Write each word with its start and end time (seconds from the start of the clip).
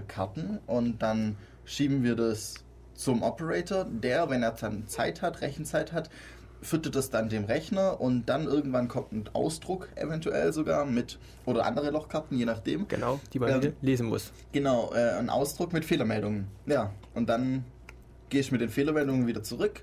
Karten 0.00 0.58
und 0.66 1.02
dann 1.02 1.36
schieben 1.64 2.02
wir 2.02 2.16
das 2.16 2.54
zum 2.94 3.22
Operator, 3.22 3.84
der, 3.84 4.30
wenn 4.30 4.42
er 4.42 4.52
dann 4.52 4.86
Zeit 4.88 5.22
hat, 5.22 5.40
Rechenzeit 5.40 5.92
hat, 5.92 6.08
füttert 6.60 6.94
es 6.96 7.10
dann 7.10 7.28
dem 7.28 7.44
Rechner 7.44 8.00
und 8.00 8.26
dann 8.26 8.44
irgendwann 8.44 8.88
kommt 8.88 9.12
ein 9.12 9.28
Ausdruck 9.32 9.88
eventuell 9.96 10.52
sogar 10.52 10.86
mit 10.86 11.18
oder 11.44 11.66
andere 11.66 11.90
Lochkarten, 11.90 12.38
je 12.38 12.44
nachdem. 12.44 12.86
Genau, 12.88 13.20
die 13.32 13.40
man 13.40 13.62
ähm, 13.62 13.72
lesen 13.80 14.06
muss. 14.06 14.32
Genau, 14.52 14.92
äh, 14.94 15.18
ein 15.18 15.28
Ausdruck 15.28 15.72
mit 15.72 15.84
Fehlermeldungen. 15.84 16.46
Ja, 16.66 16.92
und 17.14 17.28
dann 17.28 17.64
gehe 18.28 18.40
ich 18.40 18.52
mit 18.52 18.60
den 18.60 18.70
Fehlermeldungen 18.70 19.26
wieder 19.26 19.42
zurück 19.42 19.82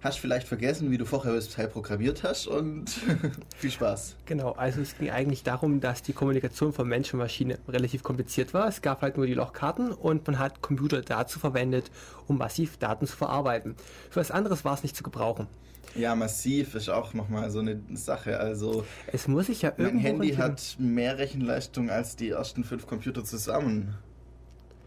hast 0.00 0.18
vielleicht 0.18 0.46
vergessen, 0.46 0.90
wie 0.90 0.98
du 0.98 1.04
vorher 1.04 1.34
das 1.34 1.48
Teil 1.48 1.68
programmiert 1.68 2.22
hast 2.22 2.46
und 2.46 2.90
viel 3.56 3.70
Spaß. 3.70 4.16
Genau, 4.26 4.52
also 4.52 4.80
es 4.80 4.96
ging 4.96 5.10
eigentlich 5.10 5.42
darum, 5.42 5.80
dass 5.80 6.02
die 6.02 6.12
Kommunikation 6.12 6.72
von 6.72 6.88
Mensch 6.88 7.12
und 7.12 7.18
Maschine 7.18 7.58
relativ 7.68 8.02
kompliziert 8.02 8.54
war. 8.54 8.68
Es 8.68 8.82
gab 8.82 9.02
halt 9.02 9.16
nur 9.16 9.26
die 9.26 9.34
Lochkarten 9.34 9.92
und 9.92 10.26
man 10.26 10.38
hat 10.38 10.62
Computer 10.62 11.02
dazu 11.02 11.38
verwendet, 11.38 11.90
um 12.26 12.38
massiv 12.38 12.76
Daten 12.76 13.06
zu 13.06 13.16
verarbeiten. 13.16 13.74
Für 14.10 14.20
was 14.20 14.30
anderes 14.30 14.64
war 14.64 14.74
es 14.74 14.82
nicht 14.82 14.96
zu 14.96 15.02
gebrauchen. 15.02 15.48
Ja, 15.94 16.14
massiv 16.14 16.74
ist 16.74 16.88
auch 16.90 17.14
nochmal 17.14 17.50
so 17.50 17.60
eine 17.60 17.80
Sache. 17.94 18.38
Also 18.38 18.84
es 19.10 19.26
muss 19.26 19.46
sich 19.46 19.62
ja 19.62 19.72
Mein 19.76 19.98
Handy 19.98 20.34
hat 20.34 20.76
mehr 20.78 21.18
Rechenleistung 21.18 21.90
als 21.90 22.14
die 22.14 22.28
ersten 22.30 22.62
fünf 22.62 22.86
Computer 22.86 23.24
zusammen. 23.24 23.94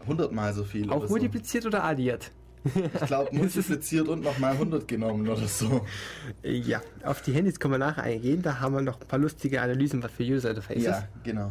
Hundertmal 0.06 0.54
so 0.54 0.64
viel. 0.64 0.90
Auch 0.90 1.02
oder 1.02 1.08
multipliziert 1.08 1.64
so. 1.64 1.68
oder 1.68 1.84
addiert? 1.84 2.30
Ich 2.94 3.06
glaube, 3.06 3.34
multipliziert 3.34 4.08
und 4.08 4.22
nochmal 4.22 4.52
100 4.52 4.86
genommen 4.86 5.28
oder 5.28 5.46
so. 5.46 5.84
Ja, 6.42 6.80
auf 7.04 7.22
die 7.22 7.32
Handys 7.32 7.58
können 7.58 7.74
wir 7.74 7.78
nachher 7.78 8.04
eingehen. 8.04 8.42
Da 8.42 8.60
haben 8.60 8.74
wir 8.74 8.82
noch 8.82 9.00
ein 9.00 9.06
paar 9.06 9.18
lustige 9.18 9.60
Analysen 9.60 10.02
für 10.02 10.22
User 10.22 10.50
Interfaces. 10.50 10.84
Ja, 10.84 11.08
genau. 11.24 11.50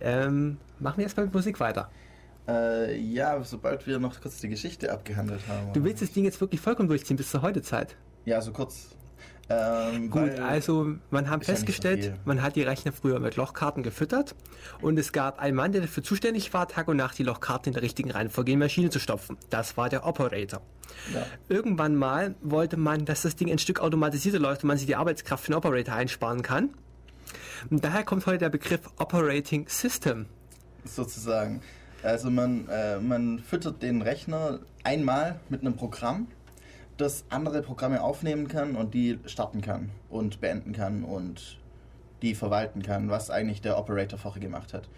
Ähm, 0.00 0.58
machen 0.78 0.98
wir 0.98 1.04
erstmal 1.04 1.26
mit 1.26 1.34
Musik 1.34 1.60
weiter. 1.60 1.90
Äh, 2.48 2.98
ja, 2.98 3.42
sobald 3.42 3.86
wir 3.86 3.98
noch 3.98 4.20
kurz 4.20 4.40
die 4.40 4.48
Geschichte 4.48 4.92
abgehandelt 4.92 5.40
haben. 5.48 5.72
Du 5.72 5.84
willst 5.84 6.02
das 6.02 6.12
Ding 6.12 6.24
jetzt 6.24 6.40
wirklich 6.40 6.60
vollkommen 6.60 6.88
durchziehen 6.88 7.16
bis 7.16 7.30
zur 7.30 7.42
heute 7.42 7.62
Zeit? 7.62 7.96
Ja, 8.24 8.40
so 8.40 8.52
kurz. 8.52 8.96
Ähm, 9.52 10.10
Gut, 10.10 10.38
also 10.38 10.94
man 11.10 11.28
hat 11.28 11.44
festgestellt, 11.44 12.04
so 12.04 12.10
man 12.24 12.40
hat 12.40 12.54
die 12.54 12.62
Rechner 12.62 12.92
früher 12.92 13.18
mit 13.18 13.34
Lochkarten 13.34 13.82
gefüttert 13.82 14.36
und 14.80 14.96
es 14.96 15.12
gab 15.12 15.40
einen 15.40 15.56
Mann, 15.56 15.72
der 15.72 15.80
dafür 15.80 16.04
zuständig 16.04 16.54
war, 16.54 16.68
Tag 16.68 16.86
und 16.86 16.96
Nacht 16.96 17.18
die 17.18 17.24
Lochkarten 17.24 17.70
in 17.70 17.74
der 17.74 17.82
richtigen 17.82 18.12
Reihenfolge 18.12 18.52
in 18.52 18.58
die 18.58 18.64
Maschine 18.64 18.90
zu 18.90 19.00
stopfen. 19.00 19.36
Das 19.50 19.76
war 19.76 19.88
der 19.88 20.06
Operator. 20.06 20.62
Ja. 21.12 21.26
Irgendwann 21.48 21.96
mal 21.96 22.36
wollte 22.42 22.76
man, 22.76 23.04
dass 23.04 23.22
das 23.22 23.34
Ding 23.34 23.50
ein 23.50 23.58
Stück 23.58 23.80
automatisierter 23.80 24.38
läuft 24.38 24.62
und 24.62 24.68
man 24.68 24.76
sich 24.76 24.86
die 24.86 24.96
Arbeitskraft 24.96 25.44
für 25.44 25.50
den 25.50 25.56
Operator 25.56 25.94
einsparen 25.94 26.42
kann. 26.42 26.70
Und 27.70 27.84
daher 27.84 28.04
kommt 28.04 28.26
heute 28.26 28.38
der 28.38 28.50
Begriff 28.50 28.82
Operating 28.98 29.68
System. 29.68 30.26
Sozusagen. 30.84 31.60
Also 32.02 32.30
man, 32.30 32.68
äh, 32.68 32.98
man 32.98 33.40
füttert 33.40 33.82
den 33.82 34.00
Rechner 34.00 34.60
einmal 34.84 35.40
mit 35.48 35.60
einem 35.60 35.74
Programm 35.76 36.28
das 37.00 37.24
andere 37.28 37.62
Programme 37.62 38.02
aufnehmen 38.02 38.48
kann 38.48 38.76
und 38.76 38.94
die 38.94 39.18
starten 39.26 39.60
kann 39.60 39.90
und 40.08 40.40
beenden 40.40 40.72
kann 40.72 41.04
und 41.04 41.58
die 42.22 42.34
verwalten 42.34 42.82
kann, 42.82 43.08
was 43.08 43.30
eigentlich 43.30 43.62
der 43.62 43.78
Operator 43.78 44.18
vorher 44.18 44.42
gemacht 44.42 44.74
hat. 44.74 44.88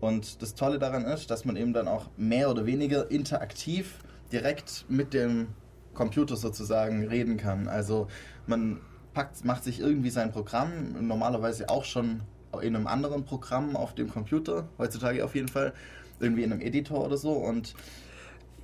Und 0.00 0.42
das 0.42 0.54
Tolle 0.54 0.78
daran 0.78 1.04
ist, 1.04 1.30
dass 1.30 1.44
man 1.44 1.56
eben 1.56 1.72
dann 1.72 1.86
auch 1.86 2.06
mehr 2.16 2.50
oder 2.50 2.66
weniger 2.66 3.10
interaktiv 3.10 4.00
direkt 4.32 4.84
mit 4.88 5.14
dem 5.14 5.48
Computer 5.94 6.36
sozusagen 6.36 7.06
reden 7.06 7.36
kann. 7.36 7.68
Also 7.68 8.08
man 8.46 8.80
packt, 9.14 9.44
macht 9.44 9.62
sich 9.62 9.78
irgendwie 9.78 10.10
sein 10.10 10.32
Programm, 10.32 11.06
normalerweise 11.06 11.68
auch 11.68 11.84
schon 11.84 12.22
in 12.60 12.74
einem 12.74 12.86
anderen 12.86 13.24
Programm 13.24 13.76
auf 13.76 13.94
dem 13.94 14.10
Computer, 14.10 14.68
heutzutage 14.78 15.24
auf 15.24 15.34
jeden 15.34 15.48
Fall, 15.48 15.72
irgendwie 16.20 16.42
in 16.42 16.52
einem 16.52 16.62
Editor 16.62 17.04
oder 17.04 17.16
so 17.16 17.32
und 17.32 17.74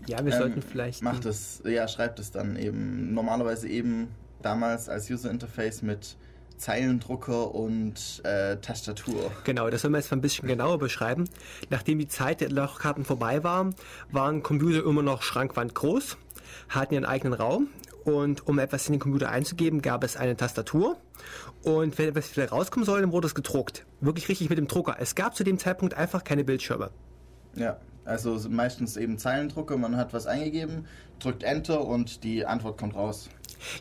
ja, 0.07 0.25
wir 0.25 0.33
ähm, 0.33 0.39
sollten 0.39 0.63
vielleicht. 0.63 1.03
Macht 1.03 1.25
es, 1.25 1.63
ja, 1.65 1.89
schreibt 1.89 2.19
es 2.19 2.31
dann 2.31 2.57
eben. 2.57 3.13
Normalerweise 3.15 3.69
eben 3.69 4.09
damals 4.43 4.89
als 4.89 5.11
User 5.11 5.31
Interface 5.31 5.83
mit 5.83 6.17
Zeilendrucker 6.57 7.55
und 7.55 8.21
äh, 8.25 8.57
Tastatur. 8.57 9.31
Genau, 9.45 9.71
das 9.71 9.83
soll 9.83 9.91
man 9.91 10.01
jetzt 10.01 10.11
mal 10.11 10.19
ein 10.19 10.23
bisschen 10.23 10.49
genauer 10.49 10.79
beschreiben. 10.79 11.25
Nachdem 11.71 11.99
die 11.99 12.09
Zeit 12.09 12.41
der 12.41 12.51
Lochkarten 12.51 13.05
vorbei 13.05 13.45
war, 13.45 13.71
waren 14.11 14.43
Computer 14.43 14.85
immer 14.85 15.03
noch 15.03 15.23
schrankwand 15.23 15.75
groß, 15.75 16.17
hatten 16.69 16.95
ihren 16.95 17.05
eigenen 17.05 17.35
Raum 17.35 17.69
und 18.05 18.47
um 18.47 18.59
etwas 18.59 18.87
in 18.87 18.95
den 18.95 19.01
Computer 19.01 19.31
einzugeben, 19.31 19.83
gab 19.83 20.05
es 20.05 20.17
eine 20.17 20.37
Tastatur. 20.37 20.99
Und 21.63 21.99
wenn 21.99 22.09
etwas 22.09 22.37
wieder 22.37 22.49
rauskommen 22.49 22.87
soll, 22.87 23.01
dann 23.01 23.13
wurde 23.13 23.27
es 23.27 23.35
gedruckt. 23.35 23.85
Wirklich 24.01 24.29
richtig 24.29 24.49
mit 24.49 24.59
dem 24.59 24.69
Drucker. 24.69 24.97
Es 24.99 25.15
gab 25.15 25.37
zu 25.37 25.45
dem 25.45 25.59
Zeitpunkt 25.59 25.95
einfach 25.95 26.25
keine 26.25 26.45
Bildschirme. 26.45 26.91
Ja, 27.55 27.79
also 28.09 28.39
meistens 28.49 28.97
eben 28.97 29.19
Zeilendrucker, 29.19 29.77
man 29.77 29.97
hat 29.97 30.13
was 30.13 30.27
eingegeben, 30.27 30.87
drückt 31.21 31.43
Enter 31.43 31.85
und 31.85 32.25
die 32.25 32.47
Antwort 32.47 32.79
kommt 32.79 32.95
raus. 32.95 33.29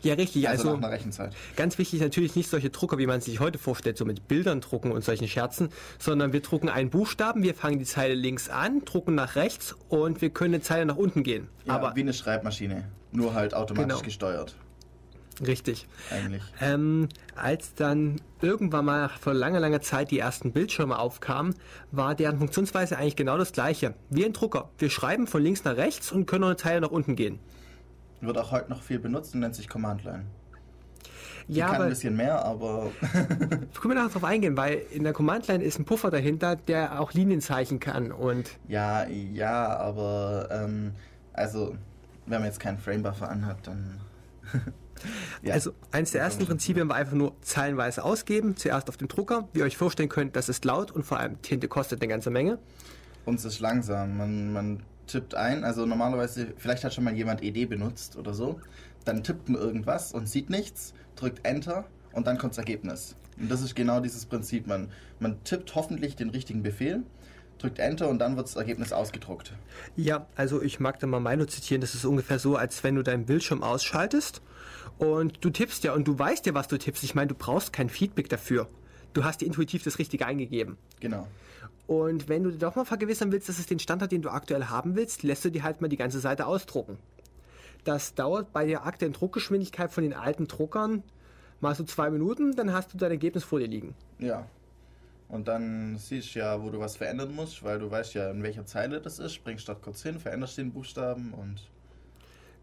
Ja, 0.02 0.14
richtig. 0.14 0.48
Also, 0.48 0.68
also 0.68 0.76
nach 0.76 0.88
einer 0.88 0.96
Rechenzeit. 0.96 1.32
Ganz 1.56 1.78
wichtig 1.78 2.00
natürlich 2.00 2.34
nicht 2.36 2.50
solche 2.50 2.70
Drucker, 2.70 2.98
wie 2.98 3.06
man 3.06 3.20
sich 3.20 3.40
heute 3.40 3.58
vorstellt, 3.58 3.96
so 3.96 4.04
mit 4.04 4.28
Bildern 4.28 4.60
drucken 4.60 4.92
und 4.92 5.04
solchen 5.04 5.28
Scherzen, 5.28 5.68
sondern 5.98 6.32
wir 6.32 6.40
drucken 6.40 6.68
einen 6.68 6.90
Buchstaben, 6.90 7.42
wir 7.42 7.54
fangen 7.54 7.78
die 7.78 7.84
Zeile 7.84 8.14
links 8.14 8.48
an, 8.48 8.84
drucken 8.84 9.14
nach 9.14 9.36
rechts 9.36 9.76
und 9.88 10.20
wir 10.20 10.30
können 10.30 10.54
eine 10.54 10.62
Zeile 10.62 10.84
nach 10.84 10.96
unten 10.96 11.22
gehen. 11.22 11.48
Ja, 11.64 11.74
Aber 11.74 11.94
wie 11.94 12.00
eine 12.00 12.12
Schreibmaschine, 12.12 12.84
nur 13.12 13.34
halt 13.34 13.54
automatisch 13.54 13.94
genau. 13.94 14.04
gesteuert. 14.04 14.56
Richtig. 15.46 15.86
Eigentlich. 16.10 16.42
Ähm, 16.60 17.08
als 17.36 17.74
dann 17.74 18.20
irgendwann 18.40 18.84
mal 18.84 19.08
vor 19.08 19.34
langer, 19.34 19.60
langer 19.60 19.80
Zeit 19.80 20.10
die 20.10 20.18
ersten 20.18 20.52
Bildschirme 20.52 20.98
aufkamen, 20.98 21.54
war 21.92 22.14
deren 22.14 22.38
Funktionsweise 22.38 22.98
eigentlich 22.98 23.16
genau 23.16 23.38
das 23.38 23.52
gleiche. 23.52 23.94
Wie 24.10 24.24
ein 24.24 24.32
Drucker. 24.32 24.70
Wir 24.78 24.90
schreiben 24.90 25.26
von 25.26 25.42
links 25.42 25.64
nach 25.64 25.76
rechts 25.76 26.10
und 26.12 26.26
können 26.26 26.42
noch 26.42 26.48
eine 26.48 26.56
Teile 26.56 26.80
nach 26.80 26.90
unten 26.90 27.14
gehen. 27.14 27.38
Wird 28.20 28.36
auch 28.36 28.50
heute 28.50 28.70
noch 28.70 28.82
viel 28.82 28.98
benutzt 28.98 29.34
und 29.34 29.40
nennt 29.40 29.54
sich 29.54 29.68
Command 29.68 30.04
Line. 30.04 30.24
Die 31.46 31.54
ja, 31.54 31.70
kann 31.70 31.82
ein 31.82 31.88
bisschen 31.88 32.14
mehr, 32.14 32.44
aber. 32.44 32.90
können 33.00 33.70
wir 33.82 33.94
nachher 33.94 34.10
drauf 34.10 34.24
eingehen, 34.24 34.56
weil 34.56 34.82
in 34.92 35.04
der 35.04 35.14
Command 35.14 35.46
Line 35.46 35.64
ist 35.64 35.78
ein 35.78 35.86
Puffer 35.86 36.10
dahinter, 36.10 36.56
der 36.56 37.00
auch 37.00 37.12
Linienzeichen 37.12 37.80
kann 37.80 38.12
und. 38.12 38.50
Ja, 38.66 39.06
ja, 39.06 39.76
aber 39.78 40.48
ähm, 40.50 40.92
also 41.32 41.74
wenn 42.26 42.40
man 42.40 42.48
jetzt 42.48 42.60
keinen 42.60 42.78
Framebuffer 42.78 43.30
anhat, 43.30 43.66
dann 43.66 44.00
Ja. 45.42 45.54
Also 45.54 45.72
eines 45.92 46.12
der 46.12 46.22
ersten 46.22 46.46
Prinzipien 46.46 46.88
war 46.88 46.96
einfach 46.96 47.14
nur 47.14 47.34
zeilenweise 47.42 48.04
ausgeben, 48.04 48.56
zuerst 48.56 48.88
auf 48.88 48.96
dem 48.96 49.08
Drucker. 49.08 49.48
Wie 49.52 49.60
ihr 49.60 49.64
euch 49.64 49.76
vorstellen 49.76 50.08
könnt, 50.08 50.36
das 50.36 50.48
ist 50.48 50.64
laut 50.64 50.90
und 50.90 51.04
vor 51.04 51.18
allem 51.18 51.40
Tinte 51.42 51.68
kostet 51.68 52.00
eine 52.00 52.08
ganze 52.08 52.30
Menge. 52.30 52.58
Und 53.24 53.36
es 53.36 53.44
ist 53.44 53.60
langsam. 53.60 54.16
Man, 54.16 54.52
man 54.52 54.82
tippt 55.06 55.34
ein, 55.34 55.64
also 55.64 55.86
normalerweise, 55.86 56.48
vielleicht 56.56 56.84
hat 56.84 56.94
schon 56.94 57.04
mal 57.04 57.14
jemand 57.14 57.42
ED 57.42 57.68
benutzt 57.68 58.16
oder 58.16 58.34
so, 58.34 58.60
dann 59.04 59.22
tippt 59.22 59.48
man 59.48 59.60
irgendwas 59.60 60.12
und 60.12 60.28
sieht 60.28 60.50
nichts, 60.50 60.94
drückt 61.16 61.44
Enter 61.44 61.84
und 62.12 62.26
dann 62.26 62.38
kommt 62.38 62.52
das 62.52 62.58
Ergebnis. 62.58 63.16
Und 63.38 63.50
das 63.50 63.62
ist 63.62 63.74
genau 63.74 64.00
dieses 64.00 64.26
Prinzip. 64.26 64.66
Man, 64.66 64.90
man 65.20 65.42
tippt 65.44 65.74
hoffentlich 65.74 66.16
den 66.16 66.30
richtigen 66.30 66.62
Befehl 66.62 67.04
drückt 67.58 67.78
Enter 67.78 68.08
und 68.08 68.18
dann 68.18 68.36
wird 68.36 68.46
das 68.46 68.56
Ergebnis 68.56 68.92
ausgedruckt. 68.92 69.52
Ja, 69.96 70.26
also 70.36 70.62
ich 70.62 70.80
mag 70.80 70.98
da 71.00 71.06
mal 71.06 71.20
Milo 71.20 71.44
zitieren. 71.44 71.80
Das 71.80 71.94
ist 71.94 72.04
ungefähr 72.04 72.38
so, 72.38 72.56
als 72.56 72.82
wenn 72.84 72.94
du 72.94 73.02
deinen 73.02 73.26
Bildschirm 73.26 73.62
ausschaltest 73.62 74.40
und 74.98 75.44
du 75.44 75.50
tippst 75.50 75.84
ja 75.84 75.92
und 75.94 76.06
du 76.06 76.18
weißt 76.18 76.46
ja, 76.46 76.54
was 76.54 76.68
du 76.68 76.78
tippst. 76.78 77.04
Ich 77.04 77.14
meine, 77.14 77.28
du 77.28 77.34
brauchst 77.34 77.72
kein 77.72 77.88
Feedback 77.88 78.28
dafür. 78.28 78.68
Du 79.14 79.24
hast 79.24 79.40
dir 79.40 79.46
intuitiv 79.46 79.82
das 79.84 79.98
Richtige 79.98 80.26
eingegeben. 80.26 80.76
Genau. 81.00 81.26
Und 81.86 82.28
wenn 82.28 82.44
du 82.44 82.50
dir 82.50 82.58
doch 82.58 82.76
mal 82.76 82.84
vergewissern 82.84 83.32
willst, 83.32 83.48
dass 83.48 83.58
es 83.58 83.66
den 83.66 83.78
Standard, 83.78 84.12
den 84.12 84.22
du 84.22 84.28
aktuell 84.28 84.64
haben 84.64 84.94
willst, 84.96 85.22
lässt 85.22 85.44
du 85.44 85.50
dir 85.50 85.62
halt 85.62 85.80
mal 85.80 85.88
die 85.88 85.96
ganze 85.96 86.20
Seite 86.20 86.46
ausdrucken. 86.46 86.98
Das 87.84 88.14
dauert 88.14 88.52
bei 88.52 88.66
der 88.66 88.84
aktuellen 88.84 89.14
Druckgeschwindigkeit 89.14 89.90
von 89.90 90.04
den 90.04 90.12
alten 90.12 90.46
Druckern 90.46 91.02
mal 91.60 91.74
so 91.74 91.84
zwei 91.84 92.10
Minuten, 92.10 92.54
dann 92.54 92.72
hast 92.72 92.92
du 92.92 92.98
dein 92.98 93.10
Ergebnis 93.10 93.44
vor 93.44 93.58
dir 93.58 93.68
liegen. 93.68 93.94
Ja, 94.18 94.46
und 95.28 95.46
dann 95.46 95.98
siehst 95.98 96.34
du 96.34 96.38
ja, 96.38 96.62
wo 96.62 96.70
du 96.70 96.80
was 96.80 96.96
verändern 96.96 97.34
musst, 97.34 97.62
weil 97.62 97.78
du 97.78 97.90
weißt 97.90 98.14
ja, 98.14 98.30
in 98.30 98.42
welcher 98.42 98.64
Zeile 98.64 99.00
das 99.00 99.18
ist, 99.18 99.34
springst 99.34 99.68
dort 99.68 99.82
kurz 99.82 100.02
hin, 100.02 100.18
veränderst 100.18 100.56
den 100.58 100.72
Buchstaben 100.72 101.34
und. 101.34 101.68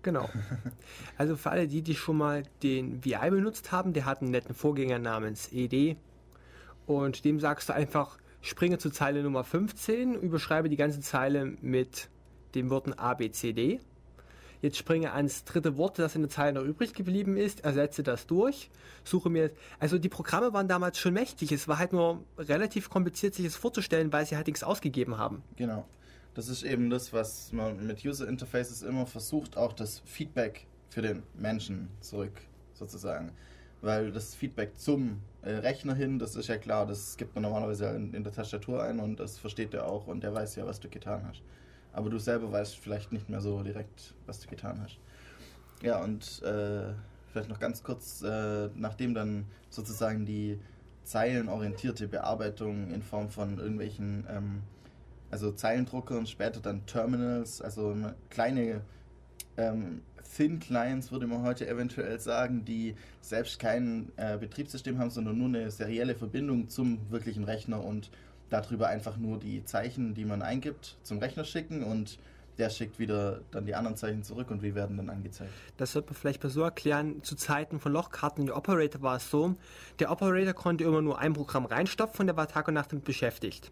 Genau. 0.06 0.30
Also 1.18 1.36
für 1.38 1.50
alle 1.50 1.68
die, 1.68 1.82
die 1.82 1.96
schon 1.96 2.18
mal 2.18 2.44
den 2.62 3.04
VI 3.04 3.30
benutzt 3.30 3.72
haben, 3.72 3.94
der 3.94 4.06
hat 4.06 4.22
einen 4.22 4.32
netten 4.32 4.54
Vorgänger 4.54 5.00
namens 5.00 5.50
ED. 5.52 5.96
Und 6.86 7.24
dem 7.24 7.40
sagst 7.40 7.70
du 7.70 7.74
einfach, 7.74 8.18
springe 8.42 8.78
zu 8.78 8.90
Zeile 8.90 9.24
Nummer 9.24 9.44
15, 9.44 10.14
überschreibe 10.14 10.70
die 10.70 10.76
ganze 10.76 11.00
Zeile 11.00 11.46
mit 11.62 12.10
den 12.54 12.70
Worten 12.70 12.94
A, 12.94 13.14
B, 13.14 13.32
C, 13.32 13.54
D. 13.54 13.80
Jetzt 14.62 14.78
springe 14.78 15.14
ans 15.14 15.46
dritte 15.46 15.78
Wort, 15.78 15.98
das 16.00 16.16
in 16.16 16.22
der 16.22 16.30
Zeile 16.30 16.60
noch 16.60 16.68
übrig 16.68 16.94
geblieben 16.94 17.38
ist, 17.38 17.64
ersetze 17.64 18.04
das 18.04 18.28
durch, 18.28 18.70
suche 19.04 19.30
mir, 19.30 19.52
also 19.80 19.98
die 19.98 20.10
Programme 20.10 20.54
waren 20.54 20.68
damals 20.68 21.00
schon 21.00 21.14
mächtig, 21.14 21.52
es 21.52 21.68
war 21.68 21.80
halt 21.80 21.94
nur 21.94 22.24
relativ 22.38 22.90
kompliziert, 22.90 23.36
sich 23.36 23.46
das 23.46 23.56
vorzustellen, 23.56 24.12
weil 24.12 24.26
sie 24.26 24.36
halt 24.36 24.48
nichts 24.48 24.64
ausgegeben 24.64 25.18
haben. 25.18 25.44
Genau. 25.56 25.86
Das 26.36 26.50
ist 26.50 26.64
eben 26.64 26.90
das, 26.90 27.14
was 27.14 27.52
man 27.54 27.88
mit 27.88 28.06
User 28.06 28.28
Interfaces 28.28 28.84
immer 28.84 29.06
versucht, 29.06 29.58
auch 29.58 29.74
das 29.74 30.02
Feedback 30.06 30.68
für 30.90 31.02
den 31.02 31.24
Menschen 31.34 31.90
zurück, 32.02 32.42
sozusagen. 32.74 33.32
Weil 33.82 34.12
das 34.12 34.36
Feedback 34.36 34.78
zum 34.78 35.22
äh, 35.42 35.52
Rechner 35.52 35.96
hin, 35.96 36.20
das 36.20 36.36
ist 36.36 36.48
ja 36.48 36.58
klar, 36.58 36.86
das 36.86 37.18
gibt 37.18 37.36
man 37.36 37.44
normalerweise 37.44 37.88
in, 37.88 38.14
in 38.14 38.24
der 38.24 38.34
Tastatur 38.34 38.84
ein 38.84 39.00
und 39.00 39.20
das 39.20 39.38
versteht 39.38 39.74
er 39.74 39.88
auch 39.88 40.08
und 40.08 40.24
der 40.24 40.34
weiß 40.34 40.56
ja, 40.58 40.66
was 40.66 40.80
du 40.80 40.90
getan 40.90 41.26
hast. 41.28 41.42
aber 41.94 42.10
du 42.10 42.20
selber 42.20 42.52
weißt 42.52 42.76
vielleicht 42.76 43.14
nicht 43.14 43.30
mehr 43.30 43.40
so 43.40 43.64
direkt, 43.64 44.14
was 44.26 44.42
du 44.42 44.50
getan 44.50 44.82
hast. 44.84 45.00
Ja, 45.82 46.04
und 46.04 46.42
äh, 46.44 46.94
vielleicht 47.32 47.50
noch 47.50 47.60
ganz 47.60 47.84
kurz, 47.84 48.22
äh, 48.22 48.70
nachdem 48.76 49.14
dann 49.14 49.46
sozusagen 49.70 50.26
die 50.26 50.60
zeilenorientierte 51.04 52.08
Bearbeitung 52.08 52.92
in 52.92 53.02
Form 53.02 53.30
von 53.30 53.60
irgendwelchen, 53.60 54.26
ähm, 54.30 54.62
also 55.32 55.52
Zeilendruckern, 55.52 56.28
später 56.28 56.60
dann 56.60 56.86
Terminals, 56.86 57.62
also 57.62 57.96
kleine 58.30 58.82
ähm, 59.58 60.02
Thin 60.36 60.60
Clients, 60.60 61.12
würde 61.12 61.28
man 61.28 61.44
heute 61.44 61.68
eventuell 61.68 62.20
sagen, 62.20 62.66
die 62.66 62.96
selbst 63.22 63.60
kein 63.60 64.12
äh, 64.18 64.38
Betriebssystem 64.38 65.00
haben, 65.00 65.10
sondern 65.10 65.38
nur 65.38 65.48
eine 65.48 65.72
serielle 65.72 66.16
Verbindung 66.16 66.68
zum 66.70 67.00
wirklichen 67.10 67.44
Rechner 67.44 67.84
und 67.84 68.10
darüber 68.50 68.88
einfach 68.88 69.18
nur 69.18 69.40
die 69.40 69.64
Zeichen, 69.64 70.14
die 70.14 70.26
man 70.26 70.42
eingibt, 70.42 70.98
zum 71.04 71.20
Rechner 71.20 71.46
schicken 71.46 71.84
und 71.84 72.20
der 72.58 72.70
schickt 72.70 73.00
wieder 73.00 73.42
dann 73.52 73.66
die 73.66 73.76
anderen 73.76 73.98
Zeichen 73.98 74.24
zurück 74.24 74.50
und 74.50 74.62
wir 74.62 74.76
werden 74.76 74.98
dann 74.98 75.10
angezeigt. 75.10 75.52
Das 75.78 75.94
wird 75.96 76.06
man 76.06 76.16
vielleicht 76.16 76.44
mal 76.44 76.50
so 76.50 76.62
erklären. 76.62 77.22
Zu 77.24 77.36
Zeiten 77.36 77.80
von 77.80 77.92
Lochkarten, 77.92 78.46
der 78.46 78.56
Operator 78.56 79.02
war 79.02 79.18
es 79.18 79.30
so, 79.30 79.56
der 80.00 80.12
Operator 80.12 80.54
konnte 80.54 80.84
immer 80.84 81.02
nur 81.02 81.20
ein 81.20 81.34
Programm 81.34 81.66
reinstopfen 81.66 82.22
und 82.24 82.28
der 82.28 82.38
war 82.38 82.48
Tag 82.48 82.68
und 82.68 82.74
Nacht 82.76 82.92
damit 82.92 83.06
beschäftigt. 83.06 83.72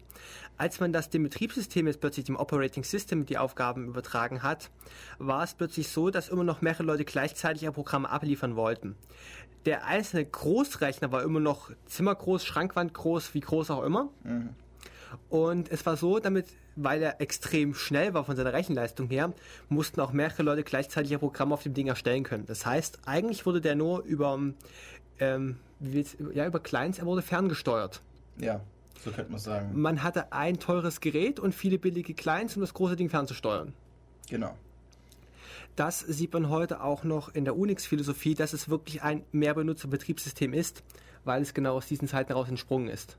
Als 0.56 0.80
man 0.80 0.92
das 0.92 1.10
dem 1.10 1.22
Betriebssystem 1.22 1.86
jetzt 1.86 2.00
plötzlich 2.00 2.26
dem 2.26 2.36
Operating 2.36 2.84
System 2.84 3.26
die 3.26 3.38
Aufgaben 3.38 3.88
übertragen 3.88 4.42
hat, 4.42 4.70
war 5.18 5.42
es 5.42 5.54
plötzlich 5.54 5.88
so, 5.88 6.10
dass 6.10 6.28
immer 6.28 6.44
noch 6.44 6.60
mehrere 6.60 6.82
Leute 6.82 7.04
gleichzeitig 7.04 7.66
ein 7.66 7.72
Programm 7.72 8.06
abliefern 8.06 8.56
wollten. 8.56 8.96
Der 9.64 9.86
einzelne 9.86 10.26
Großrechner 10.26 11.10
war 11.10 11.22
immer 11.22 11.40
noch 11.40 11.70
zimmergroß, 11.86 12.44
Schrankwandgroß, 12.44 13.32
wie 13.32 13.40
groß 13.40 13.70
auch 13.70 13.82
immer. 13.82 14.10
Mhm. 14.22 14.50
Und 15.28 15.70
es 15.70 15.84
war 15.86 15.96
so, 15.96 16.18
damit 16.18 16.46
weil 16.76 17.02
er 17.02 17.20
extrem 17.20 17.74
schnell 17.74 18.14
war 18.14 18.24
von 18.24 18.36
seiner 18.36 18.52
Rechenleistung 18.52 19.08
her, 19.08 19.32
mussten 19.68 20.00
auch 20.00 20.12
mehrere 20.12 20.42
Leute 20.42 20.64
gleichzeitig 20.64 21.12
ein 21.12 21.20
Programm 21.20 21.52
auf 21.52 21.62
dem 21.62 21.74
Ding 21.74 21.86
erstellen 21.86 22.24
können. 22.24 22.46
Das 22.46 22.66
heißt, 22.66 23.00
eigentlich 23.06 23.46
wurde 23.46 23.60
der 23.60 23.74
nur 23.74 24.02
über, 24.04 24.38
ähm, 25.20 25.56
ja, 26.32 26.46
über 26.46 26.60
Clients, 26.60 26.98
er 26.98 27.06
wurde 27.06 27.22
ferngesteuert. 27.22 28.02
Ja, 28.38 28.60
so 29.02 29.10
könnte 29.10 29.30
man 29.30 29.40
sagen. 29.40 29.80
Man 29.80 30.02
hatte 30.02 30.32
ein 30.32 30.58
teures 30.58 31.00
Gerät 31.00 31.38
und 31.38 31.54
viele 31.54 31.78
billige 31.78 32.14
Clients, 32.14 32.56
um 32.56 32.60
das 32.60 32.74
große 32.74 32.96
Ding 32.96 33.10
fernzusteuern. 33.10 33.72
Genau. 34.28 34.56
Das 35.76 36.00
sieht 36.00 36.32
man 36.32 36.48
heute 36.48 36.82
auch 36.82 37.02
noch 37.02 37.34
in 37.34 37.44
der 37.44 37.56
Unix-Philosophie, 37.56 38.34
dass 38.34 38.52
es 38.52 38.68
wirklich 38.68 39.02
ein 39.02 39.24
Mehrbenutzer-Betriebssystem 39.32 40.54
ist, 40.54 40.84
weil 41.24 41.42
es 41.42 41.52
genau 41.52 41.76
aus 41.76 41.86
diesen 41.86 42.06
Zeiten 42.06 42.28
heraus 42.28 42.48
entsprungen 42.48 42.88
ist. 42.88 43.18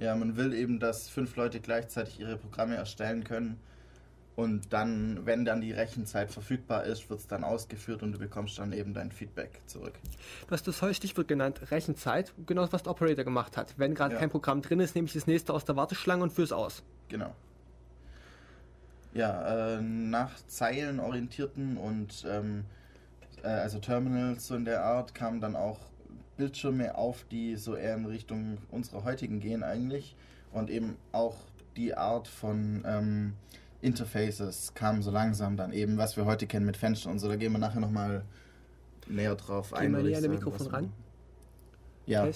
Ja, 0.00 0.16
man 0.16 0.36
will 0.36 0.52
eben, 0.54 0.80
dass 0.80 1.08
fünf 1.08 1.36
Leute 1.36 1.60
gleichzeitig 1.60 2.20
ihre 2.20 2.36
Programme 2.36 2.76
erstellen 2.76 3.24
können. 3.24 3.60
Und 4.36 4.72
dann, 4.72 5.24
wenn 5.26 5.44
dann 5.44 5.60
die 5.60 5.70
Rechenzeit 5.70 6.32
verfügbar 6.32 6.84
ist, 6.84 7.08
wird 7.08 7.20
es 7.20 7.28
dann 7.28 7.44
ausgeführt 7.44 8.02
und 8.02 8.12
du 8.12 8.18
bekommst 8.18 8.58
dann 8.58 8.72
eben 8.72 8.92
dein 8.92 9.12
Feedback 9.12 9.60
zurück. 9.66 9.94
Du 10.48 10.50
hast 10.50 10.66
das 10.66 10.82
heute 10.82 10.94
Stichwort 10.94 11.28
genannt, 11.28 11.70
Rechenzeit, 11.70 12.32
genau 12.44 12.66
was 12.72 12.82
der 12.82 12.90
Operator 12.90 13.24
gemacht 13.24 13.56
hat. 13.56 13.74
Wenn 13.76 13.94
gerade 13.94 14.14
ja. 14.14 14.20
kein 14.20 14.30
Programm 14.30 14.60
drin 14.60 14.80
ist, 14.80 14.96
nehme 14.96 15.06
ich 15.06 15.14
das 15.14 15.28
nächste 15.28 15.52
aus 15.54 15.64
der 15.64 15.76
Warteschlange 15.76 16.24
und 16.24 16.32
führe 16.32 16.46
es 16.46 16.52
aus. 16.52 16.82
Genau. 17.08 17.32
Ja, 19.12 19.76
äh, 19.76 19.80
nach 19.80 20.32
zeilenorientierten 20.48 21.76
und 21.76 22.26
ähm, 22.28 22.64
äh, 23.44 23.46
also 23.46 23.78
Terminals 23.78 24.48
so 24.48 24.56
in 24.56 24.64
der 24.64 24.82
Art 24.82 25.14
kamen 25.14 25.40
dann 25.40 25.54
auch 25.54 25.78
Bildschirme 26.36 26.96
auf, 26.96 27.24
die 27.30 27.56
so 27.56 27.76
eher 27.76 27.94
in 27.94 28.06
Richtung 28.06 28.58
unserer 28.70 29.04
heutigen 29.04 29.40
gehen 29.40 29.62
eigentlich. 29.62 30.16
Und 30.52 30.70
eben 30.70 30.96
auch 31.12 31.36
die 31.76 31.96
Art 31.96 32.28
von 32.28 32.84
ähm, 32.86 33.32
Interfaces 33.80 34.72
kam 34.74 35.02
so 35.02 35.10
langsam 35.10 35.56
dann 35.56 35.72
eben, 35.72 35.98
was 35.98 36.16
wir 36.16 36.24
heute 36.24 36.46
kennen 36.46 36.66
mit 36.66 36.76
Fenstern 36.76 37.12
und 37.12 37.18
so. 37.18 37.28
Da 37.28 37.36
gehen 37.36 37.52
wir 37.52 37.58
nachher 37.58 37.80
nochmal 37.80 38.24
näher 39.08 39.34
drauf 39.34 39.70
Gehen 39.70 39.78
ein. 39.78 39.92
Gehen 39.92 40.04
wir 40.04 40.10
näher 40.10 40.24
an 40.24 40.30
Mikrofon 40.30 40.66
ran? 40.68 40.92
Ja. 42.06 42.28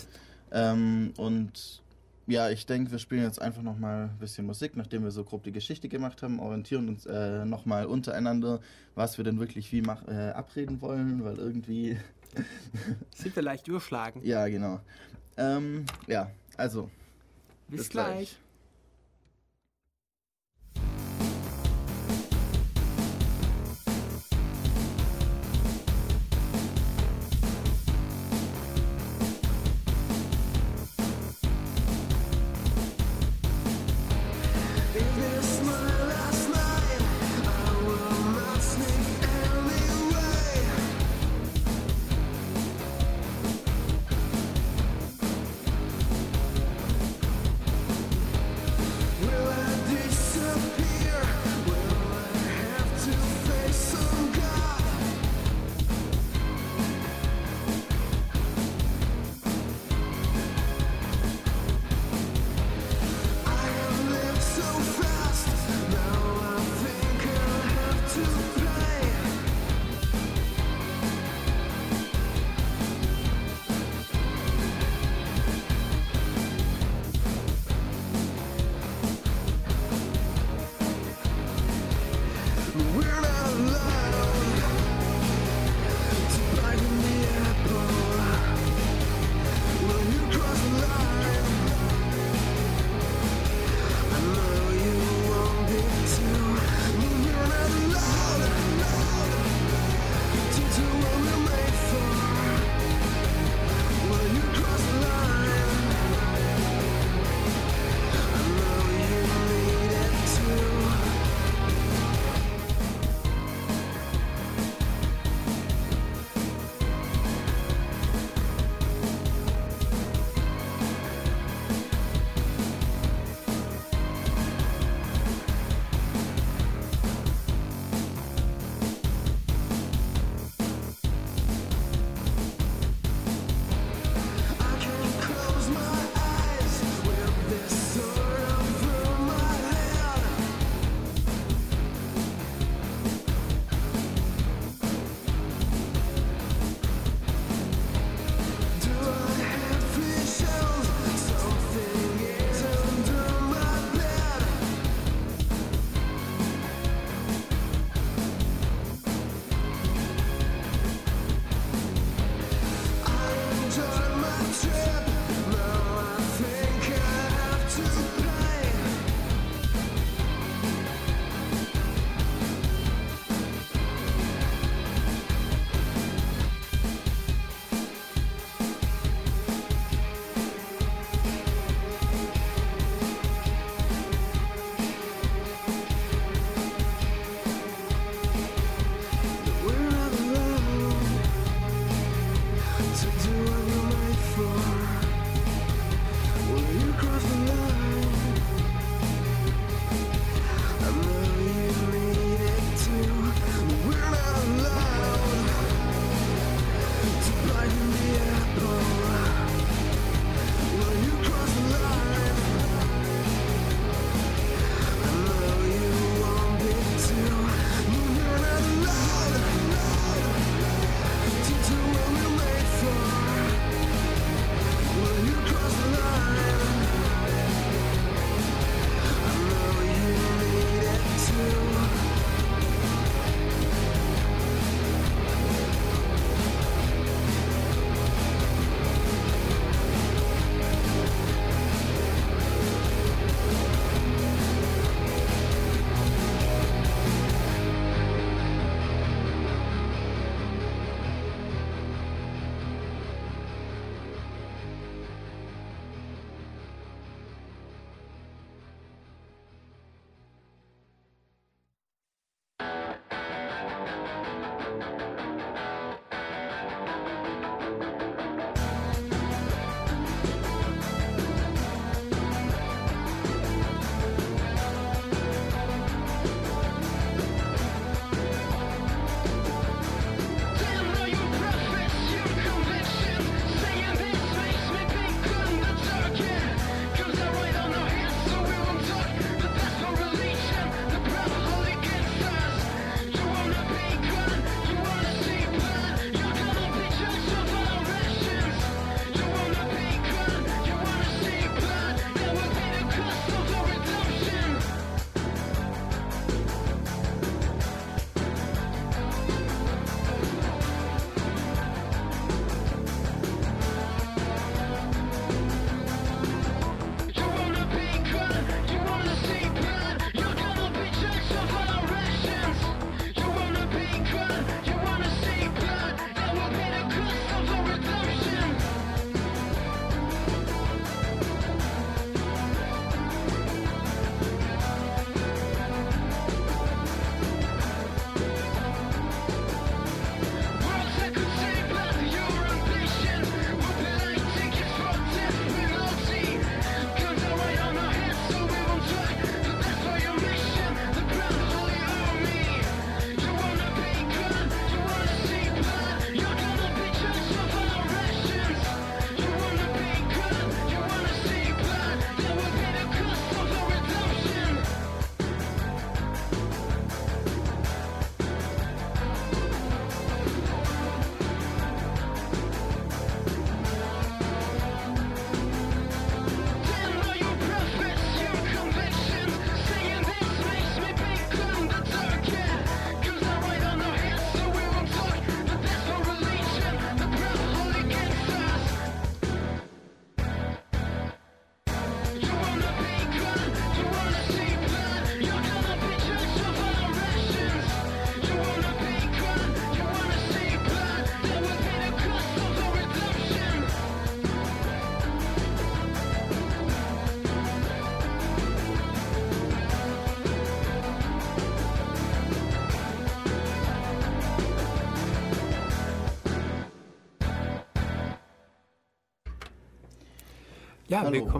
Ähm, 0.51 1.13
und 1.17 1.83
ja, 2.27 2.51
ich 2.51 2.67
denke, 2.67 2.91
wir 2.91 2.99
spielen 2.99 3.23
jetzt 3.23 3.41
einfach 3.41 3.63
nochmal 3.63 4.05
ein 4.05 4.19
bisschen 4.19 4.45
Musik, 4.45 4.77
nachdem 4.77 5.03
wir 5.03 5.11
so 5.11 5.25
grob 5.25 5.45
die 5.45 5.53
Geschichte 5.53 5.89
gemacht 5.89 6.23
haben, 6.23 6.41
orientieren 6.41 6.89
uns 6.89 7.07
äh, 7.07 7.45
nochmal 7.47 7.87
untereinander, 7.87 8.61
was 8.95 9.17
wir 9.17 9.25
denn 9.25 9.41
wirklich 9.41 9.73
wie 9.73 9.81
mach, 9.81 10.07
äh, 10.07 10.31
abreden 10.31 10.83
wollen, 10.83 11.25
weil 11.25 11.39
irgendwie 11.39 11.97
Sind 13.15 13.35
wir 13.35 13.43
leicht 13.43 13.67
überschlagen? 13.69 14.21
Ja, 14.25 14.47
genau. 14.49 14.81
Ähm, 15.37 15.87
ja, 16.07 16.31
also. 16.57 16.91
Bis, 17.69 17.81
bis 17.81 17.89
gleich. 17.91 18.07
gleich. 18.07 18.39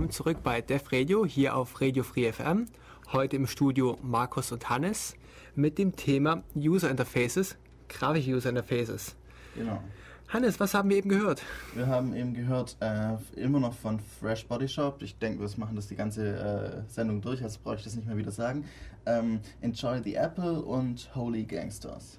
Willkommen 0.09 0.13
zurück 0.25 0.43
bei 0.43 0.63
Def 0.63 0.91
Radio, 0.91 1.27
hier 1.27 1.55
auf 1.55 1.83
Radio 1.83 2.03
Free 2.03 2.33
FM. 2.33 2.65
Heute 3.13 3.37
im 3.37 3.47
Studio 3.47 3.99
Markus 4.03 4.53
und 4.53 4.71
Hannes 4.71 5.15
mit 5.55 5.77
dem 5.77 5.97
Thema 5.97 6.43
User 6.57 6.91
Interfaces, 6.91 7.57
grafische 7.91 8.31
User 8.31 8.49
Interfaces. 8.49 9.17
Genau. 9.55 9.83
Hannes, 10.29 10.59
was 10.61 10.73
haben 10.73 10.89
wir 10.89 10.97
eben 10.97 11.11
gehört? 11.11 11.43
Wir 11.75 11.89
haben 11.89 12.15
eben 12.15 12.33
gehört, 12.33 12.79
äh, 12.81 13.17
immer 13.37 13.61
noch 13.61 13.75
von 13.75 14.01
Fresh 14.01 14.47
Body 14.47 14.67
Shop. 14.67 15.03
Ich 15.03 15.19
denke, 15.19 15.41
wir 15.41 15.51
machen 15.59 15.77
das 15.77 15.89
die 15.89 15.97
ganze 15.97 16.85
äh, 16.87 16.91
Sendung 16.91 17.21
durch, 17.21 17.43
also 17.43 17.59
brauche 17.63 17.77
ich 17.77 17.85
das 17.85 17.95
nicht 17.95 18.07
mehr 18.07 18.17
wieder 18.17 18.33
sagen. 18.33 18.65
Ähm, 19.05 19.41
Enjoy 19.61 20.01
the 20.03 20.15
Apple 20.15 20.63
und 20.63 21.15
Holy 21.15 21.45
Gangsters. 21.45 22.19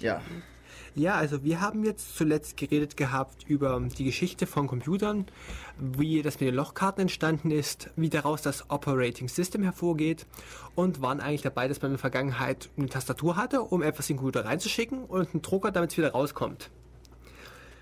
Ja, 0.00 0.20
Ja, 0.94 1.14
also 1.14 1.44
wir 1.44 1.60
haben 1.60 1.84
jetzt 1.84 2.16
zuletzt 2.16 2.56
geredet 2.56 2.96
gehabt 2.96 3.44
über 3.46 3.80
die 3.96 4.04
Geschichte 4.04 4.46
von 4.46 4.66
Computern, 4.66 5.26
wie 5.78 6.20
das 6.22 6.40
mit 6.40 6.48
den 6.48 6.54
Lochkarten 6.54 7.02
entstanden 7.02 7.50
ist, 7.50 7.90
wie 7.96 8.08
daraus 8.08 8.42
das 8.42 8.70
Operating 8.70 9.28
System 9.28 9.62
hervorgeht 9.62 10.26
und 10.74 11.00
waren 11.00 11.20
eigentlich 11.20 11.42
dabei, 11.42 11.68
dass 11.68 11.80
man 11.80 11.90
in 11.90 11.94
der 11.94 12.00
Vergangenheit 12.00 12.70
eine 12.76 12.88
Tastatur 12.88 13.36
hatte, 13.36 13.62
um 13.62 13.82
etwas 13.82 14.10
in 14.10 14.16
den 14.16 14.18
Computer 14.18 14.44
reinzuschicken 14.44 15.04
und 15.04 15.32
einen 15.32 15.42
Drucker, 15.42 15.70
damit 15.70 15.92
es 15.92 15.98
wieder 15.98 16.12
rauskommt. 16.12 16.70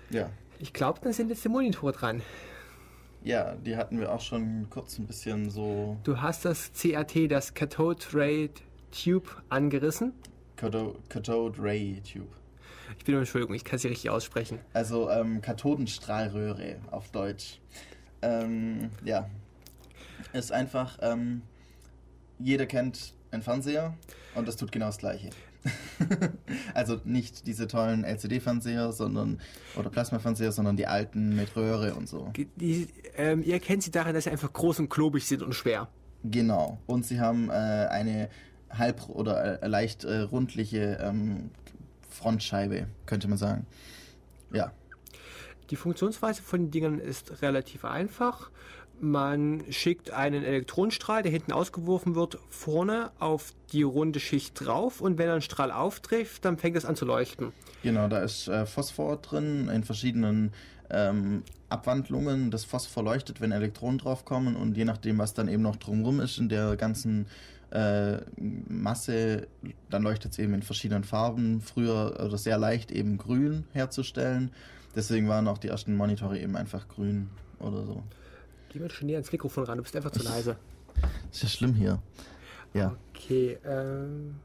ja. 0.09 0.29
Ich 0.61 0.73
glaube, 0.73 0.99
dann 1.01 1.13
sind 1.13 1.29
jetzt 1.29 1.45
die 1.45 1.49
Monitore 1.49 1.93
dran. 1.93 2.21
Ja, 3.23 3.55
die 3.55 3.77
hatten 3.77 3.97
wir 3.97 4.11
auch 4.13 4.19
schon 4.19 4.67
kurz 4.69 4.99
ein 4.99 5.07
bisschen 5.07 5.49
so 5.49 5.97
Du 6.03 6.21
hast 6.21 6.43
das 6.43 6.73
CRT, 6.73 7.31
das 7.31 7.53
Cathode 7.53 8.05
Ray 8.13 8.49
Tube, 8.91 9.29
angerissen. 9.47 10.13
Cathode, 10.57 10.99
Cathode 11.07 11.61
Ray 11.61 12.01
Tube. 12.01 12.27
Ich 12.99 13.05
bin 13.05 13.15
Entschuldigung, 13.15 13.55
ich 13.55 13.63
kann 13.63 13.79
sie 13.79 13.87
richtig 13.87 14.09
aussprechen. 14.09 14.59
Also 14.73 15.09
ähm, 15.09 15.41
Kathodenstrahlröhre 15.41 16.75
auf 16.91 17.09
Deutsch. 17.09 17.59
Ähm, 18.21 18.91
ja, 19.05 19.29
ist 20.33 20.51
einfach, 20.51 20.99
ähm, 21.01 21.41
jeder 22.39 22.65
kennt 22.65 23.13
einen 23.31 23.41
Fernseher 23.41 23.95
und 24.35 24.49
das 24.49 24.57
tut 24.57 24.73
genau 24.73 24.87
das 24.87 24.97
Gleiche. 24.97 25.29
also 26.73 26.99
nicht 27.05 27.47
diese 27.47 27.67
tollen 27.67 28.03
LCD-Fernseher, 28.03 28.91
sondern 28.91 29.39
oder 29.77 29.89
Plasma-Fernseher, 29.89 30.51
sondern 30.51 30.75
die 30.75 30.85
alten 30.85 31.35
mit 31.37 31.55
Röhre 31.55 31.95
und 31.95 32.09
so. 32.09 32.31
Die, 32.57 32.87
ähm, 33.15 33.43
ihr 33.43 33.61
kennt 33.61 33.81
sie 33.81 33.91
daran, 33.91 34.13
dass 34.13 34.25
sie 34.25 34.29
einfach 34.29 34.51
groß 34.51 34.79
und 34.79 34.89
klobig 34.89 35.25
sind 35.25 35.41
und 35.41 35.55
schwer. 35.55 35.87
Genau. 36.25 36.79
Und 36.85 37.05
sie 37.05 37.21
haben 37.21 37.49
äh, 37.49 37.53
eine 37.53 38.29
halb 38.69 39.07
oder 39.07 39.63
äh, 39.63 39.67
leicht 39.67 40.03
äh, 40.03 40.19
rundliche 40.19 40.99
ähm, 41.01 41.49
Frontscheibe, 42.19 42.87
könnte 43.05 43.27
man 43.27 43.37
sagen. 43.37 43.65
Ja. 44.51 44.71
Die 45.69 45.75
Funktionsweise 45.75 46.41
von 46.41 46.61
den 46.61 46.71
Dingern 46.71 46.99
ist 46.99 47.41
relativ 47.41 47.85
einfach. 47.85 48.49
Man 49.01 49.63
schickt 49.69 50.11
einen 50.11 50.43
Elektronenstrahl, 50.43 51.23
der 51.23 51.31
hinten 51.31 51.53
ausgeworfen 51.53 52.15
wird, 52.15 52.37
vorne 52.49 53.11
auf 53.19 53.53
die 53.71 53.83
runde 53.83 54.19
Schicht 54.19 54.65
drauf 54.65 54.99
und 54.99 55.17
wenn 55.17 55.29
ein 55.29 55.41
Strahl 55.41 55.71
auftrifft, 55.71 56.43
dann 56.43 56.57
fängt 56.57 56.75
es 56.75 56.83
an 56.83 56.97
zu 56.97 57.05
leuchten. 57.05 57.53
Genau, 57.81 58.09
da 58.09 58.19
ist 58.19 58.49
äh, 58.49 58.65
Phosphor 58.65 59.17
drin 59.17 59.69
in 59.69 59.85
verschiedenen 59.85 60.51
ähm, 60.89 61.43
Abwandlungen. 61.69 62.51
Das 62.51 62.65
Phosphor 62.65 63.03
leuchtet, 63.03 63.39
wenn 63.39 63.53
Elektronen 63.53 63.99
draufkommen 63.99 64.57
und 64.57 64.75
je 64.75 64.83
nachdem, 64.83 65.17
was 65.17 65.33
dann 65.33 65.47
eben 65.47 65.63
noch 65.63 65.77
drumrum 65.77 66.19
ist 66.19 66.37
in 66.37 66.49
der 66.49 66.75
ganzen 66.75 67.27
äh, 67.71 68.17
Masse, 68.37 69.47
dann 69.89 70.03
leuchtet 70.03 70.31
es 70.33 70.39
eben 70.39 70.53
in 70.53 70.63
verschiedenen 70.63 71.03
Farben. 71.03 71.61
Früher 71.61 72.19
oder 72.23 72.37
sehr 72.37 72.57
leicht 72.57 72.91
eben 72.91 73.17
grün 73.17 73.65
herzustellen. 73.73 74.51
Deswegen 74.95 75.27
waren 75.27 75.47
auch 75.47 75.57
die 75.57 75.67
ersten 75.67 75.95
Monitore 75.95 76.39
eben 76.39 76.55
einfach 76.55 76.87
grün 76.87 77.29
oder 77.59 77.85
so. 77.85 78.03
Geh 78.69 78.79
mal 78.79 78.89
schon 78.89 79.07
näher 79.07 79.17
ans 79.17 79.31
Mikrofon 79.31 79.63
ran, 79.63 79.77
du 79.77 79.83
bist 79.83 79.95
einfach 79.95 80.11
zu 80.11 80.23
leise. 80.23 80.57
Ist 81.31 81.43
ja 81.43 81.49
schlimm 81.49 81.73
hier. 81.73 82.01
Ja, 82.73 82.95
Okay, 83.19 83.57
ähm, 83.65 84.35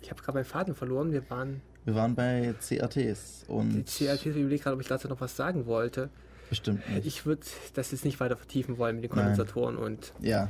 ich 0.00 0.10
habe 0.10 0.22
gerade 0.22 0.38
meinen 0.38 0.44
Faden 0.44 0.74
verloren. 0.74 1.12
Wir 1.12 1.28
waren 1.30 1.60
wir 1.84 1.94
waren 1.94 2.14
bei 2.14 2.54
CRTs 2.60 3.44
und 3.48 3.70
die 3.70 3.82
CRT, 4.06 4.26
ich 4.26 4.36
überlege 4.36 4.62
gerade, 4.62 4.74
ob 4.74 4.82
ich 4.82 4.88
dazu 4.88 5.08
noch 5.08 5.20
was 5.20 5.36
sagen 5.36 5.66
wollte. 5.66 6.10
bestimmt 6.48 6.88
nicht. 6.90 7.06
Ich 7.06 7.24
würde 7.26 7.42
das 7.74 7.92
jetzt 7.92 8.04
nicht 8.04 8.20
weiter 8.20 8.36
vertiefen 8.36 8.78
wollen 8.78 8.96
mit 8.96 9.04
den 9.04 9.10
Kondensatoren 9.10 9.76
und 9.76 10.12
ja, 10.20 10.48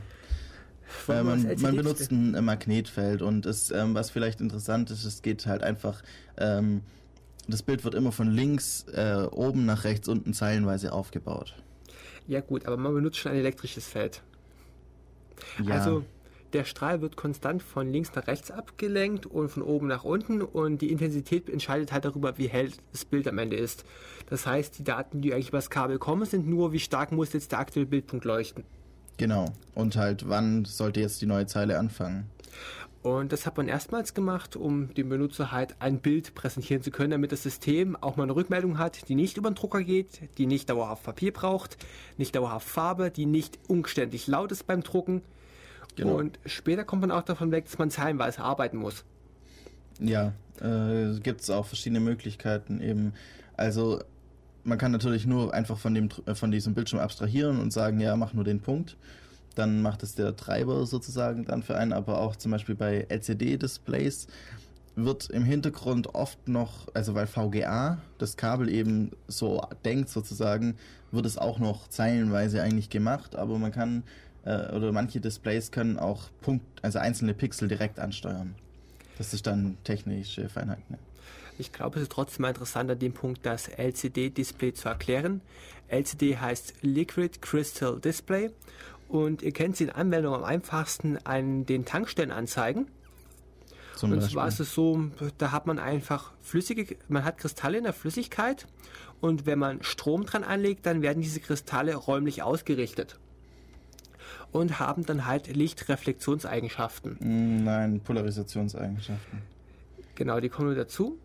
Äh, 1.09 1.23
man, 1.23 1.57
man 1.61 1.77
benutzt 1.77 2.11
ein 2.11 2.45
Magnetfeld 2.45 3.23
und 3.23 3.47
es, 3.47 3.71
ähm, 3.71 3.95
was 3.95 4.11
vielleicht 4.11 4.41
interessant 4.41 4.91
ist, 4.91 5.05
es 5.05 5.23
geht 5.23 5.47
halt 5.47 5.63
einfach, 5.63 6.03
ähm, 6.37 6.83
das 7.47 7.63
Bild 7.63 7.85
wird 7.85 7.95
immer 7.95 8.13
von 8.13 8.31
links 8.31 8.85
äh, 8.93 9.27
oben 9.31 9.67
nach 9.67 9.85
rechts 9.85 10.09
unten 10.09 10.35
zeilenweise 10.35 10.93
aufgebaut. 10.93 11.55
Ja 12.27 12.41
gut, 12.41 12.67
aber 12.67 12.77
man 12.77 12.95
benutzt 12.95 13.19
schon 13.19 13.33
ein 13.33 13.39
elektrisches 13.39 13.87
Feld. 13.87 14.23
Ja, 15.65 15.75
Also 15.75 16.05
der 16.53 16.65
Strahl 16.65 17.01
wird 17.01 17.17
konstant 17.17 17.63
von 17.63 17.91
links 17.91 18.15
nach 18.15 18.27
rechts 18.27 18.51
abgelenkt 18.51 19.27
und 19.27 19.51
von 19.51 19.63
oben 19.63 19.87
nach 19.87 20.05
unten 20.05 20.43
und 20.43 20.81
die 20.81 20.91
Intensität 20.91 21.49
entscheidet 21.49 21.93
halt 21.93 22.05
darüber, 22.05 22.39
wie 22.39 22.49
hell 22.49 22.71
das 22.93 23.05
Bild 23.05 23.29
am 23.29 23.39
Ende 23.39 23.57
ist. 23.57 23.85
Das 24.29 24.47
heißt, 24.47 24.79
die 24.79 24.85
Daten, 24.85 25.21
die 25.21 25.33
eigentlich 25.33 25.49
über 25.49 25.59
das 25.59 25.71
Kabel 25.71 25.99
kommen, 25.99 26.25
sind 26.25 26.47
nur, 26.47 26.73
wie 26.73 26.81
stark 26.81 27.13
muss 27.13 27.33
jetzt 27.33 27.53
der 27.53 27.59
aktuelle 27.59 27.87
Bildpunkt 27.87 28.25
leuchten. 28.25 28.65
Genau. 29.19 29.47
Und 29.75 29.97
halt, 29.97 30.29
wann 30.29 30.65
sollte 30.65 31.01
jetzt 31.01 31.21
die 31.21 31.27
neue 31.27 31.47
Zeile 31.47 31.79
anfangen? 31.79 32.31
Und 33.03 33.33
das 33.33 33.47
hat 33.47 33.57
man 33.57 33.69
erstmals 33.69 34.13
gemacht, 34.13 34.57
um 34.57 34.93
dem 34.95 35.09
Benutzer 35.09 35.53
halt 35.53 35.77
ein 35.79 36.01
Bild 36.01 36.35
präsentieren 36.35 36.83
zu 36.83 36.91
können, 36.91 37.13
damit 37.13 37.31
das 37.31 37.43
System 37.43 37.97
auch 37.97 38.17
mal 38.17 38.25
eine 38.25 38.35
Rückmeldung 38.35 38.79
hat, 38.79 39.09
die 39.09 39.15
nicht 39.15 39.37
über 39.37 39.51
den 39.51 39.55
Drucker 39.55 39.83
geht, 39.83 40.23
die 40.37 40.47
nicht 40.47 40.69
dauerhaft 40.69 41.05
Papier 41.05 41.33
braucht, 41.33 41.77
nicht 42.17 42.35
dauerhaft 42.35 42.67
Farbe, 42.67 43.11
die 43.11 43.27
nicht 43.27 43.59
umständlich 43.69 44.27
laut 44.27 44.51
ist 44.51 44.67
beim 44.67 44.83
Drucken. 44.83 45.23
Genau. 45.95 46.17
Und 46.17 46.39
später 46.45 46.85
kommt 46.85 47.03
man 47.03 47.11
auch 47.11 47.23
davon 47.23 47.53
weg, 47.53 47.67
dass 47.67 47.79
man 47.79 47.91
zeilenweise 47.91 48.43
arbeiten 48.43 48.79
muss. 48.79 49.05
Ja, 50.01 50.33
äh, 50.61 51.19
gibt 51.21 51.41
es 51.41 51.51
auch 51.51 51.67
verschiedene 51.67 52.01
Möglichkeiten 52.01 52.81
eben. 52.81 53.15
Also 53.57 54.01
man 54.65 54.79
kann 54.79 54.93
natürlich 54.93 55.27
nur 55.27 55.55
einfach 55.55 55.79
von, 55.79 55.95
dem, 55.95 56.09
äh, 56.27 56.35
von 56.35 56.51
diesem 56.51 56.75
Bildschirm 56.75 57.01
abstrahieren 57.01 57.61
und 57.61 57.73
sagen, 57.73 58.01
ja, 58.01 58.17
mach 58.17 58.35
nur 58.35 58.45
den 58.45 58.61
Punkt. 58.61 58.97
Dann 59.55 59.83
macht 59.83 60.03
es 60.03 60.15
der 60.15 60.37
Treiber 60.37 60.87
sozusagen 60.87 61.45
dann 61.45 61.63
für 61.63 61.77
einen, 61.77 61.93
aber 61.93 62.21
auch 62.21 62.37
zum 62.37 62.53
Beispiel 62.53 62.75
bei 62.75 63.07
LCD-Displays 63.09 64.29
wird 64.95 65.31
im 65.31 65.45
Hintergrund 65.45 66.15
oft 66.15 66.49
noch, 66.49 66.89
also 66.95 67.15
weil 67.15 67.27
VGA 67.27 67.99
das 68.19 68.37
Kabel 68.37 68.69
eben 68.69 69.13
so 69.29 69.63
denkt 69.85 70.09
sozusagen, 70.09 70.77
wird 71.13 71.27
es 71.27 71.39
auch 71.39 71.59
noch 71.59 71.89
zeilenweise 71.89 72.63
eigentlich 72.63 72.91
gemacht, 72.91 73.37
aber 73.37 73.59
man 73.59 73.73
kann, 73.73 74.03
äh, 74.45 74.73
oder 74.75 74.93
manche 74.93 75.21
Displays 75.21 75.71
können 75.71 75.99
auch 75.99 76.31
Punkt, 76.41 76.65
also 76.83 76.99
einzelne 76.99 77.35
Pixel 77.35 77.69
direkt 77.69 78.01
ansteuern. 78.01 78.55
Das 79.19 79.35
ist 79.35 79.47
dann 79.47 79.79
technische 79.85 80.49
Feinheit. 80.49 80.89
Ne? 80.91 80.99
Ich 81.59 81.73
glaube, 81.73 81.97
es 81.97 82.05
ist 82.05 82.13
trotzdem 82.13 82.45
interessant 82.45 82.89
an 82.91 82.99
dem 82.99 83.13
Punkt, 83.13 83.45
das 83.45 83.69
LCD-Display 83.69 84.75
zu 84.75 84.89
erklären. 84.89 85.41
LCD 85.89 86.37
heißt 86.37 86.75
Liquid 86.83 87.41
Crystal 87.41 87.99
Display 87.99 88.51
und 89.09 89.43
ihr 89.43 89.53
kennt 89.53 89.77
sie 89.77 89.85
in 89.85 89.91
Anwendung 89.91 90.35
am 90.35 90.45
einfachsten 90.45 91.19
an 91.25 91.67
den 91.67 91.85
Tankstellenanzeigen. 91.85 92.87
Zum 93.97 94.13
Und 94.13 94.23
zwar 94.23 94.47
ist 94.47 94.61
es 94.61 94.73
so, 94.73 95.11
da 95.39 95.51
hat 95.51 95.67
man 95.67 95.81
einfach 95.81 96.33
flüssige, 96.41 96.97
man 97.09 97.25
hat 97.25 97.39
Kristalle 97.39 97.79
in 97.79 97.85
der 97.85 97.93
Flüssigkeit 97.93 98.69
und 99.21 99.45
wenn 99.45 99.59
man 99.59 99.83
Strom 99.83 100.25
dran 100.25 100.45
anlegt, 100.45 100.87
dann 100.87 101.03
werden 101.03 101.21
diese 101.21 101.41
Kristalle 101.41 101.97
räumlich 101.97 102.45
ausgerichtet 102.45 103.19
und 104.53 104.79
haben 104.79 105.05
dann 105.05 105.27
halt 105.27 105.49
Lichtreflexionseigenschaften. 105.49 107.17
Mm, 107.19 107.65
Nein, 107.65 108.01
Polarisationseigenschaften. 108.01 109.43
Genau, 110.15 110.39
die 110.39 110.49
kommen 110.49 110.69
nur 110.69 110.77
dazu. 110.77 111.19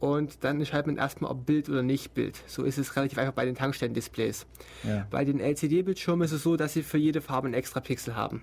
Und 0.00 0.44
dann 0.44 0.58
entscheidet 0.58 0.86
man 0.86 0.96
erstmal, 0.96 1.30
ob 1.30 1.44
Bild 1.44 1.68
oder 1.68 1.82
nicht 1.82 2.14
Bild. 2.14 2.42
So 2.46 2.64
ist 2.64 2.78
es 2.78 2.96
relativ 2.96 3.18
einfach 3.18 3.34
bei 3.34 3.44
den 3.44 3.54
Tankstellen-Displays. 3.54 4.46
Ja. 4.82 5.06
Bei 5.10 5.26
den 5.26 5.40
LCD-Bildschirmen 5.40 6.24
ist 6.24 6.32
es 6.32 6.42
so, 6.42 6.56
dass 6.56 6.72
sie 6.72 6.82
für 6.82 6.96
jede 6.96 7.20
Farbe 7.20 7.46
einen 7.46 7.54
extra 7.54 7.80
Pixel 7.80 8.16
haben. 8.16 8.42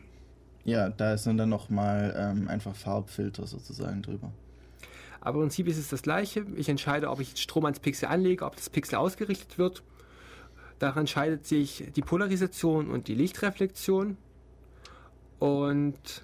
ja, 0.65 0.89
da 0.89 1.17
sind 1.17 1.37
dann 1.37 1.49
nochmal 1.49 2.13
ähm, 2.15 2.47
einfach 2.47 2.75
Farbfilter 2.75 3.47
sozusagen 3.47 4.03
drüber. 4.03 4.31
Aber 5.19 5.37
im 5.39 5.45
Prinzip 5.45 5.67
ist 5.67 5.77
es 5.77 5.89
das 5.89 6.03
gleiche. 6.03 6.45
Ich 6.55 6.69
entscheide, 6.69 7.09
ob 7.09 7.19
ich 7.19 7.35
Strom 7.37 7.65
ans 7.65 7.79
Pixel 7.79 8.07
anlege, 8.07 8.45
ob 8.45 8.55
das 8.55 8.69
Pixel 8.69 8.95
ausgerichtet 8.95 9.57
wird. 9.57 9.81
Daran 10.77 11.01
entscheidet 11.01 11.47
sich 11.47 11.85
die 11.95 12.01
Polarisation 12.01 12.91
und 12.91 13.07
die 13.07 13.15
Lichtreflexion. 13.15 14.15
Und 15.39 16.23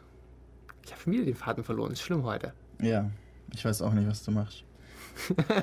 ich 0.86 0.92
habe 0.92 1.12
wieder 1.12 1.26
den 1.26 1.36
Faden 1.36 1.64
verloren. 1.64 1.92
Ist 1.92 2.02
schlimm 2.02 2.24
heute. 2.24 2.54
Ja, 2.80 3.10
ich 3.54 3.66
weiß 3.66 3.82
auch 3.82 3.94
nicht, 3.94 4.08
was 4.08 4.24
du 4.24 4.32
machst. 4.32 4.64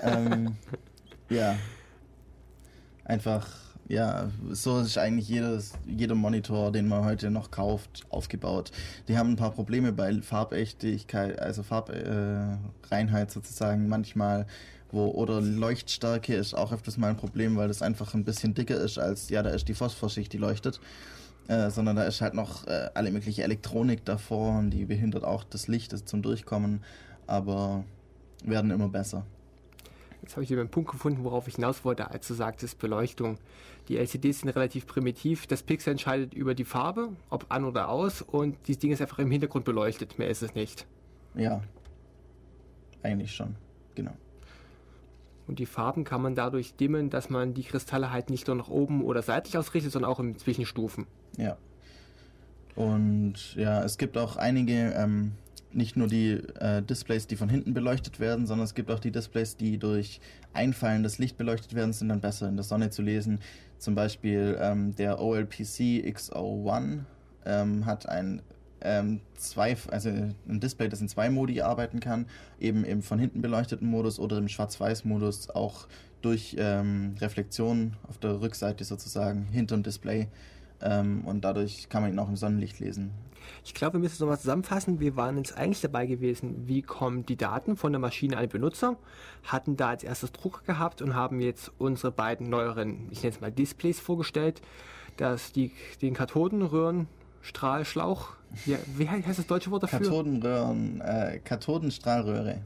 Ähm, 0.02 0.56
ja, 1.28 1.56
einfach 3.04 3.48
Ja, 3.88 4.30
so 4.50 4.78
ist 4.78 4.98
eigentlich 4.98 5.28
jedes, 5.28 5.72
jeder 5.84 6.14
Monitor, 6.14 6.70
den 6.70 6.86
man 6.86 7.04
heute 7.04 7.28
noch 7.30 7.50
kauft, 7.50 8.06
aufgebaut. 8.08 8.70
Die 9.08 9.18
haben 9.18 9.30
ein 9.32 9.36
paar 9.36 9.50
Probleme 9.50 9.92
bei 9.92 10.22
Farbechtigkeit, 10.22 11.40
also 11.40 11.64
Farbreinheit 11.64 13.28
äh, 13.28 13.32
sozusagen 13.32 13.88
manchmal, 13.88 14.46
wo 14.92 15.08
oder 15.08 15.40
Leuchtstärke 15.40 16.34
ist 16.34 16.54
auch 16.54 16.72
öfters 16.72 16.98
mal 16.98 17.10
ein 17.10 17.16
Problem, 17.16 17.56
weil 17.56 17.66
das 17.68 17.82
einfach 17.82 18.14
ein 18.14 18.24
bisschen 18.24 18.54
dicker 18.54 18.76
ist 18.76 18.98
als, 18.98 19.28
ja, 19.28 19.42
da 19.42 19.50
ist 19.50 19.66
die 19.68 19.74
Phosphorschicht, 19.74 20.32
die 20.32 20.38
leuchtet. 20.38 20.80
Äh, 21.48 21.70
sondern 21.70 21.96
da 21.96 22.04
ist 22.04 22.20
halt 22.20 22.34
noch 22.34 22.66
äh, 22.68 22.90
alle 22.94 23.10
mögliche 23.10 23.42
Elektronik 23.42 24.04
davor 24.04 24.58
und 24.58 24.70
die 24.70 24.84
behindert 24.84 25.24
auch 25.24 25.42
das 25.42 25.66
Licht 25.66 25.92
das 25.92 26.04
zum 26.04 26.22
Durchkommen, 26.22 26.84
aber 27.26 27.84
werden 28.44 28.70
immer 28.70 28.88
besser. 28.88 29.26
Jetzt 30.30 30.36
habe 30.36 30.44
ich 30.44 30.52
einen 30.52 30.68
Punkt 30.68 30.92
gefunden, 30.92 31.24
worauf 31.24 31.48
ich 31.48 31.56
hinaus 31.56 31.84
wollte, 31.84 32.08
als 32.12 32.28
du 32.28 32.34
sagtest 32.34 32.78
Beleuchtung. 32.78 33.38
Die 33.88 33.96
LCDs 33.96 34.42
sind 34.42 34.50
relativ 34.50 34.86
primitiv. 34.86 35.48
Das 35.48 35.64
Pixel 35.64 35.90
entscheidet 35.90 36.34
über 36.34 36.54
die 36.54 36.62
Farbe, 36.62 37.08
ob 37.30 37.46
an 37.48 37.64
oder 37.64 37.88
aus, 37.88 38.22
und 38.22 38.56
dieses 38.68 38.78
Ding 38.78 38.92
ist 38.92 39.02
einfach 39.02 39.18
im 39.18 39.28
Hintergrund 39.32 39.64
beleuchtet. 39.64 40.20
Mehr 40.20 40.28
ist 40.28 40.44
es 40.44 40.54
nicht. 40.54 40.86
Ja, 41.34 41.62
eigentlich 43.02 43.34
schon, 43.34 43.56
genau. 43.96 44.12
Und 45.48 45.58
die 45.58 45.66
Farben 45.66 46.04
kann 46.04 46.22
man 46.22 46.36
dadurch 46.36 46.76
dimmen, 46.76 47.10
dass 47.10 47.28
man 47.28 47.52
die 47.52 47.64
Kristalle 47.64 48.12
halt 48.12 48.30
nicht 48.30 48.46
nur 48.46 48.54
nach 48.54 48.68
oben 48.68 49.02
oder 49.02 49.22
seitlich 49.22 49.58
ausrichtet, 49.58 49.90
sondern 49.90 50.12
auch 50.12 50.20
in 50.20 50.38
Zwischenstufen. 50.38 51.08
Ja. 51.38 51.56
Und 52.76 53.56
ja, 53.56 53.82
es 53.82 53.98
gibt 53.98 54.16
auch 54.16 54.36
einige 54.36 54.92
ähm, 54.92 55.32
nicht 55.72 55.96
nur 55.96 56.08
die 56.08 56.32
äh, 56.58 56.82
Displays, 56.82 57.26
die 57.26 57.36
von 57.36 57.48
hinten 57.48 57.74
beleuchtet 57.74 58.20
werden, 58.20 58.46
sondern 58.46 58.64
es 58.64 58.74
gibt 58.74 58.90
auch 58.90 59.00
die 59.00 59.10
Displays, 59.10 59.56
die 59.56 59.78
durch 59.78 60.20
einfallendes 60.52 61.18
Licht 61.18 61.36
beleuchtet 61.36 61.74
werden, 61.74 61.92
sind 61.92 62.08
dann 62.08 62.20
besser 62.20 62.48
in 62.48 62.56
der 62.56 62.64
Sonne 62.64 62.90
zu 62.90 63.02
lesen. 63.02 63.40
Zum 63.78 63.94
Beispiel 63.94 64.58
ähm, 64.60 64.94
der 64.96 65.20
OLPC 65.20 66.04
X01 66.06 67.00
ähm, 67.46 67.86
hat 67.86 68.08
ein 68.08 68.42
ähm, 68.82 69.20
zwei, 69.36 69.76
also 69.90 70.08
ein 70.08 70.60
Display, 70.60 70.88
das 70.88 71.00
in 71.00 71.08
zwei 71.08 71.30
Modi 71.30 71.60
arbeiten 71.60 72.00
kann, 72.00 72.26
eben 72.58 72.84
im 72.84 73.02
von 73.02 73.18
hinten 73.18 73.42
beleuchteten 73.42 73.88
Modus 73.88 74.18
oder 74.18 74.38
im 74.38 74.48
Schwarz-Weiß-Modus 74.48 75.50
auch 75.50 75.86
durch 76.22 76.56
ähm, 76.58 77.14
Reflexion 77.20 77.96
auf 78.08 78.18
der 78.18 78.40
Rückseite 78.40 78.84
sozusagen 78.84 79.46
hinter 79.50 79.76
dem 79.76 79.82
Display 79.82 80.28
ähm, 80.82 81.22
und 81.24 81.44
dadurch 81.44 81.88
kann 81.88 82.02
man 82.02 82.12
ihn 82.12 82.18
auch 82.18 82.28
im 82.28 82.36
Sonnenlicht 82.36 82.80
lesen. 82.80 83.12
Ich 83.64 83.74
glaube, 83.74 83.94
wir 83.94 84.00
müssen 84.00 84.14
es 84.14 84.20
nochmal 84.20 84.38
zusammenfassen. 84.38 85.00
Wir 85.00 85.16
waren 85.16 85.36
jetzt 85.36 85.56
eigentlich 85.56 85.80
dabei 85.80 86.06
gewesen, 86.06 86.66
wie 86.66 86.82
kommen 86.82 87.26
die 87.26 87.36
Daten 87.36 87.76
von 87.76 87.92
der 87.92 88.00
Maschine 88.00 88.36
an 88.36 88.44
den 88.44 88.50
Benutzer, 88.50 88.96
hatten 89.44 89.76
da 89.76 89.90
als 89.90 90.04
erstes 90.04 90.32
Drucker 90.32 90.62
gehabt 90.64 91.02
und 91.02 91.14
haben 91.14 91.40
jetzt 91.40 91.70
unsere 91.78 92.12
beiden 92.12 92.48
neueren, 92.48 93.08
ich 93.10 93.22
nenne 93.22 93.34
es 93.34 93.40
mal 93.40 93.52
Displays 93.52 94.00
vorgestellt, 94.00 94.60
dass 95.16 95.52
die, 95.52 95.72
den 96.00 96.14
Kathodenröhren 96.14 97.08
Strahlschlauch, 97.42 98.28
ja, 98.66 98.76
wie 98.96 99.08
heißt 99.08 99.38
das 99.38 99.46
deutsche 99.46 99.70
Wort 99.70 99.84
dafür? 99.84 100.00
Kathodenröhren, 100.00 101.00
äh, 101.00 101.40
Kathodenstrahlröhre. 101.42 102.62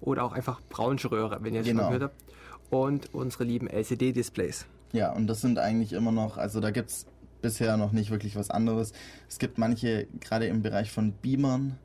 Oder 0.00 0.24
auch 0.24 0.32
einfach 0.32 0.60
braunsche 0.68 1.10
Röhre, 1.10 1.38
wenn 1.42 1.54
ihr 1.54 1.60
es 1.60 1.66
genau. 1.66 1.84
schon 1.84 1.92
gehört 1.92 2.12
habt. 2.12 2.24
Und 2.70 3.14
unsere 3.14 3.44
lieben 3.44 3.66
LCD-Displays. 3.66 4.66
Ja, 4.92 5.12
und 5.12 5.26
das 5.26 5.40
sind 5.40 5.58
eigentlich 5.58 5.92
immer 5.92 6.12
noch, 6.12 6.36
also 6.36 6.60
da 6.60 6.70
gibt 6.70 6.90
es 6.90 7.06
bisher 7.42 7.76
noch 7.76 7.92
nicht 7.92 8.10
wirklich 8.10 8.36
was 8.36 8.50
anderes. 8.50 8.92
Es 9.28 9.38
gibt 9.38 9.58
manche, 9.58 10.06
gerade 10.20 10.46
im 10.46 10.62
Bereich 10.62 10.90
von 10.90 11.12
Beamern, 11.12 11.78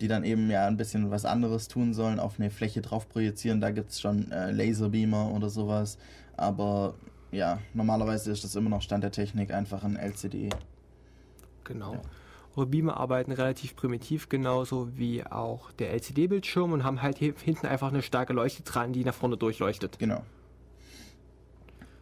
die 0.00 0.08
dann 0.08 0.24
eben 0.24 0.50
ja 0.50 0.66
ein 0.66 0.76
bisschen 0.76 1.10
was 1.10 1.24
anderes 1.24 1.68
tun 1.68 1.94
sollen, 1.94 2.18
auf 2.18 2.38
eine 2.38 2.50
Fläche 2.50 2.82
drauf 2.82 3.08
projizieren. 3.08 3.60
Da 3.60 3.70
gibt 3.70 3.90
es 3.90 4.00
schon 4.00 4.30
äh, 4.32 4.50
Laserbeamer 4.50 5.32
oder 5.32 5.48
sowas. 5.48 5.98
Aber 6.36 6.94
ja, 7.30 7.58
normalerweise 7.72 8.32
ist 8.32 8.44
das 8.44 8.56
immer 8.56 8.70
noch 8.70 8.82
Stand 8.82 9.04
der 9.04 9.12
Technik, 9.12 9.52
einfach 9.52 9.84
ein 9.84 9.96
LCD. 9.96 10.50
Genau. 11.64 11.94
Ja. 11.94 12.00
Eure 12.56 12.66
Beamer 12.66 12.98
arbeiten 12.98 13.32
relativ 13.32 13.76
primitiv, 13.76 14.28
genauso 14.28 14.98
wie 14.98 15.24
auch 15.24 15.72
der 15.72 15.92
LCD-Bildschirm 15.92 16.72
und 16.72 16.84
haben 16.84 17.00
halt 17.00 17.16
hinten 17.18 17.66
einfach 17.66 17.88
eine 17.88 18.02
starke 18.02 18.34
Leuchte 18.34 18.62
dran, 18.62 18.92
die 18.92 19.04
nach 19.04 19.14
vorne 19.14 19.38
durchleuchtet. 19.38 19.98
Genau. 19.98 20.22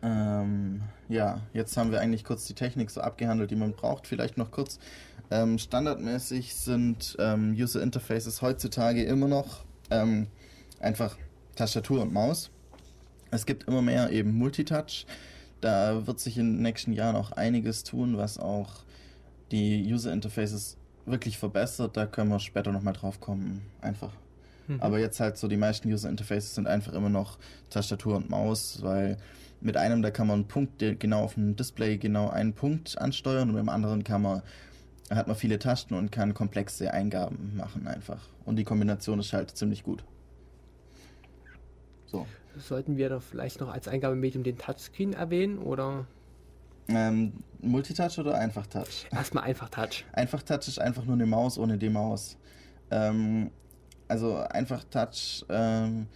Ähm, 0.02 0.82
ja, 1.08 1.40
jetzt 1.52 1.76
haben 1.76 1.92
wir 1.92 2.00
eigentlich 2.00 2.24
kurz 2.24 2.46
die 2.46 2.54
Technik 2.54 2.90
so 2.90 3.00
abgehandelt, 3.00 3.50
die 3.50 3.56
man 3.56 3.72
braucht. 3.72 4.06
Vielleicht 4.06 4.38
noch 4.38 4.50
kurz. 4.50 4.78
Ähm, 5.30 5.58
standardmäßig 5.58 6.54
sind 6.54 7.16
ähm, 7.18 7.54
User 7.56 7.82
Interfaces 7.82 8.42
heutzutage 8.42 9.04
immer 9.04 9.28
noch 9.28 9.64
ähm, 9.90 10.26
einfach 10.80 11.16
Tastatur 11.54 12.02
und 12.02 12.12
Maus. 12.12 12.50
Es 13.30 13.46
gibt 13.46 13.68
immer 13.68 13.82
mehr 13.82 14.10
eben 14.10 14.32
Multitouch. 14.32 15.06
Da 15.60 16.06
wird 16.06 16.18
sich 16.18 16.38
in 16.38 16.54
den 16.54 16.62
nächsten 16.62 16.92
Jahren 16.92 17.16
auch 17.16 17.32
einiges 17.32 17.84
tun, 17.84 18.16
was 18.16 18.38
auch 18.38 18.82
die 19.52 19.92
User 19.92 20.12
Interfaces 20.12 20.78
wirklich 21.06 21.38
verbessert. 21.38 21.96
Da 21.96 22.06
können 22.06 22.30
wir 22.30 22.40
später 22.40 22.72
nochmal 22.72 22.94
drauf 22.94 23.20
kommen. 23.20 23.62
Einfach. 23.80 24.12
Mhm. 24.66 24.80
Aber 24.80 24.98
jetzt 24.98 25.20
halt 25.20 25.36
so 25.36 25.48
die 25.48 25.56
meisten 25.56 25.92
User 25.92 26.08
Interfaces 26.08 26.54
sind 26.54 26.66
einfach 26.66 26.92
immer 26.92 27.08
noch 27.08 27.38
Tastatur 27.68 28.16
und 28.16 28.30
Maus, 28.30 28.82
weil 28.82 29.18
mit 29.60 29.76
einem, 29.76 30.02
da 30.02 30.10
kann 30.10 30.26
man 30.26 30.40
einen 30.40 30.48
Punkt 30.48 30.82
genau 30.98 31.24
auf 31.24 31.34
dem 31.34 31.56
Display 31.56 31.98
genau 31.98 32.28
einen 32.28 32.54
Punkt 32.54 32.98
ansteuern 32.98 33.48
und 33.48 33.54
mit 33.54 33.62
dem 33.62 33.68
anderen 33.68 34.04
kann 34.04 34.22
man, 34.22 34.42
hat 35.10 35.26
man 35.26 35.36
viele 35.36 35.58
Tasten 35.58 35.94
und 35.94 36.10
kann 36.10 36.34
komplexe 36.34 36.92
Eingaben 36.92 37.56
machen 37.56 37.86
einfach. 37.86 38.28
Und 38.44 38.56
die 38.56 38.64
Kombination 38.64 39.18
ist 39.20 39.32
halt 39.32 39.50
ziemlich 39.56 39.82
gut. 39.82 40.04
So. 42.06 42.26
Sollten 42.56 42.96
wir 42.96 43.08
doch 43.08 43.22
vielleicht 43.22 43.60
noch 43.60 43.72
als 43.72 43.86
Eingabemedium 43.86 44.42
den 44.42 44.58
Touchscreen 44.58 45.12
erwähnen 45.12 45.58
oder? 45.58 46.06
Ähm, 46.88 47.32
Multitouch 47.60 48.18
oder 48.18 48.34
Einfach-Touch? 48.34 49.06
Erstmal 49.12 49.44
Einfach-Touch. 49.44 50.04
Einfach-Touch 50.12 50.66
ist 50.66 50.80
einfach 50.80 51.04
nur 51.04 51.14
eine 51.14 51.26
Maus 51.26 51.58
ohne 51.58 51.78
die 51.78 51.90
Maus. 51.90 52.36
Ähm, 52.90 53.52
also 54.08 54.38
Einfach-Touch, 54.38 55.44
ähm, 55.48 56.08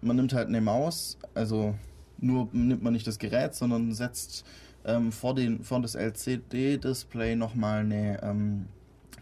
man 0.00 0.16
nimmt 0.16 0.32
halt 0.32 0.48
eine 0.48 0.62
Maus, 0.62 1.18
also 1.34 1.74
nur 2.18 2.48
nimmt 2.52 2.82
man 2.82 2.92
nicht 2.92 3.06
das 3.06 3.18
Gerät, 3.18 3.54
sondern 3.54 3.92
setzt 3.92 4.44
ähm, 4.84 5.12
vor, 5.12 5.34
den, 5.34 5.62
vor 5.64 5.80
das 5.80 5.94
LCD-Display 5.94 7.36
nochmal 7.36 7.80
eine 7.80 8.22
ähm, 8.22 8.66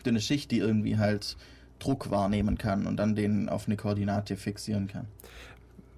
dünne 0.04 0.20
Schicht, 0.20 0.50
die 0.50 0.58
irgendwie 0.58 0.98
halt 0.98 1.36
Druck 1.78 2.10
wahrnehmen 2.10 2.56
kann 2.56 2.86
und 2.86 2.96
dann 2.96 3.14
den 3.14 3.48
auf 3.48 3.66
eine 3.66 3.76
Koordinate 3.76 4.36
fixieren 4.36 4.86
kann. 4.86 5.06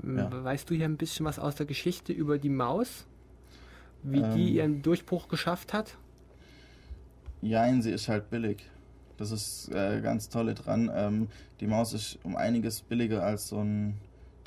Ja. 0.02 0.44
Weißt 0.44 0.70
du 0.70 0.74
hier 0.74 0.86
ein 0.86 0.96
bisschen 0.96 1.26
was 1.26 1.38
aus 1.38 1.56
der 1.56 1.66
Geschichte 1.66 2.12
über 2.12 2.38
die 2.38 2.48
Maus? 2.48 3.06
Wie 4.02 4.20
ähm, 4.20 4.36
die 4.36 4.54
ihren 4.54 4.82
Durchbruch 4.82 5.28
geschafft 5.28 5.72
hat? 5.72 5.96
Ja, 7.42 7.70
sie 7.80 7.90
ist 7.90 8.08
halt 8.08 8.30
billig. 8.30 8.64
Das 9.16 9.32
ist 9.32 9.70
äh, 9.72 10.00
ganz 10.00 10.28
tolle 10.28 10.54
dran. 10.54 10.90
Ähm, 10.94 11.28
die 11.60 11.66
Maus 11.66 11.92
ist 11.92 12.18
um 12.22 12.36
einiges 12.36 12.82
billiger 12.82 13.24
als 13.24 13.48
so 13.48 13.58
ein 13.58 13.94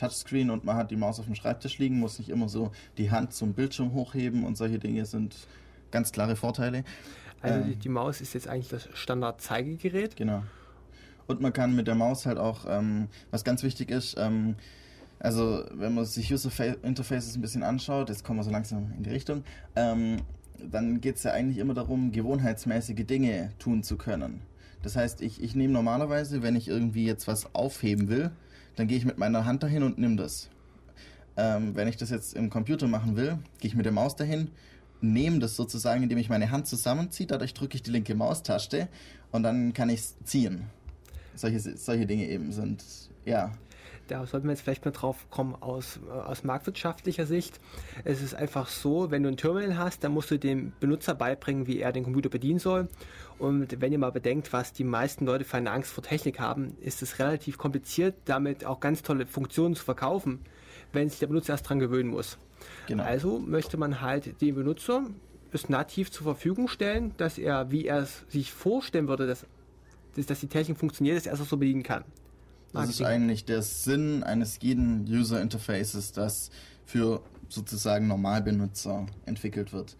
Touchscreen 0.01 0.49
und 0.49 0.65
man 0.65 0.75
hat 0.75 0.89
die 0.89 0.95
Maus 0.95 1.19
auf 1.19 1.25
dem 1.25 1.35
Schreibtisch 1.35 1.77
liegen, 1.77 1.99
muss 1.99 2.17
nicht 2.17 2.29
immer 2.29 2.49
so 2.49 2.71
die 2.97 3.11
Hand 3.11 3.33
zum 3.33 3.53
Bildschirm 3.53 3.93
hochheben 3.93 4.43
und 4.43 4.57
solche 4.57 4.79
Dinge 4.79 5.05
sind 5.05 5.35
ganz 5.91 6.11
klare 6.11 6.35
Vorteile. 6.35 6.83
Also 7.41 7.59
ähm, 7.59 7.79
die 7.79 7.89
Maus 7.89 8.19
ist 8.19 8.33
jetzt 8.33 8.47
eigentlich 8.47 8.69
das 8.69 8.89
Standard-Zeigegerät. 8.93 10.15
Genau. 10.15 10.43
Und 11.27 11.39
man 11.39 11.53
kann 11.53 11.75
mit 11.75 11.87
der 11.87 11.95
Maus 11.95 12.25
halt 12.25 12.39
auch, 12.39 12.65
ähm, 12.67 13.09
was 13.29 13.43
ganz 13.43 13.61
wichtig 13.61 13.91
ist, 13.91 14.15
ähm, 14.17 14.55
also 15.19 15.63
wenn 15.71 15.93
man 15.93 16.05
sich 16.05 16.33
User 16.33 16.51
Interfaces 16.83 17.35
ein 17.35 17.41
bisschen 17.41 17.61
anschaut, 17.61 18.09
jetzt 18.09 18.23
kommen 18.23 18.39
wir 18.39 18.43
so 18.43 18.49
langsam 18.49 18.91
in 18.97 19.03
die 19.03 19.11
Richtung, 19.11 19.43
ähm, 19.75 20.17
dann 20.57 20.99
geht 20.99 21.17
es 21.17 21.23
ja 21.23 21.31
eigentlich 21.31 21.59
immer 21.59 21.75
darum, 21.75 22.11
gewohnheitsmäßige 22.11 23.05
Dinge 23.05 23.51
tun 23.59 23.83
zu 23.83 23.97
können. 23.97 24.41
Das 24.81 24.95
heißt, 24.95 25.21
ich, 25.21 25.43
ich 25.43 25.53
nehme 25.53 25.73
normalerweise, 25.73 26.41
wenn 26.41 26.55
ich 26.55 26.67
irgendwie 26.67 27.05
jetzt 27.05 27.27
was 27.27 27.53
aufheben 27.53 28.09
will, 28.09 28.31
dann 28.75 28.87
gehe 28.87 28.97
ich 28.97 29.05
mit 29.05 29.17
meiner 29.17 29.45
Hand 29.45 29.63
dahin 29.63 29.83
und 29.83 29.97
nehme 29.97 30.15
das. 30.15 30.49
Ähm, 31.37 31.75
wenn 31.75 31.87
ich 31.87 31.97
das 31.97 32.09
jetzt 32.09 32.33
im 32.33 32.49
Computer 32.49 32.87
machen 32.87 33.15
will, 33.15 33.39
gehe 33.59 33.69
ich 33.69 33.75
mit 33.75 33.85
der 33.85 33.93
Maus 33.93 34.15
dahin, 34.15 34.51
nehme 35.01 35.39
das 35.39 35.55
sozusagen, 35.55 36.03
indem 36.03 36.17
ich 36.17 36.29
meine 36.29 36.51
Hand 36.51 36.67
zusammenziehe, 36.67 37.27
dadurch 37.27 37.53
drücke 37.53 37.75
ich 37.75 37.83
die 37.83 37.91
linke 37.91 38.15
Maustaste 38.15 38.87
und 39.31 39.43
dann 39.43 39.73
kann 39.73 39.89
ich 39.89 40.01
es 40.01 40.15
ziehen. 40.23 40.65
Solche, 41.35 41.59
solche 41.59 42.05
Dinge 42.05 42.27
eben 42.27 42.51
sind, 42.51 42.83
ja. 43.25 43.51
Da 44.11 44.25
sollten 44.25 44.47
wir 44.47 44.51
jetzt 44.51 44.63
vielleicht 44.63 44.83
mal 44.83 44.91
drauf 44.91 45.29
kommen 45.29 45.55
aus, 45.61 46.01
äh, 46.05 46.11
aus 46.11 46.43
marktwirtschaftlicher 46.43 47.25
Sicht. 47.25 47.61
Es 48.03 48.21
ist 48.21 48.35
einfach 48.35 48.67
so, 48.67 49.09
wenn 49.09 49.23
du 49.23 49.29
ein 49.29 49.37
Terminal 49.37 49.77
hast, 49.77 50.03
dann 50.03 50.11
musst 50.11 50.29
du 50.31 50.37
dem 50.37 50.73
Benutzer 50.81 51.15
beibringen, 51.15 51.65
wie 51.65 51.79
er 51.79 51.93
den 51.93 52.03
Computer 52.03 52.27
bedienen 52.27 52.59
soll. 52.59 52.89
Und 53.39 53.79
wenn 53.79 53.93
ihr 53.93 53.99
mal 53.99 54.11
bedenkt, 54.11 54.51
was 54.51 54.73
die 54.73 54.83
meisten 54.83 55.25
Leute 55.25 55.45
für 55.45 55.55
eine 55.55 55.71
Angst 55.71 55.93
vor 55.93 56.03
Technik 56.03 56.41
haben, 56.41 56.75
ist 56.81 57.01
es 57.01 57.19
relativ 57.19 57.57
kompliziert, 57.57 58.15
damit 58.25 58.65
auch 58.65 58.81
ganz 58.81 59.01
tolle 59.01 59.25
Funktionen 59.25 59.75
zu 59.75 59.85
verkaufen, 59.85 60.41
wenn 60.91 61.09
sich 61.09 61.19
der 61.19 61.27
Benutzer 61.27 61.53
erst 61.53 61.69
dran 61.69 61.79
gewöhnen 61.79 62.09
muss. 62.09 62.37
Genau. 62.87 63.03
Also 63.03 63.39
möchte 63.39 63.77
man 63.77 64.01
halt 64.01 64.41
dem 64.41 64.55
Benutzer 64.55 65.05
es 65.53 65.69
nativ 65.69 66.11
zur 66.11 66.25
Verfügung 66.25 66.67
stellen, 66.67 67.13
dass 67.15 67.37
er, 67.37 67.71
wie 67.71 67.85
er 67.85 67.99
es 67.99 68.25
sich 68.27 68.51
vorstellen 68.51 69.07
würde, 69.07 69.25
dass, 69.25 69.45
dass 70.17 70.41
die 70.41 70.47
Technik 70.47 70.77
funktioniert, 70.77 71.15
dass 71.15 71.27
er 71.27 71.33
es 71.33 71.41
auch 71.41 71.45
so 71.45 71.55
bedienen 71.55 71.83
kann. 71.83 72.03
Das 72.73 72.89
ist 72.89 73.01
eigentlich 73.01 73.45
der 73.45 73.61
Sinn 73.61 74.23
eines 74.23 74.59
jeden 74.61 75.05
User 75.07 75.41
Interfaces, 75.41 76.11
dass 76.11 76.51
für 76.85 77.21
sozusagen 77.49 78.07
Normalbenutzer 78.07 79.05
entwickelt 79.25 79.73
wird. 79.73 79.97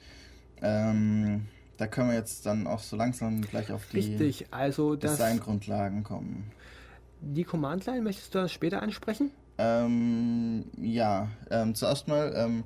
Ähm, 0.62 1.48
da 1.78 1.88
können 1.88 2.10
wir 2.10 2.16
jetzt 2.16 2.46
dann 2.46 2.68
auch 2.68 2.80
so 2.80 2.96
langsam 2.96 3.42
gleich 3.42 3.72
auf 3.72 3.88
die 3.92 3.98
Richtig, 3.98 4.48
also 4.52 4.96
das, 4.96 5.18
Designgrundlagen 5.18 6.04
kommen. 6.04 6.52
die 7.22 7.44
Command-Line 7.44 8.02
möchtest 8.02 8.36
du 8.36 8.40
das 8.40 8.54
später 8.54 8.82
ansprechen? 8.82 9.32
Ähm, 9.58 10.66
ja, 10.80 11.30
ähm, 11.50 11.76
zuerst 11.76 12.08
mal 12.08 12.34
ähm, 12.36 12.64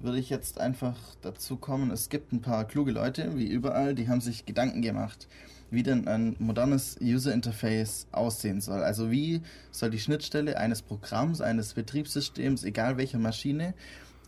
würde 0.00 0.18
ich 0.18 0.30
jetzt 0.30 0.60
einfach 0.60 0.98
dazu 1.22 1.56
kommen, 1.56 1.90
es 1.90 2.08
gibt 2.08 2.32
ein 2.32 2.42
paar 2.42 2.64
kluge 2.64 2.92
Leute, 2.92 3.36
wie 3.36 3.46
überall, 3.46 3.94
die 3.94 4.08
haben 4.08 4.20
sich 4.20 4.46
Gedanken 4.46 4.82
gemacht, 4.82 5.28
wie 5.70 5.82
denn 5.82 6.06
ein 6.06 6.36
modernes 6.38 6.96
User 7.00 7.32
Interface 7.32 8.06
aussehen 8.12 8.60
soll. 8.60 8.82
Also 8.82 9.10
wie 9.10 9.42
soll 9.70 9.90
die 9.90 9.98
Schnittstelle 9.98 10.58
eines 10.58 10.82
Programms, 10.82 11.40
eines 11.40 11.74
Betriebssystems, 11.74 12.64
egal 12.64 12.96
welcher 12.96 13.18
Maschine, 13.18 13.74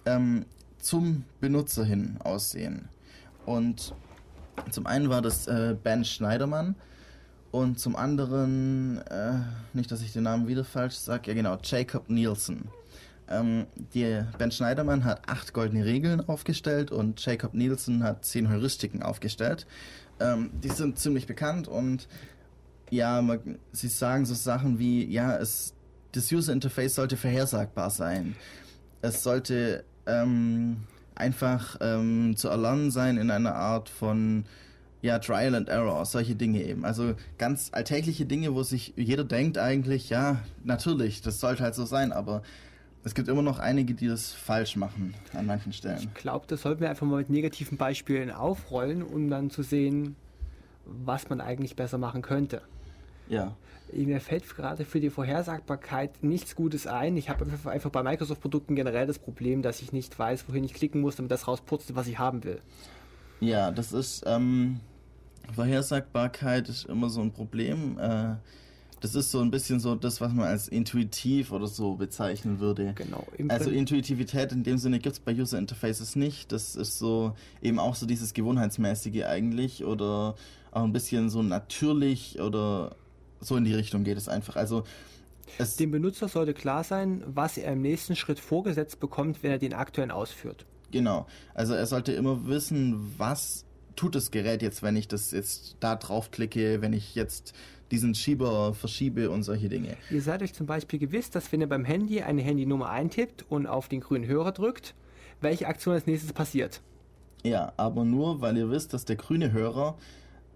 ähm, 0.07 0.45
zum 0.79 1.25
Benutzer 1.41 1.85
hin 1.85 2.17
aussehen. 2.23 2.89
Und 3.47 3.95
zum 4.71 4.87
einen 4.87 5.09
war 5.09 5.23
das 5.23 5.47
äh, 5.47 5.77
Ben 5.83 6.05
Schneidermann 6.05 6.75
und 7.51 7.79
zum 7.79 7.97
anderen, 7.97 8.99
äh, 9.09 9.35
nicht, 9.73 9.91
dass 9.91 10.03
ich 10.03 10.13
den 10.13 10.25
Namen 10.25 10.49
wieder 10.49 10.65
falsch 10.65 10.97
sage, 10.97 11.29
ja 11.29 11.35
genau, 11.35 11.57
Jacob 11.63 12.11
Nielsen. 12.11 12.69
Ähm, 13.31 13.67
die 13.95 14.23
Ben 14.39 14.51
Schneidermann 14.51 15.05
hat 15.05 15.29
acht 15.29 15.53
goldene 15.53 15.85
Regeln 15.85 16.27
aufgestellt 16.29 16.91
und 16.91 17.25
Jacob 17.25 17.55
Nielsen 17.55 18.03
hat 18.03 18.25
zehn 18.25 18.51
Heuristiken 18.51 19.03
aufgestellt. 19.03 19.67
Ähm, 20.21 20.51
die 20.63 20.69
sind 20.69 20.99
ziemlich 20.99 21.27
bekannt 21.27 21.69
und 21.69 22.09
ja, 22.91 23.21
man, 23.23 23.59
sie 23.73 23.89
sagen 23.89 24.25
so 24.27 24.35
Sachen 24.35 24.79
wie, 24.79 25.05
ja, 25.05 25.37
es, 25.37 25.75
das 26.13 26.33
User 26.33 26.53
Interface 26.53 26.95
sollte 26.95 27.17
vorhersagbar 27.17 27.91
sein. 27.91 28.35
Es 29.03 29.23
sollte 29.23 29.85
ähm, 30.07 30.79
einfach 31.15 31.77
ähm, 31.81 32.37
zu 32.37 32.49
erlernen 32.49 32.91
sein 32.91 33.19
in 33.19 33.31
einer 33.31 33.55
Art 33.55 33.89
von 33.89 34.45
ja, 35.01 35.19
Trial 35.19 35.55
and 35.55 35.69
Error, 35.69 36.05
solche 36.05 36.35
Dinge 36.35 36.63
eben. 36.65 36.85
Also 36.85 37.15
ganz 37.37 37.69
alltägliche 37.73 38.27
Dinge, 38.27 38.55
wo 38.55 38.63
sich 38.63 38.95
jeder 38.97 39.25
denkt 39.25 39.59
eigentlich, 39.59 40.11
ja, 40.11 40.39
natürlich, 40.65 41.23
das 41.23 41.39
sollte 41.39 41.63
halt 41.63 41.75
so 41.75 41.85
sein, 41.85 42.13
aber 42.13 42.43
es 43.05 43.15
gibt 43.15 43.29
immer 43.29 43.43
noch 43.43 43.59
einige, 43.59 43.95
die 43.95 44.07
das 44.09 44.33
falsch 44.33 44.77
machen 44.77 45.15
an 45.35 45.47
manchen 45.47 45.73
Stellen. 45.73 45.99
Ich 46.01 46.15
glaube, 46.15 46.47
das 46.49 46.63
sollten 46.63 46.81
wir 46.81 46.91
einfach 46.91 47.07
mal 47.07 47.19
mit 47.19 47.31
negativen 47.31 47.79
Beispielen 47.79 48.31
aufrollen, 48.31 49.03
um 49.03 49.31
dann 49.31 49.51
zu 49.51 49.63
sehen, 49.63 50.17
was 50.85 51.29
man 51.29 51.41
eigentlich 51.41 51.77
besser 51.77 51.99
machen 51.99 52.23
könnte. 52.23 52.63
Ja. 53.29 53.57
Mir 53.93 54.21
fällt 54.21 54.49
gerade 54.55 54.85
für 54.85 55.01
die 55.01 55.09
Vorhersagbarkeit 55.11 56.23
nichts 56.23 56.55
Gutes 56.55 56.87
ein. 56.87 57.17
Ich 57.17 57.31
habe 57.31 57.47
einfach- 57.71 57.91
bei 57.91 58.03
Microsoft-Produkten 58.03 58.75
generell 58.75 59.07
das 59.07 59.19
Problem, 59.19 59.63
dass 59.63 59.81
ich 59.81 59.93
nicht 59.93 60.19
weiß, 60.19 60.45
wohin 60.49 60.65
ich 60.65 60.75
klicken 60.75 61.01
muss, 61.01 61.17
damit 61.17 61.31
das 61.31 61.49
rausputzt, 61.49 61.95
was 61.95 62.07
ich 62.07 62.19
haben 62.19 62.45
will. 62.45 62.61
Ja, 63.41 63.71
das 63.71 63.93
ist, 63.93 64.25
ähm, 64.27 64.81
Vorhersagbarkeit 65.55 66.69
ist 66.69 66.85
immer 66.87 67.09
so 67.09 67.23
ein 67.23 67.33
Problem. 67.33 67.99
Äh, 67.99 68.35
das 69.01 69.15
ist 69.15 69.31
so 69.31 69.41
ein 69.41 69.51
bisschen 69.51 69.81
so 69.81 69.95
das, 69.95 70.21
was 70.21 70.33
man 70.33 70.47
als 70.47 70.69
intuitiv 70.69 71.53
oder 71.53 71.67
so 71.67 71.95
bezeichnen 71.95 72.61
würde. 72.61 72.95
Genau. 72.95 73.27
Also 73.49 73.71
Intuitivität 73.71 74.53
in 74.53 74.63
dem 74.63 74.79
Sinne 74.79 74.99
gibt 74.99 75.15
es 75.15 75.21
bei 75.21 75.35
User 75.35 75.59
Interfaces 75.59 76.17
nicht. 76.17 76.53
Das 76.53 76.77
ist 76.77 76.99
so 76.99 77.35
eben 77.63 77.79
auch 77.79 77.95
so 77.95 78.07
dieses 78.07 78.35
Gewohnheitsmäßige 78.35 79.25
eigentlich 79.25 79.85
oder 79.85 80.35
auch 80.73 80.85
ein 80.85 80.93
bisschen 80.93 81.31
so 81.31 81.43
natürlich 81.43 82.41
oder 82.41 82.97
so 83.41 83.57
in 83.57 83.65
die 83.65 83.75
Richtung 83.75 84.05
geht 84.05 84.19
es 84.19 84.29
einfach. 84.29 84.57
Also 84.57 84.85
es, 85.59 85.77
Dem 85.77 85.91
Benutzer 85.91 86.29
sollte 86.29 86.55
klar 86.55 86.85
sein, 86.85 87.23
was 87.27 87.57
er 87.57 87.73
im 87.73 87.83
nächsten 87.83 88.17
Schritt 88.17 88.39
vorgesetzt 88.39 89.01
bekommt, 89.01 89.43
wenn 89.43 89.51
er 89.51 89.59
den 89.59 89.73
aktuellen 89.73 90.11
ausführt. 90.11 90.67
Genau. 90.91 91.27
Also 91.55 91.75
er 91.75 91.87
sollte 91.87 92.13
immer 92.13 92.47
wissen, 92.47 93.15
was 93.17 93.65
tut 93.97 94.15
das 94.15 94.31
Gerät 94.31 94.63
jetzt, 94.63 94.83
wenn 94.83 94.97
ich 94.97 95.09
das 95.09 95.31
jetzt 95.33 95.77
da 95.81 95.97
draufklicke, 95.97 96.81
wenn 96.81 96.93
ich 96.93 97.15
jetzt 97.15 97.53
diesen 97.91 98.15
Schieber 98.15 98.75
verschiebe 98.75 99.31
und 99.31 99.43
solche 99.43 99.69
Dinge. 99.69 99.97
Ihr 100.11 100.23
seid 100.23 100.43
euch 100.43 100.55
zum 100.55 100.67
Beispiel 100.67 100.99
gewiss, 100.99 101.31
dass 101.31 101.51
wenn 101.53 101.61
ihr 101.61 101.69
beim 101.69 101.85
Handy 101.85 102.23
eine 102.23 102.43
Handynummer 102.43 102.91
eintippt 102.91 103.45
und 103.49 103.67
auf 103.67 103.89
den 103.89 104.01
grünen 104.01 104.27
Hörer 104.27 104.53
drückt, 104.53 104.95
welche 105.41 105.67
Aktion 105.67 105.95
als 105.95 106.07
nächstes 106.07 106.33
passiert. 106.33 106.81
Ja, 107.45 107.73
aber 107.77 108.05
nur, 108.05 108.41
weil 108.41 108.57
ihr 108.57 108.71
wisst, 108.71 108.93
dass 108.93 109.05
der 109.05 109.17
grüne 109.17 109.53
Hörer 109.53 109.97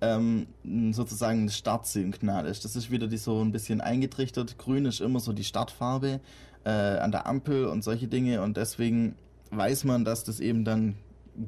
ähm, 0.01 0.49
sozusagen 0.91 1.45
ein 1.45 1.49
Startsignal 1.49 2.47
ist. 2.47 2.65
Das 2.65 2.75
ist 2.77 2.91
wieder 2.91 3.07
die 3.07 3.17
so 3.17 3.41
ein 3.41 3.53
bisschen 3.53 3.81
eingetrichtert. 3.81 4.59
Grün 4.59 4.85
ist 4.85 5.01
immer 5.01 5.21
so 5.21 5.33
die 5.33 5.45
Startfarbe 5.45 6.21
äh, 6.65 6.71
an 6.71 7.13
der 7.13 7.27
Ampel 7.27 7.67
und 7.67 7.85
solche 7.85 8.09
Dinge 8.09 8.43
und 8.43 8.57
deswegen 8.57 9.15
weiß 9.51 9.85
man, 9.85 10.05
dass 10.05 10.25
das 10.25 10.41
eben 10.41 10.65
dann 10.65 10.97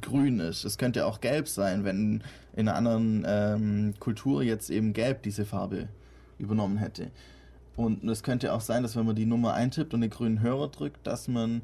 grün 0.01 0.40
ist. 0.40 0.64
Es 0.64 0.79
könnte 0.79 1.07
auch 1.07 1.20
gelb 1.20 1.49
sein, 1.49 1.85
wenn 1.85 2.23
in 2.57 2.68
einer 2.68 2.77
anderen 2.77 3.25
ähm, 3.27 3.94
Kultur 4.01 4.42
jetzt 4.42 4.70
eben 4.70 4.92
gelb 4.92 5.23
diese 5.23 5.44
Farbe 5.44 5.88
übernommen 6.38 6.79
hätte. 6.79 7.11
Und 7.77 8.05
es 8.09 8.23
könnte 8.23 8.53
auch 8.53 8.61
sein, 8.61 8.83
dass 8.83 8.97
wenn 8.97 9.05
man 9.07 9.16
die 9.16 9.27
Nummer 9.27 9.55
eintippt 9.55 9.94
und 9.94 10.01
den 10.01 10.11
grünen 10.11 10.40
Hörer 10.40 10.68
drückt, 10.68 11.07
dass 11.07 11.27
man 11.29 11.62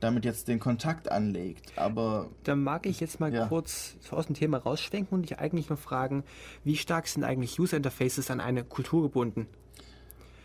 damit 0.00 0.24
jetzt 0.24 0.48
den 0.48 0.58
Kontakt 0.58 1.10
anlegt. 1.10 1.72
Aber 1.78 2.28
Dann 2.42 2.62
mag 2.62 2.84
ich 2.86 3.00
jetzt 3.00 3.20
mal 3.20 3.32
Ja. 3.32 3.46
kurz 3.46 3.96
aus 4.10 4.26
dem 4.26 4.34
Thema 4.34 4.58
rausschwenken 4.58 5.16
und 5.16 5.22
dich 5.30 5.38
eigentlich 5.38 5.70
mal 5.70 5.76
fragen, 5.76 6.24
wie 6.64 6.76
stark 6.76 7.06
sind 7.06 7.24
eigentlich 7.24 7.58
User 7.58 7.76
Interfaces 7.78 8.30
an 8.30 8.40
eine 8.40 8.64
Kultur 8.64 9.02
gebunden? 9.02 9.46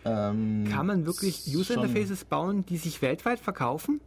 ähm, 0.05 0.65
Kann 0.71 0.85
man 0.85 1.05
wirklich 1.05 1.43
User 1.53 1.73
schon- 1.73 1.83
Interfaces 1.83 2.23
bauen, 2.23 2.65
die 2.65 2.77
sich 2.77 3.01
weltweit 3.01 3.39
verkaufen? 3.39 3.99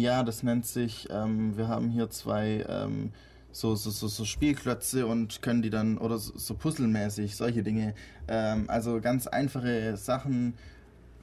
Ja, 0.00 0.22
das 0.22 0.42
nennt 0.42 0.64
sich, 0.64 1.08
ähm, 1.10 1.58
wir 1.58 1.68
haben 1.68 1.90
hier 1.90 2.08
zwei 2.08 2.64
ähm, 2.66 3.12
so, 3.52 3.74
so, 3.74 3.90
so, 3.90 4.08
so 4.08 4.24
Spielklötze 4.24 5.06
und 5.06 5.42
können 5.42 5.60
die 5.60 5.68
dann, 5.68 5.98
oder 5.98 6.16
so, 6.16 6.32
so 6.38 6.54
puzzelmäßig, 6.54 7.36
solche 7.36 7.62
Dinge. 7.62 7.94
Ähm, 8.26 8.64
also 8.68 8.98
ganz 9.02 9.26
einfache 9.26 9.98
Sachen, 9.98 10.54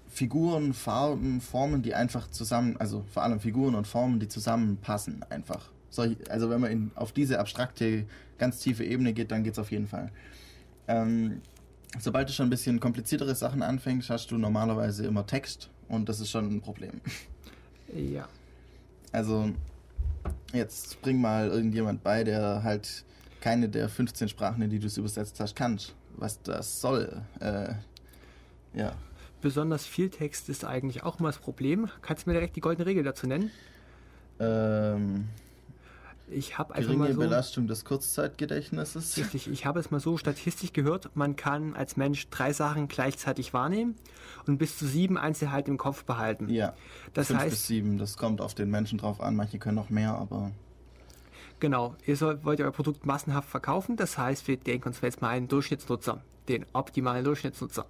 Figuren, 0.08 0.74
Farben, 0.74 1.42
Formen, 1.42 1.82
die 1.82 1.96
einfach 1.96 2.30
zusammen, 2.30 2.78
also 2.78 3.04
vor 3.12 3.24
allem 3.24 3.40
Figuren 3.40 3.74
und 3.74 3.88
Formen, 3.88 4.20
die 4.20 4.28
zusammenpassen 4.28 5.26
einfach. 5.32 5.72
Solche, 5.90 6.18
also 6.30 6.52
wenn 6.52 6.62
man 6.62 6.72
in, 6.72 6.92
auf 6.94 7.12
diese 7.12 7.40
abstrakte, 7.40 8.06
ganz 8.38 8.60
tiefe 8.60 8.84
Ebene 8.84 9.14
geht, 9.14 9.32
dann 9.32 9.44
geht's 9.44 9.58
auf 9.58 9.72
jeden 9.72 9.88
Fall. 9.88 10.12
Ähm, 10.88 11.42
sobald 12.00 12.30
du 12.30 12.34
schon 12.34 12.46
ein 12.46 12.52
bisschen 12.52 12.80
kompliziertere 12.80 13.34
Sachen 13.34 13.64
anfängst, 13.64 14.12
hast 14.12 14.30
du 14.30 14.38
normalerweise 14.38 15.08
immer 15.08 15.26
Text 15.26 15.72
und 15.88 16.08
das 16.10 16.20
ist 16.20 16.30
schon 16.30 16.46
ein 16.58 16.62
Problem. 16.62 17.02
Ja. 17.96 18.28
Also, 19.12 19.50
jetzt 20.54 21.02
bring 21.02 21.22
mal 21.22 21.48
irgendjemand 21.48 22.04
bei, 22.04 22.24
der 22.24 22.64
halt 22.64 23.06
keine 23.42 23.70
der 23.70 23.90
15 23.90 24.30
Sprachen, 24.30 24.62
in 24.62 24.70
die 24.70 24.80
du 24.80 24.88
es 24.88 24.98
übersetzt 24.98 25.40
hast, 25.40 25.56
kann. 25.56 25.80
Was 26.18 26.42
das 26.42 26.82
soll. 26.82 27.22
Äh, 27.40 27.74
ja. 28.74 28.94
Besonders 29.42 29.86
viel 29.86 30.10
Text 30.10 30.50
ist 30.50 30.66
eigentlich 30.66 31.04
auch 31.04 31.20
mal 31.20 31.30
das 31.30 31.38
Problem. 31.38 31.90
Kannst 32.02 32.26
du 32.26 32.30
mir 32.30 32.34
direkt 32.34 32.56
die 32.56 32.62
goldene 32.62 32.88
Regel 32.88 33.04
dazu 33.04 33.28
nennen? 33.28 33.52
Ähm, 34.40 35.30
Ich 36.30 36.58
habe 36.58 36.76
einfach 36.76 36.88
geringe 36.90 37.06
mal 37.06 37.14
so. 37.14 37.20
Belastung 37.20 37.68
des 37.68 37.86
Kurzzeitgedächtnisses. 37.86 39.18
Richtig, 39.18 39.50
ich 39.50 39.66
habe 39.66 39.80
es 39.80 39.92
mal 39.92 40.00
so 40.00 40.18
statistisch 40.18 40.74
gehört, 40.74 41.16
man 41.16 41.36
kann 41.38 41.74
als 41.76 41.96
Mensch 41.96 42.28
drei 42.30 42.52
Sachen 42.52 42.88
gleichzeitig 42.90 43.54
wahrnehmen 43.54 43.96
und 44.46 44.58
bis 44.58 44.78
zu 44.78 44.86
sieben 44.86 45.18
Einzelheiten 45.18 45.72
im 45.72 45.78
Kopf 45.78 46.04
behalten. 46.04 46.50
Ja, 46.50 46.74
Das 47.14 47.28
5 47.28 47.44
bis 47.44 47.52
heißt, 47.54 47.68
7, 47.68 47.98
das 47.98 48.18
kommt 48.18 48.42
auf 48.42 48.56
den 48.56 48.70
Menschen 48.70 48.98
drauf 48.98 49.22
an. 49.22 49.36
Manche 49.36 49.58
können 49.58 49.76
noch 49.76 49.90
mehr, 49.90 50.16
aber 50.16 50.52
genau, 51.60 51.96
ihr 52.06 52.18
sollt, 52.18 52.44
wollt 52.44 52.60
euer 52.60 52.72
Produkt 52.72 53.06
massenhaft 53.06 53.50
verkaufen, 53.50 53.96
das 53.96 54.18
heißt, 54.18 54.48
wir 54.50 54.58
denken 54.58 54.90
uns 54.90 55.00
jetzt 55.02 55.22
mal 55.22 55.30
einen 55.30 55.48
Durchschnittsnutzer, 55.48 56.22
den 56.50 56.66
optimalen 56.74 57.24
Durchschnittsnutzer. 57.24 57.86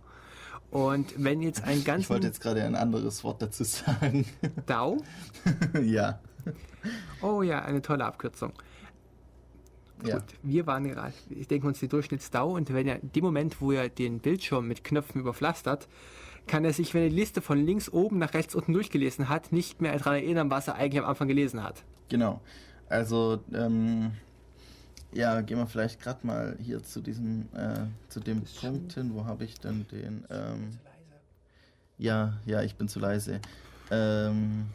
Und 0.69 1.13
wenn 1.17 1.41
jetzt 1.41 1.63
ein 1.63 1.79
ich 1.79 2.09
wollte 2.09 2.27
jetzt 2.27 2.41
gerade 2.41 2.61
ein 2.63 2.75
anderes 2.75 3.23
Wort 3.23 3.41
dazu 3.41 3.63
sagen. 3.63 4.25
DAO, 4.65 4.97
ja. 5.81 6.19
oh 7.21 7.41
ja, 7.41 7.63
eine 7.63 7.81
tolle 7.81 8.05
Abkürzung. 8.05 8.53
ja. 10.05 10.15
Gut, 10.15 10.25
wir 10.43 10.67
waren 10.67 10.87
gerade, 10.87 11.13
ich 11.29 11.47
denke 11.47 11.67
uns 11.67 11.79
die 11.79 11.87
Durchschnittsdau 11.87 12.55
und 12.55 12.71
wenn 12.73 12.87
er 12.87 13.01
in 13.01 13.11
dem 13.11 13.23
Moment, 13.23 13.61
wo 13.61 13.71
er 13.71 13.89
den 13.89 14.19
Bildschirm 14.19 14.67
mit 14.67 14.83
Knöpfen 14.83 15.21
überpflastert, 15.21 15.87
kann 16.47 16.63
er 16.65 16.73
sich, 16.73 16.93
wenn 16.93 17.03
er 17.03 17.09
die 17.09 17.15
Liste 17.15 17.41
von 17.41 17.63
links 17.63 17.89
oben 17.89 18.19
nach 18.19 18.33
rechts 18.33 18.55
unten 18.55 18.73
durchgelesen 18.73 19.29
hat, 19.29 19.51
nicht 19.51 19.81
mehr 19.81 19.97
daran 19.97 20.15
erinnern, 20.15 20.49
was 20.49 20.67
er 20.67 20.75
eigentlich 20.75 21.01
am 21.01 21.09
Anfang 21.09 21.27
gelesen 21.27 21.61
hat. 21.61 21.83
Genau. 22.09 22.41
Also, 22.89 23.43
ähm, 23.53 24.11
ja, 25.11 25.41
gehen 25.41 25.57
wir 25.57 25.67
vielleicht 25.67 26.01
gerade 26.01 26.25
mal 26.25 26.57
hier 26.61 26.81
zu 26.83 27.01
diesem, 27.01 27.49
äh, 27.53 27.85
zu 28.07 28.19
dem 28.19 28.43
Punkt 28.61 28.93
hin. 28.93 29.13
Wo 29.13 29.25
habe 29.25 29.43
ich 29.43 29.59
denn 29.59 29.85
den? 29.91 30.25
Ähm, 30.29 30.79
ja, 31.97 32.33
ja, 32.45 32.61
ich 32.61 32.75
bin 32.75 32.87
zu 32.87 32.99
leise. 32.99 33.41
Ähm, 33.91 34.67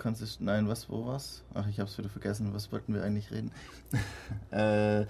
Kannst 0.00 0.22
du, 0.22 0.44
nein, 0.44 0.66
was, 0.66 0.88
wo 0.88 1.06
was? 1.06 1.42
Ach, 1.52 1.68
ich 1.68 1.78
habe 1.78 1.90
es 1.90 1.98
wieder 1.98 2.08
vergessen. 2.08 2.54
Was 2.54 2.72
wollten 2.72 2.94
wir 2.94 3.04
eigentlich 3.04 3.30
reden? 3.30 3.52
äh, 4.50 5.04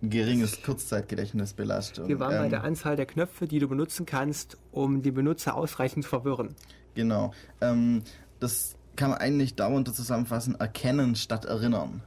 geringes 0.00 0.62
Kurzzeitgedächtnisbelastung. 0.62 2.08
Wir 2.08 2.18
waren 2.20 2.38
bei 2.38 2.44
Ähm, 2.44 2.50
der 2.50 2.64
Anzahl 2.64 2.96
der 2.96 3.04
Knöpfe, 3.04 3.46
die 3.46 3.58
du 3.58 3.68
benutzen 3.68 4.06
kannst, 4.06 4.56
um 4.72 5.02
den 5.02 5.12
Benutzer 5.12 5.54
ausreichend 5.54 6.04
zu 6.04 6.08
verwirren. 6.08 6.54
Genau. 6.94 7.34
Ähm, 7.60 8.02
das 8.40 8.76
kann 8.96 9.10
man 9.10 9.18
eigentlich 9.18 9.56
darunter 9.56 9.92
zusammenfassen, 9.92 10.54
erkennen 10.54 11.16
statt 11.16 11.44
erinnern. 11.44 12.02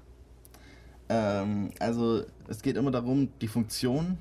Ähm, 1.09 1.69
also 1.79 2.23
es 2.47 2.63
geht 2.63 2.77
immer 2.77 2.89
darum, 2.89 3.29
die 3.41 3.47
Funktion 3.47 4.17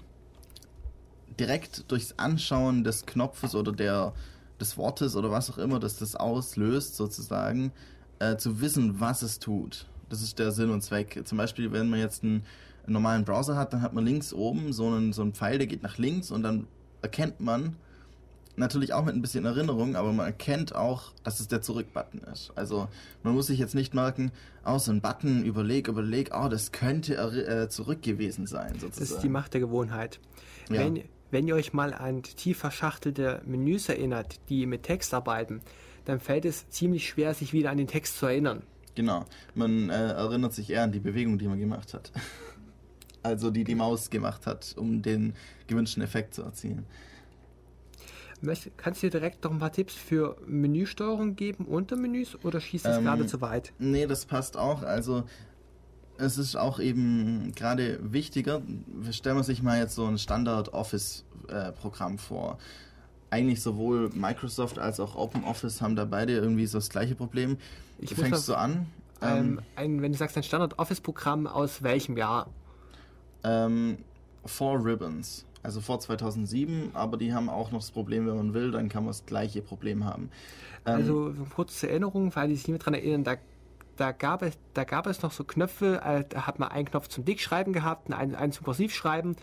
direkt 1.40 1.90
durchs 1.90 2.18
Anschauen 2.18 2.84
des 2.84 3.06
Knopfes 3.06 3.54
oder 3.54 3.72
der, 3.72 4.12
des 4.60 4.76
Wortes 4.76 5.16
oder 5.16 5.30
was 5.30 5.50
auch 5.50 5.58
immer, 5.58 5.78
das 5.78 5.98
das 5.98 6.16
auslöst, 6.16 6.96
sozusagen, 6.96 7.72
äh, 8.18 8.36
zu 8.36 8.60
wissen, 8.60 9.00
was 9.00 9.22
es 9.22 9.38
tut. 9.38 9.86
Das 10.08 10.22
ist 10.22 10.38
der 10.38 10.52
Sinn 10.52 10.70
und 10.70 10.82
Zweck. 10.82 11.22
Zum 11.24 11.38
Beispiel, 11.38 11.72
wenn 11.72 11.90
man 11.90 12.00
jetzt 12.00 12.22
einen, 12.22 12.44
einen 12.84 12.92
normalen 12.92 13.24
Browser 13.24 13.56
hat, 13.56 13.72
dann 13.72 13.82
hat 13.82 13.92
man 13.92 14.04
links 14.04 14.32
oben 14.32 14.72
so 14.72 14.86
einen, 14.86 15.12
so 15.12 15.22
einen 15.22 15.34
Pfeil, 15.34 15.58
der 15.58 15.66
geht 15.66 15.82
nach 15.82 15.98
links 15.98 16.30
und 16.30 16.42
dann 16.42 16.66
erkennt 17.02 17.40
man, 17.40 17.76
natürlich 18.56 18.92
auch 18.92 19.04
mit 19.04 19.14
ein 19.14 19.22
bisschen 19.22 19.44
Erinnerung, 19.44 19.96
aber 19.96 20.12
man 20.12 20.26
erkennt 20.26 20.74
auch, 20.74 21.12
dass 21.22 21.40
es 21.40 21.48
der 21.48 21.62
Zurück-Button 21.62 22.20
ist. 22.32 22.52
Also 22.54 22.88
man 23.22 23.34
muss 23.34 23.46
sich 23.46 23.58
jetzt 23.58 23.74
nicht 23.74 23.94
merken, 23.94 24.32
oh, 24.64 24.78
so 24.78 24.90
ein 24.92 25.00
Button, 25.00 25.44
überleg, 25.44 25.88
überleg, 25.88 26.30
oh, 26.34 26.48
das 26.48 26.72
könnte 26.72 27.14
äh, 27.14 27.68
zurück 27.68 28.02
gewesen 28.02 28.46
sein, 28.46 28.72
sozusagen. 28.74 28.98
Das 28.98 29.10
ist 29.10 29.22
die 29.22 29.28
Macht 29.28 29.54
der 29.54 29.60
Gewohnheit. 29.60 30.20
Ja. 30.70 30.80
Wenn, 30.80 31.04
wenn 31.30 31.46
ihr 31.48 31.54
euch 31.54 31.72
mal 31.72 31.92
an 31.92 32.22
tief 32.22 32.58
verschachtelte 32.58 33.42
Menüs 33.44 33.88
erinnert, 33.88 34.40
die 34.48 34.66
mit 34.66 34.84
Text 34.84 35.12
arbeiten, 35.14 35.60
dann 36.04 36.20
fällt 36.20 36.44
es 36.44 36.68
ziemlich 36.70 37.08
schwer, 37.08 37.34
sich 37.34 37.52
wieder 37.52 37.70
an 37.70 37.78
den 37.78 37.88
Text 37.88 38.18
zu 38.18 38.26
erinnern. 38.26 38.62
Genau, 38.94 39.24
man 39.54 39.90
äh, 39.90 40.12
erinnert 40.12 40.54
sich 40.54 40.70
eher 40.70 40.84
an 40.84 40.92
die 40.92 41.00
Bewegung, 41.00 41.38
die 41.38 41.48
man 41.48 41.58
gemacht 41.58 41.92
hat. 41.94 42.12
also 43.22 43.50
die 43.50 43.64
die 43.64 43.74
Maus 43.74 44.08
gemacht 44.08 44.46
hat, 44.46 44.74
um 44.78 45.02
den 45.02 45.34
gewünschten 45.66 46.02
Effekt 46.02 46.34
zu 46.34 46.42
erzielen. 46.42 46.86
Kannst 48.76 49.02
du 49.02 49.06
dir 49.06 49.18
direkt 49.18 49.44
noch 49.44 49.50
ein 49.50 49.58
paar 49.58 49.72
Tipps 49.72 49.94
für 49.94 50.36
Menüsteuerung 50.46 51.36
geben 51.36 51.64
unter 51.64 51.96
Menüs 51.96 52.36
oder 52.44 52.60
schießt 52.60 52.84
das 52.84 52.98
ähm, 52.98 53.04
gerade 53.04 53.26
zu 53.26 53.40
weit? 53.40 53.72
Nee, 53.78 54.06
das 54.06 54.26
passt 54.26 54.56
auch. 54.56 54.82
Also 54.82 55.24
es 56.18 56.38
ist 56.38 56.56
auch 56.56 56.80
eben 56.80 57.52
gerade 57.54 57.98
wichtiger, 58.02 58.62
stellen 59.10 59.36
wir 59.36 59.44
sich 59.44 59.62
mal 59.62 59.78
jetzt 59.78 59.94
so 59.94 60.06
ein 60.06 60.18
Standard-Office-Programm 60.18 62.14
äh, 62.14 62.18
vor. 62.18 62.58
Eigentlich 63.30 63.62
sowohl 63.62 64.10
Microsoft 64.14 64.78
als 64.78 65.00
auch 65.00 65.16
OpenOffice 65.16 65.80
haben 65.82 65.96
da 65.96 66.04
beide 66.04 66.34
irgendwie 66.34 66.66
so 66.66 66.78
das 66.78 66.90
gleiche 66.90 67.14
Problem. 67.14 67.58
Ich 67.98 68.10
du 68.10 68.16
fängst 68.16 68.46
so 68.46 68.54
an. 68.54 68.86
Ähm, 69.20 69.58
ähm, 69.58 69.60
ein, 69.74 70.02
wenn 70.02 70.12
du 70.12 70.18
sagst 70.18 70.36
ein 70.36 70.42
Standard-Office-Programm, 70.42 71.46
aus 71.46 71.82
welchem 71.82 72.16
Jahr? 72.16 72.48
Ähm, 73.42 73.98
Four 74.44 74.84
Ribbons 74.84 75.46
also 75.66 75.80
vor 75.80 75.98
2007, 75.98 76.90
aber 76.94 77.16
die 77.16 77.34
haben 77.34 77.50
auch 77.50 77.72
noch 77.72 77.80
das 77.80 77.90
Problem, 77.90 78.24
wenn 78.28 78.36
man 78.36 78.54
will, 78.54 78.70
dann 78.70 78.88
kann 78.88 79.02
man 79.02 79.08
das 79.08 79.26
gleiche 79.26 79.62
Problem 79.62 80.04
haben. 80.04 80.30
Ähm, 80.86 80.94
also 80.94 81.34
kurz 81.56 81.80
zur 81.80 81.88
Erinnerung, 81.88 82.34
weil 82.36 82.52
ich 82.52 82.58
sich 82.58 82.68
nicht 82.68 82.74
mehr 82.74 82.78
daran 82.78 82.94
erinnern, 82.94 83.24
da, 83.24 83.34
da, 83.96 84.12
gab 84.12 84.42
es, 84.42 84.58
da 84.74 84.84
gab 84.84 85.06
es 85.06 85.22
noch 85.22 85.32
so 85.32 85.44
Knöpfe, 85.44 86.00
äh, 86.04 86.24
da 86.28 86.46
hat 86.46 86.58
man 86.58 86.70
einen 86.70 86.86
Knopf 86.86 87.08
zum 87.08 87.24
Dickschreiben 87.24 87.72
gehabt, 87.72 88.12
einen, 88.12 88.34
einen 88.34 88.52
zum 88.52 88.64
Kursivschreiben 88.64 89.36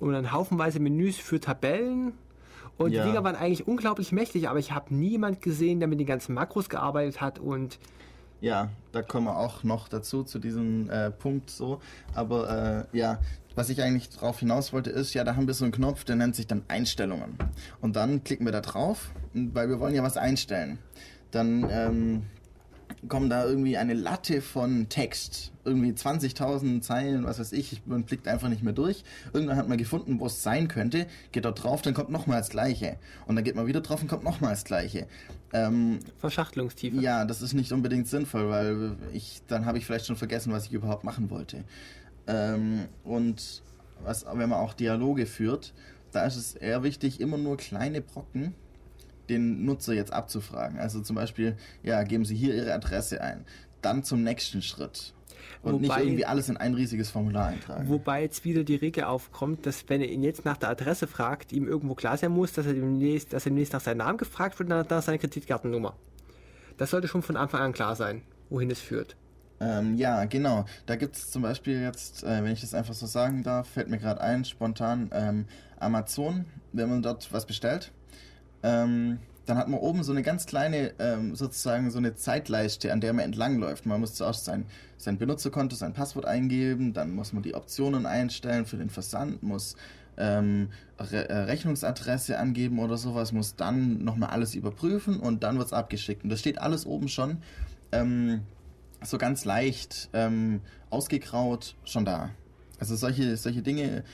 und 0.00 0.12
dann 0.12 0.32
haufenweise 0.32 0.80
Menüs 0.80 1.16
für 1.16 1.40
Tabellen. 1.40 2.12
Und 2.76 2.92
ja. 2.92 3.02
die 3.02 3.10
Dinger 3.10 3.24
waren 3.24 3.36
eigentlich 3.36 3.66
unglaublich 3.66 4.12
mächtig, 4.12 4.48
aber 4.48 4.60
ich 4.60 4.72
habe 4.72 4.94
niemand 4.94 5.42
gesehen, 5.42 5.80
der 5.80 5.88
mit 5.88 5.98
den 5.98 6.06
ganzen 6.06 6.34
Makros 6.34 6.68
gearbeitet 6.68 7.20
hat 7.20 7.38
und 7.38 7.78
ja, 8.40 8.70
da 8.92 9.02
kommen 9.02 9.26
wir 9.26 9.36
auch 9.36 9.64
noch 9.64 9.88
dazu, 9.88 10.22
zu 10.22 10.38
diesem 10.38 10.88
äh, 10.90 11.10
Punkt 11.10 11.50
so. 11.50 11.80
Aber 12.14 12.86
äh, 12.92 12.96
ja, 12.96 13.18
was 13.56 13.68
ich 13.68 13.82
eigentlich 13.82 14.10
darauf 14.10 14.38
hinaus 14.38 14.72
wollte, 14.72 14.90
ist, 14.90 15.14
ja, 15.14 15.24
da 15.24 15.34
haben 15.34 15.48
wir 15.48 15.54
so 15.54 15.64
einen 15.64 15.72
Knopf, 15.72 16.04
der 16.04 16.14
nennt 16.14 16.36
sich 16.36 16.46
dann 16.46 16.62
Einstellungen. 16.68 17.36
Und 17.80 17.96
dann 17.96 18.22
klicken 18.22 18.46
wir 18.46 18.52
da 18.52 18.60
drauf, 18.60 19.10
weil 19.34 19.68
wir 19.68 19.80
wollen 19.80 19.94
ja 19.94 20.04
was 20.04 20.16
einstellen. 20.16 20.78
Dann 21.32 21.68
ähm, 21.68 22.22
kommt 23.06 23.30
da 23.30 23.44
irgendwie 23.44 23.76
eine 23.76 23.94
Latte 23.94 24.42
von 24.42 24.88
Text, 24.88 25.52
irgendwie 25.64 25.92
20.000 25.92 26.80
Zeilen, 26.80 27.24
was 27.24 27.38
weiß 27.38 27.52
ich, 27.52 27.82
man 27.86 28.04
blickt 28.04 28.26
einfach 28.26 28.48
nicht 28.48 28.62
mehr 28.62 28.72
durch. 28.72 29.04
Irgendwann 29.32 29.56
hat 29.56 29.68
man 29.68 29.78
gefunden, 29.78 30.18
wo 30.18 30.26
es 30.26 30.42
sein 30.42 30.66
könnte, 30.68 31.06
geht 31.30 31.44
dort 31.44 31.62
drauf, 31.62 31.82
dann 31.82 31.94
kommt 31.94 32.10
nochmal 32.10 32.38
das 32.38 32.48
Gleiche. 32.48 32.96
Und 33.26 33.36
dann 33.36 33.44
geht 33.44 33.54
man 33.54 33.66
wieder 33.66 33.80
drauf 33.80 34.02
und 34.02 34.08
kommt 34.08 34.24
nochmal 34.24 34.50
das 34.50 34.64
Gleiche. 34.64 35.06
Ähm, 35.52 36.00
Verschachtelungstiefe. 36.18 36.96
Ja, 37.00 37.24
das 37.24 37.42
ist 37.42 37.52
nicht 37.52 37.72
unbedingt 37.72 38.08
sinnvoll, 38.08 38.50
weil 38.50 38.96
ich, 39.12 39.42
dann 39.46 39.64
habe 39.64 39.78
ich 39.78 39.86
vielleicht 39.86 40.06
schon 40.06 40.16
vergessen, 40.16 40.52
was 40.52 40.66
ich 40.66 40.72
überhaupt 40.72 41.04
machen 41.04 41.30
wollte. 41.30 41.64
Ähm, 42.26 42.86
und 43.04 43.62
was, 44.02 44.26
wenn 44.26 44.48
man 44.48 44.58
auch 44.58 44.74
Dialoge 44.74 45.26
führt, 45.26 45.72
da 46.12 46.24
ist 46.24 46.36
es 46.36 46.54
eher 46.54 46.82
wichtig, 46.82 47.20
immer 47.20 47.38
nur 47.38 47.56
kleine 47.56 48.00
Brocken 48.00 48.54
den 49.28 49.64
Nutzer 49.64 49.94
jetzt 49.94 50.12
abzufragen. 50.12 50.78
Also 50.78 51.00
zum 51.00 51.16
Beispiel, 51.16 51.56
ja, 51.82 52.02
geben 52.02 52.24
Sie 52.24 52.36
hier 52.36 52.54
Ihre 52.54 52.72
Adresse 52.72 53.20
ein. 53.20 53.44
Dann 53.82 54.02
zum 54.02 54.22
nächsten 54.22 54.62
Schritt. 54.62 55.14
Und 55.62 55.72
wobei, 55.72 55.96
nicht 55.96 56.06
irgendwie 56.06 56.24
alles 56.24 56.48
in 56.48 56.56
ein 56.56 56.74
riesiges 56.74 57.10
Formular 57.10 57.48
eintragen. 57.48 57.88
Wobei 57.88 58.22
jetzt 58.22 58.44
wieder 58.44 58.64
die 58.64 58.76
Regel 58.76 59.04
aufkommt, 59.04 59.66
dass 59.66 59.88
wenn 59.88 60.00
er 60.00 60.08
ihn 60.08 60.22
jetzt 60.22 60.44
nach 60.44 60.56
der 60.56 60.70
Adresse 60.70 61.06
fragt, 61.06 61.52
ihm 61.52 61.66
irgendwo 61.66 61.94
klar 61.94 62.16
sein 62.16 62.32
muss, 62.32 62.52
dass 62.52 62.66
er 62.66 62.74
demnächst, 62.74 63.32
dass 63.32 63.46
er 63.46 63.50
demnächst 63.50 63.72
nach 63.72 63.80
seinem 63.80 63.98
Namen 63.98 64.18
gefragt 64.18 64.58
wird 64.58 64.70
und 64.70 64.90
nach 64.90 65.02
seiner 65.02 65.18
Kreditkartennummer. 65.18 65.94
Das 66.76 66.90
sollte 66.90 67.08
schon 67.08 67.22
von 67.22 67.36
Anfang 67.36 67.60
an 67.60 67.72
klar 67.72 67.96
sein, 67.96 68.22
wohin 68.50 68.70
es 68.70 68.80
führt. 68.80 69.16
Ähm, 69.60 69.96
ja, 69.96 70.24
genau. 70.26 70.64
Da 70.86 70.94
gibt 70.94 71.16
es 71.16 71.30
zum 71.30 71.42
Beispiel 71.42 71.80
jetzt, 71.80 72.22
äh, 72.22 72.44
wenn 72.44 72.52
ich 72.52 72.60
das 72.60 72.74
einfach 72.74 72.94
so 72.94 73.06
sagen 73.06 73.42
darf, 73.42 73.68
fällt 73.68 73.88
mir 73.88 73.98
gerade 73.98 74.20
ein, 74.20 74.44
spontan 74.44 75.10
ähm, 75.12 75.46
Amazon, 75.80 76.44
wenn 76.72 76.88
man 76.88 77.02
dort 77.02 77.32
was 77.32 77.46
bestellt. 77.46 77.90
Ähm, 78.62 79.18
dann 79.46 79.56
hat 79.56 79.68
man 79.68 79.80
oben 79.80 80.02
so 80.02 80.12
eine 80.12 80.22
ganz 80.22 80.44
kleine, 80.44 80.92
ähm, 80.98 81.34
sozusagen 81.34 81.90
so 81.90 81.98
eine 81.98 82.14
Zeitleiste, 82.14 82.92
an 82.92 83.00
der 83.00 83.14
man 83.14 83.24
entlangläuft. 83.24 83.86
Man 83.86 84.00
muss 84.00 84.14
zuerst 84.14 84.44
sein, 84.44 84.66
sein 84.98 85.16
Benutzerkonto, 85.16 85.74
sein 85.74 85.94
Passwort 85.94 86.26
eingeben, 86.26 86.92
dann 86.92 87.14
muss 87.14 87.32
man 87.32 87.42
die 87.42 87.54
Optionen 87.54 88.04
einstellen 88.04 88.66
für 88.66 88.76
den 88.76 88.90
Versand, 88.90 89.42
muss 89.42 89.76
ähm, 90.18 90.68
Re 90.98 91.28
äh, 91.30 91.34
Rechnungsadresse 91.44 92.38
angeben 92.38 92.78
oder 92.78 92.98
sowas, 92.98 93.32
muss 93.32 93.56
dann 93.56 94.04
nochmal 94.04 94.30
alles 94.30 94.54
überprüfen 94.54 95.18
und 95.18 95.42
dann 95.42 95.56
wird 95.56 95.68
es 95.68 95.72
abgeschickt. 95.72 96.24
Und 96.24 96.30
das 96.30 96.40
steht 96.40 96.60
alles 96.60 96.84
oben 96.84 97.08
schon. 97.08 97.38
Ähm, 97.92 98.42
so 99.02 99.16
ganz 99.16 99.44
leicht 99.44 100.10
ähm, 100.12 100.60
ausgegraut 100.90 101.76
schon 101.84 102.04
da. 102.04 102.30
Also 102.80 102.96
solche, 102.96 103.36
solche 103.36 103.62
Dinge, 103.62 104.04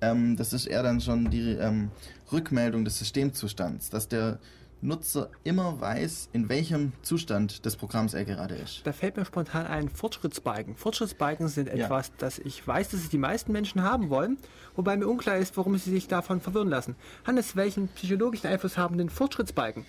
ähm, 0.00 0.36
das 0.36 0.52
ist 0.52 0.66
eher 0.66 0.82
dann 0.82 1.00
schon 1.00 1.30
die 1.30 1.52
ähm, 1.52 1.90
Rückmeldung 2.32 2.84
des 2.84 2.98
Systemzustands, 2.98 3.90
dass 3.90 4.08
der 4.08 4.38
Nutzer 4.84 5.30
immer 5.44 5.80
weiß, 5.80 6.28
in 6.32 6.48
welchem 6.48 6.92
Zustand 7.02 7.64
des 7.64 7.76
Programms 7.76 8.12
er 8.12 8.24
gerade 8.24 8.54
ist. 8.54 8.82
Da 8.84 8.92
fällt 8.92 9.16
mir 9.16 9.24
spontan 9.24 9.66
ein 9.66 9.88
Fortschrittsbalken. 9.88 10.76
Fortschrittsbalken 10.76 11.48
sind 11.48 11.68
etwas, 11.68 12.08
ja. 12.08 12.14
das 12.18 12.38
ich 12.38 12.66
weiß, 12.66 12.90
dass 12.90 13.00
es 13.00 13.08
die 13.08 13.18
meisten 13.18 13.52
Menschen 13.52 13.82
haben 13.82 14.10
wollen, 14.10 14.36
wobei 14.76 14.96
mir 14.96 15.08
unklar 15.08 15.38
ist, 15.38 15.56
warum 15.56 15.76
sie 15.78 15.90
sich 15.90 16.06
davon 16.06 16.40
verwirren 16.40 16.68
lassen. 16.68 16.96
Hannes, 17.26 17.56
welchen 17.56 17.88
psychologischen 17.88 18.46
Einfluss 18.46 18.76
haben 18.76 18.98
denn 18.98 19.08
Fortschrittsbalken? 19.08 19.86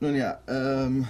Nun 0.00 0.14
ja, 0.14 0.38
ähm, 0.48 1.06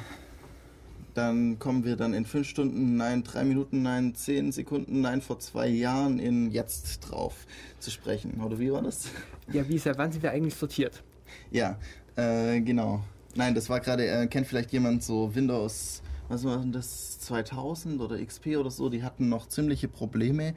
dann 1.18 1.58
kommen 1.58 1.84
wir 1.84 1.96
dann 1.96 2.14
in 2.14 2.24
fünf 2.24 2.48
Stunden, 2.48 2.96
nein, 2.96 3.24
drei 3.24 3.44
Minuten, 3.44 3.82
nein, 3.82 4.14
zehn 4.14 4.52
Sekunden, 4.52 5.00
nein, 5.00 5.20
vor 5.20 5.40
zwei 5.40 5.66
Jahren 5.66 6.20
in 6.20 6.52
jetzt 6.52 7.00
drauf 7.00 7.46
zu 7.80 7.90
sprechen. 7.90 8.40
Oder 8.40 8.60
wie 8.60 8.70
war 8.70 8.82
das? 8.82 9.08
Ja, 9.52 9.68
wie 9.68 9.74
ist 9.74 9.86
ja, 9.86 9.98
wann 9.98 10.12
sind 10.12 10.22
wir 10.22 10.30
eigentlich 10.30 10.54
sortiert? 10.54 11.02
Ja, 11.50 11.76
äh, 12.14 12.60
genau. 12.60 13.02
Nein, 13.34 13.54
das 13.54 13.68
war 13.68 13.80
gerade, 13.80 14.06
äh, 14.06 14.26
kennt 14.28 14.46
vielleicht 14.46 14.72
jemand 14.72 15.02
so 15.02 15.34
Windows, 15.34 16.02
was 16.28 16.44
war 16.44 16.58
denn 16.58 16.70
das, 16.70 17.18
2000 17.18 18.00
oder 18.00 18.24
XP 18.24 18.56
oder 18.56 18.70
so, 18.70 18.88
die 18.88 19.02
hatten 19.02 19.28
noch 19.28 19.48
ziemliche 19.48 19.88
Probleme, 19.88 20.54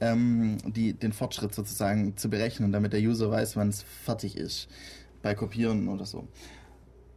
ähm, 0.00 0.58
die, 0.66 0.92
den 0.92 1.14
Fortschritt 1.14 1.54
sozusagen 1.54 2.16
zu 2.18 2.28
berechnen, 2.28 2.72
damit 2.72 2.92
der 2.92 3.00
User 3.00 3.30
weiß, 3.30 3.56
wann 3.56 3.70
es 3.70 3.82
fertig 3.82 4.36
ist, 4.36 4.68
bei 5.22 5.34
Kopieren 5.34 5.88
oder 5.88 6.04
so. 6.04 6.28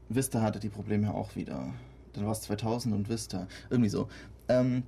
Vista 0.08 0.42
hatte 0.42 0.62
die 0.62 0.70
Probleme 0.70 1.14
auch 1.14 1.36
wieder 1.36 1.74
dann 2.18 2.26
war 2.26 2.34
es 2.34 2.42
2000 2.42 2.94
und 2.94 3.10
Vista, 3.10 3.48
irgendwie 3.70 3.90
so. 3.90 4.10
Ähm, 4.50 4.84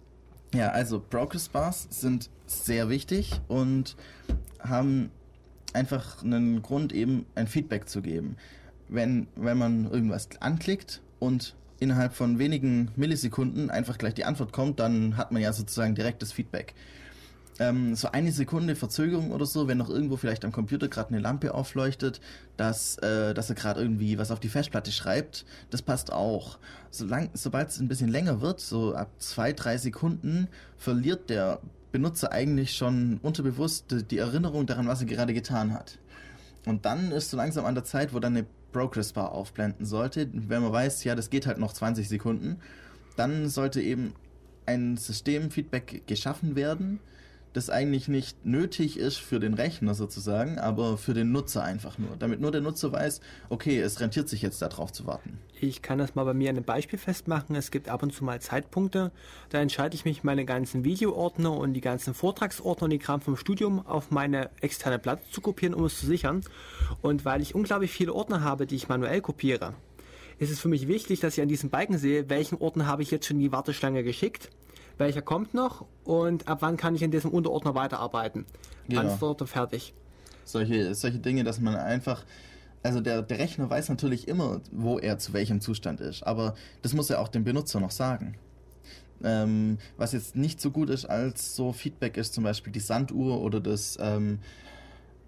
ja, 0.53 0.69
also 0.69 0.99
Progress 0.99 1.49
Bars 1.49 1.87
sind 1.89 2.29
sehr 2.47 2.89
wichtig 2.89 3.39
und 3.47 3.95
haben 4.59 5.11
einfach 5.73 6.23
einen 6.23 6.61
Grund, 6.61 6.91
eben 6.91 7.25
ein 7.35 7.47
Feedback 7.47 7.87
zu 7.87 8.01
geben. 8.01 8.35
Wenn, 8.87 9.27
wenn 9.35 9.57
man 9.57 9.85
irgendwas 9.91 10.29
anklickt 10.39 11.01
und 11.19 11.55
innerhalb 11.79 12.13
von 12.13 12.39
wenigen 12.39 12.91
Millisekunden 12.95 13.69
einfach 13.69 13.97
gleich 13.97 14.15
die 14.15 14.25
Antwort 14.25 14.51
kommt, 14.51 14.79
dann 14.79 15.15
hat 15.15 15.31
man 15.31 15.41
ja 15.41 15.53
sozusagen 15.53 15.95
direktes 15.95 16.31
Feedback 16.31 16.73
ähm, 17.59 17.95
so 17.95 18.11
eine 18.11 18.31
Sekunde 18.31 18.75
Verzögerung 18.75 19.31
oder 19.31 19.45
so, 19.45 19.67
wenn 19.67 19.77
noch 19.77 19.89
irgendwo 19.89 20.17
vielleicht 20.17 20.45
am 20.45 20.51
Computer 20.51 20.87
gerade 20.87 21.09
eine 21.09 21.19
Lampe 21.19 21.53
aufleuchtet, 21.53 22.21
dass, 22.57 22.97
äh, 22.99 23.33
dass 23.33 23.49
er 23.49 23.55
gerade 23.55 23.81
irgendwie 23.81 24.17
was 24.17 24.31
auf 24.31 24.39
die 24.39 24.49
Festplatte 24.49 24.91
schreibt, 24.91 25.45
das 25.69 25.81
passt 25.81 26.11
auch. 26.11 26.57
Sobald 26.91 27.35
es 27.69 27.79
ein 27.79 27.87
bisschen 27.87 28.09
länger 28.09 28.41
wird, 28.41 28.59
so 28.59 28.95
ab 28.95 29.11
zwei, 29.19 29.53
drei 29.53 29.77
Sekunden, 29.77 30.47
verliert 30.77 31.29
der 31.29 31.59
Benutzer 31.91 32.31
eigentlich 32.31 32.75
schon 32.75 33.19
unterbewusst 33.21 34.09
die 34.09 34.17
Erinnerung 34.17 34.65
daran, 34.65 34.87
was 34.87 35.01
er 35.01 35.07
gerade 35.07 35.33
getan 35.33 35.73
hat. 35.73 35.99
und 36.65 36.85
dann 36.85 37.11
ist 37.11 37.31
so 37.31 37.37
langsam 37.37 37.65
an 37.65 37.75
der 37.75 37.83
Zeit, 37.83 38.13
wo 38.13 38.19
dann 38.19 38.35
eine 38.35 38.45
Progress 38.71 39.13
Bar 39.13 39.31
aufblenden 39.31 39.85
sollte. 39.85 40.29
Wenn 40.31 40.61
man 40.61 40.71
weiß, 40.71 41.03
ja, 41.03 41.15
das 41.15 41.29
geht 41.29 41.47
halt 41.47 41.57
noch 41.57 41.73
20 41.73 42.07
Sekunden, 42.07 42.57
dann 43.15 43.49
sollte 43.49 43.81
eben 43.81 44.13
ein 44.65 44.97
Systemfeedback 44.97 46.05
geschaffen 46.05 46.55
werden, 46.55 46.99
das 47.53 47.69
eigentlich 47.69 48.07
nicht 48.07 48.45
nötig 48.45 48.97
ist 48.97 49.17
für 49.17 49.39
den 49.39 49.53
Rechner 49.53 49.93
sozusagen, 49.93 50.59
aber 50.59 50.97
für 50.97 51.13
den 51.13 51.31
Nutzer 51.31 51.63
einfach 51.63 51.97
nur. 51.97 52.15
Damit 52.17 52.41
nur 52.41 52.51
der 52.51 52.61
Nutzer 52.61 52.91
weiß, 52.91 53.21
okay, 53.49 53.79
es 53.79 53.99
rentiert 53.99 54.29
sich 54.29 54.41
jetzt 54.41 54.61
darauf 54.61 54.91
zu 54.91 55.07
warten. 55.07 55.39
Ich 55.59 55.81
kann 55.81 55.97
das 55.97 56.15
mal 56.15 56.23
bei 56.23 56.33
mir 56.33 56.49
an 56.49 56.57
einem 56.57 56.65
Beispiel 56.65 56.99
festmachen. 56.99 57.55
Es 57.55 57.71
gibt 57.71 57.89
ab 57.89 58.03
und 58.03 58.13
zu 58.13 58.23
mal 58.23 58.39
Zeitpunkte, 58.39 59.11
da 59.49 59.59
entscheide 59.59 59.95
ich 59.95 60.05
mich, 60.05 60.23
meine 60.23 60.45
ganzen 60.45 60.83
Videoordner 60.83 61.51
und 61.51 61.73
die 61.73 61.81
ganzen 61.81 62.13
Vortragsordner 62.13 62.85
und 62.85 62.91
die 62.91 62.99
Kram 62.99 63.21
vom 63.21 63.35
Studium 63.35 63.85
auf 63.85 64.11
meine 64.11 64.49
externe 64.61 64.99
Platte 64.99 65.23
zu 65.31 65.41
kopieren, 65.41 65.73
um 65.73 65.85
es 65.85 65.99
zu 65.99 66.05
sichern. 66.05 66.41
Und 67.01 67.25
weil 67.25 67.41
ich 67.41 67.55
unglaublich 67.55 67.91
viele 67.91 68.13
Ordner 68.13 68.41
habe, 68.41 68.67
die 68.67 68.75
ich 68.75 68.89
manuell 68.89 69.21
kopiere, 69.21 69.73
ist 70.37 70.51
es 70.51 70.59
für 70.59 70.69
mich 70.69 70.87
wichtig, 70.87 71.19
dass 71.19 71.37
ich 71.37 71.41
an 71.41 71.49
diesem 71.49 71.69
Balken 71.69 71.97
sehe, 71.97 72.29
welchen 72.29 72.59
Ordner 72.59 72.85
habe 72.85 73.01
ich 73.01 73.11
jetzt 73.11 73.25
schon 73.25 73.37
in 73.37 73.43
die 73.43 73.51
Warteschlange 73.51 74.03
geschickt 74.03 74.49
welcher 74.99 75.21
kommt 75.21 75.53
noch 75.53 75.85
und 76.03 76.47
ab 76.47 76.59
wann 76.61 76.77
kann 76.77 76.95
ich 76.95 77.01
in 77.01 77.11
diesem 77.11 77.31
Unterordner 77.31 77.75
weiterarbeiten. 77.75 78.45
Genau. 78.87 79.17
Ordner 79.21 79.47
fertig? 79.47 79.93
Solche, 80.45 80.93
solche 80.95 81.19
Dinge, 81.19 81.43
dass 81.43 81.59
man 81.59 81.75
einfach 81.75 82.23
also 82.83 83.01
der, 83.01 83.21
der 83.21 83.39
Rechner 83.39 83.69
weiß 83.69 83.89
natürlich 83.89 84.27
immer, 84.27 84.61
wo 84.71 84.99
er 84.99 85.19
zu 85.19 85.33
welchem 85.33 85.61
Zustand 85.61 85.99
ist, 85.99 86.23
aber 86.23 86.55
das 86.81 86.93
muss 86.93 87.09
er 87.09 87.19
auch 87.19 87.27
dem 87.27 87.43
Benutzer 87.43 87.79
noch 87.79 87.91
sagen. 87.91 88.35
Ähm, 89.21 89.79
was 89.97 90.13
jetzt 90.13 90.37
nicht 90.37 90.61
so 90.61 90.71
gut 90.71 90.89
ist 90.89 91.05
als 91.05 91.55
so 91.55 91.73
Feedback 91.73 92.15
ist 92.15 92.33
zum 92.33 92.45
Beispiel 92.45 92.71
die 92.71 92.79
Sanduhr 92.79 93.41
oder 93.41 93.59
das 93.59 93.97
ähm, 93.99 94.39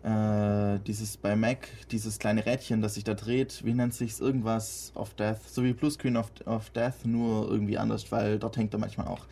äh, 0.04 0.80
dieses 0.88 1.18
bei 1.18 1.36
Mac, 1.36 1.68
dieses 1.92 2.18
kleine 2.18 2.46
Rädchen, 2.46 2.82
das 2.82 2.94
sich 2.94 3.04
da 3.04 3.16
dreht, 3.16 3.66
wie 3.66 3.74
nennt 3.74 3.94
sich's 3.94 4.22
irgendwas 4.22 4.94
of 4.96 5.14
Death, 5.16 5.42
so 5.46 5.64
wie 5.64 5.74
Bluescreen 5.74 6.16
of, 6.16 6.32
of 6.46 6.70
Death, 6.70 7.06
nur 7.06 7.50
irgendwie 7.52 7.78
anders, 7.78 8.10
weil 8.14 8.40
dort 8.40 8.56
hängt 8.56 8.74
er 8.74 8.80
manchmal 8.80 9.08
auch. 9.08 9.26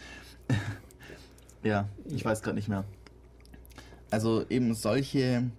ja, 1.64 1.88
ich 2.06 2.24
weiß 2.24 2.42
gerade 2.42 2.56
nicht 2.56 2.68
mehr. 2.68 2.86
Also 4.12 4.46
eben 4.50 4.74
solche. 4.74 5.50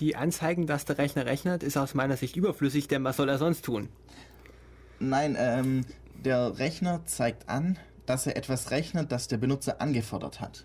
Die 0.00 0.16
Anzeigen, 0.16 0.66
dass 0.66 0.84
der 0.84 0.98
Rechner 0.98 1.26
rechnet, 1.26 1.62
ist 1.62 1.76
aus 1.76 1.94
meiner 1.94 2.16
Sicht 2.16 2.36
überflüssig, 2.36 2.88
denn 2.88 3.04
was 3.04 3.16
soll 3.16 3.28
er 3.28 3.38
sonst 3.38 3.64
tun? 3.64 3.88
Nein, 4.98 5.36
ähm, 5.38 5.84
der 6.24 6.58
Rechner 6.58 7.04
zeigt 7.04 7.48
an, 7.48 7.78
dass 8.06 8.26
er 8.26 8.36
etwas 8.36 8.70
rechnet, 8.70 9.12
das 9.12 9.28
der 9.28 9.36
Benutzer 9.36 9.80
angefordert 9.80 10.40
hat. 10.40 10.64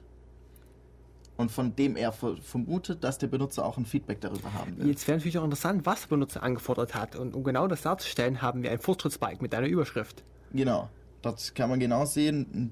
Und 1.35 1.51
von 1.51 1.75
dem 1.75 1.95
er 1.95 2.11
vermutet, 2.11 3.03
dass 3.03 3.19
der 3.19 3.27
Benutzer 3.27 3.63
auch 3.63 3.77
ein 3.77 3.85
Feedback 3.85 4.21
darüber 4.21 4.53
haben 4.53 4.77
will. 4.77 4.87
Jetzt 4.87 5.07
wäre 5.07 5.17
natürlich 5.17 5.37
auch 5.37 5.43
interessant, 5.43 5.85
was 5.85 6.01
der 6.01 6.07
Benutzer 6.07 6.41
angefordert 6.41 6.95
hat. 6.95 7.15
Und 7.15 7.35
um 7.35 7.43
genau 7.43 7.67
das 7.67 7.83
darzustellen, 7.83 8.41
haben 8.41 8.63
wir 8.63 8.71
ein 8.71 8.79
Fortschrittsbalken 8.79 9.43
mit 9.43 9.53
einer 9.53 9.67
Überschrift. 9.67 10.23
Genau. 10.51 10.89
Dort 11.27 11.55
kann 11.55 11.69
man 11.69 11.81
genau 11.81 12.05
sehen, 12.05 12.71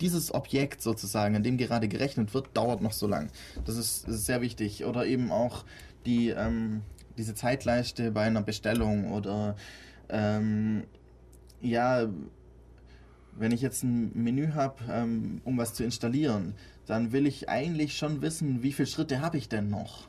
dieses 0.00 0.32
Objekt 0.32 0.80
sozusagen, 0.80 1.36
an 1.36 1.42
dem 1.42 1.58
gerade 1.58 1.86
gerechnet 1.86 2.32
wird, 2.32 2.48
dauert 2.54 2.80
noch 2.80 2.92
so 2.92 3.06
lang. 3.06 3.28
Das 3.66 3.76
ist, 3.76 4.06
sehr 4.06 4.40
wichtig. 4.40 4.86
Oder 4.86 5.04
eben 5.04 5.30
auch 5.30 5.66
die, 6.06 6.30
ähm, 6.30 6.80
diese 7.18 7.34
Zeitleiste 7.34 8.10
bei 8.10 8.22
einer 8.22 8.40
Bestellung 8.40 9.12
oder 9.12 9.54
ähm, 10.08 10.84
ja, 11.60 12.08
wenn 13.36 13.52
ich 13.52 13.60
jetzt 13.60 13.82
ein 13.82 14.12
Menü 14.14 14.52
habe, 14.52 14.76
ähm, 14.90 15.42
um 15.44 15.58
was 15.58 15.74
zu 15.74 15.84
installieren, 15.84 16.54
dann 16.86 17.12
will 17.12 17.26
ich 17.26 17.50
eigentlich 17.50 17.98
schon 17.98 18.22
wissen, 18.22 18.62
wie 18.62 18.72
viele 18.72 18.86
Schritte 18.86 19.20
habe 19.20 19.36
ich 19.36 19.50
denn 19.50 19.68
noch? 19.68 20.08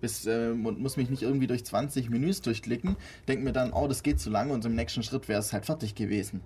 Bis, 0.00 0.26
äh, 0.26 0.50
und 0.50 0.78
muss 0.78 0.96
mich 0.96 1.10
nicht 1.10 1.22
irgendwie 1.22 1.48
durch 1.48 1.64
20 1.64 2.08
Menüs 2.08 2.40
durchklicken, 2.40 2.94
denke 3.26 3.42
mir 3.42 3.52
dann, 3.52 3.72
oh, 3.72 3.88
das 3.88 4.04
geht 4.04 4.20
zu 4.20 4.30
lange 4.30 4.52
und 4.52 4.64
im 4.64 4.76
nächsten 4.76 5.02
Schritt 5.02 5.26
wäre 5.26 5.40
es 5.40 5.52
halt 5.52 5.66
fertig 5.66 5.96
gewesen. 5.96 6.40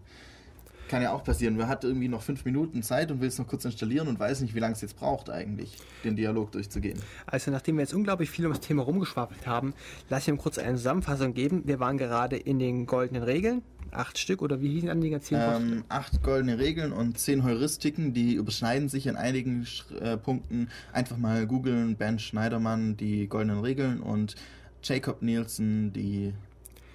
Kann 0.90 1.02
ja 1.02 1.12
auch 1.12 1.22
passieren. 1.22 1.56
Man 1.56 1.68
hat 1.68 1.84
irgendwie 1.84 2.08
noch 2.08 2.20
fünf 2.20 2.44
Minuten 2.44 2.82
Zeit 2.82 3.12
und 3.12 3.20
will 3.20 3.28
es 3.28 3.38
noch 3.38 3.46
kurz 3.46 3.64
installieren 3.64 4.08
und 4.08 4.18
weiß 4.18 4.40
nicht, 4.40 4.56
wie 4.56 4.58
lange 4.58 4.72
es 4.72 4.80
jetzt 4.80 4.96
braucht, 4.96 5.30
eigentlich, 5.30 5.76
den 6.02 6.16
Dialog 6.16 6.50
durchzugehen. 6.50 6.98
Also, 7.26 7.52
nachdem 7.52 7.76
wir 7.76 7.82
jetzt 7.82 7.94
unglaublich 7.94 8.28
viel 8.28 8.44
um 8.44 8.50
das 8.50 8.60
Thema 8.60 8.82
rumgeschwafelt 8.82 9.46
haben, 9.46 9.72
lasse 10.08 10.22
ich 10.22 10.28
ihm 10.34 10.38
kurz 10.38 10.58
eine 10.58 10.76
Zusammenfassung 10.76 11.32
geben. 11.32 11.62
Wir 11.64 11.78
waren 11.78 11.96
gerade 11.96 12.36
in 12.36 12.58
den 12.58 12.86
goldenen 12.86 13.22
Regeln. 13.22 13.62
Acht 13.92 14.18
Stück 14.18 14.42
oder 14.42 14.60
wie 14.60 14.68
hießen 14.68 15.00
die 15.00 15.10
ganzen 15.10 15.36
ähm, 15.36 15.84
Acht 15.88 16.24
goldene 16.24 16.58
Regeln 16.58 16.90
und 16.90 17.18
zehn 17.18 17.44
Heuristiken, 17.44 18.12
die 18.12 18.34
überschneiden 18.34 18.88
sich 18.88 19.06
in 19.06 19.14
einigen 19.14 19.68
äh, 20.00 20.16
Punkten. 20.16 20.70
Einfach 20.92 21.18
mal 21.18 21.46
googeln, 21.46 21.94
Ben 21.94 22.18
Schneidermann, 22.18 22.96
die 22.96 23.28
goldenen 23.28 23.60
Regeln 23.60 24.00
und 24.00 24.34
Jacob 24.82 25.22
Nielsen, 25.22 25.92
die 25.92 26.32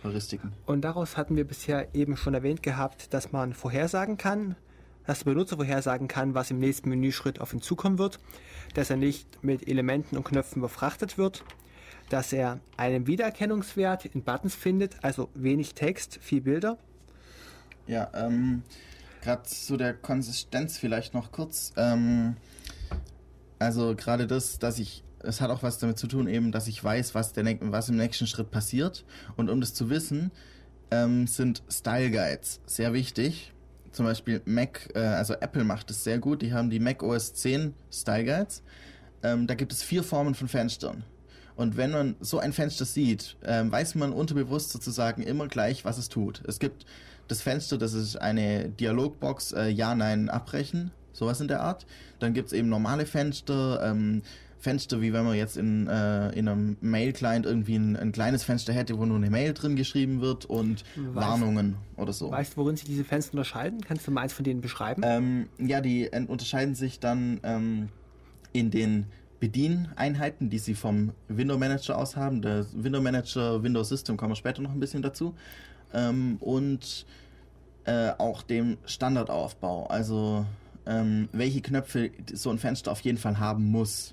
Heuristiken. 0.06 0.54
Und 0.66 0.82
daraus 0.82 1.18
hatten 1.18 1.36
wir 1.36 1.46
bisher 1.46 1.94
eben 1.94 2.16
schon 2.16 2.34
erwähnt 2.34 2.64
gehabt, 2.64 3.14
dass 3.14 3.32
man 3.32 3.54
vorhersagen 3.54 4.18
kann, 4.18 4.56
dass 5.06 5.20
der 5.20 5.26
Benutzer 5.26 5.58
vorhersagen 5.58 6.08
kann, 6.08 6.34
was 6.34 6.52
im 6.52 6.60
nächsten 6.60 6.90
Menüschritt 6.90 7.42
auf 7.42 7.54
ihn 7.54 7.62
zukommen 7.62 7.98
wird, 7.98 8.20
dass 8.74 8.90
er 8.90 8.98
nicht 8.98 9.44
mit 9.44 9.68
Elementen 9.68 10.18
und 10.18 10.24
Knöpfen 10.24 10.62
befrachtet 10.62 11.18
wird, 11.18 11.44
dass 12.10 12.34
er 12.34 12.60
einen 12.78 13.08
Wiedererkennungswert 13.08 14.06
in 14.06 14.24
Buttons 14.24 14.56
findet, 14.56 15.04
also 15.04 15.30
wenig 15.34 15.74
Text, 15.74 16.20
viel 16.22 16.42
Bilder. 16.42 16.78
Ja, 17.88 18.10
ähm, 18.16 18.64
gerade 19.22 19.44
zu 19.44 19.78
der 19.78 19.94
Konsistenz 19.94 20.78
vielleicht 20.78 21.14
noch 21.14 21.32
kurz. 21.32 21.74
Ähm, 21.78 22.38
also 23.60 23.96
gerade 23.96 24.28
das, 24.28 24.60
dass 24.60 24.80
ich 24.80 25.04
es 25.26 25.42
hat 25.42 25.50
auch 25.50 25.64
was 25.64 25.78
damit 25.80 25.98
zu 25.98 26.08
tun, 26.08 26.28
eben, 26.28 26.52
dass 26.52 26.68
ich 26.68 26.84
weiß, 26.84 27.16
was, 27.16 27.34
der, 27.34 27.46
was 27.62 27.90
im 27.90 27.98
nächsten 27.98 28.28
Schritt 28.28 28.52
passiert. 28.52 29.06
Und 29.36 29.50
um 29.50 29.60
das 29.60 29.74
zu 29.74 29.90
wissen, 29.90 30.32
ähm, 30.92 31.28
sind 31.28 31.64
Style 31.70 32.12
Guides 32.12 32.62
sehr 32.66 32.94
wichtig. 32.94 33.52
Zum 33.92 34.06
Beispiel 34.06 34.42
Mac, 34.46 34.90
äh, 34.94 35.00
also 35.00 35.34
Apple 35.36 35.64
macht 35.64 35.90
es 35.92 36.04
sehr 36.04 36.20
gut. 36.20 36.42
Die 36.42 36.54
haben 36.54 36.70
die 36.70 36.80
Mac 36.80 37.02
OS 37.02 37.34
10 37.34 37.74
Style 37.92 38.26
Guides. 38.26 38.64
Ähm, 39.24 39.48
da 39.48 39.56
gibt 39.56 39.72
es 39.72 39.84
vier 39.84 40.04
Formen 40.04 40.36
von 40.36 40.48
Fenstern. 40.48 41.04
Und 41.56 41.78
wenn 41.78 41.92
man 41.92 42.16
so 42.20 42.40
ein 42.40 42.52
Fenster 42.52 42.86
sieht, 42.86 43.38
äh, 43.42 43.64
weiß 43.66 43.96
man 43.96 44.12
unterbewusst 44.12 44.72
sozusagen 44.72 45.22
immer 45.22 45.48
gleich, 45.48 45.86
was 45.86 45.98
es 45.98 46.10
tut. 46.10 46.44
Es 46.48 46.60
gibt 46.60 46.86
das 47.28 47.42
Fenster, 47.42 47.78
das 47.78 47.94
ist 47.94 48.18
eine 48.18 48.70
Dialogbox, 48.70 49.54
äh, 49.54 49.70
Ja, 49.70 49.96
Nein, 49.96 50.30
Abbrechen, 50.30 50.92
sowas 51.14 51.40
in 51.40 51.48
der 51.48 51.62
Art. 51.62 51.86
Dann 52.20 52.34
gibt 52.34 52.48
es 52.48 52.54
eben 52.54 52.70
normale 52.70 53.06
Fenster, 53.06 53.82
ähm, 53.84 54.22
Fenster, 54.60 55.02
wie 55.02 55.14
wenn 55.14 55.26
man 55.26 55.36
jetzt 55.36 55.58
in, 55.58 55.88
äh, 55.88 56.30
in 56.32 56.48
einem 56.48 56.78
Mail-Client 56.82 57.46
irgendwie 57.46 57.76
ein, 57.76 57.96
ein, 57.96 58.12
kleines 58.12 58.44
Fenster 58.44 58.74
hätte, 58.74 58.98
wo 58.98 59.06
nur 59.06 59.18
eine 59.18 59.30
Mail 59.30 59.54
drin 59.54 59.76
geschrieben 59.76 60.22
wird 60.22 60.46
und 60.46 60.84
weißt, 60.96 61.16
Warnungen 61.16 61.76
oder 61.98 62.14
so. 62.14 62.32
Weißt 62.32 62.54
du, 62.54 62.58
worin 62.58 62.76
sich 62.76 62.86
diese 62.86 63.04
Fenster 63.04 63.34
unterscheiden? 63.34 63.82
Kannst 63.82 64.08
du 64.08 64.12
mal 64.12 64.22
eins 64.22 64.34
von 64.34 64.44
denen 64.44 64.62
beschreiben? 64.62 65.02
Ähm, 65.06 65.50
ja, 65.60 65.82
die 65.82 66.10
unterscheiden 66.28 66.74
sich 66.74 67.00
dann 67.00 67.40
ähm, 67.44 67.90
in 68.54 68.72
den 68.72 69.06
Bedieneinheiten, 69.40 70.50
die 70.50 70.60
sie 70.60 70.74
vom 70.74 71.12
Window 71.28 71.58
Manager 71.58 71.98
aus 71.98 72.16
haben. 72.16 72.42
Der 72.42 72.66
Window 72.74 73.02
Manager, 73.02 73.62
Windows 73.62 73.90
System 73.90 74.18
kommen 74.18 74.32
wir 74.32 74.36
später 74.36 74.62
noch 74.62 74.72
ein 74.72 74.80
bisschen 74.80 75.02
dazu. 75.02 75.36
Ähm, 75.94 76.38
und 76.40 77.06
äh, 77.86 78.12
auch 78.18 78.42
dem 78.42 78.78
Standardaufbau. 78.86 79.88
Also 79.88 80.46
ähm, 80.86 81.30
welche 81.32 81.62
Knöpfe 81.62 82.12
so 82.34 82.50
ein 82.50 82.58
Fenster 82.58 82.92
auf 82.92 83.02
jeden 83.02 83.18
Fall 83.18 83.40
haben 83.40 83.66
muss. 83.66 84.12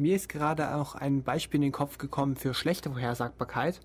Mir 0.00 0.16
ist 0.16 0.30
gerade 0.30 0.76
auch 0.76 0.94
ein 0.94 1.22
Beispiel 1.24 1.58
in 1.58 1.62
den 1.62 1.72
Kopf 1.72 1.98
gekommen 1.98 2.34
für 2.34 2.54
schlechte 2.54 2.88
Vorhersagbarkeit. 2.88 3.82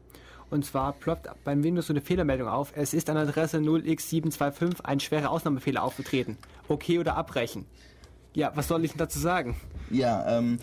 Und 0.49 0.63
zwar 0.63 0.93
ploppt 0.93 1.28
beim 1.43 1.61
Windows 1.61 1.88
so 1.88 1.93
eine 1.93 1.99
Fehlermeldung 1.99 2.47
auf. 2.47 2.72
Es 2.74 2.93
ist 2.93 3.09
an 3.09 3.18
Adresse 3.18 3.57
0x725 3.57 4.86
ein 4.86 5.01
schwerer 5.01 5.30
Ausnahmefehler 5.30 5.84
aufgetreten. 5.84 6.38
Okay 6.70 6.99
oder 6.99 7.18
abbrechen. 7.18 7.66
Ja, 8.34 8.53
was 8.55 8.70
soll 8.70 8.86
ich 8.86 8.91
denn 8.91 8.99
dazu 8.99 9.20
sagen? 9.20 9.57
Ja, 9.89 10.38
ähm, 10.38 10.59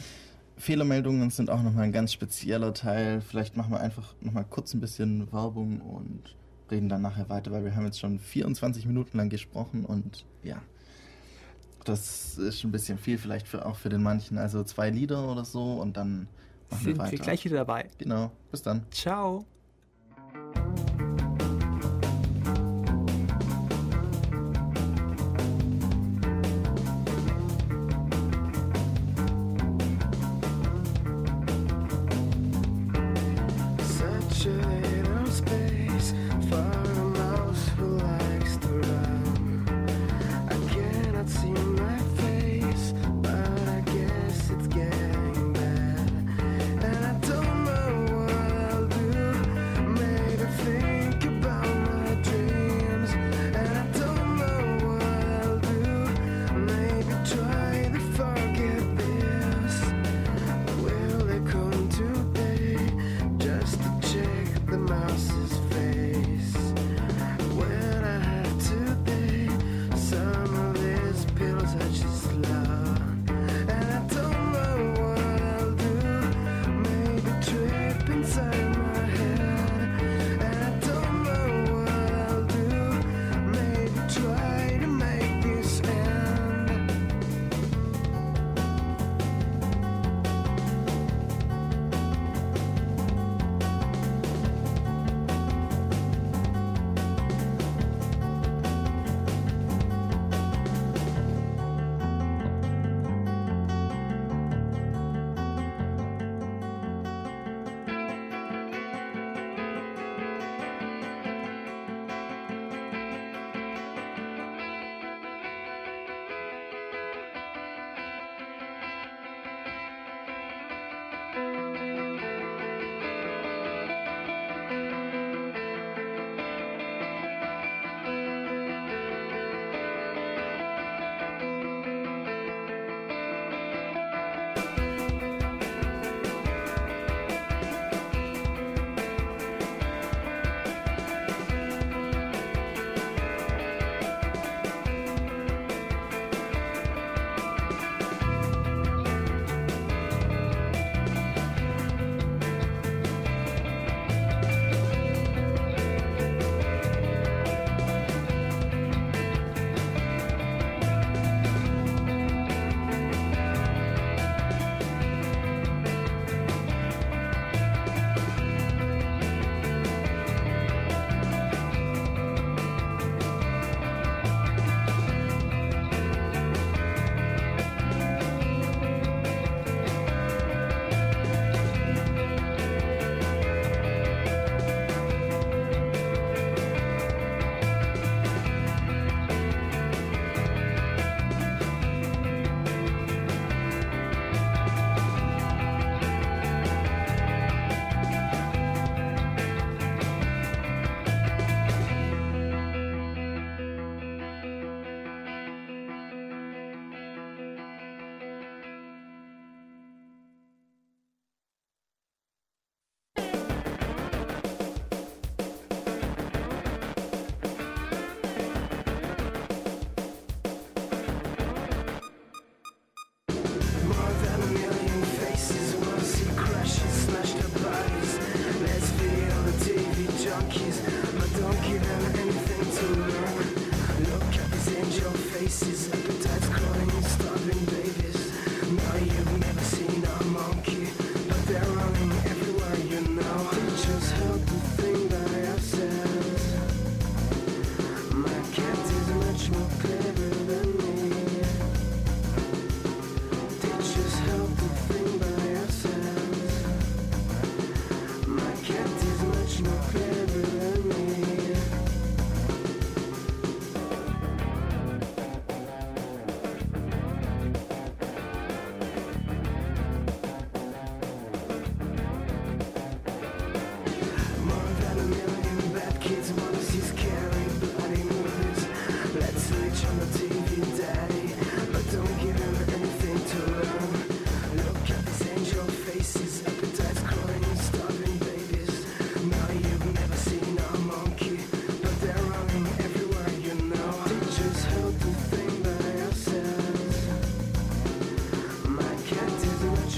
Fehlermeldungen 0.57 1.29
sind 1.29 1.51
auch 1.51 1.63
nochmal 1.63 1.85
ein 1.85 1.93
ganz 1.93 2.15
spezieller 2.15 2.73
Teil. 2.73 3.21
Vielleicht 3.21 3.55
machen 3.55 3.73
wir 3.73 3.81
einfach 3.81 4.15
nochmal 4.23 4.47
kurz 4.49 4.73
ein 4.73 4.81
bisschen 4.81 5.31
Werbung 5.35 5.83
und 5.83 6.35
reden 6.71 6.89
dann 6.89 7.03
nachher 7.03 7.29
weiter, 7.29 7.53
weil 7.53 7.63
wir 7.63 7.77
haben 7.77 7.85
jetzt 7.85 8.01
schon 8.01 8.19
24 8.19 8.87
Minuten 8.87 9.19
lang 9.19 9.29
gesprochen 9.29 9.85
und 9.85 10.25
ja. 10.43 10.63
Das 11.85 12.39
ist 12.39 12.65
ein 12.65 12.73
bisschen 12.73 12.99
viel 12.99 13.19
vielleicht 13.19 13.49
für, 13.49 13.65
auch 13.67 13.77
für 13.77 13.89
den 13.89 14.03
manchen. 14.03 14.39
Also 14.39 14.65
zwei 14.65 14.91
Lieder 14.91 15.29
oder 15.31 15.45
so 15.45 15.75
und 15.75 15.97
dann 15.97 16.29
machen 16.71 16.85
Sind 16.85 16.95
wir 16.95 16.99
weiter. 16.99 17.13
wir 17.13 17.19
gleich 17.19 17.45
wieder 17.45 17.57
dabei. 17.57 17.89
Genau. 17.99 18.31
Bis 18.51 18.63
dann. 18.63 18.87
Ciao. 18.91 19.45
the 64.73 64.79
man. 64.79 65.02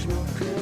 Is 0.07 0.54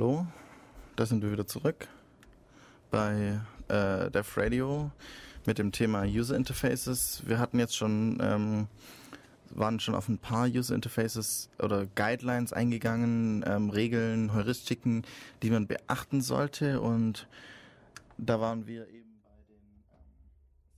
hallo. 0.00 0.26
Da 0.96 1.04
sind 1.04 1.22
wir 1.22 1.30
wieder 1.30 1.46
zurück 1.46 1.86
bei 2.90 3.38
äh, 3.68 4.10
Def 4.10 4.34
Radio 4.38 4.90
mit 5.44 5.58
dem 5.58 5.72
Thema 5.72 6.04
User 6.04 6.36
Interfaces. 6.36 7.22
Wir 7.26 7.38
hatten 7.38 7.58
jetzt 7.58 7.76
schon, 7.76 8.18
ähm, 8.22 8.68
waren 9.50 9.78
schon 9.78 9.94
auf 9.94 10.08
ein 10.08 10.16
paar 10.16 10.46
User 10.46 10.74
Interfaces 10.74 11.50
oder 11.58 11.84
Guidelines 11.84 12.54
eingegangen, 12.54 13.44
ähm, 13.46 13.68
Regeln, 13.68 14.32
Heuristiken, 14.32 15.04
die 15.42 15.50
man 15.50 15.66
beachten 15.66 16.22
sollte 16.22 16.80
und 16.80 17.28
da 18.16 18.40
waren 18.40 18.66
wir 18.66 18.88
eben 18.88 19.20
bei 19.22 19.36
den 19.48 19.84
ähm, 19.92 20.06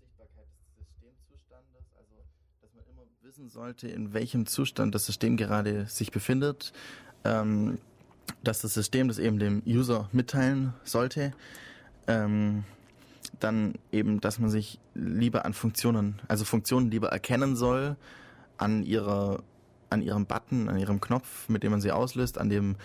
Sichtbarkeit 0.01 0.49
des 0.51 0.89
Systemzustandes, 0.89 1.95
also 1.97 2.25
dass 2.61 2.75
man 2.75 2.85
immer 2.91 3.07
wissen 3.23 3.49
sollte, 3.49 3.87
in 3.87 4.15
welchem 4.15 4.47
Zustand 4.47 4.97
das 4.97 5.07
System 5.07 5.37
gerade 5.37 5.87
sich 5.87 6.11
befindet. 6.11 6.73
Ähm, 7.25 7.79
dass 8.43 8.61
das 8.61 8.75
System 8.75 9.09
das 9.09 9.19
eben 9.19 9.39
dem 9.39 9.63
User 9.67 10.09
mitteilen 10.13 10.75
sollte. 10.85 11.33
Ähm, 12.07 12.65
dann 13.41 13.75
eben, 13.91 14.21
dass 14.21 14.39
man 14.39 14.51
sich 14.51 14.79
lieber 14.95 15.45
an 15.45 15.55
Funktionen, 15.55 16.21
also 16.29 16.45
Funktionen 16.45 16.91
lieber 16.91 17.09
erkennen 17.09 17.57
soll 17.57 17.97
an 18.59 18.83
ihrer, 18.83 19.43
an 19.91 20.03
ihrem 20.03 20.27
Button, 20.27 20.69
an 20.69 20.79
ihrem 20.79 21.01
Knopf, 21.01 21.49
mit 21.49 21.63
dem 21.63 21.73
man 21.73 21.81
sie 21.81 21.93
auslöst, 21.93 22.39
an 22.39 22.49
dem 22.49 22.77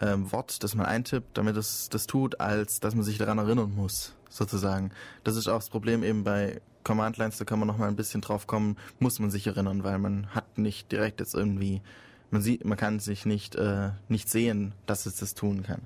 ähm, 0.00 0.30
Wort, 0.32 0.62
das 0.62 0.74
man 0.74 0.86
eintippt, 0.86 1.36
damit 1.36 1.56
es 1.56 1.88
das 1.88 2.06
tut, 2.06 2.40
als 2.40 2.80
dass 2.80 2.94
man 2.94 3.04
sich 3.04 3.18
daran 3.18 3.38
erinnern 3.38 3.74
muss, 3.74 4.14
sozusagen. 4.28 4.90
Das 5.24 5.36
ist 5.36 5.48
auch 5.48 5.58
das 5.58 5.70
Problem 5.70 6.02
eben 6.02 6.24
bei 6.24 6.60
Command 6.84 7.16
Lines, 7.16 7.38
da 7.38 7.44
kann 7.44 7.58
man 7.58 7.66
noch 7.66 7.78
mal 7.78 7.88
ein 7.88 7.96
bisschen 7.96 8.20
drauf 8.20 8.46
kommen, 8.46 8.76
muss 9.00 9.18
man 9.18 9.30
sich 9.30 9.46
erinnern, 9.46 9.82
weil 9.82 9.98
man 9.98 10.28
hat 10.28 10.58
nicht 10.58 10.92
direkt 10.92 11.20
jetzt 11.20 11.34
irgendwie 11.34 11.82
man 12.30 12.42
sieht, 12.42 12.64
man 12.64 12.76
kann 12.76 12.98
sich 12.98 13.26
nicht, 13.26 13.54
äh, 13.54 13.90
nicht 14.08 14.28
sehen, 14.28 14.72
dass 14.86 15.06
es 15.06 15.16
das 15.16 15.34
tun 15.34 15.62
kann. 15.62 15.82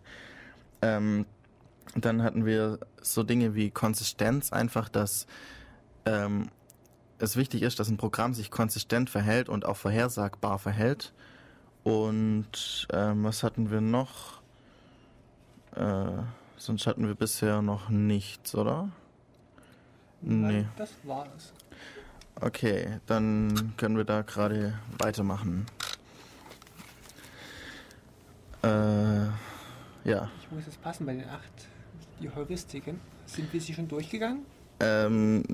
Ähm, 0.82 1.26
dann 1.94 2.22
hatten 2.22 2.46
wir 2.46 2.78
so 3.02 3.22
Dinge 3.22 3.54
wie 3.54 3.70
Konsistenz, 3.70 4.52
einfach, 4.52 4.88
dass 4.88 5.26
ähm, 6.06 6.48
es 7.18 7.36
wichtig 7.36 7.62
ist, 7.62 7.78
dass 7.78 7.88
ein 7.88 7.96
Programm 7.96 8.32
sich 8.34 8.50
konsistent 8.50 9.10
verhält 9.10 9.48
und 9.48 9.66
auch 9.66 9.76
vorhersagbar 9.76 10.58
verhält. 10.58 11.12
Und 11.82 12.86
ähm, 12.92 13.24
was 13.24 13.42
hatten 13.42 13.70
wir 13.70 13.80
noch? 13.80 14.40
Äh, 15.74 16.22
sonst 16.56 16.86
hatten 16.86 17.06
wir 17.06 17.14
bisher 17.14 17.62
noch 17.62 17.88
nichts, 17.88 18.54
oder? 18.54 18.90
Nee. 20.22 20.66
Das 20.76 20.90
war 21.04 21.26
es. 21.36 21.52
Okay, 22.40 23.00
dann 23.06 23.74
können 23.76 23.96
wir 23.96 24.04
da 24.04 24.22
gerade 24.22 24.78
weitermachen. 24.98 25.66
Äh, 28.62 28.68
ja. 30.08 30.30
Ich 30.40 30.50
muss 30.50 30.66
jetzt 30.66 30.82
passen 30.82 31.06
bei 31.06 31.14
den 31.14 31.28
acht, 31.28 31.68
die 32.20 32.30
Heuristiken. 32.30 33.00
Sind 33.26 33.52
wir 33.52 33.60
sie 33.60 33.74
schon 33.74 33.88
durchgegangen? 33.88 34.40
Ähm, 34.80 35.44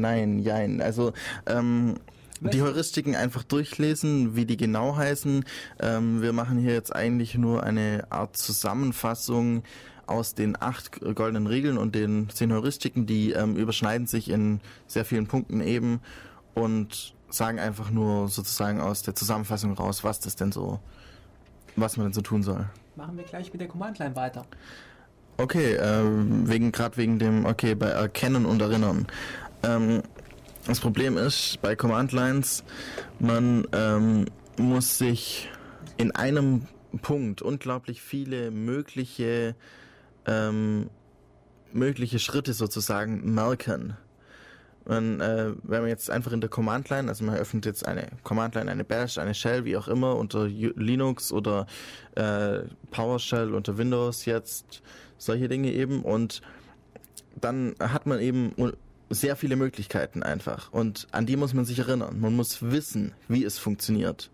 nein, 0.00 0.40
jein. 0.40 0.82
Also, 0.82 1.12
ähm, 1.46 1.96
die 2.40 2.62
Heuristiken 2.62 3.16
einfach 3.16 3.42
durchlesen, 3.42 4.36
wie 4.36 4.46
die 4.46 4.56
genau 4.56 4.96
heißen. 4.96 5.44
Ähm, 5.80 6.22
wir 6.22 6.32
machen 6.32 6.58
hier 6.58 6.72
jetzt 6.72 6.94
eigentlich 6.94 7.34
nur 7.34 7.64
eine 7.64 8.06
Art 8.10 8.36
Zusammenfassung 8.36 9.64
aus 10.06 10.34
den 10.34 10.60
acht 10.60 11.00
goldenen 11.00 11.46
Regeln 11.46 11.78
und 11.78 11.94
den 11.94 12.28
zehn 12.30 12.52
Heuristiken, 12.52 13.06
die 13.06 13.32
ähm, 13.32 13.56
überschneiden 13.56 14.06
sich 14.06 14.30
in 14.30 14.60
sehr 14.86 15.04
vielen 15.04 15.26
Punkten 15.26 15.60
eben 15.60 16.00
und 16.54 17.14
sagen 17.28 17.58
einfach 17.58 17.90
nur 17.90 18.28
sozusagen 18.28 18.80
aus 18.80 19.02
der 19.02 19.14
Zusammenfassung 19.14 19.74
raus, 19.74 20.04
was 20.04 20.20
das 20.20 20.36
denn 20.36 20.52
so, 20.52 20.80
was 21.80 21.96
man 21.96 22.06
denn 22.06 22.12
so 22.12 22.20
tun 22.20 22.42
soll. 22.42 22.66
Machen 22.96 23.16
wir 23.16 23.24
gleich 23.24 23.52
mit 23.52 23.60
der 23.60 23.68
Command-Line 23.68 24.16
weiter. 24.16 24.44
Okay, 25.36 25.74
ähm, 25.74 26.48
wegen 26.48 26.72
gerade 26.72 26.96
wegen 26.96 27.18
dem, 27.18 27.46
okay, 27.46 27.74
bei 27.74 27.86
Erkennen 27.86 28.44
und 28.44 28.60
Erinnern. 28.60 29.06
Ähm, 29.62 30.02
das 30.66 30.80
Problem 30.80 31.16
ist 31.16 31.60
bei 31.62 31.76
Command 31.76 32.12
Lines, 32.12 32.64
man 33.20 33.66
ähm, 33.72 34.26
muss 34.58 34.98
sich 34.98 35.48
in 35.96 36.10
einem 36.12 36.66
Punkt 37.02 37.40
unglaublich 37.40 38.02
viele 38.02 38.50
mögliche 38.50 39.54
ähm, 40.26 40.90
mögliche 41.72 42.18
Schritte 42.18 42.52
sozusagen 42.52 43.34
merken. 43.34 43.96
Man, 44.88 45.20
äh, 45.20 45.52
wenn 45.62 45.82
man 45.82 45.88
jetzt 45.90 46.10
einfach 46.10 46.32
in 46.32 46.40
der 46.40 46.48
Command 46.50 46.88
Line, 46.88 47.08
also 47.08 47.22
man 47.22 47.36
öffnet 47.36 47.66
jetzt 47.66 47.86
eine 47.86 48.08
Command 48.24 48.54
Line, 48.54 48.70
eine 48.70 48.84
Bash, 48.84 49.18
eine 49.18 49.34
Shell, 49.34 49.64
wie 49.66 49.76
auch 49.76 49.86
immer, 49.86 50.16
unter 50.16 50.46
Linux 50.48 51.30
oder 51.30 51.66
äh, 52.14 52.60
PowerShell 52.90 53.54
unter 53.54 53.76
Windows 53.76 54.24
jetzt, 54.24 54.82
solche 55.18 55.48
Dinge 55.48 55.72
eben 55.72 56.02
und 56.02 56.40
dann 57.40 57.74
hat 57.78 58.06
man 58.06 58.18
eben 58.20 58.54
sehr 59.10 59.36
viele 59.36 59.56
Möglichkeiten 59.56 60.22
einfach 60.22 60.72
und 60.72 61.06
an 61.12 61.26
die 61.26 61.36
muss 61.36 61.52
man 61.54 61.64
sich 61.64 61.78
erinnern. 61.78 62.18
Man 62.20 62.34
muss 62.34 62.62
wissen, 62.62 63.12
wie 63.28 63.44
es 63.44 63.58
funktioniert. 63.58 64.30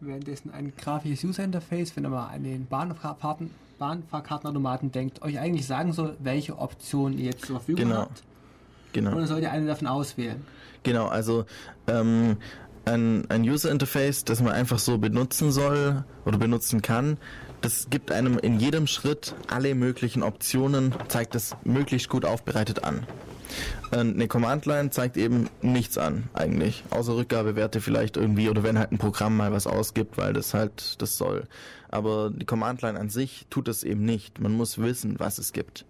Währenddessen 0.00 0.52
ein 0.52 0.72
grafisches 0.76 1.24
User-Interface, 1.24 1.96
wenn 1.96 2.04
ihr 2.04 2.10
mal 2.10 2.26
an 2.28 2.44
den 2.44 2.66
Bahnfahrkarten, 2.66 3.50
Bahnfahrkartenautomaten 3.78 4.92
denkt, 4.92 5.22
euch 5.22 5.38
eigentlich 5.38 5.66
sagen 5.66 5.92
soll, 5.92 6.16
welche 6.20 6.58
Optionen 6.58 7.18
ihr 7.18 7.26
jetzt 7.26 7.46
zur 7.46 7.56
Verfügung 7.56 7.84
Genau. 7.86 8.00
habt. 8.02 8.22
Genau. 8.92 9.12
Oder 9.12 9.26
sollt 9.26 9.42
ihr 9.42 9.50
eine 9.50 9.66
davon 9.66 9.86
auswählen? 9.86 10.44
Genau, 10.82 11.06
also 11.06 11.44
ähm, 11.86 12.36
ein, 12.84 13.28
ein 13.30 13.42
User 13.42 13.70
Interface, 13.70 14.24
das 14.24 14.40
man 14.40 14.52
einfach 14.52 14.78
so 14.78 14.98
benutzen 14.98 15.52
soll 15.52 16.04
oder 16.24 16.38
benutzen 16.38 16.82
kann, 16.82 17.18
das 17.60 17.88
gibt 17.90 18.12
einem 18.12 18.38
in 18.38 18.60
jedem 18.60 18.86
Schritt 18.86 19.34
alle 19.48 19.74
möglichen 19.74 20.22
Optionen, 20.22 20.94
zeigt 21.08 21.34
das 21.34 21.56
möglichst 21.64 22.08
gut 22.08 22.24
aufbereitet 22.24 22.84
an. 22.84 23.06
Eine 23.90 24.28
Command 24.28 24.66
Line 24.66 24.90
zeigt 24.90 25.16
eben 25.16 25.48
nichts 25.62 25.96
an, 25.96 26.28
eigentlich. 26.34 26.84
Außer 26.90 27.16
Rückgabewerte 27.16 27.80
vielleicht 27.80 28.16
irgendwie 28.16 28.50
oder 28.50 28.62
wenn 28.62 28.78
halt 28.78 28.92
ein 28.92 28.98
Programm 28.98 29.36
mal 29.36 29.52
was 29.52 29.66
ausgibt, 29.66 30.18
weil 30.18 30.34
das 30.34 30.52
halt 30.52 31.00
das 31.00 31.16
soll. 31.16 31.44
Aber 31.88 32.30
die 32.30 32.44
Command 32.44 32.82
Line 32.82 33.00
an 33.00 33.08
sich 33.08 33.46
tut 33.48 33.66
das 33.66 33.84
eben 33.84 34.04
nicht. 34.04 34.40
Man 34.40 34.52
muss 34.52 34.78
wissen, 34.78 35.18
was 35.18 35.38
es 35.38 35.52
gibt. 35.52 35.86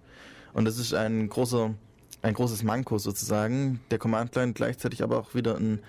Und 0.52 0.64
das 0.64 0.78
ist 0.78 0.94
ein 0.94 1.28
großer, 1.28 1.74
ein 2.22 2.34
großes 2.34 2.62
Manko 2.62 2.98
sozusagen 2.98 3.80
der 3.90 3.98
Command 3.98 4.34
Line, 4.34 4.52
gleichzeitig 4.52 5.02
aber 5.02 5.18
auch 5.18 5.34
wieder 5.34 5.56
ein 5.56 5.80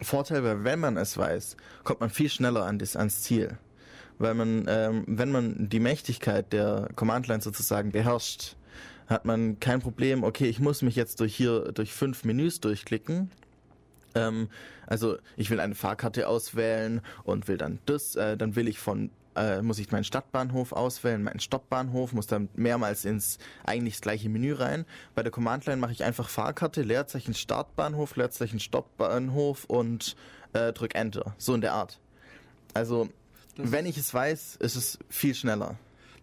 Vorteil, 0.00 0.44
weil 0.44 0.64
wenn 0.64 0.80
man 0.80 0.96
es 0.96 1.16
weiß, 1.16 1.56
kommt 1.84 2.00
man 2.00 2.10
viel 2.10 2.28
schneller 2.28 2.64
an 2.64 2.78
das, 2.78 2.96
ans 2.96 3.22
Ziel. 3.22 3.58
Weil 4.18 4.34
man, 4.34 4.66
ähm, 4.68 5.04
wenn 5.06 5.30
man 5.30 5.68
die 5.68 5.80
Mächtigkeit 5.80 6.52
der 6.52 6.88
Command 6.94 7.26
Line 7.26 7.40
sozusagen 7.40 7.90
beherrscht, 7.90 8.56
hat 9.06 9.24
man 9.24 9.58
kein 9.60 9.80
Problem, 9.80 10.22
okay, 10.22 10.46
ich 10.46 10.60
muss 10.60 10.82
mich 10.82 10.94
jetzt 10.94 11.20
durch 11.20 11.34
hier, 11.34 11.72
durch 11.72 11.92
fünf 11.92 12.24
Menüs 12.24 12.60
durchklicken. 12.60 13.30
Ähm, 14.14 14.48
also 14.86 15.18
ich 15.36 15.50
will 15.50 15.60
eine 15.60 15.74
Fahrkarte 15.74 16.28
auswählen 16.28 17.00
und 17.24 17.48
will 17.48 17.56
dann 17.56 17.78
das, 17.86 18.14
äh, 18.16 18.36
dann 18.36 18.56
will 18.56 18.68
ich 18.68 18.78
von, 18.78 19.10
äh, 19.36 19.62
muss 19.62 19.78
ich 19.78 19.90
meinen 19.90 20.04
Stadtbahnhof 20.04 20.72
auswählen, 20.72 21.22
meinen 21.22 21.40
Stoppbahnhof, 21.40 22.12
muss 22.12 22.26
dann 22.26 22.48
mehrmals 22.54 23.04
ins 23.04 23.38
eigentlich 23.64 23.94
das 23.94 24.00
gleiche 24.00 24.28
Menü 24.28 24.54
rein. 24.54 24.84
Bei 25.14 25.22
der 25.22 25.32
Command 25.32 25.66
Line 25.66 25.80
mache 25.80 25.92
ich 25.92 26.04
einfach 26.04 26.28
Fahrkarte, 26.28 26.82
Leerzeichen 26.82 27.34
Startbahnhof, 27.34 28.16
Leerzeichen 28.16 28.60
Stoppbahnhof 28.60 29.64
und 29.64 30.16
äh, 30.52 30.72
drück 30.72 30.94
Enter. 30.94 31.34
So 31.38 31.54
in 31.54 31.60
der 31.60 31.74
Art. 31.74 32.00
Also, 32.74 33.08
Das 33.56 33.70
wenn 33.72 33.86
ich 33.86 33.98
es 33.98 34.12
weiß, 34.12 34.56
ist 34.56 34.76
es 34.76 34.98
viel 35.08 35.34
schneller. 35.34 35.76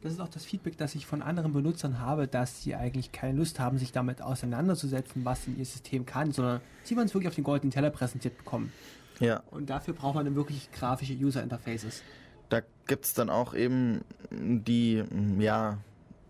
Das 0.03 0.13
ist 0.13 0.19
auch 0.19 0.29
das 0.29 0.45
Feedback, 0.45 0.77
das 0.77 0.93
ich 0.93 1.05
von 1.05 1.21
anderen 1.21 1.53
Benutzern 1.53 1.99
habe, 1.99 2.27
dass 2.27 2.61
sie 2.61 2.75
eigentlich 2.75 3.11
keine 3.11 3.37
Lust 3.37 3.59
haben, 3.59 3.79
sich 3.79 3.91
damit 3.91 4.21
auseinanderzusetzen, 4.21 5.25
was 5.25 5.47
ihr 5.47 5.65
System 5.65 6.05
kann, 6.05 6.31
sondern 6.31 6.61
sie 6.83 6.95
wollen 6.95 7.07
es 7.07 7.13
wirklich 7.13 7.29
auf 7.29 7.35
den 7.35 7.43
goldenen 7.43 7.71
Teller 7.71 7.89
präsentiert 7.89 8.37
bekommen. 8.37 8.71
Ja. 9.19 9.41
Und 9.49 9.69
dafür 9.69 9.95
braucht 9.95 10.15
man 10.15 10.25
dann 10.25 10.35
wirklich 10.35 10.71
grafische 10.71 11.13
User 11.13 11.41
Interfaces. 11.41 12.03
Da 12.49 12.61
gibt's 12.87 13.13
dann 13.13 13.29
auch 13.29 13.53
eben 13.53 14.01
die, 14.31 15.03
ja, 15.39 15.77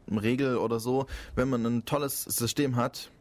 Regel 0.10 0.58
oder 0.58 0.80
so, 0.80 1.06
wenn 1.36 1.50
man 1.50 1.66
ein 1.66 1.86
tolles 1.86 2.24
System 2.24 2.76
hat, 2.78 3.12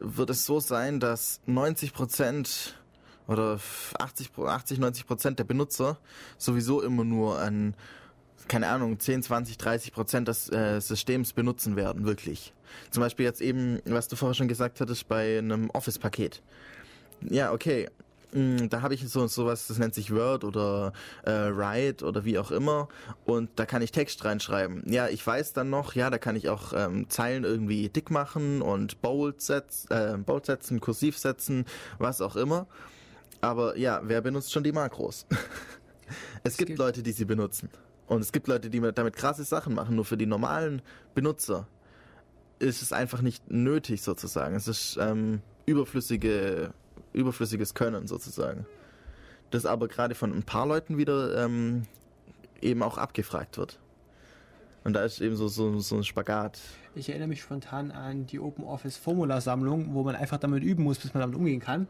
wird 0.00 0.28
es 0.30 0.44
so 0.44 0.58
sein, 0.60 0.98
dass 1.00 1.40
90 1.46 1.92
Prozent 1.92 2.76
oder 3.28 3.58
80, 3.98 4.32
Pro- 4.32 4.46
80, 4.46 4.78
90 4.78 5.06
Prozent 5.06 5.38
der 5.38 5.44
Benutzer 5.44 5.98
sowieso 6.36 6.82
immer 6.82 7.04
nur 7.04 7.38
ein, 7.40 7.74
keine 8.48 8.68
Ahnung, 8.68 8.98
10, 8.98 9.22
20, 9.22 9.56
30 9.56 9.92
Prozent 9.92 10.28
des 10.28 10.50
äh, 10.50 10.80
Systems 10.80 11.32
benutzen 11.32 11.76
werden, 11.76 12.04
wirklich. 12.04 12.52
Zum 12.90 13.02
Beispiel 13.02 13.24
jetzt 13.24 13.40
eben, 13.40 13.80
was 13.84 14.08
du 14.08 14.16
vorher 14.16 14.34
schon 14.34 14.48
gesagt 14.48 14.80
hattest, 14.80 15.08
bei 15.08 15.38
einem 15.38 15.70
Office-Paket. 15.70 16.42
Ja, 17.22 17.52
okay. 17.52 17.88
Mm, 18.32 18.68
Da 18.68 18.82
habe 18.82 18.94
ich 18.94 19.08
so 19.08 19.26
sowas, 19.28 19.68
das 19.68 19.78
nennt 19.78 19.94
sich 19.94 20.12
Word 20.12 20.44
oder 20.44 20.92
äh, 21.24 21.30
Write 21.30 22.04
oder 22.04 22.24
wie 22.24 22.38
auch 22.38 22.50
immer 22.50 22.88
und 23.24 23.50
da 23.56 23.66
kann 23.66 23.82
ich 23.82 23.92
Text 23.92 24.24
reinschreiben. 24.24 24.82
Ja, 24.90 25.08
ich 25.08 25.24
weiß 25.26 25.52
dann 25.52 25.70
noch, 25.70 25.94
ja, 25.94 26.10
da 26.10 26.18
kann 26.18 26.34
ich 26.36 26.48
auch 26.48 26.72
ähm, 26.74 27.08
Zeilen 27.08 27.44
irgendwie 27.44 27.88
dick 27.88 28.10
machen 28.10 28.62
und 28.62 29.00
bold, 29.00 29.40
setz, 29.40 29.86
äh, 29.90 30.16
bold 30.18 30.46
setzen, 30.46 30.80
kursiv 30.80 31.16
setzen, 31.18 31.64
was 31.98 32.20
auch 32.20 32.36
immer. 32.36 32.66
Aber 33.40 33.76
ja, 33.76 34.00
wer 34.04 34.20
benutzt 34.22 34.52
schon 34.52 34.64
die 34.64 34.72
Makros? 34.72 35.26
es 36.42 36.56
gibt 36.56 36.68
gibt- 36.68 36.78
Leute, 36.78 37.02
die 37.02 37.12
sie 37.12 37.24
benutzen 37.26 37.68
und 38.08 38.22
es 38.22 38.32
gibt 38.32 38.48
Leute, 38.48 38.70
die 38.70 38.80
mit- 38.80 38.98
damit 38.98 39.14
krasse 39.14 39.44
Sachen 39.44 39.74
machen. 39.74 39.94
Nur 39.94 40.04
für 40.04 40.16
die 40.16 40.26
normalen 40.26 40.82
Benutzer 41.14 41.68
ist 42.58 42.82
es 42.82 42.92
einfach 42.92 43.20
nicht 43.22 43.50
nötig 43.50 44.02
sozusagen. 44.02 44.56
Es 44.56 44.66
ist 44.66 44.96
ähm, 45.00 45.42
überflüssige, 45.66 46.72
überflüssiges 47.16 47.74
Können 47.74 48.06
sozusagen. 48.06 48.66
Das 49.50 49.66
aber 49.66 49.88
gerade 49.88 50.14
von 50.14 50.32
ein 50.32 50.42
paar 50.42 50.66
Leuten 50.66 50.98
wieder 50.98 51.44
ähm, 51.44 51.86
eben 52.60 52.82
auch 52.82 52.98
abgefragt 52.98 53.58
wird. 53.58 53.78
Und 54.84 54.92
da 54.92 55.04
ist 55.04 55.20
eben 55.20 55.36
so, 55.36 55.48
so, 55.48 55.80
so 55.80 55.96
ein 55.96 56.04
Spagat. 56.04 56.60
Ich 56.94 57.08
erinnere 57.08 57.28
mich 57.28 57.42
spontan 57.42 57.90
an 57.90 58.26
die 58.26 58.38
Open 58.38 58.64
Office 58.64 58.96
Formula-Sammlung, 58.96 59.94
wo 59.94 60.04
man 60.04 60.14
einfach 60.14 60.38
damit 60.38 60.62
üben 60.62 60.84
muss, 60.84 60.98
bis 60.98 61.12
man 61.12 61.22
damit 61.22 61.36
umgehen 61.36 61.60
kann. 61.60 61.88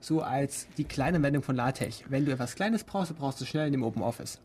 So 0.00 0.20
als 0.20 0.66
die 0.76 0.84
kleine 0.84 1.22
Wendung 1.22 1.42
von 1.42 1.56
LaTeX. 1.56 2.02
Wenn 2.08 2.26
du 2.26 2.32
etwas 2.32 2.54
Kleines 2.54 2.84
brauchst, 2.84 3.16
brauchst 3.16 3.40
du 3.40 3.46
schnell 3.46 3.66
in 3.66 3.72
dem 3.72 3.82
Open 3.82 4.02
Office. 4.02 4.40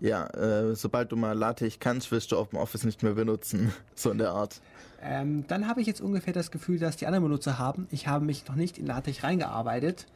Ja, 0.00 0.26
äh, 0.28 0.74
sobald 0.74 1.12
du 1.12 1.16
mal 1.16 1.36
LaTeX 1.36 1.78
kannst, 1.80 2.10
wirst 2.12 2.32
du 2.32 2.38
OpenOffice 2.38 2.84
nicht 2.84 3.02
mehr 3.02 3.14
benutzen. 3.14 3.72
So 3.94 4.10
in 4.10 4.18
der 4.18 4.30
Art. 4.30 4.60
Ähm, 5.02 5.44
dann 5.48 5.66
habe 5.66 5.80
ich 5.80 5.86
jetzt 5.86 6.00
ungefähr 6.00 6.32
das 6.32 6.50
Gefühl, 6.50 6.78
dass 6.78 6.96
die 6.96 7.06
anderen 7.06 7.24
Benutzer 7.24 7.58
haben. 7.58 7.88
Ich 7.90 8.06
habe 8.06 8.24
mich 8.24 8.46
noch 8.46 8.54
nicht 8.54 8.78
in 8.78 8.86
LaTeX 8.86 9.22
reingearbeitet. 9.24 10.06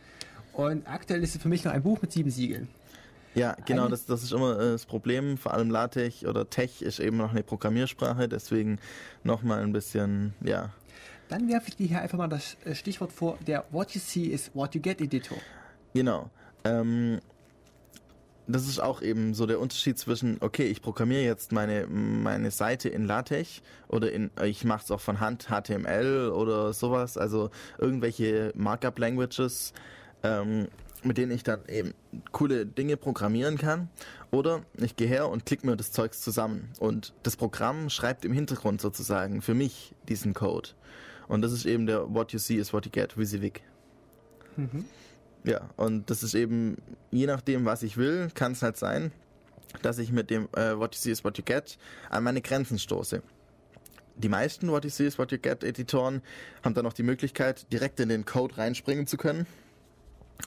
Und 0.52 0.86
aktuell 0.86 1.22
ist 1.22 1.34
es 1.34 1.42
für 1.42 1.48
mich 1.48 1.64
noch 1.64 1.72
ein 1.72 1.82
Buch 1.82 2.00
mit 2.02 2.12
sieben 2.12 2.30
Siegeln. 2.30 2.68
Ja, 3.34 3.56
genau, 3.64 3.88
das, 3.88 4.04
das 4.04 4.22
ist 4.22 4.32
immer 4.32 4.58
äh, 4.58 4.72
das 4.72 4.84
Problem. 4.84 5.38
Vor 5.38 5.54
allem 5.54 5.70
LaTeX 5.70 6.24
oder 6.24 6.48
Tech 6.50 6.82
ist 6.82 7.00
eben 7.00 7.16
noch 7.16 7.30
eine 7.30 7.42
Programmiersprache, 7.42 8.28
deswegen 8.28 8.78
nochmal 9.24 9.62
ein 9.62 9.72
bisschen, 9.72 10.34
ja, 10.44 10.70
Dann 11.28 11.48
werfe 11.48 11.68
ich 11.68 11.76
dir 11.76 11.86
hier 11.86 12.00
einfach 12.02 12.18
mal 12.18 12.28
das 12.28 12.56
äh, 12.64 12.74
Stichwort 12.74 13.12
vor, 13.12 13.38
der 13.46 13.64
What 13.70 13.92
You 13.92 14.00
See 14.00 14.24
is 14.24 14.50
What 14.54 14.74
You 14.74 14.82
Get 14.82 15.00
Editor. 15.00 15.38
Genau. 15.94 16.30
Ähm, 16.64 17.20
das 18.46 18.66
ist 18.66 18.80
auch 18.80 19.02
eben 19.02 19.34
so 19.34 19.46
der 19.46 19.60
Unterschied 19.60 19.98
zwischen, 19.98 20.38
okay, 20.40 20.64
ich 20.64 20.82
programmiere 20.82 21.22
jetzt 21.22 21.52
meine, 21.52 21.86
meine 21.86 22.50
Seite 22.50 22.88
in 22.88 23.04
LaTeX 23.04 23.62
oder 23.88 24.12
in, 24.12 24.30
ich 24.44 24.64
mache 24.64 24.84
es 24.84 24.90
auch 24.90 25.00
von 25.00 25.20
Hand 25.20 25.48
HTML 25.48 26.30
oder 26.34 26.72
sowas, 26.72 27.16
also 27.16 27.50
irgendwelche 27.78 28.52
Markup-Languages, 28.56 29.72
ähm, 30.22 30.68
mit 31.04 31.18
denen 31.18 31.32
ich 31.32 31.42
dann 31.42 31.60
eben 31.68 31.94
coole 32.30 32.66
Dinge 32.66 32.96
programmieren 32.96 33.58
kann. 33.58 33.88
Oder 34.30 34.62
ich 34.78 34.96
gehe 34.96 35.08
her 35.08 35.28
und 35.28 35.44
klicke 35.44 35.66
mir 35.66 35.76
das 35.76 35.92
Zeugs 35.92 36.20
zusammen. 36.20 36.70
Und 36.78 37.12
das 37.22 37.36
Programm 37.36 37.90
schreibt 37.90 38.24
im 38.24 38.32
Hintergrund 38.32 38.80
sozusagen 38.80 39.42
für 39.42 39.54
mich 39.54 39.94
diesen 40.08 40.32
Code. 40.32 40.70
Und 41.28 41.42
das 41.42 41.52
ist 41.52 41.66
eben 41.66 41.86
der 41.86 42.12
What 42.14 42.32
You 42.32 42.38
See 42.38 42.56
is 42.56 42.72
What 42.72 42.86
You 42.86 42.92
Get, 42.92 43.16
WYSIWYG. 43.16 43.60
Ja, 45.44 45.68
und 45.76 46.08
das 46.08 46.22
ist 46.22 46.34
eben, 46.34 46.76
je 47.10 47.26
nachdem, 47.26 47.64
was 47.64 47.82
ich 47.82 47.96
will, 47.96 48.28
kann 48.34 48.52
es 48.52 48.62
halt 48.62 48.76
sein, 48.76 49.10
dass 49.82 49.98
ich 49.98 50.12
mit 50.12 50.30
dem 50.30 50.48
äh, 50.56 50.78
What 50.78 50.94
You 50.94 51.00
See 51.00 51.10
is 51.10 51.24
What 51.24 51.38
You 51.38 51.44
Get 51.44 51.78
an 52.10 52.24
meine 52.24 52.42
Grenzen 52.42 52.78
stoße. 52.78 53.22
Die 54.16 54.28
meisten 54.28 54.70
What 54.70 54.84
You 54.84 54.90
See 54.90 55.06
is 55.06 55.18
What 55.18 55.32
You 55.32 55.38
Get 55.38 55.64
Editoren 55.64 56.22
haben 56.62 56.74
dann 56.74 56.84
noch 56.84 56.92
die 56.92 57.02
Möglichkeit, 57.02 57.72
direkt 57.72 57.98
in 57.98 58.08
den 58.08 58.24
Code 58.24 58.56
reinspringen 58.56 59.06
zu 59.06 59.16
können. 59.16 59.46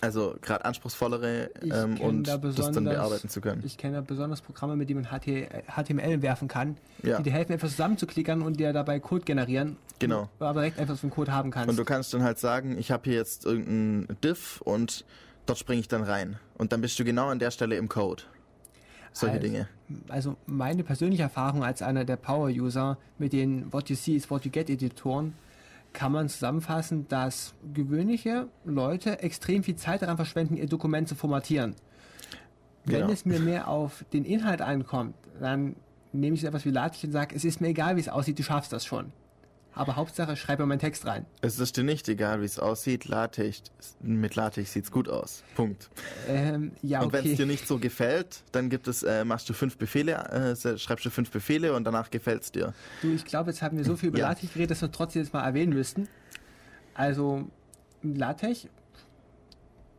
Also 0.02 0.36
gerade 0.42 0.66
anspruchsvollere 0.66 1.50
ähm, 1.62 2.00
und 2.02 2.28
da 2.28 2.38
das 2.38 2.72
dann 2.72 2.84
bearbeiten 2.84 3.30
zu 3.30 3.42
können. 3.42 3.64
Ich 3.66 3.78
kenne 3.78 4.02
besonders 4.02 4.42
Programme, 4.42 4.76
mit 4.76 4.90
denen 4.90 5.02
man 5.04 5.12
HT, 5.12 5.48
HTML 5.74 6.22
werfen 6.22 6.48
kann, 6.48 6.78
Ja. 7.02 7.18
die 7.18 7.24
dir 7.24 7.32
helfen, 7.34 7.54
etwas 7.54 7.72
zusammenzuklickern 7.72 8.42
und 8.42 8.60
dir 8.60 8.74
dabei 8.74 9.00
Code 9.00 9.24
generieren. 9.24 9.78
Genau. 10.00 10.30
Du 10.40 10.46
aber 10.46 10.62
direkt 10.62 10.78
so 10.88 10.94
einen 11.02 11.12
Code 11.12 11.32
haben 11.32 11.52
kannst. 11.52 11.70
Und 11.70 11.78
du 11.78 11.86
kannst 11.86 12.14
dann 12.14 12.24
halt 12.24 12.40
sagen, 12.40 12.78
ich 12.78 12.92
habe 12.92 13.04
hier 13.06 13.14
jetzt 13.14 13.46
irgendeinen 13.46 14.18
Diff 14.24 14.62
und 14.62 15.06
dort 15.46 15.58
springe 15.60 15.80
ich 15.80 15.88
dann 15.88 16.04
rein. 16.04 16.38
Und 16.58 16.74
dann 16.74 16.82
bist 16.82 17.00
du 17.00 17.06
genau 17.06 17.30
an 17.30 17.40
der 17.40 17.52
Stelle 17.52 17.78
im 17.78 17.88
Code. 17.88 18.24
Solche 19.14 19.36
Also, 19.36 19.48
Dinge. 19.48 19.68
Also 20.10 20.36
meine 20.46 20.84
persönliche 20.84 21.24
Erfahrung 21.24 21.64
als 21.64 21.82
einer 21.82 22.04
der 22.04 22.18
Power-User 22.18 22.98
mit 23.18 23.32
den 23.32 23.72
What 23.72 23.90
You 23.90 23.96
See 23.96 24.16
is 24.16 24.30
What 24.30 24.44
You 24.44 24.52
Get 24.52 24.70
Editoren 24.70 25.34
kann 25.96 26.12
man 26.12 26.30
zusammenfassen, 26.30 27.08
dass 27.08 27.56
gewöhnliche 27.74 28.48
Leute 28.66 29.20
extrem 29.24 29.64
viel 29.64 29.76
Zeit 29.76 30.04
daran 30.04 30.18
verschwenden, 30.18 30.58
ihr 30.58 30.68
Dokument 30.68 31.08
zu 31.08 31.16
formatieren. 31.16 31.76
Wenn 32.84 33.00
Genau. 33.02 33.12
es 33.12 33.26
mir 33.26 33.40
mehr 33.40 33.68
auf 33.68 34.06
den 34.14 34.26
Inhalt 34.26 34.62
ankommt, 34.62 35.16
dann 35.40 35.76
nehme 36.14 36.36
ich 36.36 36.42
so 36.42 36.48
etwas 36.48 36.66
wie 36.66 36.70
LaTeX 36.70 37.04
und 37.06 37.12
sage, 37.14 37.36
es 37.36 37.44
ist 37.44 37.62
mir 37.62 37.70
egal, 37.70 37.96
wie 37.96 38.02
es 38.02 38.10
aussieht, 38.10 38.38
du 38.38 38.44
schaffst 38.44 38.72
das 38.72 38.86
schon. 38.86 39.12
Aber 39.76 39.98
Hauptsache 39.98 40.36
schreibe 40.38 40.66
meinen 40.66 40.80
Text 40.80 41.06
rein. 41.06 41.26
Es 41.42 41.60
ist 41.60 41.76
dir 41.78 41.84
nicht 41.84 42.08
egal, 42.08 42.42
wie 42.42 42.46
es 42.46 42.58
aussieht. 42.60 43.06
LaTeX, 43.06 43.64
mit 44.02 44.36
LaTeX 44.36 44.72
sieht's 44.74 44.90
gut 44.90 45.10
aus. 45.10 45.44
Punkt. 45.56 45.90
Ähm, 46.28 46.72
ja, 46.82 47.02
Und 47.02 47.12
wenn 47.14 47.20
es 47.26 47.32
dir 47.36 47.44
okay. 47.44 47.46
nicht 47.46 47.68
so 47.68 47.78
gefällt, 47.78 48.44
dann 48.54 48.70
gibt 48.70 48.88
es, 48.88 49.04
äh, 49.04 49.26
machst 49.26 49.50
du 49.50 49.54
fünf 49.54 49.78
Befehle, 49.78 50.14
äh, 50.14 50.78
schreibst 50.78 51.06
du 51.06 51.10
fünf 51.10 51.30
Befehle 51.30 51.74
und 51.76 51.84
danach 51.84 52.10
gefällt's 52.10 52.52
dir. 52.52 52.74
Du, 53.02 53.12
ich 53.14 53.26
glaube, 53.26 53.52
jetzt 53.52 53.62
haben 53.62 53.78
wir 53.78 53.84
so 53.84 53.96
viel 53.98 54.10
über 54.10 54.20
Ja. 54.20 54.30
LaTeX 54.30 54.54
geredet, 54.54 54.72
dass 54.72 54.82
wir 54.82 54.92
trotzdem 54.92 55.22
jetzt 55.22 55.34
mal 55.34 55.44
erwähnen 55.44 55.74
müssten. 55.74 56.08
Also, 56.94 57.50
LaTeX, 58.02 58.68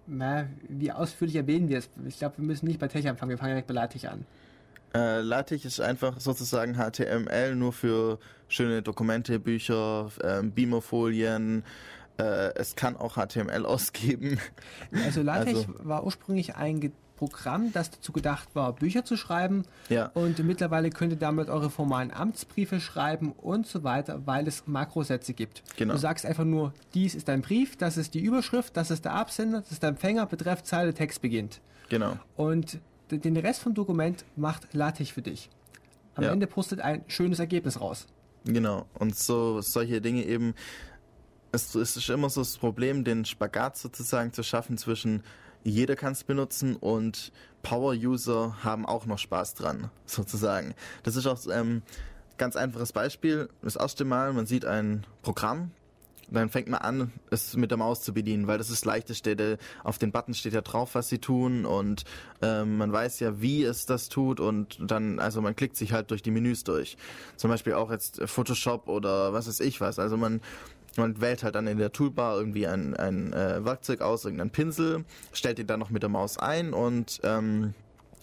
na, 0.06 0.46
wie 0.68 0.90
ausführlich 0.92 1.36
erwähnen 1.36 1.68
wir 1.68 1.78
es? 1.78 1.90
Ich 2.06 2.18
glaube, 2.18 2.38
wir 2.38 2.44
müssen 2.44 2.66
nicht 2.66 2.78
bei 2.78 2.88
Tech 2.88 3.06
anfangen, 3.08 3.30
wir 3.30 3.38
fangen 3.38 3.50
direkt 3.50 3.66
bei 3.68 3.74
LaTeX 3.74 4.04
an. 4.06 4.24
Äh, 4.94 5.20
LaTeX 5.20 5.64
ist 5.64 5.80
einfach 5.80 6.20
sozusagen 6.20 6.74
HTML 6.76 7.54
nur 7.56 7.72
für 7.72 8.18
schöne 8.48 8.82
Dokumente, 8.82 9.38
Bücher, 9.38 10.10
ähm, 10.22 10.52
Beamerfolien. 10.52 11.64
Äh, 12.18 12.54
es 12.54 12.76
kann 12.76 12.96
auch 12.96 13.16
HTML 13.16 13.66
ausgeben. 13.66 14.38
Also 15.04 15.22
LaTeX 15.22 15.58
Also- 15.60 15.74
war 15.84 16.04
ursprünglich 16.04 16.56
ein 16.56 16.92
Programm, 17.16 17.72
das 17.72 17.90
dazu 17.90 18.12
gedacht 18.12 18.48
war, 18.54 18.74
Bücher 18.74 19.04
zu 19.06 19.16
schreiben. 19.16 19.64
Ja. 19.88 20.10
Und 20.12 20.38
mittlerweile 20.44 20.90
könnt 20.90 21.12
ihr 21.14 21.18
damit 21.18 21.48
eure 21.48 21.70
formalen 21.70 22.10
Amtsbriefe 22.12 22.78
schreiben 22.78 23.32
und 23.32 23.66
so 23.66 23.84
weiter, 23.84 24.26
weil 24.26 24.46
es 24.46 24.66
Makrosätze 24.66 25.32
gibt. 25.32 25.62
Genau. 25.78 25.94
Du 25.94 25.98
sagst 25.98 26.26
einfach 26.26 26.44
nur, 26.44 26.74
dies 26.92 27.14
ist 27.14 27.28
dein 27.28 27.40
Brief, 27.40 27.76
das 27.76 27.96
ist 27.96 28.12
die 28.12 28.20
Überschrift, 28.20 28.76
das 28.76 28.90
ist 28.90 29.06
der 29.06 29.14
Absender, 29.14 29.60
das 29.62 29.72
ist 29.72 29.82
der 29.82 29.88
Empfänger, 29.90 30.26
Betreff, 30.26 30.62
Zeile, 30.62 30.92
Text 30.92 31.22
beginnt. 31.22 31.62
Genau. 31.88 32.18
Und 32.36 32.80
den 33.10 33.36
Rest 33.36 33.60
vom 33.60 33.74
Dokument 33.74 34.24
macht 34.36 34.72
LaTeX 34.72 35.10
für 35.10 35.22
dich. 35.22 35.50
Am 36.14 36.24
Ja. 36.24 36.32
Ende 36.32 36.46
postet 36.46 36.80
ein 36.80 37.04
schönes 37.08 37.38
Ergebnis 37.38 37.80
raus. 37.80 38.06
Genau. 38.44 38.86
Und 38.94 39.16
so 39.16 39.60
solche 39.60 40.00
Dinge 40.00 40.24
eben. 40.24 40.54
Es, 41.52 41.74
es 41.74 41.96
ist 41.96 42.08
immer 42.10 42.28
so 42.28 42.40
das 42.40 42.58
Problem, 42.58 43.04
den 43.04 43.24
Spagat 43.24 43.76
sozusagen 43.76 44.32
zu 44.32 44.42
schaffen 44.42 44.76
zwischen 44.78 45.22
jeder 45.62 45.96
kann 45.96 46.12
es 46.12 46.22
benutzen 46.22 46.76
und 46.76 47.32
Power-User 47.62 48.62
haben 48.62 48.86
auch 48.86 49.06
noch 49.06 49.18
Spaß 49.18 49.54
dran, 49.54 49.90
sozusagen. 50.06 50.74
Das 51.02 51.16
ist 51.16 51.26
auch 51.26 51.40
ähm, 51.50 51.82
ganz 52.38 52.54
einfaches 52.54 52.92
Beispiel. 52.92 53.48
Das 53.62 53.74
erste 53.74 54.04
Mal, 54.04 54.32
man 54.32 54.46
sieht 54.46 54.64
ein 54.64 55.04
Programm, 55.22 55.72
dann 56.30 56.48
fängt 56.48 56.68
man 56.68 56.80
an, 56.80 57.12
es 57.30 57.56
mit 57.56 57.70
der 57.70 57.78
Maus 57.78 58.02
zu 58.02 58.12
bedienen, 58.12 58.46
weil 58.46 58.58
das 58.58 58.70
ist 58.70 58.84
Leichteste. 58.84 59.58
Auf 59.84 59.98
den 59.98 60.12
Button 60.12 60.34
steht 60.34 60.54
ja 60.54 60.60
drauf, 60.60 60.94
was 60.94 61.08
sie 61.08 61.18
tun 61.18 61.64
und 61.64 62.04
ähm, 62.42 62.78
man 62.78 62.92
weiß 62.92 63.20
ja, 63.20 63.40
wie 63.40 63.64
es 63.64 63.86
das 63.86 64.08
tut 64.08 64.40
und 64.40 64.78
dann, 64.80 65.18
also 65.18 65.40
man 65.40 65.56
klickt 65.56 65.76
sich 65.76 65.92
halt 65.92 66.10
durch 66.10 66.22
die 66.22 66.30
Menüs 66.30 66.64
durch. 66.64 66.96
Zum 67.36 67.50
Beispiel 67.50 67.74
auch 67.74 67.90
jetzt 67.90 68.20
Photoshop 68.24 68.88
oder 68.88 69.32
was 69.32 69.48
weiß 69.48 69.60
ich 69.60 69.80
was. 69.80 69.98
Also 69.98 70.16
man 70.16 70.40
man 70.98 71.20
wählt 71.20 71.42
halt 71.42 71.54
dann 71.54 71.66
in 71.66 71.76
der 71.76 71.92
Toolbar 71.92 72.38
irgendwie 72.38 72.66
ein, 72.66 72.96
ein 72.96 73.32
äh, 73.34 73.62
Werkzeug 73.64 74.00
aus, 74.00 74.24
irgendeinen 74.24 74.50
Pinsel, 74.50 75.04
stellt 75.32 75.58
ihn 75.58 75.66
dann 75.66 75.78
noch 75.78 75.90
mit 75.90 76.02
der 76.02 76.08
Maus 76.08 76.38
ein 76.38 76.72
und 76.72 77.20
ähm, 77.22 77.74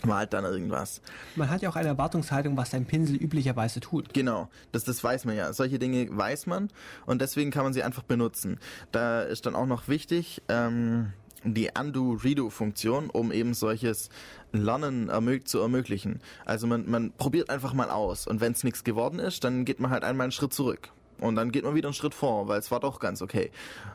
malt 0.05 0.33
dann 0.33 0.45
irgendwas. 0.45 1.01
Man 1.35 1.49
hat 1.49 1.61
ja 1.61 1.69
auch 1.69 1.75
eine 1.75 1.89
Erwartungshaltung, 1.89 2.57
was 2.57 2.73
ein 2.73 2.85
Pinsel 2.85 3.15
üblicherweise 3.15 3.79
tut. 3.79 4.13
Genau, 4.13 4.49
das, 4.71 4.83
das 4.83 5.03
weiß 5.03 5.25
man 5.25 5.35
ja. 5.35 5.53
Solche 5.53 5.79
Dinge 5.79 6.07
weiß 6.09 6.47
man 6.47 6.69
und 7.05 7.21
deswegen 7.21 7.51
kann 7.51 7.63
man 7.63 7.73
sie 7.73 7.83
einfach 7.83 8.03
benutzen. 8.03 8.59
Da 8.91 9.21
ist 9.21 9.45
dann 9.45 9.55
auch 9.55 9.65
noch 9.65 9.87
wichtig, 9.87 10.41
ähm, 10.49 11.13
die 11.43 11.69
Undo-Redo-Funktion, 11.77 13.09
um 13.09 13.31
eben 13.31 13.53
solches 13.53 14.09
Lernen 14.51 15.09
ermög 15.09 15.47
zu 15.47 15.59
ermöglichen. 15.59 16.21
Also 16.45 16.67
man, 16.67 16.89
man 16.89 17.11
probiert 17.11 17.49
einfach 17.49 17.73
mal 17.73 17.89
aus 17.89 18.27
und 18.27 18.39
wenn 18.39 18.53
es 18.53 18.63
nichts 18.63 18.83
geworden 18.83 19.19
ist, 19.19 19.43
dann 19.43 19.65
geht 19.65 19.79
man 19.79 19.91
halt 19.91 20.03
einmal 20.03 20.25
einen 20.25 20.31
Schritt 20.31 20.53
zurück. 20.53 20.89
Und 21.19 21.35
dann 21.35 21.51
geht 21.51 21.63
man 21.63 21.75
wieder 21.75 21.87
einen 21.87 21.93
Schritt 21.93 22.13
vor, 22.13 22.47
weil 22.47 22.59
es 22.59 22.71
war 22.71 22.79
doch 22.79 22.99
ganz 22.99 23.21
okay. 23.21 23.51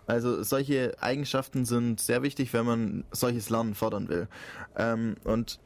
Also 0.07 0.43
solche 0.43 0.95
Eigenschaften 1.01 1.65
sind 1.65 2.01
sehr 2.01 2.23
wichtig, 2.23 2.53
wenn 2.53 2.65
man 2.65 3.05
solches 3.11 3.51
Lernen 3.51 3.75
fördern 3.75 4.09
will. 4.09 4.29
Ähm, 4.77 5.17
und 5.25 5.59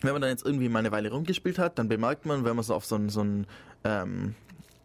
wenn 0.00 0.12
man 0.12 0.22
dann 0.22 0.30
jetzt 0.30 0.44
irgendwie 0.44 0.68
mal 0.68 0.80
eine 0.80 0.92
Weile 0.92 1.10
rumgespielt 1.10 1.58
hat, 1.58 1.78
dann 1.78 1.88
bemerkt 1.88 2.26
man, 2.26 2.44
wenn 2.44 2.56
man 2.56 2.64
so 2.64 2.74
auf 2.74 2.84
so 2.84 2.96
ein, 2.96 3.08
so 3.08 3.22
ein 3.22 3.46
ähm, 3.84 4.34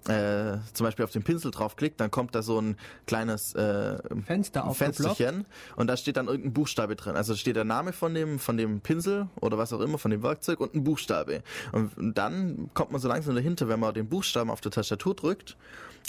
äh, 0.08 0.58
zum 0.74 0.86
Beispiel 0.86 1.06
auf 1.06 1.12
den 1.12 1.24
Pinsel 1.24 1.52
draufklickt, 1.52 2.00
dann 2.00 2.12
kommt 2.12 2.36
da 2.36 2.42
so 2.42 2.60
ein 2.60 2.78
kleines 3.08 3.56
äh, 3.56 3.98
Fenster 4.26 4.66
aufgeploppt. 4.66 5.18
Fensterchen 5.18 5.46
und 5.76 5.88
da 5.88 5.96
steht 5.96 6.18
dann 6.18 6.28
irgendein 6.28 6.54
Buchstabe 6.54 6.96
drin. 6.96 7.16
Also 7.16 7.36
steht 7.36 7.56
der 7.56 7.64
Name 7.64 7.94
von 7.94 8.14
dem, 8.14 8.40
von 8.40 8.58
dem 8.58 8.82
Pinsel 8.82 9.28
oder 9.40 9.58
was 9.58 9.72
auch 9.72 9.80
immer, 9.80 9.98
von 9.98 10.12
dem 10.12 10.22
Werkzeug 10.24 10.60
und 10.60 10.76
ein 10.76 10.84
Buchstabe. 10.84 11.42
Und 11.72 12.14
dann 12.16 12.70
kommt 12.74 12.92
man 12.92 13.00
so 13.00 13.08
langsam 13.08 13.36
dahinter, 13.36 13.70
wenn 13.70 13.80
man 13.80 13.94
den 13.94 14.10
Buchstaben 14.10 14.50
auf 14.50 14.62
der 14.62 14.72
Tastatur 14.72 15.16
drückt, 15.16 15.56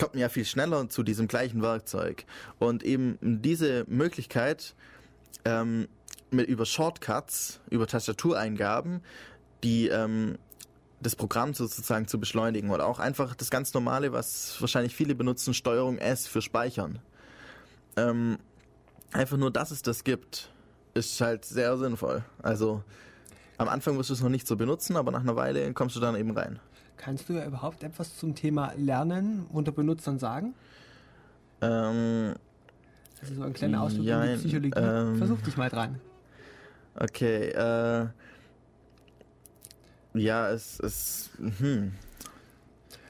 kommt 0.01 0.15
man 0.15 0.21
ja 0.21 0.29
viel 0.29 0.45
schneller 0.45 0.89
zu 0.89 1.03
diesem 1.05 1.29
gleichen 1.29 1.63
Werkzeug. 1.63 2.25
Und 2.59 2.83
eben 2.83 3.19
diese 3.23 3.85
Möglichkeit, 3.87 4.75
ähm, 5.45 5.89
mit 6.35 6.49
über 6.49 6.67
Shortcuts, 6.67 7.61
über 7.71 7.87
Tastatureingaben, 7.87 9.01
die 9.63 9.89
ähm, 9.89 10.37
das 11.01 11.17
Programm 11.17 11.55
sozusagen 11.55 12.07
zu 12.09 12.19
beschleunigen 12.19 12.71
oder 12.71 12.87
auch 12.87 12.99
einfach 12.99 13.35
das 13.35 13.51
ganz 13.51 13.75
normale, 13.75 14.13
was 14.13 14.61
wahrscheinlich 14.61 14.95
viele 14.95 15.15
benutzen, 15.15 15.55
Steuerung 15.55 15.99
S 15.99 16.27
für 16.27 16.41
Speichern. 16.43 16.99
Ähm, 17.97 18.39
einfach 19.13 19.37
nur, 19.37 19.51
dass 19.51 19.71
es 19.71 19.83
das 19.83 20.05
gibt, 20.05 20.51
ist 20.95 21.21
halt 21.21 21.45
sehr 21.45 21.77
sinnvoll. 21.77 22.25
Also 22.43 22.83
am 23.59 23.69
Anfang 23.69 23.97
wirst 23.99 24.11
du 24.11 24.15
es 24.15 24.23
noch 24.23 24.31
nicht 24.31 24.47
so 24.47 24.57
benutzen, 24.57 24.97
aber 24.97 25.13
nach 25.13 25.21
einer 25.21 25.37
Weile 25.37 25.73
kommst 25.75 25.95
du 25.97 26.01
dann 26.01 26.17
eben 26.17 26.31
rein. 26.31 26.59
Kannst 26.97 27.29
du 27.29 27.35
ja 27.35 27.45
überhaupt 27.45 27.83
etwas 27.83 28.17
zum 28.17 28.35
Thema 28.35 28.73
Lernen 28.77 29.47
unter 29.53 29.73
Benutzern 29.73 30.19
sagen? 30.19 30.55
Ähm, 31.61 32.35
Also 33.21 33.35
so 33.35 33.43
ein 33.43 33.53
kleiner 33.53 33.83
Ausflug 33.83 34.07
in 34.07 34.23
die 34.23 34.37
Psychologie. 34.37 34.73
ähm, 34.77 35.17
Versuch 35.17 35.41
dich 35.43 35.57
mal 35.57 35.69
dran. 35.71 36.01
Okay, 36.99 37.49
äh, 37.49 38.09
ja, 40.15 40.51
es 40.51 40.79
ist, 40.81 41.31
hm, 41.39 41.93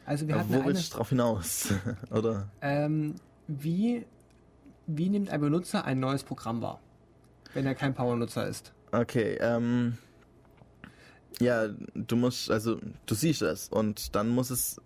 Also 0.07 0.27
wir 0.27 0.39
hatten 0.39 0.51
wo 0.51 0.55
eine, 0.57 0.67
willst 0.67 0.93
du 0.93 0.97
drauf 0.97 1.09
hinaus? 1.11 1.69
Oder? 2.11 2.49
ähm, 2.63 3.15
wie, 3.47 4.07
wie 4.87 5.09
nimmt 5.11 5.31
ein 5.31 5.41
Benutzer 5.41 5.85
ein 5.85 6.01
neues 6.01 6.25
Programm 6.25 6.63
wahr, 6.63 6.81
wenn 7.53 7.67
er 7.67 7.75
kein 7.75 7.95
Power-Nutzer 7.95 8.47
ist? 8.47 8.73
Okay, 8.93 9.37
ähm, 9.41 9.99
ja, 11.41 11.69
du 11.95 12.17
musst, 12.17 12.51
also 12.51 12.79
du 13.07 13.15
siehst 13.15 13.43
es 13.43 13.69
und 13.69 14.15
dann 14.15 14.29
muss 14.29 14.51
es 14.51 14.81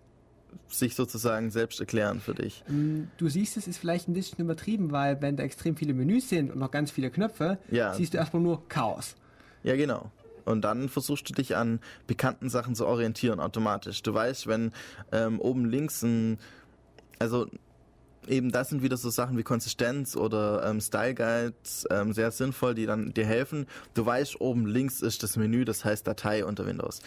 sich 0.67 0.95
sozusagen 0.95 1.49
selbst 1.51 1.79
erklären 1.79 2.19
für 2.21 2.33
dich. 2.33 2.63
Ähm, 2.69 3.09
Du 3.17 3.27
siehst, 3.29 3.57
es 3.57 3.67
ist 3.67 3.77
vielleicht 3.77 4.07
ein 4.07 4.13
bisschen 4.13 4.39
übertrieben, 4.39 4.91
weil 4.91 5.21
wenn 5.21 5.35
da 5.37 5.43
extrem 5.43 5.75
viele 5.75 5.93
Menüs 5.93 6.29
sind 6.29 6.51
und 6.51 6.59
noch 6.59 6.71
ganz 6.71 6.91
viele 6.91 7.09
Knöpfe, 7.09 7.57
Ja. 7.71 7.93
siehst 7.93 8.13
du 8.13 8.17
erstmal 8.17 8.41
nur 8.43 8.67
Chaos. 8.69 9.15
Ja, 9.63 9.75
genau. 9.75 10.11
Und 10.45 10.61
dann 10.61 10.89
versuchst 10.89 11.29
du 11.29 11.33
dich 11.33 11.55
an 11.55 11.79
bekannten 12.07 12.49
Sachen 12.49 12.73
zu 12.75 12.85
orientieren 12.87 13.39
automatisch. 13.39 14.01
Du 14.03 14.13
weißt, 14.13 14.47
wenn 14.47 14.71
ähm, 15.11 15.39
oben 15.39 15.65
links 15.65 16.01
ein, 16.01 16.39
also 17.19 17.47
eben 18.29 18.51
das 18.51 18.69
sind 18.69 18.81
wieder 18.83 18.97
so 18.97 19.09
Sachen 19.09 19.37
wie 19.37 19.43
Konsistenz 19.43 20.15
oder 20.15 20.65
ähm, 20.65 20.79
Style 20.81 21.15
Guides 21.15 21.85
ähm, 21.89 22.13
sehr 22.13 22.31
sinnvoll, 22.31 22.75
die 22.75 22.85
dann 22.85 23.13
dir 23.13 23.25
helfen. 23.25 23.65
Du 23.93 24.05
weißt, 24.05 24.39
oben 24.41 24.65
links 24.65 25.01
ist 25.01 25.23
das 25.23 25.35
Menü, 25.37 25.65
das 25.65 25.83
heißt 25.83 26.07
Datei 26.07 26.45
unter 26.45 26.65
Windows. 26.65 27.01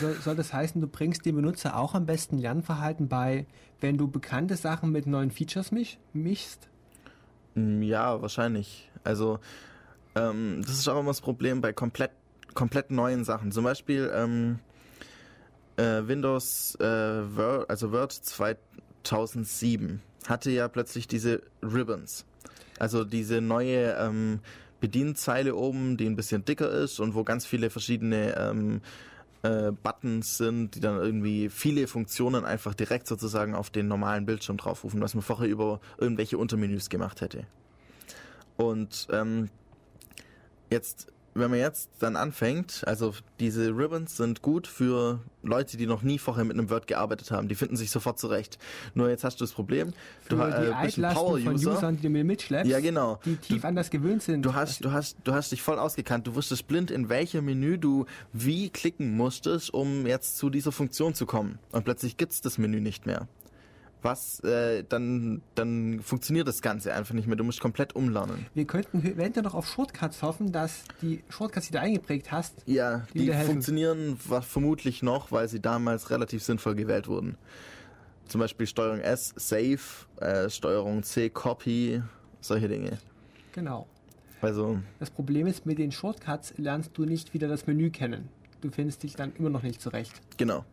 Soll, 0.00 0.14
soll 0.14 0.34
das 0.36 0.52
heißen, 0.52 0.80
du 0.80 0.88
bringst 0.88 1.24
dem 1.24 1.36
Benutzer 1.36 1.76
auch 1.76 1.94
am 1.94 2.06
besten 2.06 2.38
Lernverhalten 2.38 3.08
bei, 3.08 3.46
wenn 3.80 3.96
du 3.96 4.08
bekannte 4.08 4.56
Sachen 4.56 4.90
mit 4.90 5.06
neuen 5.06 5.30
Features 5.30 5.70
misch, 5.70 5.98
mischst? 6.12 6.68
Mm, 7.54 7.82
Ja, 7.82 8.20
wahrscheinlich. 8.20 8.90
Also 9.04 9.38
ähm, 10.16 10.62
das 10.62 10.72
ist 10.72 10.88
auch 10.88 10.98
immer 10.98 11.10
das 11.10 11.20
Problem 11.20 11.60
bei 11.60 11.72
komplett 11.72 12.10
komplett 12.56 12.90
neuen 12.90 13.22
Sachen. 13.24 13.52
Zum 13.52 13.62
Beispiel 13.62 14.10
ähm, 14.12 14.58
äh, 15.76 16.08
Windows 16.08 16.74
äh, 16.80 16.84
Word, 17.36 17.70
also 17.70 17.92
Word 17.92 18.12
2007 18.12 20.02
hatte 20.28 20.50
ja 20.50 20.68
plötzlich 20.68 21.08
diese 21.08 21.42
Ribbons. 21.62 22.24
Also 22.78 23.04
diese 23.04 23.40
neue 23.40 23.92
ähm, 23.98 24.40
Bedienzeile 24.80 25.54
oben, 25.54 25.96
die 25.96 26.06
ein 26.06 26.16
bisschen 26.16 26.44
dicker 26.44 26.70
ist 26.70 27.00
und 27.00 27.14
wo 27.14 27.24
ganz 27.24 27.46
viele 27.46 27.70
verschiedene 27.70 28.36
ähm, 28.36 28.80
äh, 29.42 29.72
Buttons 29.72 30.36
sind, 30.36 30.74
die 30.74 30.80
dann 30.80 30.98
irgendwie 30.98 31.48
viele 31.48 31.86
Funktionen 31.86 32.44
einfach 32.44 32.74
direkt 32.74 33.06
sozusagen 33.06 33.54
auf 33.54 33.70
den 33.70 33.88
normalen 33.88 34.26
Bildschirm 34.26 34.56
draufrufen, 34.56 35.00
was 35.00 35.14
man 35.14 35.22
vorher 35.22 35.48
über 35.48 35.80
irgendwelche 35.98 36.38
Untermenüs 36.38 36.90
gemacht 36.90 37.20
hätte. 37.20 37.46
Und 38.56 39.08
ähm, 39.10 39.48
jetzt, 40.70 41.12
wenn 41.38 41.50
man 41.50 41.58
jetzt 41.58 41.90
dann 41.98 42.16
anfängt, 42.16 42.82
also 42.86 43.14
diese 43.40 43.68
Ribbons 43.68 44.16
sind 44.16 44.42
gut 44.42 44.66
für 44.66 45.20
Leute, 45.42 45.76
die 45.76 45.86
noch 45.86 46.02
nie 46.02 46.18
vorher 46.18 46.44
mit 46.44 46.58
einem 46.58 46.70
Word 46.70 46.86
gearbeitet 46.86 47.30
haben. 47.30 47.48
Die 47.48 47.54
finden 47.54 47.76
sich 47.76 47.90
sofort 47.90 48.18
zurecht. 48.18 48.58
Nur 48.94 49.08
jetzt 49.08 49.24
hast 49.24 49.40
du 49.40 49.44
das 49.44 49.52
Problem, 49.52 49.92
Für 50.22 50.28
du 50.30 50.36
die 50.36 50.42
äh, 50.42 50.74
bist 50.82 50.98
ein 50.98 51.14
Power-User. 51.14 51.72
Usern, 51.76 51.96
die 51.96 52.02
du 52.02 52.08
mir 52.10 52.24
mitschleppst, 52.24 52.70
Ja, 52.70 52.80
genau. 52.80 53.20
die 53.24 53.36
tief 53.36 53.64
an 53.64 53.76
das 53.76 53.90
gewöhnt 53.90 54.22
sind. 54.22 54.42
Du 54.42 54.54
hast, 54.54 54.84
du 54.84 54.92
hast, 54.92 55.16
du 55.24 55.32
hast 55.32 55.52
dich 55.52 55.62
voll 55.62 55.78
ausgekannt. 55.78 56.26
Du 56.26 56.34
wusstest 56.34 56.66
blind, 56.66 56.90
in 56.90 57.08
welcher 57.08 57.42
Menü 57.42 57.78
du 57.78 58.06
wie 58.32 58.70
klicken 58.70 59.16
musstest, 59.16 59.72
um 59.72 60.06
jetzt 60.06 60.38
zu 60.38 60.50
dieser 60.50 60.72
Funktion 60.72 61.14
zu 61.14 61.26
kommen. 61.26 61.58
Und 61.72 61.84
plötzlich 61.84 62.16
gibt's 62.16 62.40
das 62.40 62.58
Menü 62.58 62.80
nicht 62.80 63.06
mehr. 63.06 63.28
Was, 64.06 64.40
äh, 64.40 64.84
dann, 64.88 65.42
dann 65.54 66.00
funktioniert 66.00 66.48
das 66.48 66.62
Ganze 66.62 66.94
einfach 66.94 67.14
nicht 67.14 67.26
mehr. 67.26 67.36
Du 67.36 67.44
musst 67.44 67.60
komplett 67.60 67.94
umlernen. 67.94 68.46
Wir 68.54 68.64
könnten 68.66 69.04
eventuell 69.04 69.44
noch 69.44 69.54
auf 69.54 69.66
Shortcuts 69.68 70.22
hoffen, 70.22 70.52
dass 70.52 70.84
die 71.02 71.22
Shortcuts, 71.28 71.66
die 71.66 71.72
du 71.72 71.80
eingeprägt 71.80 72.32
hast, 72.32 72.54
Ja, 72.66 73.06
Die 73.12 73.26
die, 73.26 73.32
funktionieren 73.32 74.16
vermutlich 74.16 75.02
noch, 75.02 75.30
weil 75.32 75.48
sie 75.48 75.60
damals 75.60 76.10
relativ 76.10 76.42
sinnvoll 76.42 76.74
gewählt 76.74 77.08
wurden. 77.08 77.36
Zum 78.28 78.40
Beispiel 78.40 78.66
Steuerung 78.66 79.00
S, 79.00 79.34
Save, 79.36 79.78
äh, 80.20 80.48
Steuerung 80.50 81.02
C, 81.02 81.28
Copy, 81.30 82.02
solche 82.40 82.68
Dinge. 82.68 82.98
genau. 83.52 83.86
Also, 84.42 84.78
Das 85.00 85.10
Problem 85.10 85.46
ist, 85.46 85.64
mit 85.66 85.78
den 85.78 85.90
Shortcuts 85.90 86.54
lernst 86.58 86.90
du 86.94 87.04
nicht 87.04 87.32
wieder 87.34 87.48
das 87.48 87.66
Menü 87.66 87.90
kennen. 87.90 88.28
Du 88.60 88.70
findest 88.70 89.02
dich 89.02 89.14
dann 89.16 89.32
immer 89.38 89.48
noch 89.50 89.62
nicht 89.62 89.80
zurecht. 89.80 90.12
genau. 90.36 90.64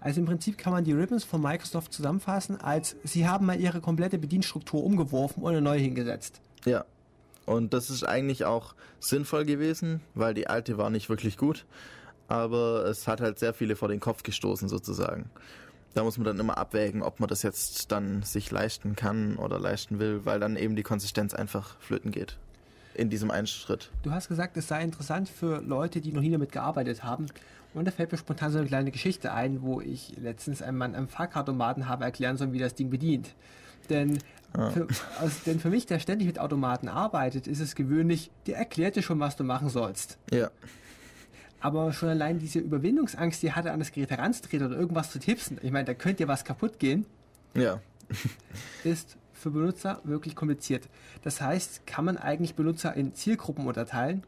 Also 0.00 0.20
im 0.20 0.26
Prinzip 0.26 0.56
kann 0.56 0.72
man 0.72 0.84
die 0.84 0.92
Ribbons 0.92 1.24
von 1.24 1.42
Microsoft 1.42 1.92
zusammenfassen, 1.92 2.60
als 2.60 2.96
sie 3.04 3.28
haben 3.28 3.46
mal 3.46 3.60
ihre 3.60 3.80
komplette 3.80 4.18
Bedienstruktur 4.18 4.82
umgeworfen 4.82 5.42
und 5.42 5.50
eine 5.50 5.60
neue 5.60 5.80
hingesetzt. 5.80 6.40
Ja. 6.64 6.84
Und 7.46 7.74
das 7.74 7.90
ist 7.90 8.04
eigentlich 8.04 8.44
auch 8.44 8.74
sinnvoll 9.00 9.44
gewesen, 9.44 10.00
weil 10.14 10.34
die 10.34 10.46
alte 10.46 10.78
war 10.78 10.88
nicht 10.88 11.08
wirklich 11.08 11.36
gut. 11.36 11.66
Aber 12.28 12.84
es 12.84 13.08
hat 13.08 13.20
halt 13.20 13.38
sehr 13.38 13.52
viele 13.52 13.76
vor 13.76 13.88
den 13.88 13.98
Kopf 13.98 14.22
gestoßen 14.22 14.68
sozusagen. 14.68 15.30
Da 15.94 16.04
muss 16.04 16.16
man 16.16 16.24
dann 16.24 16.38
immer 16.38 16.56
abwägen, 16.56 17.02
ob 17.02 17.18
man 17.18 17.28
das 17.28 17.42
jetzt 17.42 17.90
dann 17.90 18.22
sich 18.22 18.50
leisten 18.50 18.94
kann 18.94 19.36
oder 19.36 19.58
leisten 19.58 19.98
will, 19.98 20.24
weil 20.24 20.38
dann 20.38 20.56
eben 20.56 20.76
die 20.76 20.84
Konsistenz 20.84 21.34
einfach 21.34 21.76
flöten 21.80 22.12
geht. 22.12 22.36
In 22.94 23.10
diesem 23.10 23.30
einen 23.30 23.48
Schritt. 23.48 23.90
Du 24.02 24.12
hast 24.12 24.28
gesagt, 24.28 24.56
es 24.56 24.68
sei 24.68 24.84
interessant 24.84 25.28
für 25.28 25.60
Leute, 25.60 26.00
die 26.00 26.12
noch 26.12 26.20
nie 26.20 26.30
damit 26.30 26.52
gearbeitet 26.52 27.02
haben. 27.02 27.26
Und 27.74 27.86
da 27.86 27.92
fällt 27.92 28.10
mir 28.10 28.18
spontan 28.18 28.50
so 28.50 28.58
eine 28.58 28.66
kleine 28.66 28.90
Geschichte 28.90 29.32
ein, 29.32 29.62
wo 29.62 29.80
ich 29.80 30.16
letztens 30.16 30.60
einem 30.60 30.78
Mann 30.78 30.94
am 30.94 31.08
Fahrkartomaten 31.08 31.88
habe 31.88 32.04
erklären 32.04 32.36
sollen, 32.36 32.52
wie 32.52 32.58
das 32.58 32.74
Ding 32.74 32.90
bedient. 32.90 33.34
Denn, 33.88 34.18
für, 34.52 34.88
also, 35.20 35.36
denn 35.46 35.60
für 35.60 35.70
mich, 35.70 35.86
der 35.86 35.98
ständig 36.00 36.26
mit 36.26 36.38
Automaten 36.38 36.88
arbeitet, 36.88 37.46
ist 37.46 37.60
es 37.60 37.74
gewöhnlich, 37.74 38.30
der 38.46 38.56
erklärt 38.56 38.96
dir 38.96 39.02
schon, 39.02 39.20
was 39.20 39.36
du 39.36 39.44
machen 39.44 39.68
sollst. 39.68 40.18
Ja. 40.32 40.50
Aber 41.60 41.92
schon 41.92 42.08
allein 42.08 42.38
diese 42.38 42.58
Überwindungsangst, 42.58 43.42
die 43.42 43.52
hatte 43.52 43.70
an 43.70 43.78
das 43.78 43.92
Gerät 43.92 44.10
heranzutreten 44.10 44.66
oder 44.66 44.76
irgendwas 44.76 45.10
zu 45.10 45.18
tipsen, 45.18 45.58
ich 45.62 45.70
meine, 45.70 45.84
da 45.84 45.94
könnte 45.94 46.24
dir 46.24 46.28
was 46.28 46.44
kaputt 46.44 46.78
gehen, 46.78 47.06
Ja. 47.54 47.80
ist 48.84 49.16
für 49.32 49.50
Benutzer 49.50 50.00
wirklich 50.04 50.34
kompliziert. 50.34 50.88
Das 51.22 51.40
heißt, 51.40 51.86
kann 51.86 52.04
man 52.04 52.16
eigentlich 52.16 52.54
Benutzer 52.54 52.94
in 52.94 53.14
Zielgruppen 53.14 53.66
unterteilen, 53.66 54.24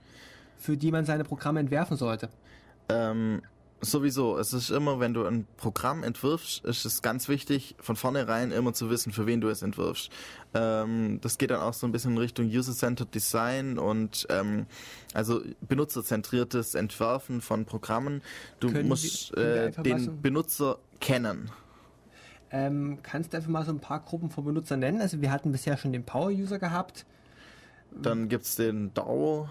für 0.57 0.77
die 0.77 0.91
man 0.93 1.05
seine 1.05 1.25
Programme 1.25 1.61
entwerfen 1.61 1.97
sollte. 1.97 2.29
Ähm, 2.93 3.43
sowieso, 3.81 4.39
es 4.39 4.53
ist 4.53 4.71
immer, 4.71 5.01
wenn 5.01 5.13
du 5.13 5.25
ein 5.25 5.47
Programm 5.57 6.05
entwirfst, 6.05 6.65
ist 6.65 6.85
es 6.85 7.03
ganz 7.03 7.29
wichtig, 7.29 7.75
von 7.81 7.97
vornherein 7.97 8.53
immer 8.53 8.73
zu 8.73 8.91
wissen, 8.91 9.13
für 9.13 9.27
wen 9.27 9.41
du 9.41 9.49
es 9.49 9.63
entwirfst. 9.63 10.11
Ähm, 10.55 11.19
das 11.21 11.37
geht 11.39 11.51
dann 11.51 11.61
auch 11.61 11.75
so 11.75 11.87
ein 11.87 11.93
bisschen 11.93 12.13
in 12.13 12.19
Richtung 12.19 12.47
User-Centered 12.47 13.13
Design 13.15 13.79
und 13.79 14.27
ähm, 14.31 14.67
also 15.15 15.41
benutzerzentriertes 15.63 16.75
Entwerfen 16.77 17.41
von 17.41 17.65
Programmen. 17.65 18.23
Du 18.61 18.71
Können 18.71 18.89
musst 18.89 19.35
wir 19.35 19.43
äh, 19.45 19.73
so- 19.73 19.83
den 19.83 20.23
Benutzer 20.23 20.79
kennen. 21.01 21.51
Ähm, 22.53 22.99
kannst 23.03 23.33
du 23.33 23.39
einfach 23.39 23.51
mal 23.51 23.65
so 23.65 23.73
ein 23.73 23.81
paar 23.81 24.01
Gruppen 24.01 24.31
von 24.31 24.45
Benutzern 24.45 24.81
nennen? 24.81 25.01
Also 25.01 25.21
wir 25.23 25.33
hatten 25.33 25.51
bisher 25.53 25.77
schon 25.79 25.93
den 25.93 26.05
Power-User 26.05 26.59
gehabt. 26.59 27.07
Dann 27.91 28.29
gibt's 28.29 28.57
den 28.57 28.93
DAO 28.95 29.49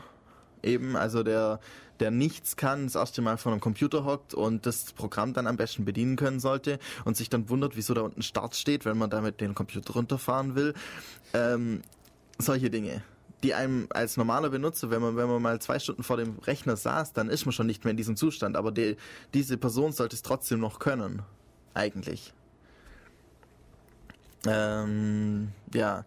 eben, 0.63 0.95
also 0.95 1.23
der, 1.23 1.59
der 1.99 2.11
nichts 2.11 2.55
kann, 2.55 2.85
das 2.85 2.95
erste 2.95 3.21
Mal 3.21 3.37
vor 3.37 3.51
einem 3.51 3.61
Computer 3.61 4.05
hockt 4.05 4.33
und 4.33 4.65
das 4.65 4.91
Programm 4.93 5.33
dann 5.33 5.47
am 5.47 5.57
besten 5.57 5.85
bedienen 5.85 6.15
können 6.15 6.39
sollte 6.39 6.79
und 7.05 7.15
sich 7.15 7.29
dann 7.29 7.49
wundert, 7.49 7.77
wieso 7.77 7.93
da 7.93 8.01
unten 8.01 8.21
Start 8.23 8.55
steht, 8.55 8.85
wenn 8.85 8.97
man 8.97 9.09
damit 9.09 9.39
den 9.39 9.55
Computer 9.55 9.93
runterfahren 9.93 10.55
will. 10.55 10.73
Ähm, 11.33 11.81
solche 12.37 12.69
Dinge. 12.69 13.03
Die 13.43 13.53
einem 13.53 13.87
als 13.89 14.17
normaler 14.17 14.49
Benutzer, 14.49 14.91
wenn 14.91 15.01
man, 15.01 15.15
wenn 15.15 15.27
man 15.27 15.41
mal 15.41 15.59
zwei 15.61 15.79
Stunden 15.79 16.03
vor 16.03 16.17
dem 16.17 16.37
Rechner 16.39 16.75
saß, 16.75 17.13
dann 17.13 17.29
ist 17.29 17.45
man 17.45 17.53
schon 17.53 17.65
nicht 17.67 17.83
mehr 17.83 17.91
in 17.91 17.97
diesem 17.97 18.15
Zustand. 18.15 18.55
Aber 18.55 18.71
die, 18.71 18.97
diese 19.33 19.57
Person 19.57 19.93
sollte 19.93 20.15
es 20.15 20.21
trotzdem 20.21 20.59
noch 20.59 20.79
können. 20.79 21.23
Eigentlich. 21.73 22.33
Ähm, 24.45 25.49
ja. 25.73 26.05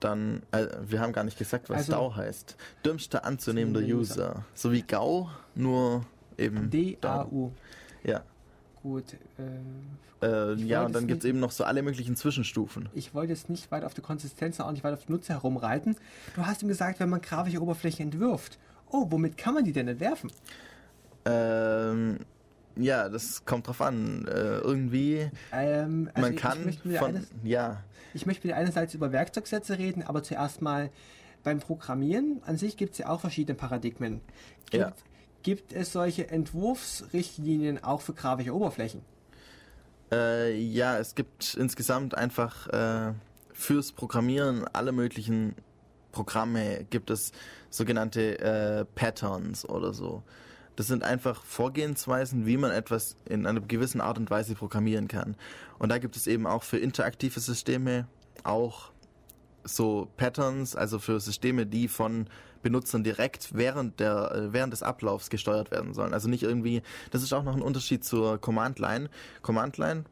Dann, 0.00 0.42
äh, 0.52 0.66
wir 0.86 1.00
haben 1.00 1.12
gar 1.12 1.24
nicht 1.24 1.38
gesagt, 1.38 1.68
was 1.70 1.78
Also- 1.78 1.92
DAO 1.92 2.16
heißt. 2.16 2.56
Dümmster 2.84 3.24
anzunehmender 3.24 3.80
User. 3.80 3.96
User. 3.96 4.44
So 4.54 4.72
wie 4.72 4.82
GAU, 4.82 5.28
nur 5.54 6.04
eben 6.38 6.70
D-A-U. 6.70 7.52
Ja. 8.02 8.22
Gut. 8.82 9.04
Äh, 9.38 9.42
Äh, 10.22 10.54
ja, 10.56 10.84
und 10.84 10.94
dann 10.94 11.04
es 11.04 11.08
gibt's 11.08 11.24
nicht- 11.24 11.30
eben 11.30 11.40
noch 11.40 11.50
so 11.50 11.64
alle 11.64 11.82
möglichen 11.82 12.14
Zwischenstufen. 12.14 12.90
ich 12.94 13.14
wollte 13.14 13.32
jetzt 13.32 13.48
nicht 13.48 13.70
weit 13.70 13.84
auf 13.84 13.94
die 13.94 14.02
Konsistenz 14.02 14.58
und 14.58 14.66
auch 14.66 14.70
nicht 14.72 14.84
weit 14.84 14.92
auf 14.92 15.04
den 15.06 15.12
Nutzer 15.12 15.32
herumreiten. 15.34 15.96
Du 16.36 16.44
hast 16.44 16.60
ihm 16.62 16.68
gesagt, 16.68 17.00
wenn 17.00 17.08
man 17.08 17.22
grafische 17.22 17.60
Oberflächen 17.62 18.06
entwirft. 18.12 18.58
Oh, 18.90 19.06
womit 19.08 19.38
kann 19.38 19.54
man 19.54 19.64
die 19.64 19.72
denn 19.72 19.88
entwerfen? 19.88 20.30
Ähm, 21.24 22.18
ja, 22.76 23.08
das 23.08 23.44
kommt 23.44 23.66
drauf 23.66 23.80
an. 23.80 24.26
Äh, 24.28 24.58
irgendwie, 24.58 25.30
Ähm, 25.52 26.08
also 26.14 26.20
man 26.20 26.34
ich- 26.34 26.40
kann 26.40 26.58
ich 26.60 26.64
möchte 26.66 26.88
mir 26.88 26.98
von, 26.98 27.08
eines, 27.10 27.28
ja, 27.42 27.82
Ich 28.14 28.26
möchte 28.26 28.46
mit 28.48 28.56
einerseits 28.56 28.94
über 28.94 29.12
Werkzeugsätze 29.12 29.78
reden, 29.78 30.02
aber 30.02 30.22
zuerst 30.22 30.62
mal 30.62 30.90
beim 31.44 31.60
Programmieren 31.60 32.42
an 32.44 32.56
sich 32.56 32.76
gibt 32.76 32.92
es 32.92 32.98
ja 32.98 33.08
auch 33.08 33.20
verschiedene 33.20 33.54
Paradigmen. 33.56 34.20
Gibt, 34.70 34.74
Ja. 34.74 34.92
gibt 35.42 35.72
es 35.72 35.92
solche 35.92 36.28
Entwurfsrichtlinien 36.28 37.82
auch 37.82 38.00
für 38.00 38.12
grafische 38.12 38.54
Oberflächen? 38.54 39.02
Äh, 40.12 40.56
ja, 40.60 40.98
es 40.98 41.14
gibt 41.14 41.54
insgesamt 41.54 42.16
einfach 42.16 42.66
äh, 42.68 43.12
fürs 43.52 43.92
Programmieren 43.92 44.64
alle 44.72 44.92
möglichen 44.92 45.54
Programme 46.12 46.84
gibt 46.90 47.10
es 47.10 47.30
sogenannte 47.70 48.38
äh, 48.40 48.84
Patterns 48.96 49.64
oder 49.68 49.92
so. 49.94 50.24
Das 50.76 50.86
sind 50.86 51.02
einfach 51.02 51.44
Vorgehensweisen, 51.44 52.46
wie 52.46 52.56
man 52.56 52.70
etwas 52.70 53.16
in 53.26 53.46
einer 53.46 53.60
gewissen 53.60 54.00
Art 54.00 54.18
und 54.18 54.30
Weise 54.30 54.54
programmieren 54.54 55.08
kann. 55.08 55.36
Und 55.78 55.90
da 55.90 55.98
gibt 55.98 56.16
es 56.16 56.26
eben 56.26 56.46
auch 56.46 56.62
für 56.62 56.78
interaktive 56.78 57.40
Systeme 57.40 58.06
auch 58.44 58.92
so 59.64 60.08
Patterns, 60.16 60.74
also 60.74 60.98
für 60.98 61.20
Systeme, 61.20 61.66
die 61.66 61.88
von 61.88 62.28
Benutzern 62.62 63.04
direkt 63.04 63.54
während 63.54 64.00
der 64.00 64.32
äh, 64.32 64.52
während 64.52 64.72
des 64.72 64.82
Ablaufs 64.82 65.30
gesteuert 65.30 65.70
werden 65.70 65.94
sollen. 65.94 66.12
Also 66.12 66.28
nicht 66.28 66.42
irgendwie, 66.42 66.82
das 67.10 67.22
ist 67.22 67.32
auch 67.32 67.42
noch 67.42 67.56
ein 67.56 67.62
Unterschied 67.62 68.04
zur 68.04 68.38
Command 68.38 68.78
Line. 68.78 69.08
Command 69.42 69.78
Line 69.78 70.04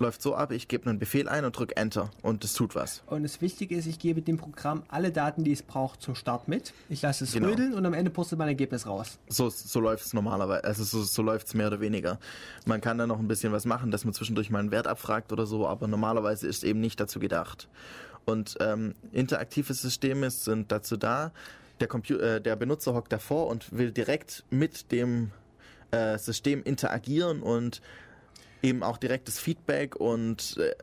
läuft 0.00 0.22
so 0.22 0.34
ab, 0.34 0.52
ich 0.52 0.68
gebe 0.68 0.88
einen 0.88 0.98
Befehl 0.98 1.28
ein 1.28 1.44
und 1.44 1.56
drücke 1.58 1.76
Enter 1.76 2.10
und 2.22 2.44
es 2.44 2.54
tut 2.54 2.74
was. 2.74 3.02
Und 3.06 3.22
das 3.22 3.40
Wichtige 3.40 3.76
ist, 3.76 3.86
ich 3.86 3.98
gebe 3.98 4.22
dem 4.22 4.36
Programm 4.36 4.82
alle 4.88 5.10
Daten, 5.10 5.44
die 5.44 5.52
es 5.52 5.62
braucht, 5.62 6.02
zum 6.02 6.14
Start 6.14 6.48
mit. 6.48 6.72
Ich 6.88 7.02
lasse 7.02 7.24
es 7.24 7.32
Genau. 7.32 7.48
rödeln 7.48 7.74
und 7.74 7.84
am 7.86 7.94
Ende 7.94 8.10
purzelt 8.10 8.38
mein 8.38 8.48
Ergebnis 8.48 8.86
raus. 8.86 9.18
So, 9.28 9.48
so 9.50 9.80
läuft 9.80 10.04
es 10.04 10.12
normalerweise, 10.12 10.64
also 10.64 10.84
so, 10.84 11.02
so 11.02 11.22
läuft 11.22 11.46
es 11.48 11.54
mehr 11.54 11.68
oder 11.68 11.80
weniger. 11.80 12.18
Man 12.66 12.80
kann 12.80 12.98
da 12.98 13.06
noch 13.06 13.18
ein 13.18 13.28
bisschen 13.28 13.52
was 13.52 13.64
machen, 13.64 13.90
dass 13.90 14.04
man 14.04 14.14
zwischendurch 14.14 14.50
mal 14.50 14.58
einen 14.60 14.70
Wert 14.70 14.86
abfragt 14.86 15.32
oder 15.32 15.46
so, 15.46 15.66
aber 15.66 15.86
normalerweise 15.88 16.46
ist 16.46 16.64
eben 16.64 16.80
nicht 16.80 17.00
dazu 17.00 17.18
gedacht. 17.18 17.68
Und 18.24 18.56
ähm, 18.60 18.94
interaktive 19.12 19.72
Systeme 19.72 20.30
sind 20.30 20.72
dazu 20.72 20.96
da, 20.96 21.32
der, 21.80 21.88
Compu 21.88 22.14
äh, 22.14 22.40
der 22.40 22.56
Benutzer 22.56 22.94
hockt 22.94 23.12
davor 23.12 23.46
und 23.48 23.76
will 23.76 23.92
direkt 23.92 24.44
mit 24.50 24.90
dem 24.92 25.30
äh, 25.90 26.18
System 26.18 26.62
interagieren 26.64 27.40
und 27.42 27.80
eben 28.66 28.82
auch 28.82 28.98
direktes 28.98 29.38
Feedback 29.38 29.96
und 29.96 30.56
äh, 30.58 30.74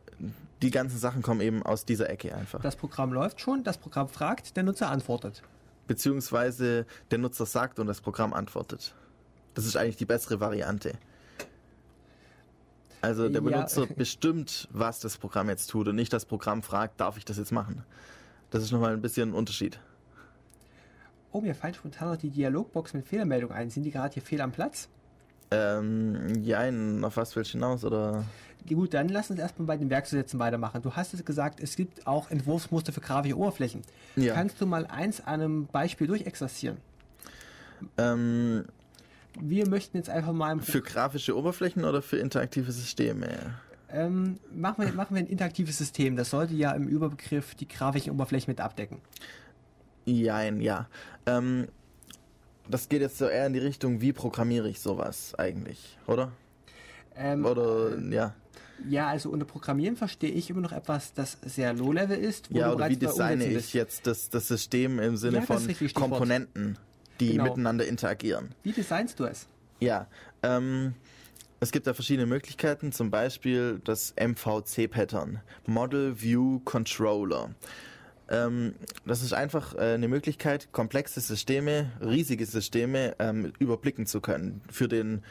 die 0.61 0.71
ganzen 0.71 0.97
Sachen 0.97 1.21
kommen 1.21 1.41
eben 1.41 1.61
aus 1.63 1.85
dieser 1.85 2.09
Ecke 2.09 2.33
einfach. 2.33 2.61
Das 2.61 2.75
Programm 2.77 3.11
läuft 3.11 3.41
schon, 3.41 3.63
das 3.63 3.77
Programm 3.77 4.07
fragt, 4.07 4.55
der 4.55 4.63
Nutzer 4.63 4.89
antwortet. 4.89 5.43
beziehungsweise 5.87 6.85
der 7.11 7.17
Nutzer 7.19 7.45
sagt 7.45 7.77
und 7.79 7.87
das 7.87 7.99
Programm 7.99 8.33
antwortet. 8.33 8.95
Das 9.53 9.65
ist 9.65 9.75
eigentlich 9.75 9.97
die 9.97 10.05
bessere 10.05 10.39
Variante. 10.39 10.93
Also 13.01 13.27
der 13.27 13.41
Ja. 13.43 13.49
Benutzer 13.49 13.85
bestimmt, 13.97 14.69
was 14.71 15.01
das 15.01 15.17
Programm 15.17 15.49
jetzt 15.49 15.67
tut 15.69 15.89
und 15.89 15.95
nicht 15.95 16.13
das 16.13 16.25
Programm 16.25 16.63
fragt, 16.63 17.01
darf 17.01 17.17
ich 17.17 17.25
das 17.25 17.37
jetzt 17.37 17.51
machen. 17.51 17.83
Das 18.49 18.63
ist 18.63 18.71
nochmal 18.71 18.93
ein 18.93 19.01
bisschen 19.01 19.31
ein 19.31 19.33
Unterschied. 19.33 19.77
Oh, 21.33 21.41
mir 21.41 21.55
fallen 21.55 21.73
spontan 21.73 22.09
noch 22.11 22.17
die 22.17 22.29
Dialogbox 22.29 22.93
mit 22.93 23.05
Fehlermeldung 23.05 23.51
ein. 23.51 23.69
Sind 23.69 23.83
die 23.83 23.91
gerade 23.91 24.13
hier 24.13 24.23
fehl 24.23 24.39
am 24.39 24.51
Platz? 24.53 24.87
Ähm, 25.53 26.43
ja, 26.43 26.61
auf 27.05 27.17
was 27.17 27.35
willst 27.35 27.53
du 27.53 27.57
hinaus? 27.57 27.83
Oder? 27.83 28.23
Gut, 28.67 28.93
dann 28.93 29.09
lass 29.09 29.29
uns 29.29 29.39
erstmal 29.39 29.67
bei 29.67 29.77
den 29.77 29.89
Werkzusätzen 29.89 30.39
weitermachen. 30.39 30.81
Du 30.81 30.93
hast 30.93 31.13
es 31.13 31.23
gesagt, 31.25 31.59
es 31.59 31.75
gibt 31.75 32.07
auch 32.07 32.31
Entwurfsmuster 32.31 32.93
für 32.93 33.01
grafische 33.01 33.37
Oberflächen. 33.37 33.81
Ja. 34.15 34.33
Kannst 34.33 34.61
du 34.61 34.65
mal 34.65 34.85
eins 34.87 35.19
an 35.19 35.41
einem 35.41 35.65
Beispiel 35.67 36.07
durchexerzieren? 36.07 36.77
Ähm, 37.97 38.65
Wir 39.39 39.67
möchten 39.67 39.97
jetzt 39.97 40.09
einfach 40.09 40.31
mal 40.31 40.59
für 40.59 40.81
grafische 40.81 41.37
Oberflächen 41.37 41.83
oder 41.83 42.01
für 42.01 42.17
interaktive 42.17 42.71
Systeme? 42.71 43.55
ähm, 43.93 44.39
machen, 44.53 44.85
wir, 44.85 44.93
machen 44.93 45.15
wir 45.15 45.21
ein 45.23 45.27
interaktives 45.27 45.77
System. 45.77 46.15
Das 46.15 46.31
sollte 46.31 46.53
ja 46.55 46.71
im 46.71 46.87
Überbegriff 46.87 47.55
die 47.55 47.67
grafischen 47.67 48.11
Oberflächen 48.11 48.51
mit 48.51 48.59
abdecken. 48.59 48.99
Jein, 50.05 50.59
ja. 50.59 50.87
Ähm, 51.25 51.67
das 52.69 52.89
geht 52.89 53.01
jetzt 53.01 53.17
so 53.17 53.27
eher 53.27 53.45
in 53.47 53.53
die 53.53 53.59
Richtung, 53.59 54.01
wie 54.01 54.13
programmiere 54.13 54.69
ich 54.69 54.79
sowas 54.79 55.33
eigentlich, 55.35 55.97
oder? 56.07 56.31
Ähm, 57.15 57.45
Oder, 57.45 57.99
ja. 57.99 58.33
Ja, 58.89 59.07
also 59.07 59.29
unter 59.29 59.45
Programmieren 59.45 59.95
verstehe 59.95 60.31
ich 60.31 60.49
immer 60.49 60.61
noch 60.61 60.71
etwas, 60.71 61.13
das 61.13 61.37
sehr 61.45 61.73
low-level 61.73 62.17
ist. 62.17 62.51
wo 62.51 62.57
Ja, 62.57 62.73
oder 62.73 62.89
wie 62.89 62.97
designe 62.97 63.45
ich 63.45 63.53
bist. 63.53 63.73
jetzt 63.73 64.07
das, 64.07 64.29
das 64.29 64.47
System 64.47 64.99
im 64.99 65.15
Sinne 65.15 65.37
Ja, 65.37 65.41
von. 65.43 65.67
Komponenten, 65.93 66.77
die 67.19 67.33
Genau. 67.33 67.43
miteinander 67.45 67.85
interagieren? 67.85 68.55
Wie 68.63 68.71
designst 68.71 69.19
du 69.19 69.25
es? 69.25 69.47
Ja, 69.79 70.07
ähm, 70.41 70.95
es 71.59 71.71
gibt 71.71 71.85
da 71.87 71.93
verschiedene 71.93 72.25
Möglichkeiten, 72.25 72.91
zum 72.91 73.11
Beispiel 73.11 73.79
das 73.85 74.13
MVC-Pattern, 74.17 75.39
Model 75.67 76.19
View 76.19 76.59
Controller. 76.65 77.51
Ähm, 78.29 78.75
das 79.05 79.21
ist 79.21 79.33
einfach 79.33 79.75
äh, 79.75 79.93
eine 79.93 80.07
Möglichkeit, 80.07 80.71
komplexe 80.71 81.19
Systeme, 81.19 81.91
riesige 82.01 82.45
Systeme 82.45 83.15
ähm, 83.19 83.51
überblicken 83.59 84.05
zu 84.05 84.21
können 84.21 84.61
für 84.71 84.87
den, 84.87 85.23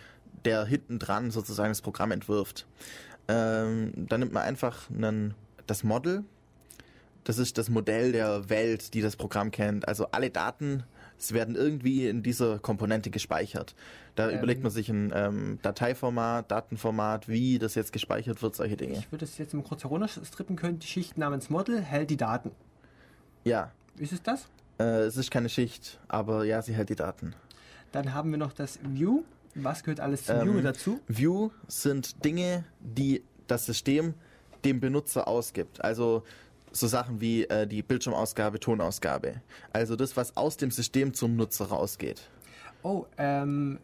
der 0.44 0.64
hinten 0.64 0.98
dran 0.98 1.30
sozusagen 1.30 1.70
das 1.70 1.80
Programm 1.80 2.10
entwirft. 2.12 2.66
Ähm, 3.28 3.92
da 4.08 4.18
nimmt 4.18 4.32
man 4.32 4.42
einfach 4.42 4.90
einen, 4.90 5.34
das 5.66 5.84
Model, 5.84 6.24
das 7.24 7.38
ist 7.38 7.56
das 7.56 7.70
Modell 7.70 8.12
der 8.12 8.50
Welt, 8.50 8.94
die 8.94 9.00
das 9.00 9.16
Programm 9.16 9.50
kennt. 9.52 9.86
Also 9.86 10.08
alle 10.10 10.28
Daten, 10.30 10.82
es 11.18 11.32
werden 11.32 11.54
irgendwie 11.54 12.08
in 12.08 12.22
dieser 12.22 12.58
Komponente 12.58 13.10
gespeichert. 13.10 13.74
Da 14.16 14.28
Ähm. 14.28 14.38
überlegt 14.38 14.62
man 14.62 14.72
sich 14.72 14.88
ein 14.88 15.12
ähm, 15.14 15.58
Dateiformat, 15.62 16.50
Datenformat, 16.50 17.28
wie 17.28 17.58
das 17.58 17.74
jetzt 17.76 17.92
gespeichert 17.92 18.42
wird, 18.42 18.56
solche 18.56 18.76
Dinge. 18.76 18.98
Ich 18.98 19.12
würde 19.12 19.24
es 19.24 19.38
jetzt 19.38 19.54
mal 19.54 19.62
kurz 19.62 19.84
herunterstrippen 19.84 20.56
können. 20.56 20.80
Die 20.80 20.86
Schicht 20.86 21.16
namens 21.16 21.48
Model 21.48 21.80
hält 21.80 22.10
die 22.10 22.16
Daten. 22.16 22.50
Ja, 23.44 23.72
Ist 23.98 24.12
es 24.12 24.22
das? 24.22 24.46
äh, 24.78 25.02
es 25.04 25.16
ist 25.16 25.30
keine 25.30 25.48
Schicht, 25.48 25.98
aber 26.08 26.44
ja, 26.44 26.62
sie 26.62 26.74
hält 26.74 26.88
die 26.90 26.94
Daten. 26.96 27.34
Dann 27.92 28.14
haben 28.14 28.30
wir 28.30 28.38
noch 28.38 28.52
das 28.52 28.78
View. 28.82 29.22
Was 29.54 29.82
gehört 29.82 30.00
alles 30.00 30.24
zum 30.24 30.36
Ähm, 30.36 30.54
View 30.54 30.60
dazu? 30.62 31.00
View 31.08 31.50
sind 31.68 32.24
Dinge, 32.24 32.64
die 32.80 33.22
das 33.48 33.66
System 33.66 34.14
dem 34.64 34.80
Benutzer 34.80 35.28
ausgibt. 35.28 35.84
Also 35.84 36.22
so 36.70 36.86
Sachen 36.86 37.20
wie 37.20 37.44
äh, 37.44 37.66
die 37.66 37.82
Bildschirmausgabe, 37.82 38.58
Tonausgabe. 38.60 39.42
Also 39.72 39.94
das, 39.96 40.16
was 40.16 40.36
aus 40.38 40.56
dem 40.56 40.70
System 40.70 41.12
zum 41.12 41.36
Nutzer 41.36 41.66
rausgeht. 41.66 42.22
Oh, 42.82 43.04
ähm, 43.18 43.78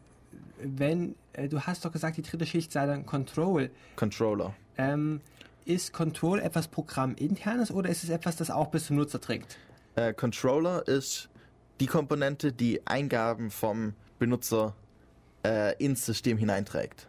wenn, 0.63 1.15
äh, 1.35 1.49
du 1.49 1.61
hast 1.61 1.85
doch 1.85 1.93
gesagt, 1.93 2.17
die 2.17 2.23
dritte 2.23 2.47
Schicht 2.47 2.73
sei 2.73 2.87
dann 2.87 3.05
Control. 3.05 3.71
Controller. 3.97 4.55
Ähm, 4.79 5.21
ist 5.69 5.93
Control 5.93 6.41
etwas 6.41 6.67
Programminternes 6.67 7.71
oder 7.71 7.91
ist 7.91 8.03
es 8.03 8.11
etwas, 8.11 8.37
das 8.37 8.51
auch 8.51 8.69
bis 8.69 8.87
zum 8.87 8.97
Nutzer 8.97 9.19
dringt? 9.19 9.59
Äh, 9.97 10.15
Controller 10.15 10.87
ist 10.89 11.29
die 11.81 11.87
Komponente, 11.87 12.53
die 12.53 12.87
Eingaben 12.87 13.51
vom 13.51 13.93
Benutzer 14.19 14.75
äh, 15.45 15.77
ins 15.77 16.07
System 16.07 16.39
hineinträgt. 16.39 17.07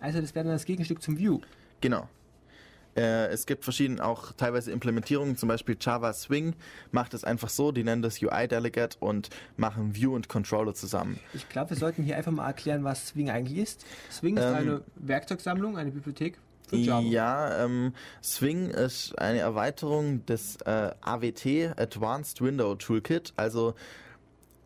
Also 0.00 0.20
das 0.20 0.34
wäre 0.34 0.44
dann 0.44 0.54
das 0.54 0.64
Gegenstück 0.64 1.00
zum 1.00 1.16
View. 1.16 1.40
Genau. 1.80 2.08
Äh, 2.96 3.26
es 3.28 3.46
gibt 3.46 3.64
verschiedene 3.64 4.04
auch 4.04 4.32
teilweise 4.32 4.70
Implementierungen, 4.70 5.36
zum 5.36 5.48
Beispiel 5.48 5.76
Java 5.80 6.12
Swing 6.12 6.54
macht 6.90 7.14
es 7.14 7.24
einfach 7.24 7.48
so, 7.48 7.72
die 7.72 7.84
nennen 7.84 8.02
das 8.02 8.22
UI 8.22 8.48
Delegate 8.48 8.96
und 9.00 9.30
machen 9.56 9.94
View 9.94 10.14
und 10.14 10.28
Controller 10.28 10.74
zusammen. 10.74 11.18
Ich 11.32 11.48
glaube, 11.48 11.70
wir 11.70 11.76
sollten 11.76 12.02
hier 12.02 12.16
einfach 12.16 12.32
mal 12.32 12.46
erklären, 12.46 12.84
was 12.84 13.08
Swing 13.08 13.30
eigentlich 13.30 13.58
ist. 13.58 13.86
Swing 14.10 14.36
ist 14.36 14.44
Ähm, 14.44 14.54
eine 14.54 14.82
Werkzeugsammlung, 14.96 15.78
eine 15.78 15.90
Bibliothek 15.90 16.38
für 16.68 16.76
Java. 16.76 17.00
Ja, 17.02 17.64
ähm, 17.64 17.94
Swing 18.22 18.70
ist 18.70 19.18
eine 19.18 19.38
Erweiterung 19.38 20.24
des 20.26 20.56
äh, 20.62 20.90
AWT, 21.00 21.78
Advanced 21.78 22.40
Window 22.40 22.74
Toolkit. 22.74 23.32
Also, 23.36 23.74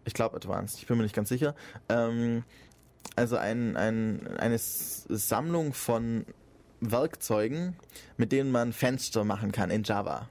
ich 0.05 0.15
glaube 0.15 0.37
Advanced, 0.37 0.79
ich 0.79 0.87
bin 0.87 0.97
mir 0.97 1.05
nicht 1.05 1.15
ganz 1.15 1.29
sicher. 1.29 1.55
Ähm, 1.89 2.45
also 3.15 3.37
ein, 3.37 3.77
ein, 3.77 4.37
eine 4.37 4.59
Sammlung 4.59 5.73
von 5.73 6.27
Werkzeugen, 6.81 7.77
mit 8.17 8.33
denen 8.33 8.51
man 8.51 8.73
Fenster 8.73 9.25
machen 9.25 9.53
kann 9.53 9.71
in 9.71 9.83
Java. 9.83 10.29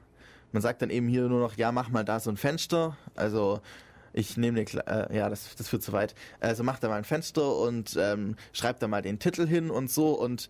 Man 0.52 0.62
sagt 0.62 0.82
dann 0.82 0.90
eben 0.90 1.08
hier 1.08 1.24
nur 1.24 1.40
noch, 1.40 1.58
ja, 1.58 1.72
mach 1.72 1.90
mal 1.90 2.06
da 2.06 2.20
so 2.20 2.30
ein 2.30 2.38
Fenster. 2.38 2.98
Also 3.16 3.60
ich 4.14 4.38
nehme 4.38 4.64
den, 4.64 4.80
äh, 4.88 5.16
ja, 5.16 5.30
das, 5.30 5.56
das 5.56 5.68
führt 5.68 5.84
zu 5.84 5.92
weit. 5.92 6.16
Also 6.40 6.64
mach 6.64 6.80
da 6.80 6.88
mal 6.88 6.96
ein 6.96 7.04
Fenster 7.04 7.58
und 7.58 7.98
ähm, 8.00 8.36
schreib 8.54 8.80
da 8.80 8.88
mal 8.88 9.02
den 9.02 9.20
Titel 9.20 9.46
hin 9.46 9.70
und 9.70 9.92
so 9.92 10.12
und 10.18 10.50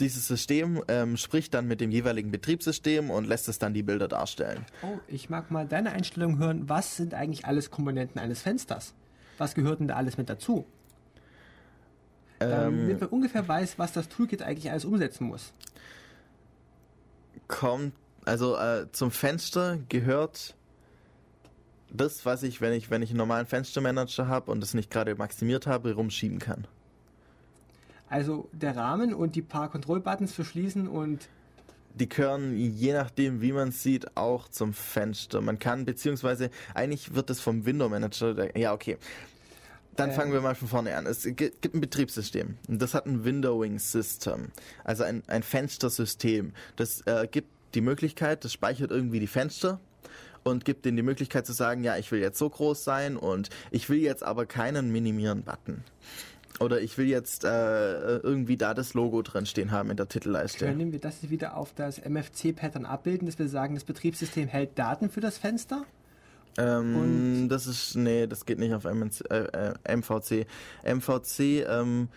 dieses 0.00 0.26
System 0.26 0.82
ähm, 0.88 1.16
spricht 1.16 1.54
dann 1.54 1.68
mit 1.68 1.80
dem 1.80 1.90
jeweiligen 1.90 2.30
Betriebssystem 2.30 3.10
und 3.10 3.26
lässt 3.26 3.48
es 3.48 3.58
dann 3.58 3.74
die 3.74 3.82
Bilder 3.82 4.08
darstellen. 4.08 4.64
Oh, 4.82 4.98
ich 5.06 5.30
mag 5.30 5.50
mal 5.50 5.66
deine 5.66 5.92
Einstellung 5.92 6.38
hören. 6.38 6.68
Was 6.68 6.96
sind 6.96 7.14
eigentlich 7.14 7.44
alles 7.44 7.70
Komponenten 7.70 8.20
eines 8.20 8.42
Fensters? 8.42 8.94
Was 9.38 9.54
gehört 9.54 9.80
denn 9.80 9.88
da 9.88 9.96
alles 9.96 10.16
mit 10.16 10.28
dazu? 10.28 10.64
Ähm, 12.40 12.78
damit 12.78 13.00
man 13.00 13.10
ungefähr 13.10 13.46
weiß, 13.46 13.78
was 13.78 13.92
das 13.92 14.08
Toolkit 14.08 14.42
eigentlich 14.42 14.70
alles 14.70 14.84
umsetzen 14.84 15.26
muss. 15.26 15.52
kommt, 17.48 17.94
also 18.24 18.56
äh, 18.56 18.90
zum 18.92 19.10
Fenster 19.10 19.78
gehört 19.88 20.56
das, 21.90 22.26
was 22.26 22.42
ich, 22.42 22.60
wenn 22.60 22.72
ich, 22.72 22.90
wenn 22.90 23.02
ich 23.02 23.10
einen 23.10 23.18
normalen 23.18 23.46
Fenstermanager 23.46 24.26
habe 24.26 24.50
und 24.50 24.62
es 24.62 24.74
nicht 24.74 24.90
gerade 24.90 25.14
maximiert 25.14 25.66
habe, 25.66 25.94
rumschieben 25.94 26.38
kann. 26.38 26.66
Also 28.08 28.48
der 28.52 28.76
Rahmen 28.76 29.14
und 29.14 29.36
die 29.36 29.42
paar 29.42 29.70
Control-Buttons 29.70 30.32
für 30.32 30.44
Schließen 30.44 30.88
und 30.88 31.28
Die 31.94 32.08
gehören, 32.08 32.56
je 32.56 32.92
nachdem, 32.92 33.40
wie 33.40 33.52
man 33.52 33.68
es 33.68 33.82
sieht, 33.82 34.16
auch 34.16 34.48
zum 34.48 34.72
Fenster. 34.72 35.40
Man 35.40 35.60
kann, 35.60 35.84
beziehungsweise, 35.84 36.50
eigentlich 36.74 37.14
wird 37.14 37.30
es 37.30 37.40
vom 37.40 37.64
Window 37.66 37.88
Manager, 37.88 38.56
ja, 38.58 38.72
okay. 38.72 38.98
Dann 39.96 40.12
fangen 40.12 40.32
wir 40.32 40.40
mal 40.40 40.54
von 40.54 40.68
vorne 40.68 40.96
an. 40.96 41.06
Es 41.06 41.22
gi- 41.24 41.32
gibt 41.34 41.74
ein 41.74 41.80
Betriebssystem. 41.80 42.56
Und 42.68 42.80
das 42.82 42.94
hat 42.94 43.06
ein 43.06 43.24
Windowing 43.24 43.78
System. 43.78 44.48
Also 44.84 45.04
ein, 45.04 45.22
ein 45.26 45.42
Fenstersystem. 45.42 46.52
Das 46.76 47.02
äh, 47.02 47.28
gibt 47.30 47.48
die 47.74 47.80
Möglichkeit, 47.80 48.44
das 48.44 48.52
speichert 48.52 48.90
irgendwie 48.90 49.20
die 49.20 49.26
Fenster 49.26 49.80
und 50.44 50.64
gibt 50.64 50.84
denen 50.84 50.96
die 50.96 51.02
Möglichkeit 51.02 51.46
zu 51.46 51.52
sagen, 51.52 51.82
ja, 51.84 51.96
ich 51.96 52.12
will 52.12 52.20
jetzt 52.20 52.38
so 52.38 52.48
groß 52.48 52.84
sein 52.84 53.16
und 53.16 53.48
ich 53.70 53.88
will 53.88 53.98
jetzt 53.98 54.22
aber 54.22 54.46
keinen 54.46 54.92
Minimieren-Button. 54.92 55.82
Oder 56.60 56.80
ich 56.80 56.96
will 56.98 57.06
jetzt 57.08 57.44
äh, 57.44 58.18
irgendwie 58.18 58.56
da 58.56 58.74
das 58.74 58.94
Logo 58.94 59.22
drin 59.22 59.44
stehen 59.44 59.72
haben 59.72 59.90
in 59.90 59.96
der 59.96 60.06
Titelleiste. 60.08 60.66
können 60.66 60.92
wir 60.92 61.00
das 61.00 61.28
wieder 61.28 61.56
auf 61.56 61.72
das 61.74 61.98
MFC-Pattern 61.98 62.84
abbilden, 62.84 63.26
dass 63.26 63.40
wir 63.40 63.48
sagen, 63.48 63.74
das 63.74 63.82
Betriebssystem 63.82 64.46
hält 64.46 64.78
Daten 64.78 65.10
für 65.10 65.20
das 65.20 65.36
Fenster? 65.36 65.84
Ähm, 66.56 67.48
das 67.48 67.66
ist, 67.66 67.96
nee, 67.96 68.26
das 68.26 68.44
geht 68.46 68.58
nicht 68.58 68.74
auf 68.74 68.84
MNC, 68.84 69.30
äh, 69.30 69.72
äh, 69.84 69.96
MVC. 69.96 70.46
MVC, 70.84 71.66
ähm, 71.68 72.08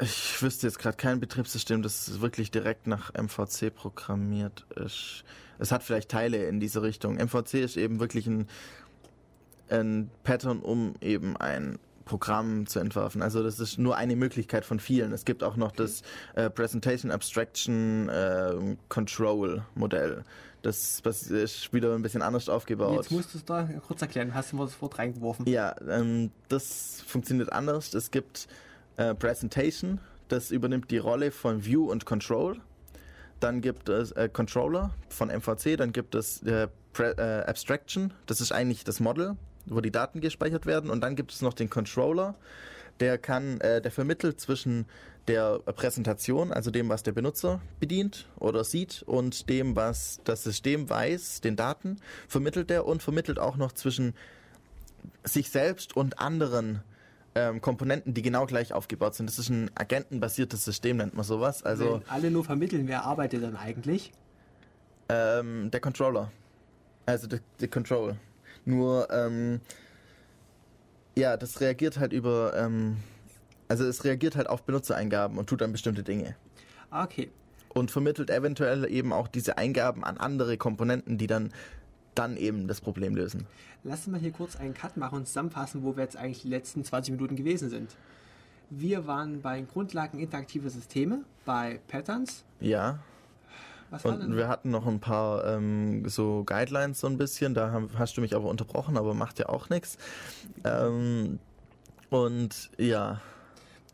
ich 0.00 0.40
wüsste 0.42 0.66
jetzt 0.66 0.78
gerade 0.78 0.96
kein 0.96 1.20
Betriebssystem, 1.20 1.82
das 1.82 2.20
wirklich 2.20 2.50
direkt 2.50 2.86
nach 2.86 3.12
MVC 3.14 3.74
programmiert 3.74 4.66
ist. 4.76 5.24
Es 5.58 5.70
hat 5.70 5.82
vielleicht 5.82 6.10
Teile 6.10 6.46
in 6.46 6.60
diese 6.60 6.82
Richtung. 6.82 7.16
MVC 7.16 7.54
ist 7.54 7.76
eben 7.76 8.00
wirklich 8.00 8.26
ein, 8.26 8.48
ein 9.68 10.10
Pattern, 10.24 10.60
um 10.60 10.94
eben 11.00 11.36
ein 11.36 11.78
Programm 12.04 12.66
zu 12.66 12.80
entwerfen. 12.80 13.22
Also 13.22 13.42
das 13.42 13.60
ist 13.60 13.78
nur 13.78 13.96
eine 13.96 14.16
Möglichkeit 14.16 14.64
von 14.64 14.80
vielen. 14.80 15.12
Es 15.12 15.24
gibt 15.24 15.44
auch 15.44 15.56
noch 15.56 15.72
das 15.72 16.02
äh, 16.34 16.50
Presentation 16.50 17.12
Abstraction 17.12 18.08
äh, 18.08 18.76
Control 18.88 19.64
Modell. 19.74 20.24
Das, 20.62 21.02
das 21.02 21.24
ist 21.24 21.72
wieder 21.72 21.94
ein 21.94 22.02
bisschen 22.02 22.22
anders 22.22 22.48
aufgebaut. 22.48 22.96
Jetzt 22.96 23.10
musst 23.10 23.34
du 23.34 23.38
es 23.38 23.44
da 23.44 23.68
kurz 23.86 24.00
erklären. 24.00 24.32
Hast 24.32 24.52
du 24.52 24.56
mal 24.56 24.66
das 24.66 24.80
Wort 24.80 24.98
reingeworfen? 24.98 25.46
Ja, 25.46 25.74
ähm, 25.88 26.30
das 26.48 27.02
funktioniert 27.06 27.52
anders. 27.52 27.92
Es 27.94 28.12
gibt 28.12 28.46
äh, 28.96 29.14
Presentation, 29.14 29.98
das 30.28 30.52
übernimmt 30.52 30.90
die 30.90 30.98
Rolle 30.98 31.32
von 31.32 31.64
View 31.64 31.90
und 31.90 32.06
Control. 32.06 32.58
Dann 33.40 33.60
gibt 33.60 33.88
es 33.88 34.12
äh, 34.12 34.28
Controller 34.32 34.94
von 35.08 35.28
MVC, 35.28 35.76
dann 35.76 35.92
gibt 35.92 36.14
es 36.14 36.42
äh, 36.44 36.68
Pre 36.92 37.16
äh, 37.16 37.48
Abstraction, 37.48 38.12
das 38.26 38.40
ist 38.40 38.52
eigentlich 38.52 38.84
das 38.84 39.00
Model, 39.00 39.36
wo 39.66 39.80
die 39.80 39.90
Daten 39.90 40.20
gespeichert 40.20 40.66
werden. 40.66 40.90
Und 40.90 41.00
dann 41.00 41.16
gibt 41.16 41.32
es 41.32 41.42
noch 41.42 41.54
den 41.54 41.70
Controller, 41.70 42.36
der 43.00 43.18
kann, 43.18 43.60
äh, 43.60 43.80
der 43.80 43.90
vermittelt 43.90 44.40
zwischen 44.40 44.86
der 45.28 45.58
Präsentation, 45.60 46.52
also 46.52 46.70
dem, 46.70 46.88
was 46.88 47.02
der 47.02 47.12
Benutzer 47.12 47.60
bedient 47.78 48.28
oder 48.38 48.64
sieht, 48.64 49.02
und 49.06 49.48
dem, 49.48 49.76
was 49.76 50.20
das 50.24 50.42
System 50.42 50.90
weiß, 50.90 51.40
den 51.40 51.56
Daten, 51.56 51.98
vermittelt 52.28 52.70
er 52.70 52.86
und 52.86 53.02
vermittelt 53.02 53.38
auch 53.38 53.56
noch 53.56 53.72
zwischen 53.72 54.14
sich 55.24 55.50
selbst 55.50 55.96
und 55.96 56.18
anderen 56.18 56.82
ähm, 57.34 57.60
Komponenten, 57.60 58.14
die 58.14 58.22
genau 58.22 58.46
gleich 58.46 58.72
aufgebaut 58.72 59.14
sind. 59.14 59.28
Das 59.28 59.38
ist 59.38 59.48
ein 59.48 59.70
agentenbasiertes 59.74 60.64
System, 60.64 60.98
nennt 60.98 61.14
man 61.14 61.24
sowas. 61.24 61.62
Also 61.62 61.94
Wenn 61.94 62.08
alle 62.08 62.30
nur 62.30 62.44
vermitteln, 62.44 62.88
wer 62.88 63.04
arbeitet 63.04 63.42
dann 63.42 63.56
eigentlich? 63.56 64.12
ähm, 65.08 65.70
der 65.70 65.80
Controller. 65.80 66.30
Also 67.06 67.26
der, 67.26 67.40
der 67.60 67.68
Control. 67.68 68.16
Nur, 68.64 69.08
ähm, 69.10 69.60
ja, 71.16 71.36
das 71.36 71.60
reagiert 71.60 71.98
halt 71.98 72.12
über, 72.12 72.54
ähm, 72.56 72.96
also 73.72 73.86
es 73.86 74.04
reagiert 74.04 74.36
halt 74.36 74.50
auf 74.50 74.64
Benutzereingaben 74.64 75.38
und 75.38 75.48
tut 75.48 75.62
dann 75.62 75.72
bestimmte 75.72 76.02
Dinge. 76.02 76.36
Ah, 76.90 77.04
Okay. 77.04 77.30
Und 77.74 77.90
vermittelt 77.90 78.28
eventuell 78.28 78.84
eben 78.84 79.14
auch 79.14 79.28
diese 79.28 79.56
Eingaben 79.56 80.04
an 80.04 80.18
andere 80.18 80.58
Komponenten, 80.58 81.16
die 81.16 81.26
dann, 81.26 81.54
dann 82.14 82.36
eben 82.36 82.68
das 82.68 82.82
Problem 82.82 83.14
lösen. 83.14 83.46
Lass 83.82 84.00
uns 84.00 84.08
mal 84.08 84.20
hier 84.20 84.30
kurz 84.30 84.56
einen 84.56 84.74
Cut 84.74 84.98
machen 84.98 85.16
und 85.20 85.26
zusammenfassen, 85.26 85.82
wo 85.82 85.96
wir 85.96 86.02
jetzt 86.02 86.18
eigentlich 86.18 86.42
die 86.42 86.50
letzten 86.50 86.84
20 86.84 87.14
Minuten 87.14 87.34
gewesen 87.34 87.70
sind. 87.70 87.96
Wir 88.68 89.06
waren 89.06 89.40
bei 89.40 89.62
Grundlagen 89.62 90.18
interaktiver 90.18 90.68
Systeme, 90.68 91.24
bei 91.46 91.80
Patterns. 91.88 92.44
Ja. 92.60 92.98
Was 93.88 94.04
Und 94.04 94.20
denn? 94.20 94.36
wir 94.36 94.48
hatten 94.48 94.70
noch 94.70 94.86
ein 94.86 95.00
paar 95.00 95.46
ähm, 95.46 96.06
so 96.10 96.44
Guidelines 96.44 97.00
so 97.00 97.06
ein 97.06 97.16
bisschen, 97.16 97.54
da 97.54 97.70
haben, 97.70 97.88
hast 97.98 98.18
du 98.18 98.20
mich 98.20 98.36
aber 98.36 98.50
unterbrochen, 98.50 98.98
aber 98.98 99.14
macht 99.14 99.38
ja 99.38 99.48
auch 99.48 99.70
nichts. 99.70 99.96
Ähm, 100.62 101.38
und 102.10 102.70
ja, 102.76 103.22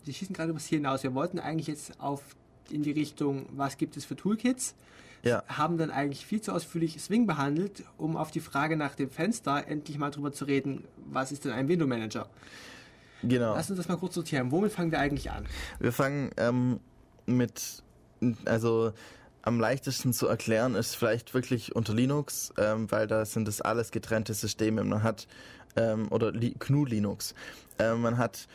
Sie 0.08 0.14
schießen 0.14 0.34
gerade 0.34 0.54
was 0.54 0.64
hier 0.64 0.78
hinaus. 0.78 1.02
Wir 1.02 1.12
wollten 1.12 1.38
eigentlich 1.38 1.66
jetzt 1.66 2.00
auf 2.00 2.22
in 2.70 2.82
die 2.82 2.92
Richtung, 2.92 3.44
was 3.50 3.76
gibt 3.76 3.94
es 3.98 4.06
für 4.06 4.16
Toolkits? 4.16 4.74
ja, 5.22 5.42
Haben 5.48 5.76
dann 5.76 5.90
eigentlich 5.90 6.24
viel 6.24 6.40
zu 6.40 6.52
ausführlich 6.52 6.98
Swing 6.98 7.26
behandelt, 7.26 7.84
um 7.98 8.16
auf 8.16 8.30
die 8.30 8.40
Frage 8.40 8.78
nach 8.78 8.94
dem 8.94 9.10
Fenster 9.10 9.68
endlich 9.68 9.98
mal 9.98 10.10
drüber 10.10 10.32
zu 10.32 10.46
reden, 10.46 10.84
was 11.10 11.30
ist 11.30 11.44
denn 11.44 11.52
ein 11.52 11.68
Window 11.68 11.86
Manager? 11.86 12.26
genau. 13.22 13.54
Lass 13.54 13.68
uns 13.68 13.76
das 13.76 13.88
mal 13.88 13.98
kurz 13.98 14.14
sortieren. 14.14 14.50
Womit 14.50 14.72
fangen 14.72 14.90
wir 14.90 14.98
eigentlich 14.98 15.30
an? 15.30 15.44
Wir 15.78 15.92
fangen 15.92 16.30
ähm, 16.38 16.80
mit, 17.26 17.82
also 18.46 18.94
am 19.42 19.60
leichtesten 19.60 20.14
zu 20.14 20.26
erklären 20.26 20.74
ist 20.74 20.94
vielleicht 20.94 21.34
wirklich 21.34 21.76
unter 21.76 21.92
Linux, 21.92 22.54
ähm, 22.56 22.90
weil 22.90 23.06
da 23.06 23.26
sind 23.26 23.46
das 23.46 23.60
alles 23.60 23.90
getrennte 23.90 24.32
Systeme. 24.32 24.84
Man 24.84 25.02
hat, 25.02 25.28
ähm, 25.76 26.10
oder 26.10 26.32
Li 26.32 26.54
GNU 26.58 26.86
Linux, 26.86 27.34
ähm, 27.78 28.00
man 28.00 28.16
hat 28.16 28.48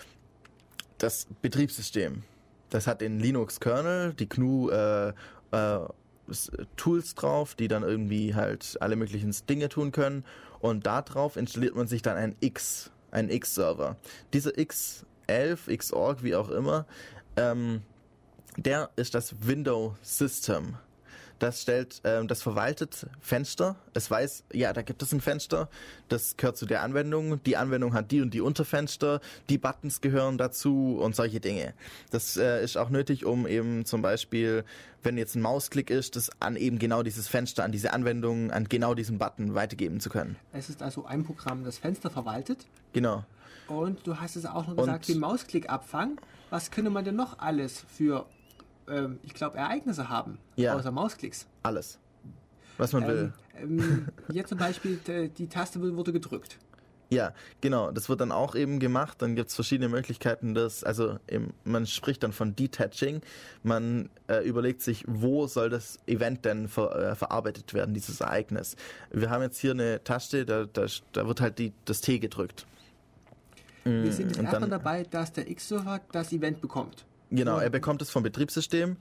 das 1.03 1.27
Betriebssystem. 1.41 2.23
Das 2.69 2.87
hat 2.87 3.01
den 3.01 3.19
Linux-Kernel, 3.19 4.13
die 4.13 4.27
GNU 4.27 4.69
äh, 4.69 5.09
äh, 5.09 5.79
Tools 6.77 7.15
drauf, 7.15 7.55
die 7.55 7.67
dann 7.67 7.83
irgendwie 7.83 8.33
halt 8.33 8.77
alle 8.79 8.95
möglichen 8.95 9.35
Dinge 9.47 9.69
tun 9.69 9.91
können. 9.91 10.23
Und 10.59 10.85
darauf 10.85 11.35
installiert 11.35 11.75
man 11.75 11.87
sich 11.87 12.01
dann 12.01 12.15
ein 12.15 12.35
X, 12.39 12.89
ein 13.11 13.29
X-Server. 13.29 13.97
Dieser 14.31 14.51
X11, 14.51 15.77
Xorg, 15.77 16.23
wie 16.23 16.35
auch 16.35 16.49
immer, 16.49 16.85
ähm, 17.35 17.81
der 18.55 18.89
ist 18.95 19.13
das 19.13 19.35
Window 19.45 19.95
System. 20.01 20.77
Das 21.43 21.61
stellt, 21.61 22.01
ähm, 22.05 22.29
das 22.29 22.41
verwaltet 22.41 23.05
Fenster. 23.19 23.75
Es 23.93 24.09
weiß, 24.09 24.45
ja, 24.53 24.71
da 24.71 24.81
gibt 24.81 25.03
es 25.03 25.11
ein 25.11 25.19
Fenster. 25.19 25.67
Das 26.07 26.37
gehört 26.37 26.55
zu 26.57 26.65
der 26.65 26.83
Anwendung. 26.83 27.43
Die 27.43 27.57
Anwendung 27.57 27.93
hat 27.93 28.11
die 28.11 28.21
und 28.21 28.33
die 28.33 28.39
Unterfenster. 28.39 29.19
Die 29.49 29.57
Buttons 29.57 29.99
gehören 29.99 30.37
dazu 30.37 30.97
und 31.01 31.17
solche 31.17 31.41
Dinge. 31.41 31.73
Das 32.11 32.37
äh, 32.37 32.63
ist 32.63 32.77
auch 32.77 32.89
nötig, 32.89 33.25
um 33.25 33.45
eben 33.45 33.83
zum 33.85 34.01
Beispiel, 34.01 34.63
wenn 35.03 35.17
jetzt 35.17 35.35
ein 35.35 35.41
Mausklick 35.41 35.89
ist, 35.89 36.15
das 36.15 36.29
an 36.39 36.55
eben 36.55 36.79
genau 36.79 37.03
dieses 37.03 37.27
Fenster, 37.27 37.65
an 37.65 37.73
diese 37.73 37.91
Anwendung, 37.91 38.51
an 38.51 38.69
genau 38.69 38.93
diesen 38.93 39.17
Button 39.17 39.53
weitergeben 39.53 39.99
zu 39.99 40.09
können. 40.09 40.37
Es 40.53 40.69
ist 40.69 40.81
also 40.81 41.05
ein 41.05 41.25
Programm, 41.25 41.65
das 41.65 41.77
Fenster 41.77 42.09
verwaltet. 42.09 42.65
Genau. 42.93 43.25
Und 43.67 44.07
du 44.07 44.17
hast 44.17 44.37
es 44.37 44.45
auch 44.45 44.65
noch 44.67 44.77
gesagt, 44.77 45.09
Und- 45.09 45.15
den 45.15 45.19
Mausklick-Abfang. 45.19 46.21
Was 46.49 46.71
könnte 46.71 46.89
man 46.89 47.03
denn 47.03 47.15
noch 47.15 47.39
alles 47.39 47.83
für, 47.97 48.27
ähm, 48.89 49.19
ich 49.23 49.33
glaube, 49.33 49.57
Ereignisse 49.57 50.09
haben, 50.09 50.37
Ja. 50.55 50.75
außer 50.75 50.91
Mausklicks? 50.91 51.47
Alles. 51.63 51.99
Was 52.77 52.93
man 52.93 53.07
will. 53.07 53.33
Ähm, 53.55 53.79
ähm, 53.79 54.07
jetzt 54.31 54.49
zum 54.49 54.57
Beispiel, 54.57 54.99
die 55.37 55.47
Taste 55.47 55.79
wurde 55.81 56.11
gedrückt. 56.11 56.57
Ja, 57.09 57.33
genau. 57.61 57.91
Das 57.91 58.09
wird 58.09 58.21
dann 58.21 58.31
auch 58.31 58.55
eben 58.55 58.79
gemacht. 58.79 59.21
Dann 59.21 59.35
gibt's 59.35 59.53
verschiedene 59.53 59.87
Möglichkeiten, 59.89 60.55
das, 60.55 60.83
also 60.83 61.19
eben, 61.29 61.53
man 61.63 61.85
spricht 61.85 62.23
dann 62.23 62.31
von 62.33 62.55
Detaching. 62.55 63.21
Man 63.61 64.09
äh, 64.27 64.43
überlegt 64.47 64.81
sich, 64.81 65.03
wo 65.07 65.45
soll 65.45 65.69
das 65.69 65.99
Event 66.07 66.43
denn 66.45 66.67
ver, 66.67 67.11
äh, 67.11 67.15
verarbeitet 67.15 67.73
werden, 67.75 67.93
dieses 67.93 68.21
Ereignis. 68.21 68.75
Wir 69.11 69.29
haben 69.29 69.43
jetzt 69.43 69.59
hier 69.59 69.71
eine 69.71 70.03
Taste, 70.03 70.45
da, 70.45 70.65
da, 70.65 70.87
da 71.11 71.27
wird 71.27 71.39
halt 71.41 71.59
die, 71.59 71.73
das 71.85 72.01
T 72.01 72.17
gedrückt. 72.17 72.65
Wir 73.83 74.11
sind 74.13 74.29
jetzt 74.29 74.37
Mm, 74.37 74.39
und 74.39 74.45
erstmal 74.45 74.69
dabei, 74.69 75.03
dass 75.03 75.33
der 75.33 75.49
X-Server 75.49 75.99
das 76.11 76.31
Event 76.31 76.61
bekommt. 76.61 77.05
Genau, 77.33 77.57
er 77.57 77.69
bekommt 77.71 78.01
es 78.01 78.11
vom 78.11 78.21
Betriebssystem. 78.21 78.97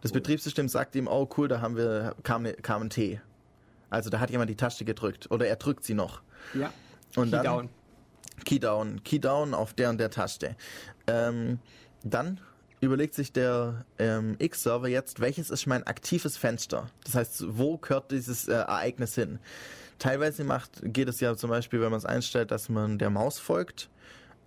Das 0.00 0.12
Betriebssystem 0.12 0.68
sagt 0.68 0.96
ihm, 0.96 1.06
oh 1.06 1.28
cool, 1.36 1.48
da 1.48 1.60
haben 1.60 1.76
wir, 1.76 2.14
kam, 2.22 2.46
kam 2.62 2.82
ein 2.82 2.90
T. 2.90 3.20
Also 3.90 4.10
da 4.10 4.20
hat 4.20 4.30
jemand 4.30 4.50
die 4.50 4.56
Taste 4.56 4.84
gedrückt. 4.84 5.30
Oder 5.30 5.46
er 5.46 5.56
drückt 5.56 5.84
sie 5.84 5.94
noch. 5.94 6.22
Ja. 6.54 6.72
Und 7.14 7.30
dann, 7.30 7.42
Keydown. 7.42 7.68
Keydown, 8.44 9.04
Keydown 9.04 9.54
auf 9.54 9.74
der 9.74 9.90
und 9.90 9.98
der 9.98 10.10
Taste. 10.10 10.56
Ähm, 11.06 11.58
dann 12.02 12.40
überlegt 12.80 13.14
sich 13.14 13.32
der 13.32 13.84
ähm, 13.98 14.36
X-Server 14.38 14.88
jetzt, 14.88 15.20
welches 15.20 15.50
ist 15.50 15.66
mein 15.66 15.86
aktives 15.86 16.36
Fenster? 16.36 16.88
Das 17.04 17.14
heißt, 17.14 17.44
wo 17.58 17.76
gehört 17.76 18.10
dieses 18.10 18.48
äh, 18.48 18.52
Ereignis 18.54 19.14
hin? 19.14 19.38
Teilweise 19.98 20.44
macht, 20.44 20.80
geht 20.82 21.08
es 21.08 21.20
ja 21.20 21.36
zum 21.36 21.50
Beispiel, 21.50 21.80
wenn 21.80 21.90
man 21.90 21.98
es 21.98 22.04
einstellt, 22.04 22.50
dass 22.50 22.68
man 22.68 22.98
der 22.98 23.10
Maus 23.10 23.38
folgt 23.38 23.90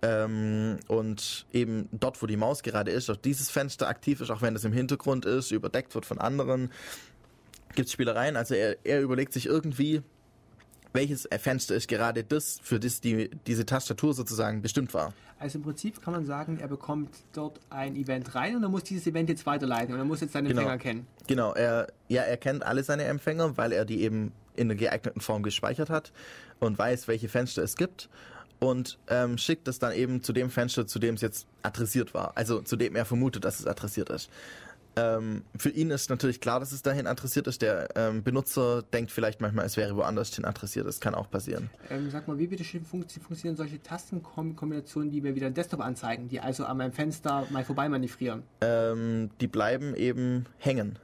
ähm, 0.02 0.78
und 0.86 1.46
eben 1.52 1.88
dort, 1.92 2.22
wo 2.22 2.26
die 2.26 2.36
Maus 2.36 2.62
gerade 2.62 2.90
ist, 2.90 3.10
auch 3.10 3.16
dieses 3.16 3.50
Fenster 3.50 3.88
aktiv 3.88 4.20
ist, 4.20 4.30
auch 4.30 4.42
wenn 4.42 4.54
es 4.54 4.64
im 4.64 4.72
Hintergrund 4.72 5.24
ist, 5.24 5.50
überdeckt 5.50 5.94
wird 5.94 6.06
von 6.06 6.18
anderen, 6.18 6.70
gibt 7.74 7.86
es 7.88 7.92
Spielereien. 7.92 8.36
Also 8.36 8.54
er, 8.54 8.76
er 8.84 9.00
überlegt 9.00 9.32
sich 9.32 9.46
irgendwie, 9.46 10.02
welches 10.92 11.28
Fenster 11.38 11.74
ist 11.74 11.88
gerade 11.88 12.24
das, 12.24 12.58
für 12.62 12.80
das 12.80 13.00
die, 13.00 13.30
diese 13.46 13.66
Tastatur 13.66 14.14
sozusagen 14.14 14.62
bestimmt 14.62 14.94
war. 14.94 15.12
Also 15.38 15.58
im 15.58 15.64
Prinzip 15.64 16.02
kann 16.02 16.12
man 16.12 16.26
sagen, 16.26 16.58
er 16.60 16.68
bekommt 16.68 17.10
dort 17.32 17.60
ein 17.70 17.94
Event 17.94 18.34
rein 18.34 18.56
und 18.56 18.62
er 18.62 18.68
muss 18.68 18.84
dieses 18.84 19.06
Event 19.06 19.28
jetzt 19.28 19.46
weiterleiten 19.46 19.94
und 19.94 20.00
er 20.00 20.04
muss 20.04 20.20
jetzt 20.20 20.32
seinen 20.32 20.48
Genau. 20.48 20.62
Empfänger 20.62 20.78
kennen. 20.78 21.06
Genau, 21.26 21.52
er, 21.54 21.88
ja, 22.08 22.22
er 22.22 22.36
kennt 22.36 22.64
alle 22.64 22.82
seine 22.82 23.04
Empfänger, 23.04 23.56
weil 23.56 23.72
er 23.72 23.84
die 23.84 24.02
eben 24.02 24.32
in 24.56 24.68
einer 24.68 24.74
geeigneten 24.74 25.20
Form 25.20 25.44
gespeichert 25.44 25.90
hat 25.90 26.12
und 26.58 26.78
weiß, 26.78 27.06
welche 27.06 27.28
Fenster 27.28 27.62
es 27.62 27.76
gibt 27.76 28.08
und 28.60 28.98
ähm, 29.08 29.38
schickt 29.38 29.68
es 29.68 29.78
dann 29.78 29.92
eben 29.92 30.22
zu 30.22 30.32
dem 30.32 30.50
Fenster, 30.50 30.86
zu 30.86 30.98
dem 30.98 31.14
es 31.14 31.20
jetzt 31.20 31.46
adressiert 31.62 32.14
war. 32.14 32.32
Also 32.36 32.60
zu 32.60 32.76
dem 32.76 32.96
er 32.96 33.04
vermutet, 33.04 33.44
dass 33.44 33.60
es 33.60 33.66
adressiert 33.66 34.10
ist. 34.10 34.30
Ähm, 34.96 35.44
für 35.56 35.68
ihn 35.68 35.90
ist 35.90 36.10
natürlich 36.10 36.40
klar, 36.40 36.58
dass 36.58 36.72
es 36.72 36.82
dahin 36.82 37.06
adressiert 37.06 37.46
ist. 37.46 37.62
Der 37.62 37.88
ähm, 37.94 38.24
Benutzer 38.24 38.82
denkt 38.82 39.12
vielleicht 39.12 39.40
manchmal, 39.40 39.64
es 39.64 39.76
wäre 39.76 39.94
woanders 39.94 40.34
hin 40.34 40.44
adressiert. 40.44 40.88
Das 40.88 40.98
kann 40.98 41.14
auch 41.14 41.30
passieren. 41.30 41.70
Ähm, 41.88 42.10
sag 42.10 42.26
mal, 42.26 42.36
wie 42.38 42.48
bitte 42.48 42.64
schön 42.64 42.84
funktio- 42.84 43.20
funktionieren 43.20 43.56
solche 43.56 43.80
Tastenkombinationen, 43.80 45.12
die 45.12 45.20
mir 45.20 45.36
wieder 45.36 45.50
Desktop 45.50 45.80
anzeigen, 45.80 46.28
die 46.28 46.40
also 46.40 46.64
an 46.64 46.78
meinem 46.78 46.92
Fenster 46.92 47.46
mal 47.50 47.64
vorbei 47.64 47.88
manövrieren? 47.88 48.42
ähm, 48.60 49.30
die 49.40 49.46
bleiben 49.46 49.94
eben 49.94 50.46
hängen. 50.58 50.98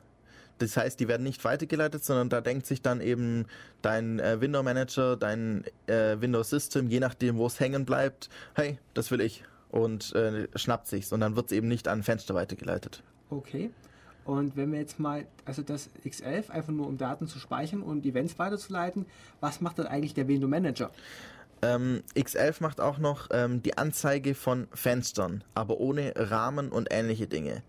Das 0.58 0.76
heißt, 0.76 1.00
die 1.00 1.08
werden 1.08 1.24
nicht 1.24 1.44
weitergeleitet, 1.44 2.04
sondern 2.04 2.28
da 2.28 2.40
denkt 2.40 2.66
sich 2.66 2.80
dann 2.82 3.00
eben 3.00 3.46
dein 3.82 4.20
äh, 4.20 4.40
Window 4.40 4.62
Manager, 4.62 5.16
dein 5.16 5.64
äh, 5.86 6.20
Windows 6.20 6.50
System, 6.50 6.88
je 6.88 7.00
nachdem, 7.00 7.36
wo 7.36 7.46
es 7.46 7.58
hängen 7.58 7.84
bleibt, 7.84 8.28
hey, 8.54 8.78
das 8.94 9.10
will 9.10 9.20
ich. 9.20 9.44
Und 9.70 10.14
äh, 10.14 10.46
schnappt 10.54 10.86
sich's. 10.86 11.12
Und 11.12 11.20
dann 11.20 11.34
wird's 11.34 11.50
eben 11.52 11.66
nicht 11.66 11.88
an 11.88 12.02
Fenster 12.02 12.34
weitergeleitet. 12.34 13.02
Okay. 13.30 13.70
Und 14.24 14.56
wenn 14.56 14.72
wir 14.72 14.78
jetzt 14.78 14.98
mal, 14.98 15.26
also 15.44 15.62
das 15.62 15.90
X11 16.04 16.50
einfach 16.50 16.72
nur 16.72 16.86
um 16.86 16.96
Daten 16.96 17.26
zu 17.26 17.38
speichern 17.38 17.82
und 17.82 18.06
Events 18.06 18.38
weiterzuleiten, 18.38 19.06
was 19.40 19.60
macht 19.60 19.78
dann 19.78 19.86
eigentlich 19.86 20.14
der 20.14 20.28
Window 20.28 20.48
Manager? 20.48 20.90
Ähm, 21.62 22.02
X11 22.14 22.56
macht 22.60 22.80
auch 22.80 22.98
noch 22.98 23.28
ähm, 23.32 23.62
die 23.62 23.76
Anzeige 23.76 24.34
von 24.34 24.66
Fenstern, 24.72 25.44
aber 25.54 25.78
ohne 25.78 26.12
Rahmen 26.16 26.70
und 26.70 26.88
ähnliche 26.90 27.26
Dinge. 27.26 27.62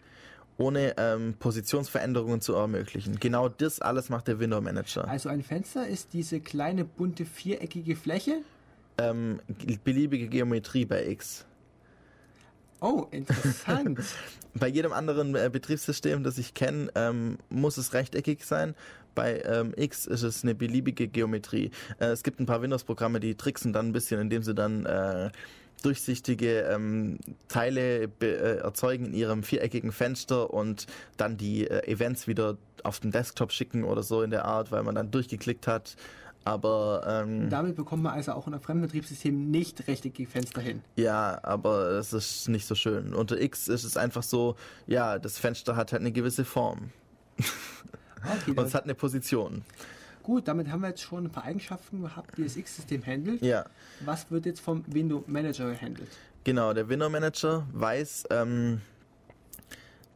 Ohne 0.57 0.95
ähm, 0.97 1.33
Positionsveränderungen 1.37 2.39
zu 2.39 2.53
ermöglichen. 2.53 3.19
Genau 3.19 3.49
das 3.49 3.81
alles 3.81 4.09
macht 4.09 4.27
der 4.27 4.39
Window 4.39 4.61
Manager. 4.61 5.07
Also 5.07 5.29
ein 5.29 5.43
Fenster 5.43 5.85
ist 5.87 6.13
diese 6.13 6.39
kleine 6.39 6.85
bunte 6.85 7.25
viereckige 7.25 7.95
Fläche. 7.95 8.37
Ähm, 8.97 9.41
beliebige 9.83 10.27
Geometrie 10.27 10.85
bei 10.85 11.05
X. 11.07 11.45
Oh, 12.79 13.07
interessant. 13.11 13.99
Bei 14.57 14.67
jedem 14.67 14.93
anderen 14.93 15.35
äh, 15.35 15.49
Betriebssystem, 15.51 16.23
das 16.23 16.37
ich 16.37 16.53
kenne, 16.53 16.89
ähm, 16.95 17.37
muss 17.49 17.77
es 17.77 17.93
rechteckig 17.93 18.45
sein. 18.45 18.73
Bei 19.13 19.41
ähm, 19.45 19.73
X 19.75 20.05
ist 20.05 20.23
es 20.23 20.43
eine 20.43 20.55
beliebige 20.55 21.07
Geometrie. 21.07 21.71
Äh, 21.99 22.07
es 22.07 22.23
gibt 22.23 22.39
ein 22.39 22.45
paar 22.45 22.61
Windows-Programme, 22.61 23.19
die 23.19 23.35
tricksen 23.35 23.73
dann 23.73 23.87
ein 23.87 23.91
bisschen, 23.91 24.21
indem 24.21 24.43
sie 24.43 24.53
dann 24.53 24.85
äh, 24.85 25.29
durchsichtige 25.81 26.61
ähm, 26.61 27.19
Teile 27.47 28.09
äh, 28.21 28.57
erzeugen 28.57 29.05
in 29.05 29.13
ihrem 29.13 29.43
viereckigen 29.43 29.91
Fenster 29.91 30.53
und 30.53 30.87
dann 31.17 31.37
die 31.37 31.67
äh, 31.67 31.87
Events 31.91 32.27
wieder 32.27 32.57
auf 32.83 32.99
den 32.99 33.11
Desktop 33.11 33.51
schicken 33.51 33.83
oder 33.83 34.03
so 34.03 34.21
in 34.21 34.31
der 34.31 34.45
Art, 34.45 34.71
weil 34.71 34.83
man 34.83 34.95
dann 34.95 35.11
durchgeklickt 35.11 35.67
hat. 35.67 35.95
Aber 36.45 37.03
ähm, 37.07 37.49
Damit 37.49 37.75
bekommt 37.75 38.03
man 38.03 38.13
also 38.13 38.33
auch 38.33 38.45
in 38.45 38.53
einem 38.53 38.61
Fremdbetriebssystem 38.61 39.49
nicht 39.49 39.87
rechteckige 39.87 40.29
Fenster 40.29 40.61
hin. 40.61 40.83
Ja, 40.95 41.39
aber 41.41 41.89
es 41.93 42.13
ist 42.13 42.49
nicht 42.49 42.67
so 42.67 42.75
schön. 42.75 43.15
Unter 43.15 43.41
X 43.41 43.67
ist 43.67 43.83
es 43.83 43.97
einfach 43.97 44.21
so, 44.21 44.55
ja, 44.85 45.17
das 45.17 45.39
Fenster 45.39 45.75
hat 45.75 45.91
halt 45.91 46.01
eine 46.01 46.11
gewisse 46.11 46.45
Form. 46.45 46.91
Okay, 47.37 48.51
Und 48.55 48.67
es 48.67 48.75
hat 48.75 48.83
eine 48.83 48.93
Position. 48.93 49.63
Gut, 50.25 50.47
damit 50.47 50.69
haben 50.69 50.81
wir 50.81 50.89
jetzt 50.89 51.01
schon 51.01 51.25
ein 51.25 51.29
paar 51.31 51.43
Eigenschaften 51.45 52.01
gehabt, 52.01 52.37
die 52.37 52.43
das 52.43 52.57
X-System 52.57 53.05
handelt. 53.05 53.41
Ja, 53.41 53.65
Was 54.03 54.29
wird 54.31 54.45
jetzt 54.45 54.59
vom 54.59 54.83
Window 54.87 55.23
Manager 55.27 55.69
gehandelt? 55.69 56.09
genau. 56.43 56.73
Der 56.73 56.89
Window 56.89 57.09
Manager 57.09 57.65
weiß, 57.73 58.25
ähm, 58.31 58.81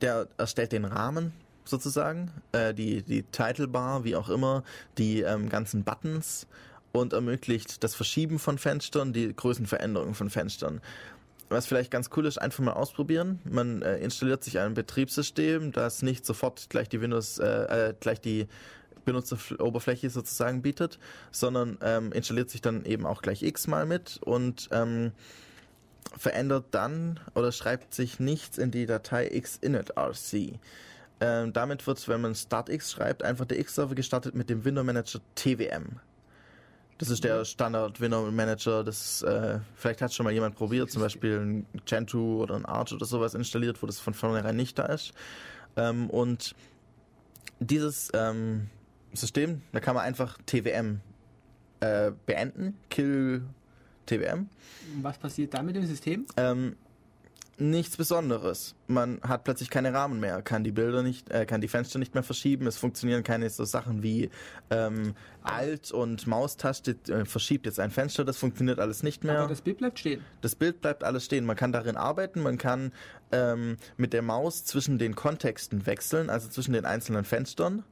der 0.02 0.28
erstellt 0.38 0.72
den 0.72 0.86
Rahmen 0.86 1.34
sozusagen, 1.66 2.32
äh, 2.52 2.74
die, 2.74 3.04
die 3.04 3.24
Title 3.24 3.68
Bar, 3.68 4.04
wie 4.04 4.16
auch 4.16 4.30
immer, 4.30 4.64
die 4.98 5.22
ähm, 5.22 5.50
ganzen 5.50 5.84
Buttons 5.84 6.48
und 6.92 7.14
ermöglicht 7.14 7.84
das 7.84 7.94
Verschieben 7.96 8.40
von 8.40 8.58
Fenstern, 8.58 9.14
die 9.14 9.36
Größenveränderung 9.36 10.16
von 10.16 10.30
Fenstern. 10.32 10.82
was 11.50 11.66
vielleicht 11.68 11.92
ganz 11.92 12.10
cool 12.16 12.26
ist, 12.26 12.40
einfach 12.40 12.64
mal 12.64 12.74
ausprobieren. 12.74 13.40
Man 13.44 13.82
äh, 13.84 13.98
installiert 13.98 14.44
sich 14.44 14.60
ein 14.60 14.74
Betriebssystem, 14.76 15.72
das 15.72 16.02
nicht 16.02 16.26
sofort 16.26 16.70
gleich 16.70 16.90
die 16.90 17.02
Windows, 17.02 17.38
äh, 17.40 17.90
äh, 17.90 17.94
gleich 18.00 18.22
die 18.22 18.48
Benutzeroberfläche 19.10 20.10
sozusagen 20.10 20.62
bietet, 20.62 21.00
sondern 21.32 21.78
ähm, 21.82 22.12
installiert 22.12 22.50
sich 22.50 22.62
dann 22.62 22.86
eben 22.86 23.06
auch 23.06 23.22
gleich 23.22 23.42
X 23.42 23.68
mal 23.68 23.86
mit 23.86 24.20
und 24.24 24.70
ähm, 24.72 25.12
verändert 26.16 26.66
dann 26.72 27.20
oder 27.34 27.52
schreibt 27.52 27.94
sich 27.94 28.20
nichts 28.20 28.58
in 28.58 28.72
die 28.72 28.86
Datei 28.86 29.28
xinitrc. 29.28 30.60
Ähm, 31.22 31.54
damit 31.54 31.86
wird, 31.88 32.08
wenn 32.08 32.22
man 32.22 32.36
startx 32.36 32.92
schreibt, 32.92 33.24
einfach 33.24 33.46
der 33.46 33.60
X-Server 33.60 33.96
gestartet 33.96 34.36
mit 34.36 34.50
dem 34.50 34.64
Window 34.64 34.84
Manager 34.84 35.20
TWM. 35.36 36.00
Das 37.00 37.10
ist 37.10 37.24
der 37.24 37.46
Standard 37.46 38.00
Window 38.00 38.30
Manager. 38.30 38.84
Das 38.84 39.22
äh, 39.24 39.60
vielleicht 39.76 40.02
hat 40.02 40.14
schon 40.14 40.26
mal 40.26 40.34
jemand 40.34 40.56
probiert, 40.56 40.92
zum 40.92 41.02
Beispiel 41.02 41.40
ein 41.40 41.66
Gentoo 41.86 42.42
oder 42.44 42.56
ein 42.56 42.66
Arch 42.66 42.94
oder 42.94 43.06
sowas 43.06 43.34
installiert, 43.34 43.82
wo 43.82 43.88
das 43.88 44.00
von 44.00 44.14
vornherein 44.14 44.56
nicht 44.56 44.78
da 44.78 44.86
ist. 44.86 45.14
Ähm, 45.78 46.10
und 46.10 46.56
dieses 47.60 48.10
ähm, 48.14 48.70
System, 49.14 49.62
da 49.72 49.80
kann 49.80 49.96
man 49.96 50.04
einfach 50.04 50.38
TWM 50.46 51.02
äh, 51.80 52.12
beenden, 52.26 52.78
Kill 52.90 53.44
TWM. 54.06 54.50
Was 55.02 55.18
passiert 55.18 55.54
da 55.54 55.62
mit 55.62 55.76
dem 55.76 55.86
System? 55.86 56.26
Ähm, 56.36 56.76
nichts 57.60 57.98
Besonderes. 57.98 58.76
Man 58.88 59.20
hat 59.22 59.44
plötzlich 59.44 59.70
keine 59.70 59.94
Rahmen 59.94 60.20
mehr, 60.20 60.42
kann 60.42 60.64
die 60.64 60.72
Bilder 60.72 61.04
nicht, 61.04 61.30
äh, 61.30 61.46
kann 61.46 61.62
die 61.62 61.68
Fenster 61.68 62.00
nicht 62.00 62.14
mehr 62.14 62.24
verschieben. 62.24 62.68
Es 62.68 62.78
funktionieren 62.78 63.24
keine 63.24 63.50
so 63.50 63.66
Sachen 63.66 64.02
wie 64.02 64.30
ähm, 64.70 65.14
Alt 65.44 65.92
und 65.92 66.26
Maustaste 66.26 66.96
äh, 67.08 67.26
verschiebt 67.26 67.66
jetzt 67.66 67.80
ein 67.80 67.92
Fenster. 67.92 68.26
Das 68.26 68.38
funktioniert 68.38 68.80
alles 68.80 69.04
nicht 69.04 69.24
mehr. 69.24 69.40
Aber 69.40 69.50
das 69.50 69.62
Bild 69.62 69.78
bleibt 69.78 70.00
stehen. 70.00 70.24
Das 70.42 70.56
Bild 70.56 70.82
bleibt 70.82 71.04
alles 71.04 71.26
stehen. 71.26 71.46
Man 71.46 71.56
kann 71.56 71.72
darin 71.72 71.98
arbeiten, 71.98 72.42
man 72.42 72.58
kann 72.58 72.92
ähm, 73.32 73.78
mit 73.98 74.14
der 74.14 74.22
Maus 74.22 74.66
zwischen 74.66 74.98
den 74.98 75.16
Kontexten 75.16 75.86
wechseln, 75.86 76.30
also 76.30 76.50
zwischen 76.50 76.74
den 76.74 76.86
einzelnen 76.86 77.26
Fenstern. 77.26 77.84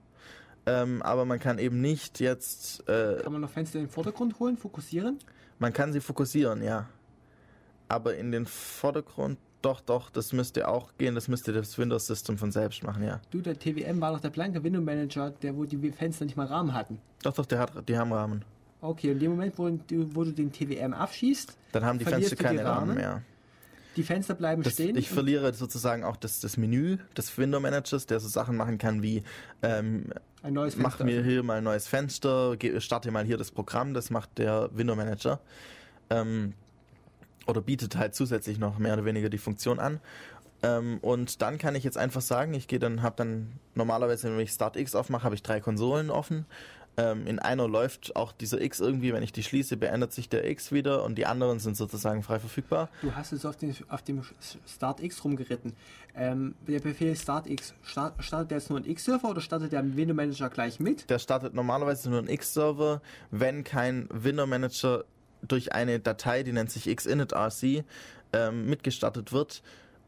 Ähm, 0.68 1.02
aber 1.02 1.26
man 1.26 1.39
kann 1.39 1.57
eben 1.60 1.80
nicht 1.81 2.19
jetzt, 2.19 2.88
äh, 2.89 3.22
Kann 3.23 3.31
man 3.31 3.41
noch 3.41 3.49
Fenster 3.49 3.80
in 3.80 3.85
den 3.85 3.91
Vordergrund 3.91 4.38
holen, 4.39 4.57
fokussieren? 4.57 5.18
man 5.60 5.73
kann 5.73 5.91
sie 5.94 6.02
fokussieren, 6.02 6.61
ja. 6.61 6.88
Aber 7.88 8.15
in 8.15 8.31
den 8.31 8.45
Vordergrund, 8.45 9.39
doch, 9.61 9.80
doch, 9.81 10.10
das 10.10 10.34
müsste 10.34 10.68
auch 10.68 10.91
gehen, 10.98 11.15
das 11.15 11.27
müsste 11.30 11.53
das 11.53 11.77
Windows 11.77 12.06
System 12.06 12.38
von 12.38 12.52
selbst 12.52 12.84
machen, 12.84 13.03
ja. 13.03 13.22
Du, 13.31 13.39
der 13.41 13.57
TWM 13.57 13.99
war 14.02 14.11
doch 14.11 14.19
der 14.19 14.30
blanke 14.30 14.61
Window 14.64 14.81
Manager, 14.81 15.31
der 15.31 15.56
wo 15.56 15.64
die 15.64 15.91
Fenster 15.91 16.26
nicht 16.26 16.35
mal 16.38 16.48
Rahmen 16.48 16.73
hatten. 16.73 16.99
Doch, 17.23 17.34
doch, 17.34 17.45
der 17.45 17.60
hat, 17.60 17.88
die 17.88 17.98
haben 17.98 18.11
Rahmen. 18.11 18.44
Okay, 18.81 19.11
in 19.11 19.19
dem 19.19 19.31
Moment, 19.31 19.57
wo 19.57 19.69
du, 19.69 20.15
wo 20.15 20.23
du 20.26 20.31
den 20.31 20.52
TWM 20.52 20.94
abschießt, 20.94 21.57
Dann 21.72 21.85
haben 21.85 21.98
die 21.98 22.06
Fenster 22.06 22.35
keine 22.35 22.64
Rahmen? 22.64 22.94
mehr. 22.95 23.23
Die 23.97 24.03
Fenster 24.03 24.35
bleiben 24.35 24.63
Das, 24.63 24.73
stehen. 24.73 24.95
ich 24.95 25.09
verliere 25.09 25.53
sozusagen 25.53 26.03
auch 26.03 26.15
das, 26.15 26.39
das 26.39 26.55
Menü 26.55 26.97
des 27.17 27.37
Window 27.37 27.59
Managers, 27.59 28.05
der 28.05 28.19
so 28.19 28.27
Sachen 28.27 28.55
machen 28.55 28.77
kann 28.77 29.01
wie 29.01 29.23
ähm, 29.63 30.13
ein 30.43 30.53
neues 30.53 30.77
mach 30.77 30.97
Fenster. 30.97 31.05
mir 31.05 31.23
hier 31.23 31.43
mal 31.43 31.57
ein 31.57 31.63
neues 31.63 31.87
Fenster, 31.87 32.55
starte 32.79 33.11
mal 33.11 33.25
hier 33.25 33.37
das 33.37 33.51
Programm, 33.51 33.93
das 33.93 34.09
macht 34.09 34.37
der 34.37 34.69
Window 34.73 34.95
Manager. 34.95 35.39
Ähm, 36.09 36.53
oder 37.47 37.61
bietet 37.61 37.97
halt 37.97 38.13
zusätzlich 38.13 38.59
noch 38.59 38.77
mehr 38.77 38.93
oder 38.93 39.05
weniger 39.05 39.29
die 39.29 39.37
Funktion 39.37 39.79
an. 39.79 39.99
Ähm, 40.63 40.99
und 41.01 41.41
dann 41.41 41.57
kann 41.57 41.75
ich 41.75 41.83
jetzt 41.83 41.97
einfach 41.97 42.21
sagen, 42.21 42.53
ich 42.53 42.67
gehe 42.67 42.79
dann, 42.79 43.01
habe 43.01 43.15
dann 43.17 43.53
normalerweise, 43.75 44.29
wenn 44.31 44.39
ich 44.39 44.51
StartX 44.51 44.95
aufmache, 44.95 45.23
habe 45.23 45.35
ich 45.35 45.43
drei 45.43 45.59
Konsolen 45.59 46.09
offen. 46.09 46.45
Ähm, 46.99 47.27
in 47.27 47.37
einer 47.37 47.67
läuft 47.67 48.15
auch 48.15 48.31
dieser 48.31 48.59
X 48.59 48.79
irgendwie, 48.79 49.13
wenn 49.13 49.21
ich 49.21 49.31
die 49.31 49.43
schließe, 49.43 49.77
beendet 49.77 50.13
sich 50.13 50.29
der 50.29 50.49
X 50.49 50.71
wieder 50.71 51.03
und 51.03 51.15
die 51.15 51.27
anderen 51.27 51.59
sind 51.59 51.77
sozusagen 51.77 52.23
frei 52.23 52.39
verfügbar. 52.39 52.89
Du 53.03 53.13
hast 53.13 53.31
es 53.33 53.45
auf, 53.45 53.55
den, 53.55 53.75
auf 53.87 54.01
dem 54.01 54.23
Start 54.67 55.03
X 55.03 55.23
rumgeritten. 55.23 55.73
Ähm, 56.15 56.55
der 56.67 56.79
Befehl 56.79 57.15
Start 57.15 57.45
X, 57.47 57.75
start, 57.83 58.23
startet 58.23 58.49
der 58.49 58.57
jetzt 58.57 58.71
nur 58.71 58.79
einen 58.79 58.89
X-Server 58.89 59.29
oder 59.29 59.41
startet 59.41 59.73
der 59.73 59.95
Window 59.95 60.15
Manager 60.15 60.49
gleich 60.49 60.79
mit? 60.79 61.07
Der 61.07 61.19
startet 61.19 61.53
normalerweise 61.53 62.09
nur 62.09 62.19
ein 62.19 62.27
X-Server, 62.27 63.01
wenn 63.29 63.63
kein 63.63 64.09
Window 64.11 64.47
Manager 64.47 65.05
durch 65.43 65.73
eine 65.73 65.99
Datei, 65.99 66.41
die 66.41 66.51
nennt 66.51 66.71
sich 66.71 66.85
xinitrc, 66.95 67.83
ähm, 68.33 68.65
mitgestartet 68.65 69.31
wird, 69.31 69.61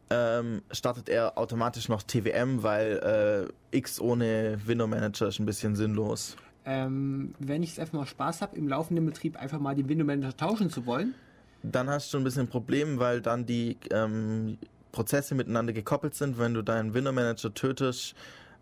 ähm, 0.09 0.63
startet 0.71 1.07
er 1.07 1.37
automatisch 1.37 1.87
noch 1.87 2.01
TWM, 2.01 2.63
weil 2.63 3.51
äh, 3.71 3.77
X 3.77 3.99
ohne 3.99 4.59
Window 4.65 4.87
Manager 4.87 5.27
ist 5.27 5.37
ein 5.37 5.45
bisschen 5.45 5.75
sinnlos. 5.75 6.35
Ähm, 6.71 7.33
wenn 7.39 7.63
ich 7.63 7.69
jetzt 7.69 7.79
einfach 7.79 7.93
mal 7.97 8.05
Spaß 8.05 8.43
habe, 8.43 8.55
im 8.55 8.67
laufenden 8.67 9.03
Betrieb 9.07 9.37
einfach 9.41 9.59
mal 9.59 9.73
den 9.75 9.89
Window 9.89 10.05
Manager 10.05 10.37
tauschen 10.37 10.69
zu 10.69 10.85
wollen, 10.85 11.15
Dann 11.63 11.89
hast 11.89 12.13
du 12.13 12.19
ein 12.19 12.23
bisschen 12.23 12.43
ein 12.43 12.47
Problem, 12.49 12.99
weil 12.99 13.21
dann 13.21 13.45
die 13.47 13.77
ähm, 13.91 14.59
Prozesse 14.91 15.33
miteinander 15.33 15.73
gekoppelt 15.73 16.13
sind. 16.13 16.37
Wenn 16.37 16.53
du 16.53 16.61
deinen 16.61 16.93
Window 16.93 17.11
Manager 17.11 17.51
tötest, 17.53 18.13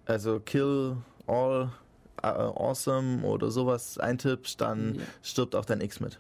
also 0.05 0.39
kill 0.39 0.95
all 1.27 1.69
äh, 2.23 2.27
awesome 2.27 3.23
oder 3.23 3.51
sowas 3.51 3.97
eintippst, 3.97 4.61
dann 4.61 4.95
Ja. 4.95 5.01
stirbt 5.21 5.53
auch 5.53 5.65
dein 5.65 5.81
X 5.81 5.99
mit. 5.99 6.17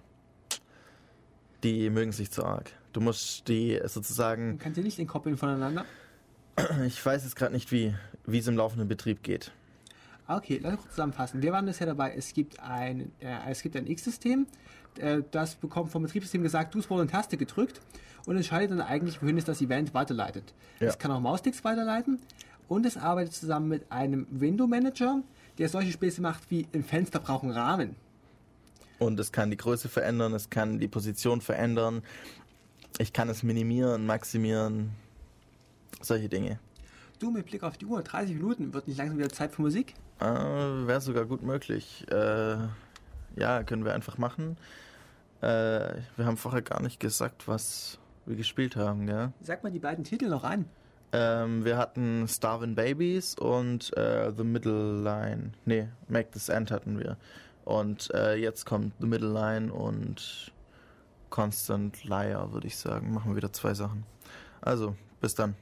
Die 1.63 1.89
mögen 1.89 2.11
sich 2.11 2.31
zu 2.31 2.43
arg. 2.43 2.71
Du 2.93 2.99
musst 3.01 3.47
die 3.47 3.79
sozusagen, 3.85 4.57
kannst 4.59 4.77
du 4.77 4.81
nicht 4.81 4.99
entkoppeln 4.99 5.37
voneinander. 5.37 5.85
ich 6.85 7.03
weiß 7.03 7.23
jetzt 7.23 7.35
gerade 7.35 7.53
nicht, 7.53 7.71
wie 7.71 7.93
es 8.27 8.47
im 8.47 8.57
laufenden 8.57 8.87
Betrieb 8.87 9.23
geht. 9.23 9.51
Okay, 10.27 10.59
lass 10.61 10.73
uns 10.73 10.81
kurz 10.81 10.91
zusammenfassen. 10.91 11.41
Wir 11.41 11.53
waren 11.53 11.65
bisher 11.65 11.87
dabei, 11.87 12.13
es 12.15 12.33
gibt 12.33 12.59
ein, 12.59 13.11
äh, 13.19 13.49
es 13.49 13.61
gibt 13.61 13.75
ein 13.77 13.87
X-System, 13.87 14.45
äh, 14.99 15.21
das 15.31 15.55
bekommt 15.55 15.91
vom 15.91 16.03
Betriebssystem 16.03 16.43
gesagt, 16.43 16.75
du 16.75 16.79
hast 16.79 16.89
wohl 16.89 16.99
eine 16.99 17.09
Taste 17.09 17.37
gedrückt 17.37 17.79
und 18.25 18.35
entscheidet 18.35 18.71
dann 18.71 18.81
eigentlich, 18.81 19.21
wohin 19.21 19.37
es 19.37 19.45
das 19.45 19.61
Event 19.61 19.93
weiterleitet. 19.93 20.53
Ja. 20.79 20.87
Es 20.87 20.97
kann 20.99 21.11
auch 21.11 21.21
Maussticks 21.21 21.63
weiterleiten 21.63 22.19
und 22.67 22.85
es 22.85 22.97
arbeitet 22.97 23.33
zusammen 23.33 23.69
mit 23.69 23.89
einem 23.89 24.27
Window 24.29 24.67
Manager, 24.67 25.21
der 25.57 25.69
solche 25.69 25.93
Späße 25.93 26.21
macht 26.21 26.51
wie 26.51 26.67
ein 26.73 26.83
Fenster 26.83 27.19
braucht 27.19 27.43
einen 27.43 27.53
Rahmen. 27.53 27.95
Und 28.99 29.19
es 29.19 29.31
kann 29.31 29.49
die 29.49 29.57
Größe 29.57 29.87
verändern, 29.87 30.33
es 30.33 30.49
kann 30.49 30.79
die 30.79 30.87
Position 30.87 31.39
verändern. 31.39 32.01
Ich 32.97 33.13
kann 33.13 33.29
es 33.29 33.43
minimieren, 33.43 34.05
maximieren. 34.05 34.91
Solche 36.01 36.27
Dinge. 36.27 36.59
Du, 37.19 37.31
mit 37.31 37.45
Blick 37.45 37.63
auf 37.63 37.77
die 37.77 37.85
Uhr, 37.85 38.01
30 38.01 38.35
Minuten, 38.35 38.73
wird 38.73 38.87
nicht 38.87 38.97
langsam 38.97 39.17
wieder 39.17 39.29
Zeit 39.29 39.51
für 39.53 39.61
Musik? 39.61 39.93
Äh, 40.19 40.25
Wäre 40.87 41.01
sogar 41.01 41.25
gut 41.25 41.43
möglich. 41.43 42.05
Äh, 42.11 42.57
ja, 43.35 43.63
können 43.63 43.85
wir 43.85 43.93
einfach 43.93 44.17
machen. 44.17 44.57
Äh, 45.41 45.93
wir 46.15 46.25
haben 46.25 46.37
vorher 46.37 46.61
gar 46.61 46.81
nicht 46.81 46.99
gesagt, 46.99 47.47
was 47.47 47.99
wir 48.25 48.35
gespielt 48.35 48.75
haben, 48.75 49.07
ja. 49.07 49.31
Sag 49.41 49.63
mal 49.63 49.71
die 49.71 49.79
beiden 49.79 50.03
Titel 50.03 50.27
noch 50.27 50.43
an. 50.43 50.65
Ähm, 51.13 51.63
wir 51.63 51.77
hatten 51.77 52.27
Starvin' 52.27 52.75
Babies 52.75 53.35
und 53.35 53.95
äh, 53.95 54.31
The 54.35 54.43
Middle 54.43 55.01
Line. 55.01 55.53
Nee, 55.65 55.87
Make 56.07 56.31
This 56.31 56.49
End 56.49 56.71
hatten 56.71 56.99
wir. 56.99 57.17
Und 57.63 58.13
äh, 58.13 58.35
jetzt 58.35 58.65
kommt 58.65 58.93
The 58.99 59.07
Middle 59.07 59.31
Line 59.31 59.71
und 59.71 60.51
Constant 61.29 62.03
Liar, 62.03 62.51
würde 62.51 62.67
ich 62.67 62.77
sagen. 62.77 63.13
Machen 63.13 63.31
wir 63.31 63.35
wieder 63.37 63.53
zwei 63.53 63.73
Sachen. 63.73 64.03
Also, 64.61 64.95
bis 65.21 65.35
dann. 65.35 65.55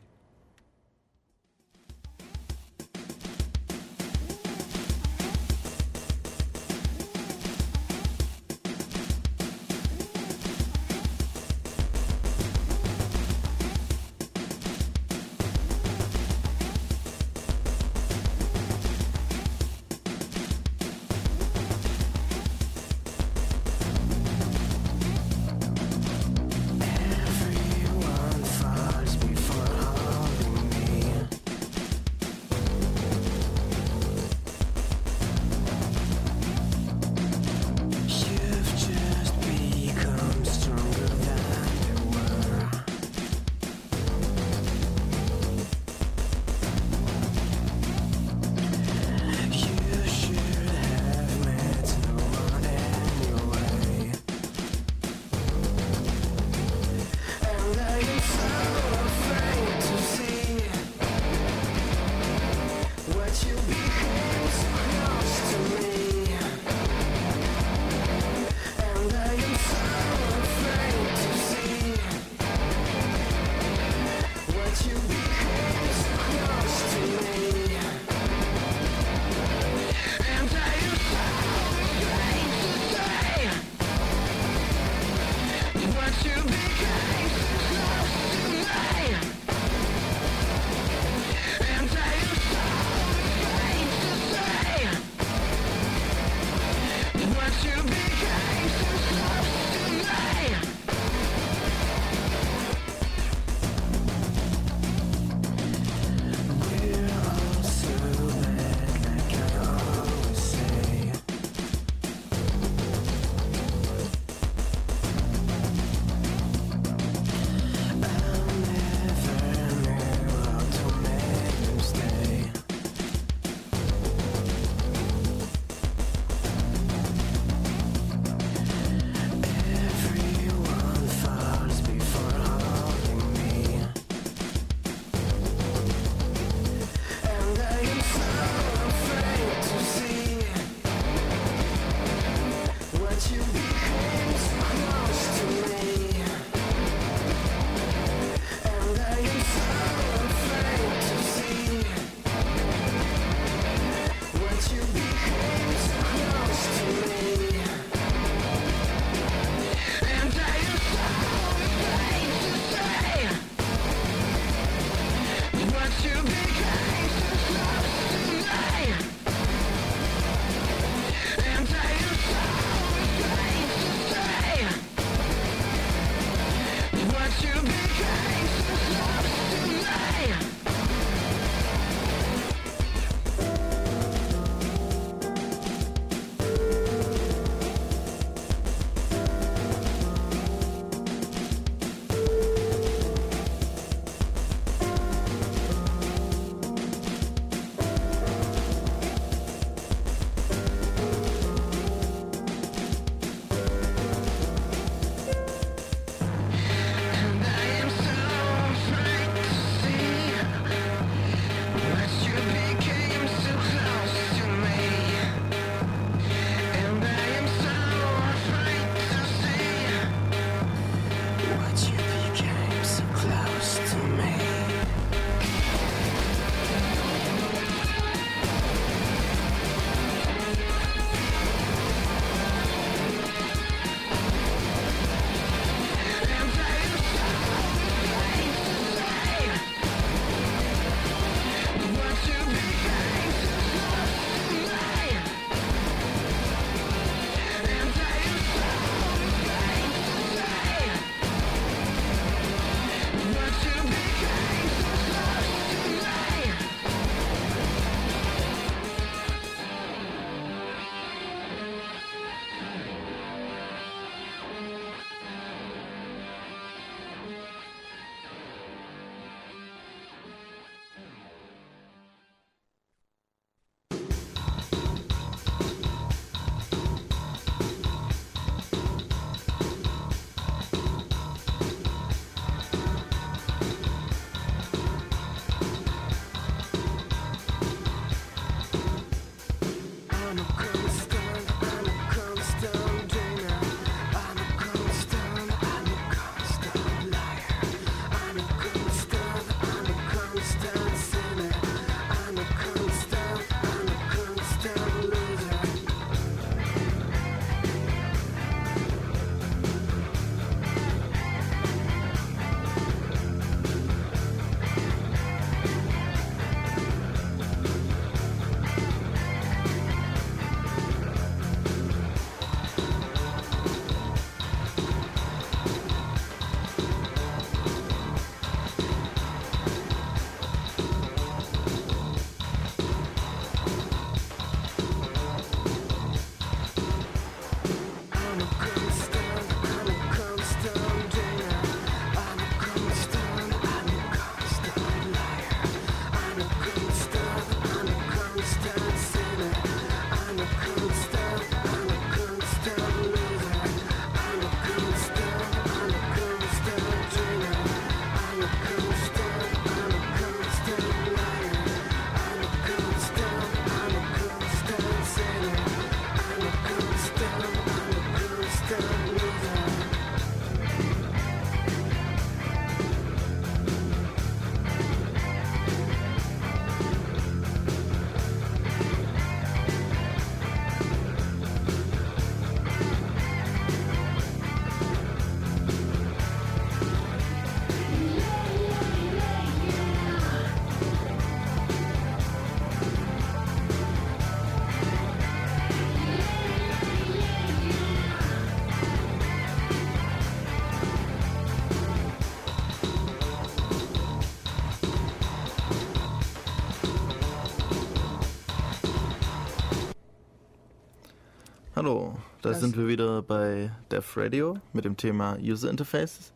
Da 412.45 412.51
Das- 412.51 412.61
sind 412.61 412.77
wir 412.77 412.87
wieder 412.87 413.21
bei 413.23 413.71
Dev 413.91 414.19
Radio 414.19 414.57
mit 414.71 414.85
dem 414.85 414.95
Thema 414.97 415.37
User 415.41 415.69
Interfaces. 415.69 416.31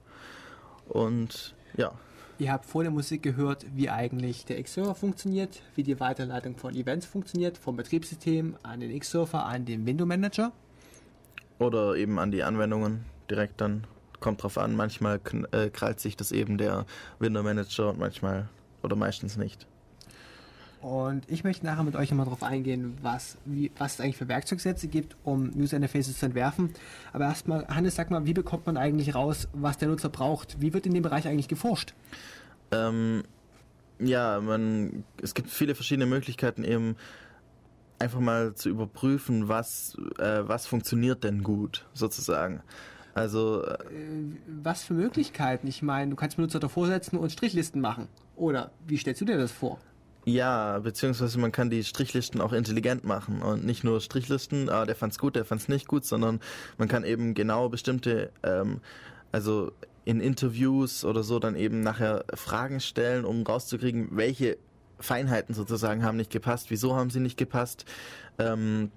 Und 0.87 1.53
ja, 1.77 1.91
Ihr 2.39 2.53
habt 2.53 2.65
vor 2.65 2.83
der 2.83 2.91
Musik 2.91 3.21
gehört, 3.21 3.65
wie 3.75 3.89
eigentlich 3.89 4.45
der 4.45 4.59
X-Server 4.59 4.95
funktioniert, 4.95 5.61
wie 5.75 5.83
die 5.83 5.99
Weiterleitung 5.99 6.55
von 6.55 6.73
Events 6.73 7.05
funktioniert, 7.05 7.57
vom 7.57 7.75
Betriebssystem 7.75 8.55
an 8.63 8.79
den 8.79 8.91
X-Server, 8.91 9.45
an 9.45 9.65
den 9.65 9.85
Window 9.85 10.05
Manager. 10.05 10.51
oder 11.59 11.95
eben 11.97 12.17
an 12.17 12.31
die 12.31 12.43
Anwendungen 12.43 13.03
direkt 13.29 13.59
dann. 13.59 13.85
Kommt 14.21 14.41
drauf 14.41 14.57
an, 14.57 14.75
manchmal 14.75 15.19
äh, 15.51 15.69
krallt 15.69 15.99
sich 15.99 16.15
das 16.17 16.31
eben 16.31 16.57
der 16.57 16.85
Window 17.19 17.43
Manager 17.43 17.89
und 17.89 17.99
manchmal 17.99 18.47
oder 18.83 18.95
meistens 18.95 19.35
nicht. 19.37 19.67
Und 20.81 21.29
ich 21.29 21.43
möchte 21.43 21.65
nachher 21.65 21.83
mit 21.83 21.95
euch 21.95 22.09
nochmal 22.09 22.25
darauf 22.25 22.43
eingehen, 22.43 22.97
was, 23.01 23.37
wie, 23.43 23.71
was 23.77 23.95
es 23.95 24.01
eigentlich 24.01 24.17
für 24.17 24.29
Werkzeugsätze 24.29 24.87
gibt, 24.87 25.17
um 25.23 25.51
User 25.57 25.75
Interfaces 25.75 26.19
zu 26.19 26.25
entwerfen. 26.25 26.73
Aber 27.11 27.25
erstmal, 27.25 27.67
Hannes, 27.67 27.95
sag 27.95 28.11
mal, 28.11 28.25
wie 28.25 28.33
bekommt 28.33 28.65
man 28.65 28.77
eigentlich 28.77 29.13
raus, 29.13 29.49
was 29.51 29.77
der 29.77 29.89
Nutzer 29.89 30.09
braucht? 30.09 30.61
Wie 30.61 30.73
wird 30.73 30.85
in 30.85 30.93
dem 30.93 31.03
Bereich 31.03 31.27
eigentlich 31.27 31.49
geforscht? 31.49 31.93
Ähm, 32.71 33.23
ja, 33.99 34.39
man, 34.39 35.03
es 35.21 35.33
gibt 35.33 35.49
viele 35.49 35.75
verschiedene 35.75 36.05
Möglichkeiten 36.05 36.63
eben 36.63 36.95
einfach 37.99 38.21
mal 38.21 38.53
zu 38.55 38.69
überprüfen, 38.69 39.49
was, 39.49 39.97
äh, 40.17 40.47
was 40.47 40.65
funktioniert 40.65 41.25
denn 41.25 41.43
gut, 41.43 41.85
sozusagen. 41.93 42.61
Also, 43.13 43.65
äh, 43.65 43.77
Was 44.63 44.83
für 44.83 44.93
Möglichkeiten? 44.93 45.67
Ich 45.67 45.81
meine, 45.81 46.11
du 46.11 46.15
kannst 46.15 46.37
Benutzer 46.37 46.61
davor 46.61 46.87
setzen 46.87 47.17
und 47.17 47.31
Strichlisten 47.31 47.81
machen. 47.81 48.07
Oder 48.37 48.71
wie 48.87 48.97
stellst 48.97 49.19
du 49.19 49.25
dir 49.25 49.37
das 49.37 49.51
vor? 49.51 49.79
Ja, 50.25 50.79
beziehungsweise 50.79 51.39
man 51.39 51.51
kann 51.51 51.69
die 51.69 51.83
Strichlisten 51.83 52.41
auch 52.41 52.53
intelligent 52.53 53.03
machen 53.03 53.41
und 53.41 53.65
nicht 53.65 53.83
nur 53.83 54.01
Strichlisten, 54.01 54.69
ah, 54.69 54.85
der 54.85 54.95
fand's 54.95 55.17
gut, 55.17 55.35
der 55.35 55.45
fand's 55.45 55.67
nicht 55.67 55.87
gut, 55.87 56.05
sondern 56.05 56.39
man 56.77 56.87
kann 56.87 57.03
eben 57.03 57.33
genau 57.33 57.69
bestimmte, 57.69 58.31
ähm, 58.43 58.81
also 59.31 59.71
in 60.05 60.19
Interviews 60.21 61.05
oder 61.05 61.23
so 61.23 61.39
dann 61.39 61.55
eben 61.55 61.81
nachher 61.81 62.25
Fragen 62.33 62.79
stellen, 62.79 63.25
um 63.25 63.43
rauszukriegen, 63.43 64.09
welche 64.11 64.57
Feinheiten 64.99 65.55
sozusagen 65.55 66.03
haben 66.03 66.17
nicht 66.17 66.31
gepasst, 66.31 66.69
wieso 66.69 66.95
haben 66.95 67.09
sie 67.09 67.19
nicht 67.19 67.37
gepasst. 67.37 67.85
Ähm, 68.37 68.91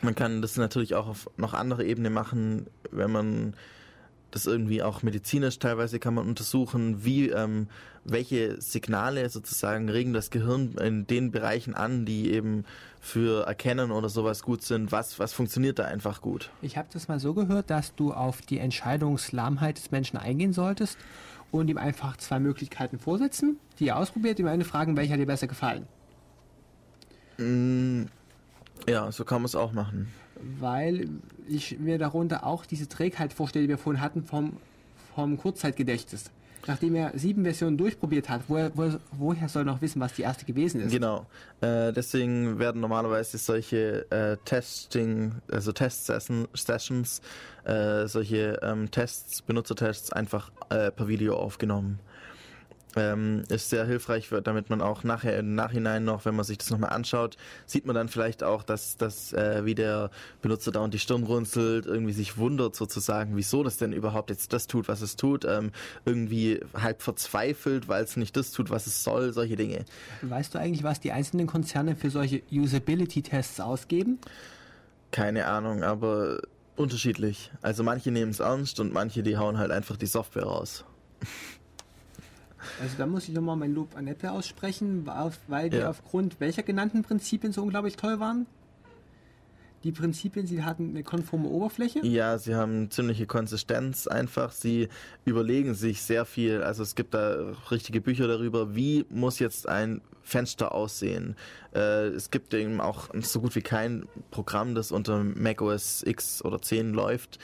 man 0.00 0.14
kann 0.14 0.42
das 0.42 0.56
natürlich 0.56 0.94
auch 0.94 1.06
auf 1.06 1.30
noch 1.36 1.54
andere 1.54 1.84
Ebene 1.84 2.10
machen, 2.10 2.66
wenn 2.90 3.10
man 3.10 3.54
das 4.32 4.46
irgendwie 4.46 4.82
auch 4.82 5.02
medizinisch 5.02 5.58
teilweise 5.58 6.00
kann 6.00 6.14
man 6.14 6.26
untersuchen, 6.26 7.04
wie 7.04 7.28
ähm, 7.28 7.68
welche 8.04 8.60
Signale 8.60 9.28
sozusagen 9.28 9.88
regen 9.88 10.12
das 10.12 10.30
Gehirn 10.30 10.72
in 10.80 11.06
den 11.06 11.30
Bereichen 11.30 11.74
an, 11.74 12.04
die 12.04 12.32
eben 12.32 12.64
für 13.00 13.46
Erkennen 13.46 13.92
oder 13.92 14.08
sowas 14.08 14.42
gut 14.42 14.62
sind. 14.62 14.90
Was 14.90 15.18
was 15.18 15.32
funktioniert 15.32 15.78
da 15.78 15.84
einfach 15.84 16.20
gut? 16.20 16.50
Ich 16.62 16.76
habe 16.76 16.88
das 16.92 17.08
mal 17.08 17.20
so 17.20 17.34
gehört, 17.34 17.70
dass 17.70 17.94
du 17.94 18.12
auf 18.12 18.42
die 18.42 18.58
Entscheidungslahmheit 18.58 19.76
des 19.76 19.90
Menschen 19.90 20.18
eingehen 20.18 20.52
solltest 20.52 20.98
und 21.50 21.68
ihm 21.68 21.78
einfach 21.78 22.16
zwei 22.16 22.40
Möglichkeiten 22.40 22.98
vorsetzen, 22.98 23.58
die 23.78 23.88
er 23.88 23.98
ausprobiert, 23.98 24.38
ihm 24.38 24.48
eine 24.48 24.64
fragen, 24.64 24.96
welcher 24.96 25.18
dir 25.18 25.26
besser 25.26 25.46
gefallen. 25.46 25.86
Mm, 27.36 28.04
ja, 28.88 29.12
so 29.12 29.24
kann 29.24 29.42
man 29.42 29.46
es 29.46 29.54
auch 29.54 29.72
machen. 29.72 30.08
Weil 30.58 31.08
ich 31.48 31.78
mir 31.78 31.98
darunter 31.98 32.46
auch 32.46 32.66
diese 32.66 32.88
Trägheit 32.88 33.32
vorstelle, 33.32 33.64
die 33.64 33.68
wir 33.68 33.78
vorhin 33.78 34.02
hatten 34.02 34.22
vom, 34.22 34.56
vom 35.14 35.36
Kurzzeitgedächtnis. 35.36 36.30
Nachdem 36.66 36.94
er 36.94 37.12
sieben 37.18 37.42
Versionen 37.42 37.76
durchprobiert 37.76 38.28
hat, 38.28 38.42
woher, 38.46 38.70
woher, 39.10 39.48
soll 39.48 39.62
er 39.62 39.66
noch 39.66 39.82
wissen, 39.82 40.00
was 40.00 40.12
die 40.12 40.22
erste 40.22 40.44
gewesen 40.44 40.80
ist? 40.80 40.92
Genau. 40.92 41.26
Äh, 41.60 41.92
deswegen 41.92 42.58
werden 42.60 42.80
normalerweise 42.80 43.36
solche 43.38 44.08
äh, 44.10 44.36
Testing, 44.44 45.32
also 45.50 45.72
Test-Sessions, 45.72 47.20
äh, 47.64 48.06
solche 48.06 48.60
ähm, 48.62 48.90
Tests, 48.92 49.42
Benutzertests 49.42 50.12
einfach 50.12 50.52
äh, 50.68 50.92
per 50.92 51.08
Video 51.08 51.36
aufgenommen. 51.36 51.98
Ähm, 52.96 53.44
ist 53.48 53.70
sehr 53.70 53.86
hilfreich, 53.86 54.28
damit 54.44 54.70
man 54.70 54.80
auch 54.80 55.04
nachher 55.04 55.38
im 55.38 55.54
Nachhinein 55.54 56.04
noch, 56.04 56.24
wenn 56.24 56.36
man 56.36 56.44
sich 56.44 56.58
das 56.58 56.70
nochmal 56.70 56.90
anschaut, 56.90 57.36
sieht 57.66 57.86
man 57.86 57.94
dann 57.94 58.08
vielleicht 58.08 58.42
auch, 58.42 58.62
dass, 58.62 58.96
dass 58.96 59.32
äh, 59.32 59.64
wie 59.64 59.74
der 59.74 60.10
Benutzer 60.42 60.72
da 60.72 60.80
und 60.80 60.92
die 60.92 60.98
Stirn 60.98 61.22
runzelt, 61.22 61.86
irgendwie 61.86 62.12
sich 62.12 62.36
wundert 62.36 62.76
sozusagen, 62.76 63.36
wieso 63.36 63.62
das 63.62 63.78
denn 63.78 63.92
überhaupt 63.92 64.30
jetzt 64.30 64.52
das 64.52 64.66
tut, 64.66 64.88
was 64.88 65.00
es 65.00 65.16
tut, 65.16 65.44
ähm, 65.44 65.70
irgendwie 66.04 66.60
halb 66.74 67.02
verzweifelt, 67.02 67.88
weil 67.88 68.04
es 68.04 68.16
nicht 68.16 68.36
das 68.36 68.52
tut, 68.52 68.70
was 68.70 68.86
es 68.86 69.04
soll, 69.04 69.32
solche 69.32 69.56
Dinge. 69.56 69.84
Weißt 70.22 70.54
du 70.54 70.58
eigentlich, 70.58 70.82
was 70.82 71.00
die 71.00 71.12
einzelnen 71.12 71.46
Konzerne 71.46 71.96
für 71.96 72.10
solche 72.10 72.42
Usability-Tests 72.50 73.60
ausgeben? 73.60 74.18
Keine 75.10 75.46
Ahnung, 75.46 75.82
aber 75.82 76.40
unterschiedlich. 76.76 77.50
Also 77.60 77.82
manche 77.82 78.10
nehmen 78.10 78.30
es 78.30 78.40
ernst 78.40 78.80
und 78.80 78.92
manche, 78.92 79.22
die 79.22 79.36
hauen 79.36 79.58
halt 79.58 79.70
einfach 79.70 79.96
die 79.96 80.06
Software 80.06 80.44
raus. 80.44 80.84
Also 82.80 82.96
da 82.98 83.06
muss 83.06 83.28
ich 83.28 83.34
nochmal 83.34 83.56
mein 83.56 83.74
Lob 83.74 83.96
an 83.96 84.06
Apple 84.06 84.30
aussprechen, 84.32 85.06
weil 85.48 85.70
die 85.70 85.78
Ja. 85.78 85.90
aufgrund 85.90 86.40
welcher 86.40 86.62
genannten 86.62 87.02
Prinzipien 87.02 87.52
so 87.52 87.62
unglaublich 87.62 87.96
toll 87.96 88.20
waren. 88.20 88.46
Die 89.84 89.90
Prinzipien, 89.90 90.46
sie 90.46 90.62
hatten 90.62 90.90
eine 90.90 91.02
konforme 91.02 91.48
Oberfläche. 91.48 92.06
Ja, 92.06 92.38
sie 92.38 92.54
haben 92.54 92.88
ziemliche 92.92 93.26
Konsistenz 93.26 94.06
einfach. 94.06 94.52
Sie 94.52 94.88
überlegen 95.24 95.74
sich 95.74 96.02
sehr 96.02 96.24
viel. 96.24 96.62
Also 96.62 96.84
es 96.84 96.94
gibt 96.94 97.14
da 97.14 97.52
richtige 97.72 98.00
Bücher 98.00 98.28
darüber, 98.28 98.76
wie 98.76 99.04
muss 99.10 99.40
jetzt 99.40 99.68
ein 99.68 100.00
Fenster 100.22 100.72
aussehen. 100.72 101.34
Äh, 101.74 102.06
es 102.10 102.30
gibt 102.30 102.54
eben 102.54 102.80
auch 102.80 103.08
so 103.22 103.40
gut 103.40 103.56
wie 103.56 103.60
kein 103.62 104.06
Programm, 104.30 104.76
das 104.76 104.92
unter 104.92 105.24
macOS 105.24 106.04
X 106.06 106.44
oder 106.44 106.62
10 106.62 106.92
läuft. 106.94 107.40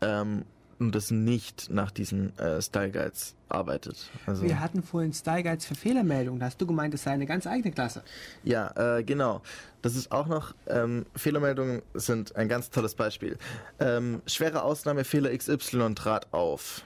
Ähm, 0.00 0.44
und 0.80 0.94
das 0.94 1.10
nicht 1.10 1.70
nach 1.70 1.90
diesen 1.90 2.36
äh, 2.38 2.60
Style 2.62 2.90
Guides 2.90 3.34
arbeitet. 3.48 4.10
Also 4.26 4.42
Wir 4.42 4.60
hatten 4.60 4.82
vorhin 4.82 5.12
Style 5.12 5.42
Guides 5.42 5.66
für 5.66 5.74
Fehlermeldungen. 5.74 6.40
Da 6.40 6.46
hast 6.46 6.60
du 6.60 6.66
gemeint, 6.66 6.94
das 6.94 7.02
sei 7.02 7.12
eine 7.12 7.26
ganz 7.26 7.46
eigene 7.46 7.72
Klasse. 7.72 8.02
Ja, 8.42 8.96
äh, 8.96 9.04
genau. 9.04 9.42
Das 9.82 9.94
ist 9.94 10.10
auch 10.10 10.26
noch, 10.26 10.54
ähm, 10.66 11.06
Fehlermeldungen 11.14 11.82
sind 11.94 12.34
ein 12.34 12.48
ganz 12.48 12.70
tolles 12.70 12.94
Beispiel. 12.94 13.36
Ähm, 13.78 14.22
schwere 14.26 14.62
Ausnahme, 14.62 15.04
Fehler 15.04 15.36
XY 15.36 15.94
trat 15.94 16.32
auf. 16.32 16.82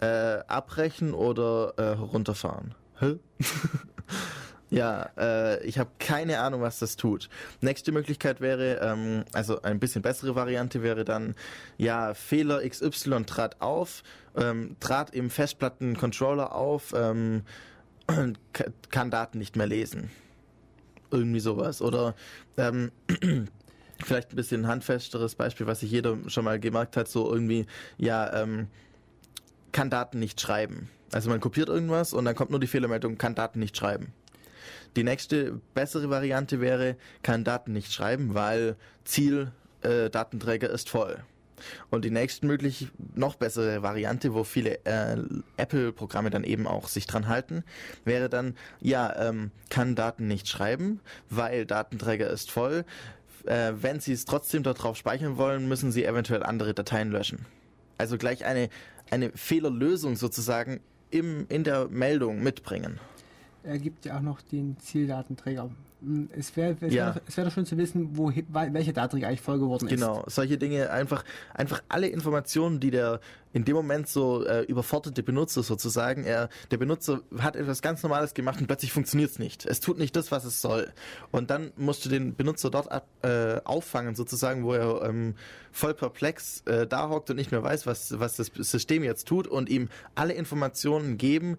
Äh, 0.00 0.40
abbrechen 0.46 1.12
oder 1.12 1.74
äh, 1.76 1.88
runterfahren. 1.90 2.74
Hä? 2.98 3.18
ja, 4.72 5.10
äh, 5.18 5.62
ich 5.66 5.78
habe 5.78 5.90
keine 5.98 6.40
Ahnung, 6.40 6.62
was 6.62 6.78
das 6.78 6.96
tut. 6.96 7.28
Nächste 7.60 7.92
Möglichkeit 7.92 8.40
wäre, 8.40 8.80
ähm, 8.80 9.24
also 9.32 9.60
ein 9.62 9.78
bisschen 9.78 10.00
bessere 10.00 10.34
Variante 10.34 10.82
wäre 10.82 11.04
dann, 11.04 11.34
ja, 11.76 12.14
Fehler 12.14 12.66
XY 12.66 13.24
trat 13.26 13.60
auf, 13.60 14.02
ähm, 14.34 14.76
trat 14.80 15.14
im 15.14 15.28
Festplattencontroller 15.28 16.54
auf, 16.54 16.94
ähm, 16.96 17.42
ka- 18.54 18.64
kann 18.90 19.10
Daten 19.10 19.38
nicht 19.38 19.56
mehr 19.56 19.66
lesen. 19.66 20.10
Irgendwie 21.10 21.40
sowas. 21.40 21.82
Oder 21.82 22.14
ähm, 22.56 22.90
vielleicht 24.02 24.32
ein 24.32 24.36
bisschen 24.36 24.66
handfesteres 24.66 25.34
Beispiel, 25.34 25.66
was 25.66 25.80
sich 25.80 25.90
jeder 25.90 26.16
schon 26.28 26.46
mal 26.46 26.58
gemerkt 26.58 26.96
hat, 26.96 27.08
so 27.08 27.30
irgendwie, 27.30 27.66
ja, 27.98 28.42
ähm, 28.42 28.68
kann 29.72 29.90
Daten 29.90 30.18
nicht 30.18 30.40
schreiben. 30.40 30.88
Also 31.12 31.28
man 31.28 31.40
kopiert 31.40 31.68
irgendwas 31.68 32.14
und 32.14 32.24
dann 32.24 32.34
kommt 32.34 32.50
nur 32.50 32.60
die 32.60 32.66
Fehlermeldung, 32.66 33.18
kann 33.18 33.34
Daten 33.34 33.58
nicht 33.58 33.76
schreiben. 33.76 34.14
Die 34.96 35.04
nächste 35.04 35.60
bessere 35.74 36.10
Variante 36.10 36.60
wäre, 36.60 36.96
kann 37.22 37.44
Daten 37.44 37.72
nicht 37.72 37.92
schreiben, 37.92 38.34
weil 38.34 38.76
Ziel 39.04 39.52
äh, 39.82 40.10
Datenträger 40.10 40.70
ist 40.70 40.90
voll. 40.90 41.18
Und 41.90 42.04
die 42.04 42.10
nächste 42.10 42.46
möglich 42.46 42.88
noch 43.14 43.36
bessere 43.36 43.82
Variante, 43.82 44.34
wo 44.34 44.44
viele 44.44 44.84
äh, 44.84 45.16
Apple-Programme 45.56 46.30
dann 46.30 46.44
eben 46.44 46.66
auch 46.66 46.88
sich 46.88 47.06
dran 47.06 47.28
halten, 47.28 47.64
wäre 48.04 48.28
dann, 48.28 48.56
ja, 48.80 49.28
ähm, 49.28 49.50
kann 49.70 49.94
Daten 49.94 50.26
nicht 50.26 50.48
schreiben, 50.48 51.00
weil 51.30 51.66
Datenträger 51.66 52.28
ist 52.28 52.50
voll. 52.50 52.84
Äh, 53.44 53.72
wenn 53.76 54.00
Sie 54.00 54.12
es 54.12 54.24
trotzdem 54.24 54.62
darauf 54.62 54.96
speichern 54.96 55.36
wollen, 55.36 55.68
müssen 55.68 55.92
Sie 55.92 56.04
eventuell 56.04 56.42
andere 56.42 56.74
Dateien 56.74 57.10
löschen. 57.10 57.46
Also 57.98 58.18
gleich 58.18 58.44
eine, 58.44 58.68
eine 59.10 59.30
Fehlerlösung 59.34 60.16
sozusagen 60.16 60.80
im, 61.10 61.46
in 61.48 61.64
der 61.64 61.88
Meldung 61.88 62.42
mitbringen. 62.42 62.98
Er 63.64 63.78
gibt 63.78 64.04
ja 64.04 64.16
auch 64.18 64.22
noch 64.22 64.40
den 64.40 64.76
Zieldatenträger. 64.78 65.70
Hm, 66.00 66.28
Es 66.36 66.56
wäre 66.56 66.76
es 66.80 66.92
Ja. 66.92 67.06
wär, 67.06 67.12
doch- 67.14 67.20
es 67.28 67.36
wär 67.36 67.44
doch 67.44 67.52
schön 67.52 67.64
zu 67.64 67.76
wissen, 67.78 68.16
wo, 68.16 68.32
welcher 68.50 68.92
Datenträger 68.92 69.28
eigentlich 69.28 69.40
voll 69.40 69.60
geworden 69.60 69.86
ist. 69.86 69.90
Genau, 69.94 70.24
solche 70.26 70.58
Dinge, 70.58 70.90
einfach, 70.90 71.24
einfach 71.54 71.80
alle 71.88 72.08
Informationen, 72.08 72.80
die 72.80 72.90
der 72.90 73.20
in 73.52 73.64
dem 73.64 73.76
Moment 73.76 74.08
so 74.08 74.44
äh, 74.44 74.62
überforderte 74.62 75.22
Benutzer 75.22 75.62
sozusagen, 75.62 76.24
er, 76.24 76.48
der 76.72 76.78
Benutzer 76.78 77.20
hat 77.38 77.54
etwas 77.54 77.82
ganz 77.82 78.02
Normales 78.02 78.34
gemacht 78.34 78.58
und 78.60 78.66
plötzlich 78.66 78.92
funktioniert 78.92 79.30
es 79.30 79.38
nicht. 79.38 79.64
Es 79.66 79.78
tut 79.78 79.98
nicht 79.98 80.16
das, 80.16 80.32
was 80.32 80.44
es 80.44 80.60
soll. 80.60 80.90
Und 81.30 81.50
dann 81.50 81.70
musst 81.76 82.04
du 82.04 82.08
den 82.08 82.34
Benutzer 82.34 82.70
dort 82.70 82.90
ab, 82.90 83.06
äh, 83.22 83.60
auffangen, 83.64 84.16
sozusagen, 84.16 84.64
wo 84.64 84.72
er 84.72 85.02
ähm, 85.08 85.34
voll 85.70 85.94
perplex 85.94 86.62
äh, 86.66 86.86
da 86.86 87.10
hockt 87.10 87.30
und 87.30 87.36
nicht 87.36 87.52
mehr 87.52 87.62
weiß, 87.62 87.86
was, 87.86 88.18
was 88.18 88.36
das 88.36 88.50
System 88.56 89.04
jetzt 89.04 89.28
tut 89.28 89.46
und 89.46 89.68
ihm 89.68 89.88
alle 90.16 90.32
Informationen 90.32 91.16
geben, 91.18 91.58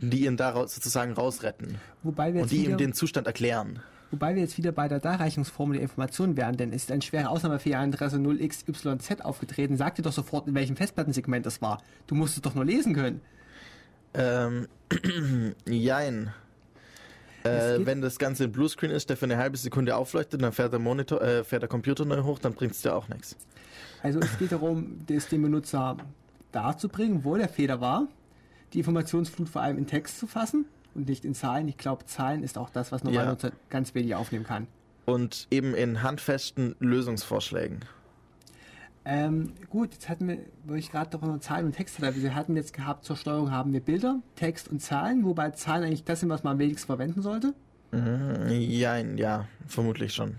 die 0.00 0.26
ihn 0.26 0.36
daraus 0.36 0.74
sozusagen 0.74 1.12
rausretten 1.12 1.78
Wobei 2.02 2.34
wir 2.34 2.42
und 2.42 2.50
die 2.50 2.64
ihm 2.64 2.76
den 2.76 2.92
Zustand 2.92 3.26
erklären. 3.26 3.80
Wobei 4.10 4.34
wir 4.34 4.42
jetzt 4.42 4.56
wieder 4.56 4.72
bei 4.72 4.88
der 4.88 5.00
Darreichungsformel 5.00 5.74
der 5.74 5.82
Information 5.82 6.36
wären, 6.36 6.56
denn 6.56 6.72
ist 6.72 6.90
eine 6.90 7.02
schwere 7.02 7.28
Ausnahmefehleradresse 7.28 8.16
0xyz 8.16 9.20
aufgetreten, 9.20 9.76
sag 9.76 9.96
dir 9.96 10.02
doch 10.02 10.12
sofort, 10.12 10.48
in 10.48 10.54
welchem 10.54 10.76
Festplattensegment 10.76 11.44
das 11.44 11.60
war. 11.60 11.82
Du 12.06 12.14
musst 12.14 12.36
es 12.36 12.42
doch 12.42 12.54
nur 12.54 12.64
lesen 12.64 12.94
können. 12.94 13.20
Ähm, 14.14 14.66
jein. 15.66 16.32
Äh, 17.44 17.84
wenn 17.84 18.00
das 18.00 18.18
Ganze 18.18 18.44
ein 18.44 18.52
Bluescreen 18.52 18.90
ist, 18.90 19.10
der 19.10 19.16
für 19.16 19.26
eine 19.26 19.36
halbe 19.36 19.58
Sekunde 19.58 19.94
aufleuchtet, 19.94 20.42
dann 20.42 20.52
fährt 20.52 20.72
der 20.72 20.80
Monitor, 20.80 21.20
äh, 21.20 21.44
fährt 21.44 21.62
der 21.62 21.68
Computer 21.68 22.04
neu 22.04 22.22
hoch, 22.22 22.38
dann 22.38 22.54
bringt 22.54 22.72
es 22.72 22.82
dir 22.82 22.94
auch 22.94 23.08
nichts. 23.08 23.36
Also 24.02 24.20
es 24.20 24.38
geht 24.38 24.52
darum, 24.52 25.00
das 25.06 25.28
dem 25.28 25.42
Benutzer 25.42 25.96
darzubringen, 26.52 27.24
wo 27.24 27.36
der 27.36 27.48
Fehler 27.48 27.80
war, 27.80 28.08
die 28.72 28.78
Informationsflut 28.78 29.48
vor 29.48 29.62
allem 29.62 29.78
in 29.78 29.86
Text 29.86 30.18
zu 30.18 30.26
fassen 30.26 30.66
und 30.94 31.08
nicht 31.08 31.24
in 31.24 31.34
Zahlen. 31.34 31.68
Ich 31.68 31.76
glaube, 31.76 32.04
Zahlen 32.06 32.42
ist 32.42 32.58
auch 32.58 32.70
das, 32.70 32.92
was 32.92 33.04
normaler 33.04 33.24
Ja. 33.24 33.30
Nutzer 33.30 33.52
ganz 33.70 33.94
wenig 33.94 34.14
aufnehmen 34.14 34.44
kann. 34.44 34.66
Und 35.06 35.46
eben 35.50 35.74
in 35.74 36.02
handfesten 36.02 36.76
Lösungsvorschlägen. 36.80 37.80
Ähm, 39.04 39.52
gut, 39.70 39.94
jetzt 39.94 40.10
hatten 40.10 40.28
wir, 40.28 40.38
wo 40.64 40.74
ich 40.74 40.90
gerade 40.90 41.08
doch 41.08 41.22
noch 41.22 41.38
Zahlen 41.40 41.64
und 41.64 41.72
Texte 41.72 42.02
da, 42.02 42.14
wir 42.14 42.34
hatten 42.34 42.56
jetzt 42.56 42.74
gehabt, 42.74 43.06
zur 43.06 43.16
Steuerung 43.16 43.50
haben 43.50 43.72
wir 43.72 43.80
Bilder, 43.80 44.20
Text 44.36 44.68
und 44.68 44.82
Zahlen, 44.82 45.24
wobei 45.24 45.50
Zahlen 45.52 45.84
eigentlich 45.84 46.04
das 46.04 46.20
sind, 46.20 46.28
was 46.28 46.42
man 46.44 46.54
am 46.54 46.58
wenigsten 46.58 46.86
verwenden 46.88 47.22
sollte. 47.22 47.54
Mhm, 47.90 48.50
jein, 48.50 49.16
ja, 49.16 49.46
vermutlich 49.66 50.12
schon. 50.12 50.36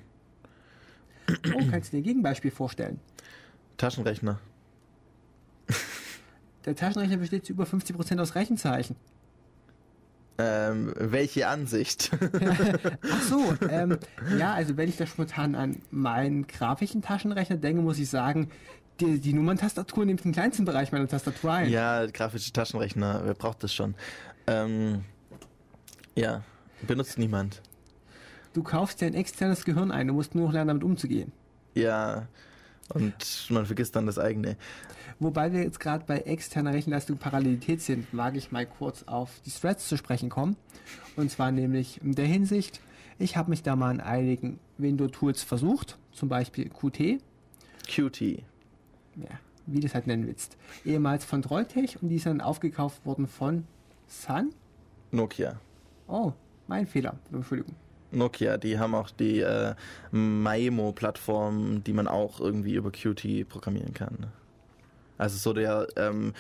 Oh, 1.56 1.64
kannst 1.72 1.92
du 1.92 1.98
dir 1.98 2.02
ein 2.02 2.04
Gegenbeispiel 2.04 2.52
vorstellen? 2.52 3.00
Taschenrechner. 3.78 4.40
Der 6.66 6.76
Taschenrechner 6.76 7.18
besteht 7.18 7.46
zu 7.46 7.54
über 7.54 7.64
50% 7.64 8.20
aus 8.20 8.36
Rechenzeichen. 8.36 8.96
Ähm, 10.38 10.94
welche 10.96 11.48
Ansicht? 11.50 12.12
Ach 13.12 13.22
so, 13.24 13.56
ähm, 13.70 13.98
ja, 14.38 14.54
also 14.54 14.78
wenn 14.78 14.88
ich 14.88 14.96
da 14.96 15.06
spontan 15.06 15.54
an 15.56 15.82
meinen 15.92 16.48
grafischen 16.48 17.02
Taschenrechner 17.02 17.58
denke, 17.58 17.82
muss 17.82 18.00
ich 18.00 18.10
sagen, 18.10 18.50
die, 19.02 19.20
die 19.20 19.34
Nummerntastatur 19.34 20.06
nimmt 20.06 20.24
den 20.24 20.32
kleinsten 20.32 20.64
Bereich 20.64 20.92
meiner 20.92 21.08
Tastatur 21.08 21.52
ein. 21.52 21.70
ja, 21.70 22.06
grafische 22.06 22.54
Taschenrechner, 22.54 23.22
wer 23.26 23.34
braucht 23.34 23.64
das 23.64 23.74
schon? 23.74 23.96
Ähm, 24.48 25.04
ja, 26.16 26.44
benutzt 26.88 27.18
niemand. 27.18 27.62
Du 28.54 28.64
kaufst 28.64 29.02
dir 29.02 29.08
ein 29.08 29.14
externes 29.14 29.66
Gehirn 29.66 29.92
ein, 29.92 30.08
du 30.08 30.14
musst 30.14 30.36
nur 30.36 30.46
noch 30.46 30.54
lernen, 30.54 30.70
damit 30.70 30.84
umzugehen. 30.84 31.34
Ja, 31.76 32.28
und 32.94 33.48
man 33.50 33.66
vergisst 33.66 33.96
dann 33.96 34.06
das 34.06 34.18
eigene. 34.18 34.58
Wobei 35.20 35.52
wir 35.52 35.64
jetzt 35.64 35.82
gerade 35.82 36.06
bei 36.06 36.20
externer 36.20 36.74
Rechenleistung 36.74 37.18
Parallelität 37.18 37.82
sind, 37.82 38.14
mag 38.14 38.38
ich 38.38 38.54
mal 38.54 38.66
kurz 38.66 39.04
auf 39.04 39.42
die 39.46 39.52
Threads 39.52 39.88
zu 39.90 39.98
sprechen 39.98 40.30
kommen. 40.30 40.56
Und 41.18 41.30
zwar 41.30 41.52
nämlich 41.52 42.02
in 42.02 42.16
der 42.16 42.26
Hinsicht, 42.26 42.80
ich 43.18 43.36
habe 43.36 43.50
mich 43.50 43.62
da 43.62 43.76
mal 43.76 43.90
an 43.90 44.00
einigen 44.00 44.60
Window-Tools 44.78 45.44
versucht, 45.44 45.98
zum 46.14 46.30
Beispiel 46.30 46.70
Qt, 46.70 47.22
Qt. 47.86 48.22
ja, 48.22 49.40
wie 49.66 49.76
du 49.76 49.82
das 49.82 49.94
halt 49.94 50.08
nennen 50.08 50.26
willst, 50.26 50.56
ehemals 50.86 51.26
von 51.26 51.42
Trolltech 51.42 52.02
und 52.02 52.08
die 52.08 52.16
ist 52.16 52.26
dann 52.26 52.40
aufgekauft 52.40 53.06
worden 53.06 53.28
von 53.28 53.66
Sun. 54.08 54.54
Nokia. 55.12 55.60
Oh, 56.08 56.32
mein 56.68 56.88
Fehler, 56.88 57.16
Entschuldigung. 57.34 57.76
Nokia, 58.12 58.58
die 58.58 58.80
haben 58.80 58.96
auch 58.96 59.10
die 59.10 59.42
äh, 59.42 59.76
Maemo-Plattform, 60.12 61.84
die 61.84 61.94
man 61.94 62.08
auch 62.08 62.40
irgendwie 62.40 62.76
über 62.76 62.92
Qt 62.92 63.48
programmieren 63.50 63.94
kann. 63.94 64.28
Also 65.20 65.38
so 65.38 65.54
der 65.54 65.88
ähm, 65.96 66.34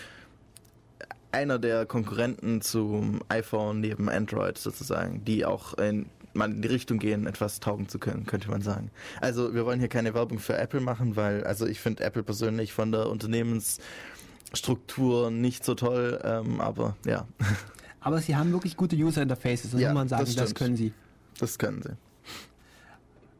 einer 1.31 1.59
der 1.59 1.85
Konkurrenten 1.85 2.61
zum 2.61 3.21
iPhone 3.29 3.81
neben 3.81 4.09
Android 4.09 4.57
sozusagen, 4.57 5.23
die 5.25 5.45
auch 5.45 5.75
in, 5.75 6.07
mal 6.33 6.49
in 6.49 6.63
die 6.63 6.67
Richtung 6.67 6.97
gehen, 6.97 7.27
etwas 7.27 7.59
taugen 7.59 7.87
zu 7.87 7.99
können, 7.99 8.25
könnte 8.25 8.49
man 8.49 8.63
sagen. 8.63 8.89
Also 9.21 9.53
wir 9.53 9.63
wollen 9.67 9.77
hier 9.79 9.89
keine 9.89 10.15
Werbung 10.15 10.39
für 10.39 10.57
Apple 10.57 10.81
machen, 10.81 11.15
weil 11.15 11.43
also 11.43 11.67
ich 11.67 11.79
finde 11.79 12.03
Apple 12.03 12.23
persönlich 12.23 12.73
von 12.73 12.91
der 12.91 13.09
Unternehmensstruktur 13.09 15.29
nicht 15.29 15.63
so 15.63 15.75
toll, 15.75 16.19
ähm, 16.23 16.59
aber 16.61 16.95
ja, 17.05 17.27
Aber 18.01 18.19
sie 18.21 18.33
haben 18.35 18.51
wirklich 18.53 18.77
gute 18.77 18.95
User-Interfaces, 18.95 19.71
das 19.71 19.81
Ja, 19.81 19.89
muss 19.89 19.95
man 19.95 20.07
sagen, 20.07 20.23
das 20.25 20.35
das, 20.35 20.55
können 20.55 20.77
sie. 20.77 20.93
das 21.37 21.57
können 21.59 21.81
sie. 21.83 21.91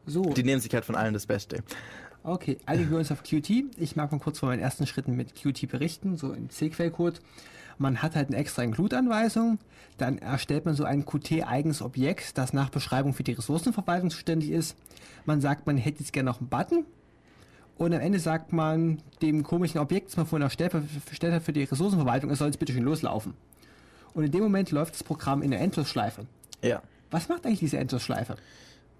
So, 0.06 0.22
Die 0.34 0.42
nehmen 0.42 0.60
sich 0.60 0.72
halt 0.74 0.84
von 0.84 0.96
allen 0.96 1.14
das 1.14 1.24
Beste. 1.26 1.62
Okay, 2.22 2.58
einigen 2.66 2.90
wir 2.90 2.98
uns 2.98 3.10
auf 3.10 3.22
Qt. 3.22 3.64
Ich 3.78 3.96
mag 3.96 4.12
mal 4.12 4.18
kurz 4.18 4.38
von 4.38 4.50
meinen 4.50 4.60
ersten 4.60 4.86
Schritten 4.86 5.16
mit 5.16 5.34
Qt 5.34 5.66
berichten, 5.68 6.16
so 6.16 6.32
im 6.32 6.50
C-Quellcode. 6.50 7.20
Man 7.78 8.02
hat 8.02 8.14
halt 8.14 8.28
eine 8.28 8.36
extra 8.36 8.62
Include-Anweisung, 8.62 9.58
dann 9.96 10.18
erstellt 10.18 10.66
man 10.66 10.74
so 10.74 10.84
ein 10.84 11.06
Qt-eigenes 11.06 11.80
Objekt, 11.80 12.36
das 12.36 12.52
nach 12.52 12.68
Beschreibung 12.68 13.14
für 13.14 13.22
die 13.22 13.32
Ressourcenverwaltung 13.32 14.10
zuständig 14.10 14.50
ist. 14.50 14.76
Man 15.24 15.40
sagt, 15.40 15.66
man 15.66 15.78
hätte 15.78 16.00
jetzt 16.00 16.12
gerne 16.12 16.28
noch 16.28 16.40
einen 16.40 16.50
Button. 16.50 16.84
Und 17.78 17.94
am 17.94 18.00
Ende 18.00 18.18
sagt 18.18 18.52
man 18.52 19.00
dem 19.22 19.42
komischen 19.42 19.80
Objekt, 19.80 20.08
das 20.08 20.18
man 20.18 20.26
vorhin 20.26 20.42
erstellt 20.42 20.74
erstellt 21.08 21.32
hat 21.32 21.42
für 21.42 21.54
die 21.54 21.64
Ressourcenverwaltung, 21.64 22.30
es 22.30 22.38
soll 22.38 22.48
jetzt 22.48 22.58
bitte 22.58 22.74
schön 22.74 22.84
loslaufen. 22.84 23.32
Und 24.12 24.24
in 24.24 24.30
dem 24.30 24.42
Moment 24.42 24.70
läuft 24.70 24.92
das 24.92 25.02
Programm 25.02 25.40
in 25.40 25.50
der 25.50 25.60
Endlosschleife. 25.60 26.26
Ja. 26.60 26.82
Was 27.10 27.28
macht 27.28 27.46
eigentlich 27.46 27.60
diese 27.60 27.78
Endlosschleife? 27.78 28.36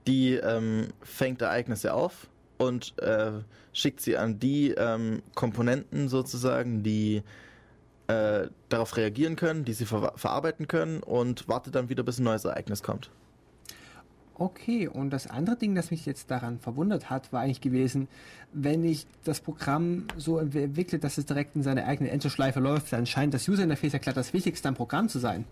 die 0.06 0.34
ähm, 0.34 0.88
fängt 1.02 1.42
Ereignisse 1.42 1.94
auf 1.94 2.28
und 2.60 2.98
äh, 2.98 3.32
schickt 3.72 4.00
sie 4.00 4.16
an 4.16 4.38
die 4.38 4.72
ähm, 4.72 5.22
Komponenten 5.34 6.08
sozusagen, 6.08 6.82
die 6.82 7.22
äh, 8.06 8.48
darauf 8.68 8.96
reagieren 8.96 9.36
können, 9.36 9.64
die 9.64 9.72
sie 9.72 9.86
ver 9.86 10.12
verarbeiten 10.16 10.68
können 10.68 11.02
und 11.02 11.48
wartet 11.48 11.74
dann 11.74 11.88
wieder, 11.88 12.02
bis 12.02 12.18
ein 12.18 12.24
neues 12.24 12.44
Ereignis 12.44 12.82
kommt. 12.82 13.10
Okay, 14.34 14.88
und 14.88 15.10
das 15.10 15.26
andere 15.26 15.56
Ding, 15.56 15.74
das 15.74 15.90
mich 15.90 16.06
jetzt 16.06 16.30
daran 16.30 16.58
verwundert 16.58 17.10
hat, 17.10 17.32
war 17.32 17.42
eigentlich 17.42 17.60
gewesen, 17.60 18.08
wenn 18.52 18.84
ich 18.84 19.06
das 19.24 19.40
Programm 19.40 20.04
so 20.16 20.38
entwickle, 20.38 20.98
dass 20.98 21.18
es 21.18 21.26
direkt 21.26 21.56
in 21.56 21.62
seine 21.62 21.86
eigene 21.86 22.10
Endlosschleife 22.10 22.60
läuft, 22.60 22.92
dann 22.92 23.06
scheint 23.06 23.32
das 23.34 23.48
User 23.48 23.62
Interface 23.62 23.92
ja 23.92 23.98
klar 23.98 24.14
das 24.14 24.32
Wichtigste 24.32 24.68
am 24.68 24.74
Programm 24.74 25.08
zu 25.08 25.18
sein. 25.18 25.44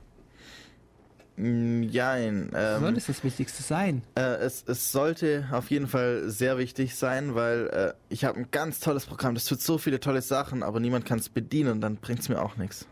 Mm, 1.38 1.84
Jein. 1.84 2.48
Soll 2.52 2.88
Ähm, 2.88 2.96
es 2.96 3.06
das 3.06 3.22
Wichtigste 3.22 3.62
sein? 3.62 4.02
äh, 4.16 4.20
es, 4.20 4.64
es 4.66 4.90
sollte 4.90 5.46
auf 5.52 5.70
jeden 5.70 5.86
Fall 5.86 6.28
sehr 6.28 6.58
wichtig 6.58 6.96
sein, 6.96 7.34
weil 7.34 7.68
äh, 7.68 7.92
ich 8.08 8.24
habe 8.24 8.40
ein 8.40 8.48
ganz 8.50 8.80
tolles 8.80 9.06
Programm, 9.06 9.34
das 9.34 9.44
tut 9.44 9.60
so 9.60 9.78
viele 9.78 10.00
tolle 10.00 10.20
Sachen, 10.22 10.62
aber 10.62 10.80
niemand 10.80 11.06
kann 11.06 11.18
es 11.20 11.28
bedienen, 11.28 11.80
dann 11.80 11.96
bringt 11.96 12.20
es 12.20 12.28
mir 12.28 12.42
auch 12.42 12.56
nichts. 12.56 12.86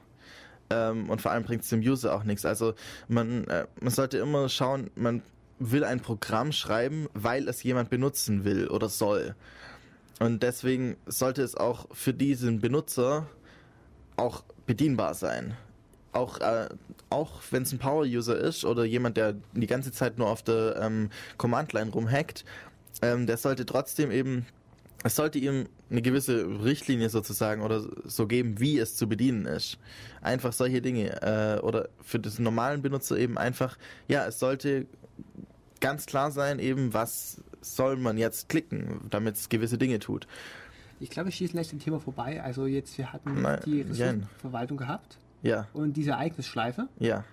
Ähm, 0.71 1.11
und 1.11 1.21
vor 1.21 1.33
allem 1.33 1.45
bringt 1.45 1.63
es 1.65 1.71
dem 1.71 1.81
User 1.81 2.15
auch 2.15 2.25
nichts. 2.25 2.45
Also 2.45 2.75
man, 3.09 3.45
äh, 3.49 3.67
man 3.81 3.93
sollte 3.93 4.19
immer 4.19 4.49
schauen, 4.49 4.91
man 4.95 5.23
will 5.59 5.85
ein 5.85 6.01
Programm 6.01 6.53
schreiben, 6.53 7.09
weil 7.15 7.49
es 7.49 7.63
jemand 7.63 7.91
benutzen 7.91 8.45
will 8.45 8.69
oder 8.69 8.89
soll. 8.89 9.35
Und 10.19 10.43
deswegen 10.43 10.97
sollte 11.07 11.43
es 11.43 11.57
auch 11.57 11.87
für 11.93 12.13
diesen 12.15 12.61
Benutzer 12.61 13.27
auch 14.17 14.45
bedienbar 14.67 15.15
sein. 15.15 15.57
Auch, 16.13 16.41
äh, 16.41 16.69
auch 17.11 17.43
wenn 17.51 17.63
es 17.63 17.73
ein 17.73 17.79
Power-User 17.79 18.39
ist 18.39 18.65
oder 18.65 18.85
jemand, 18.85 19.17
der 19.17 19.35
die 19.53 19.67
ganze 19.67 19.93
Zeit 19.93 20.19
nur 20.19 20.29
auf 20.29 20.43
der 20.43 20.77
ähm, 20.81 21.11
Command-Line 21.37 21.91
rumhackt, 21.91 22.45
ähm, 23.03 23.27
der 23.27 23.37
sollte 23.37 23.67
trotzdem 23.67 24.11
eben, 24.11 24.47
es 25.05 25.17
sollte 25.17 25.39
ihm 25.39 25.67
eine 25.91 26.03
gewisse 26.03 26.47
Richtlinie 26.65 27.11
sozusagen 27.11 27.63
oder 27.63 27.85
so 28.05 28.27
geben, 28.27 28.59
wie 28.59 28.79
es 28.79 28.97
zu 28.97 29.09
bedienen 29.09 29.47
ist. 29.47 29.79
Einfach 30.21 30.53
solche 30.53 30.81
Dinge. 30.81 31.23
Äh, 31.23 31.61
oder 31.61 31.89
für 32.03 32.19
den 32.19 32.33
normalen 32.43 32.83
Benutzer 32.83 33.17
eben 33.19 33.39
einfach, 33.39 33.77
ja, 34.09 34.27
es 34.27 34.39
sollte 34.39 34.87
ganz 35.81 36.07
klar 36.07 36.31
sein, 36.31 36.59
eben, 36.59 36.95
was 36.95 37.43
soll 37.61 37.97
man 37.97 38.17
jetzt 38.17 38.49
klicken, 38.49 39.01
damit 39.11 39.37
es 39.37 39.49
gewisse 39.49 39.79
Dinge 39.79 39.99
tut. 39.99 40.27
Ich 40.99 41.11
glaube, 41.11 41.29
ich 41.29 41.37
schieße 41.37 41.55
leicht 41.57 41.73
am 41.73 41.79
Thema 41.79 42.01
vorbei. 42.01 42.43
Also 42.43 42.67
jetzt, 42.67 42.97
wir 42.97 43.13
hatten 43.13 43.43
Nein, 43.43 43.61
die. 43.67 43.83
Ressourcenverwaltung 43.83 44.79
gehabt 44.79 45.19
Ja, 45.47 45.69
und 45.73 45.97
diese 45.97 46.13
Ereignisschleife. 46.13 46.89
ja. 46.99 47.25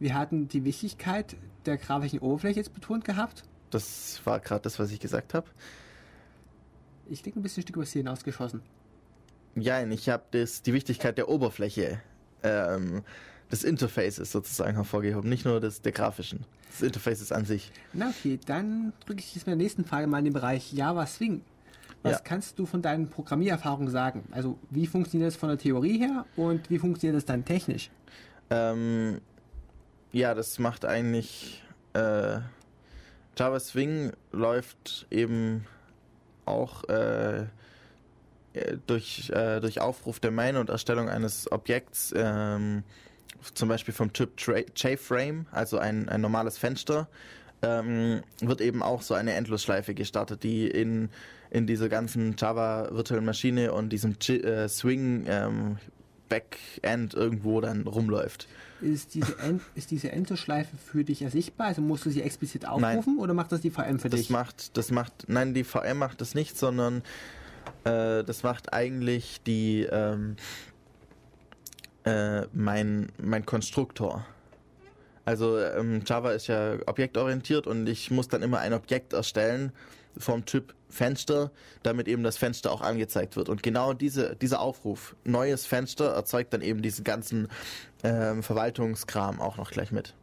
Wir 0.00 0.14
hatten 0.14 0.46
die 0.46 0.64
Wichtigkeit 0.64 1.34
der 1.66 1.76
grafischen 1.76 2.20
Oberfläche 2.20 2.60
jetzt 2.60 2.72
betont 2.72 3.04
gehabt. 3.04 3.42
Das 3.70 4.20
war 4.24 4.38
gerade 4.38 4.62
das, 4.62 4.78
was 4.78 4.92
ich 4.92 5.00
gesagt 5.00 5.34
habe. 5.34 5.48
Ich 7.08 7.22
denke, 7.22 7.40
ein 7.40 7.42
bisschen 7.42 7.64
Stück 7.64 7.74
übers 7.74 7.90
Ziel 7.90 8.02
hinausgeschossen. 8.02 8.62
Ja, 9.56 9.84
ich 9.84 10.08
habe 10.08 10.22
die 10.30 10.72
Wichtigkeit 10.72 11.18
der 11.18 11.28
Oberfläche, 11.28 12.00
ähm, 12.44 13.02
des 13.50 13.64
Interfaces 13.64 14.30
sozusagen 14.30 14.74
hervorgehoben, 14.74 15.28
nicht 15.28 15.44
nur 15.44 15.60
des, 15.60 15.82
der 15.82 15.92
grafischen, 15.92 16.44
des 16.70 16.82
Interfaces 16.82 17.32
an 17.32 17.44
sich. 17.44 17.72
Na 17.92 18.10
okay, 18.10 18.38
dann 18.46 18.92
drücke 19.04 19.20
ich 19.20 19.34
jetzt 19.34 19.46
mit 19.46 19.52
der 19.52 19.56
nächsten 19.56 19.84
Frage 19.84 20.06
mal 20.06 20.18
in 20.18 20.26
den 20.26 20.34
Bereich 20.34 20.72
Java 20.72 21.06
Swing. 21.06 21.42
Was 22.02 22.12
Ja. 22.12 22.18
kannst 22.20 22.58
du 22.58 22.66
von 22.66 22.80
deinen 22.80 23.08
Programmiererfahrungen 23.08 23.90
sagen? 23.90 24.24
Also 24.30 24.58
wie 24.70 24.86
funktioniert 24.86 25.28
das 25.28 25.36
von 25.36 25.48
der 25.48 25.58
Theorie 25.58 25.98
her 25.98 26.24
und 26.36 26.70
wie 26.70 26.78
funktioniert 26.78 27.16
das 27.16 27.24
dann 27.24 27.44
technisch? 27.44 27.90
Ähm, 28.50 29.20
ja, 30.12 30.34
das 30.34 30.58
macht 30.58 30.84
eigentlich 30.84 31.62
äh, 31.94 32.38
Java 33.36 33.60
Swing 33.60 34.12
läuft 34.32 35.06
eben 35.10 35.64
auch 36.44 36.84
äh, 36.88 37.42
äh, 37.42 38.78
durch, 38.86 39.30
äh, 39.30 39.60
durch 39.60 39.80
Aufruf 39.80 40.18
der 40.20 40.30
Main 40.30 40.56
und 40.56 40.70
Erstellung 40.70 41.08
eines 41.08 41.50
Objekts, 41.52 42.12
ähm, 42.16 42.82
zum 43.54 43.68
Beispiel 43.68 43.94
vom 43.94 44.12
Typ 44.12 44.32
JFrame, 44.74 45.46
also 45.52 45.78
ein, 45.78 46.08
ein 46.08 46.20
normales 46.20 46.58
Fenster, 46.58 47.08
ähm, 47.62 48.22
wird 48.40 48.60
eben 48.60 48.82
auch 48.82 49.02
so 49.02 49.14
eine 49.14 49.34
Endlosschleife 49.34 49.94
gestartet, 49.94 50.42
die 50.42 50.66
in, 50.66 51.10
in 51.50 51.66
dieser 51.66 51.88
ganzen 51.88 52.36
Java 52.38 52.88
virtuellen 52.92 53.24
Maschine 53.24 53.72
und 53.72 53.90
diesem 53.90 54.16
J 54.20 54.44
äh, 54.44 54.68
Swing 54.68 55.24
ähm, 55.26 55.78
Backend 56.28 57.14
irgendwo 57.14 57.60
dann 57.60 57.86
rumläuft. 57.86 58.48
Ist 58.80 59.14
diese, 59.14 59.38
End, 59.40 59.62
ist 59.74 59.90
diese 59.90 60.12
Endlosschleife 60.12 60.76
für 60.76 61.04
dich 61.04 61.22
ersichtbar? 61.22 61.68
Also 61.68 61.82
musst 61.82 62.04
du 62.06 62.10
sie 62.10 62.22
explizit 62.22 62.66
aufrufen 62.68 63.18
oder 63.18 63.34
macht 63.34 63.50
das 63.50 63.60
die 63.60 63.70
VM 63.70 63.98
für 63.98 64.08
Das 64.08 64.20
dich? 64.20 64.30
macht, 64.30 64.76
das 64.76 64.90
macht, 64.90 65.24
nein, 65.26 65.54
die 65.54 65.64
VM 65.64 65.98
macht 65.98 66.20
das 66.20 66.34
nicht, 66.34 66.56
sondern 66.56 67.02
äh, 67.84 68.22
das 68.24 68.42
macht 68.42 68.72
eigentlich 68.72 69.42
die 69.42 69.88
ähm, 69.90 70.36
äh, 72.04 72.46
mein, 72.52 73.10
mein 73.20 73.44
Konstruktor. 73.44 74.24
Also 75.24 75.58
ähm, 75.58 76.02
Java 76.06 76.32
ist 76.32 76.46
ja 76.46 76.76
objektorientiert 76.86 77.66
und 77.66 77.88
ich 77.88 78.10
muss 78.10 78.28
dann 78.28 78.42
immer 78.42 78.60
ein 78.60 78.72
Objekt 78.72 79.12
erstellen 79.12 79.72
vom 80.16 80.44
Typ 80.44 80.74
Fenster, 80.88 81.50
damit 81.82 82.08
eben 82.08 82.22
das 82.22 82.36
Fenster 82.38 82.72
auch 82.72 82.80
angezeigt 82.80 83.36
wird. 83.36 83.48
Und 83.48 83.62
genau 83.62 83.92
diese, 83.92 84.36
dieser 84.36 84.60
Aufruf, 84.60 85.16
neues 85.24 85.66
Fenster, 85.66 86.12
erzeugt 86.14 86.52
dann 86.52 86.62
eben 86.62 86.82
diesen 86.82 87.04
ganzen 87.04 87.48
ähm, 88.02 88.42
Verwaltungskram 88.42 89.40
auch 89.40 89.56
noch 89.56 89.70
gleich 89.70 89.92
mit. 89.92 90.14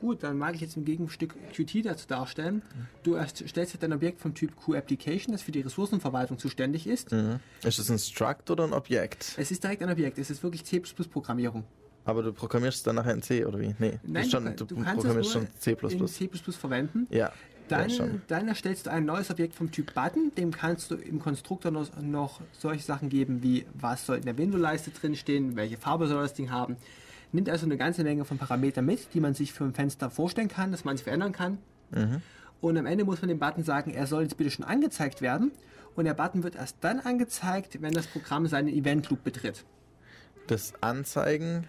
Gut, 0.00 0.22
dann 0.22 0.38
mag 0.38 0.54
ich 0.54 0.60
jetzt 0.60 0.76
im 0.76 0.84
Gegenstück 0.84 1.34
Qt 1.52 1.84
dazu 1.84 2.06
darstellen. 2.06 2.62
Du 3.02 3.16
erst- 3.16 3.46
stellst 3.48 3.72
jetzt 3.74 3.82
ein 3.82 3.92
Objekt 3.92 4.20
vom 4.20 4.32
Typ 4.32 4.52
QApplication, 4.64 5.32
das 5.32 5.42
für 5.42 5.50
die 5.50 5.60
Ressourcenverwaltung 5.60 6.38
zuständig 6.38 6.86
ist. 6.86 7.10
Mhm. 7.10 7.40
Ist 7.64 7.80
es 7.80 7.90
ein 7.90 7.98
Struct 7.98 8.48
oder 8.50 8.62
ein 8.64 8.72
Objekt? 8.72 9.34
Es 9.36 9.50
ist 9.50 9.62
direkt 9.64 9.82
ein 9.82 9.90
Objekt, 9.90 10.18
es 10.18 10.30
ist 10.30 10.42
wirklich 10.44 10.64
C++-Programmierung. 10.64 11.64
Aber 12.04 12.22
du 12.22 12.32
programmierst 12.32 12.86
dann 12.86 12.94
nachher 12.94 13.12
in 13.12 13.22
C 13.22 13.44
oder 13.44 13.58
wie? 13.58 13.74
Nee, 13.80 13.98
Nein, 14.04 14.22
ist 14.22 14.30
schon, 14.30 14.44
du, 14.44 14.52
du, 14.64 14.64
du 14.66 14.76
kannst 14.76 14.94
programmierst 15.00 15.32
schon 15.32 15.48
C++. 15.58 15.72
in 15.72 16.06
C++ 16.06 16.28
verwenden. 16.52 17.06
Ja, 17.10 17.32
Dann, 17.68 18.22
dann 18.28 18.48
erstellst 18.48 18.86
du 18.86 18.90
ein 18.90 19.04
neues 19.04 19.30
Objekt 19.30 19.54
vom 19.54 19.70
Typ 19.70 19.94
Button. 19.94 20.32
Dem 20.36 20.50
kannst 20.50 20.90
du 20.90 20.96
im 20.96 21.20
Konstruktor 21.20 21.70
noch, 21.70 21.88
noch 22.00 22.40
solche 22.52 22.82
Sachen 22.82 23.08
geben 23.08 23.42
wie, 23.42 23.66
was 23.74 24.06
soll 24.06 24.16
in 24.16 24.24
der 24.24 24.38
Window-Leiste 24.38 24.90
drinstehen, 24.90 25.56
welche 25.56 25.76
Farbe 25.76 26.06
soll 26.08 26.22
das 26.22 26.34
Ding 26.34 26.50
haben. 26.50 26.76
Nimmt 27.32 27.48
also 27.48 27.66
eine 27.66 27.76
ganze 27.76 28.04
Menge 28.04 28.24
von 28.24 28.38
Parametern 28.38 28.84
mit, 28.84 29.12
die 29.14 29.20
man 29.20 29.34
sich 29.34 29.52
für 29.52 29.64
ein 29.64 29.74
Fenster 29.74 30.10
vorstellen 30.10 30.48
kann, 30.48 30.72
dass 30.72 30.84
man 30.84 30.96
sich 30.96 31.04
verändern 31.04 31.32
kann. 31.32 31.58
Mhm. 31.90 32.22
Und 32.60 32.76
am 32.76 32.86
Ende 32.86 33.04
muss 33.04 33.20
man 33.20 33.28
dem 33.28 33.38
Button 33.38 33.62
sagen, 33.62 33.92
er 33.92 34.06
soll 34.06 34.22
jetzt 34.22 34.36
bitte 34.36 34.50
schon 34.50 34.64
angezeigt 34.64 35.20
werden. 35.20 35.52
Und 35.94 36.04
der 36.04 36.14
Button 36.14 36.42
wird 36.42 36.56
erst 36.56 36.76
dann 36.80 37.00
angezeigt, 37.00 37.82
wenn 37.82 37.92
das 37.92 38.06
Programm 38.06 38.46
seinen 38.46 38.68
Event-Loop 38.68 39.24
betritt. 39.24 39.64
Das 40.46 40.72
Anzeigen 40.80 41.66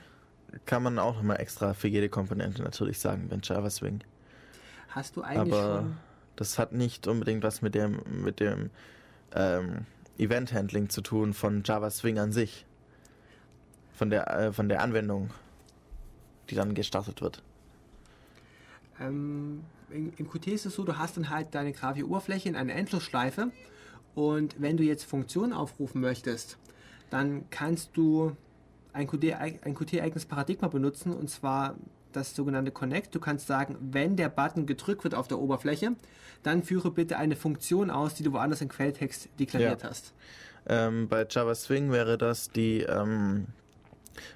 kann 0.65 0.83
man 0.83 0.99
auch 0.99 1.15
nochmal 1.15 1.39
extra 1.39 1.73
für 1.73 1.87
jede 1.87 2.09
Komponente 2.09 2.61
natürlich 2.63 2.99
sagen, 2.99 3.25
wenn 3.29 3.41
Java 3.43 3.69
Swing. 3.69 4.01
Hast 4.89 5.15
du 5.15 5.21
eigentlich 5.21 5.53
Aber 5.53 5.79
schon... 5.81 5.97
das 6.35 6.59
hat 6.59 6.73
nicht 6.73 7.07
unbedingt 7.07 7.43
was 7.43 7.61
mit 7.61 7.75
dem, 7.75 8.01
mit 8.23 8.39
dem 8.39 8.69
ähm, 9.33 9.85
Event-Handling 10.17 10.89
zu 10.89 11.01
tun 11.01 11.33
von 11.33 11.63
Java 11.63 11.89
Swing 11.89 12.19
an 12.19 12.31
sich. 12.31 12.65
Von 13.93 14.09
der, 14.09 14.27
äh, 14.27 14.53
von 14.53 14.69
der 14.69 14.81
Anwendung, 14.81 15.29
die 16.49 16.55
dann 16.55 16.73
gestartet 16.73 17.21
wird. 17.21 17.43
Ähm, 18.99 19.63
in, 19.89 20.13
Im 20.17 20.29
Qt 20.29 20.47
ist 20.47 20.65
es 20.65 20.75
so, 20.75 20.83
du 20.83 20.97
hast 20.97 21.17
dann 21.17 21.29
halt 21.29 21.53
deine 21.53 21.73
Grafik-Oberfläche 21.73 22.49
in 22.49 22.55
einer 22.55 22.73
Endlosschleife 22.73 23.51
und 24.15 24.55
wenn 24.59 24.77
du 24.77 24.83
jetzt 24.83 25.03
Funktionen 25.03 25.53
aufrufen 25.53 26.01
möchtest, 26.01 26.57
dann 27.09 27.49
kannst 27.49 27.95
du 27.95 28.35
ein 28.93 29.07
Qt 29.07 29.33
ein 29.33 29.75
Qt-eigenes 29.75 30.25
Paradigma 30.25 30.67
benutzen 30.67 31.13
und 31.13 31.29
zwar 31.29 31.75
das 32.11 32.35
sogenannte 32.35 32.71
Connect. 32.71 33.13
Du 33.13 33.19
kannst 33.19 33.47
sagen, 33.47 33.77
wenn 33.79 34.15
der 34.15 34.29
Button 34.29 34.65
gedrückt 34.65 35.03
wird 35.03 35.15
auf 35.15 35.27
der 35.27 35.39
Oberfläche, 35.39 35.91
dann 36.43 36.63
führe 36.63 36.91
bitte 36.91 37.17
eine 37.17 37.35
Funktion 37.35 37.89
aus, 37.89 38.13
die 38.15 38.23
du 38.23 38.31
woanders 38.33 38.61
im 38.61 38.69
Quelltext 38.69 39.29
deklariert 39.39 39.83
Ja. 39.83 39.89
hast. 39.89 40.13
Ähm, 40.67 41.07
bei 41.07 41.25
Java 41.29 41.55
Swing 41.55 41.91
wäre 41.91 42.17
das 42.17 42.49
die 42.49 42.81
ähm, 42.81 43.47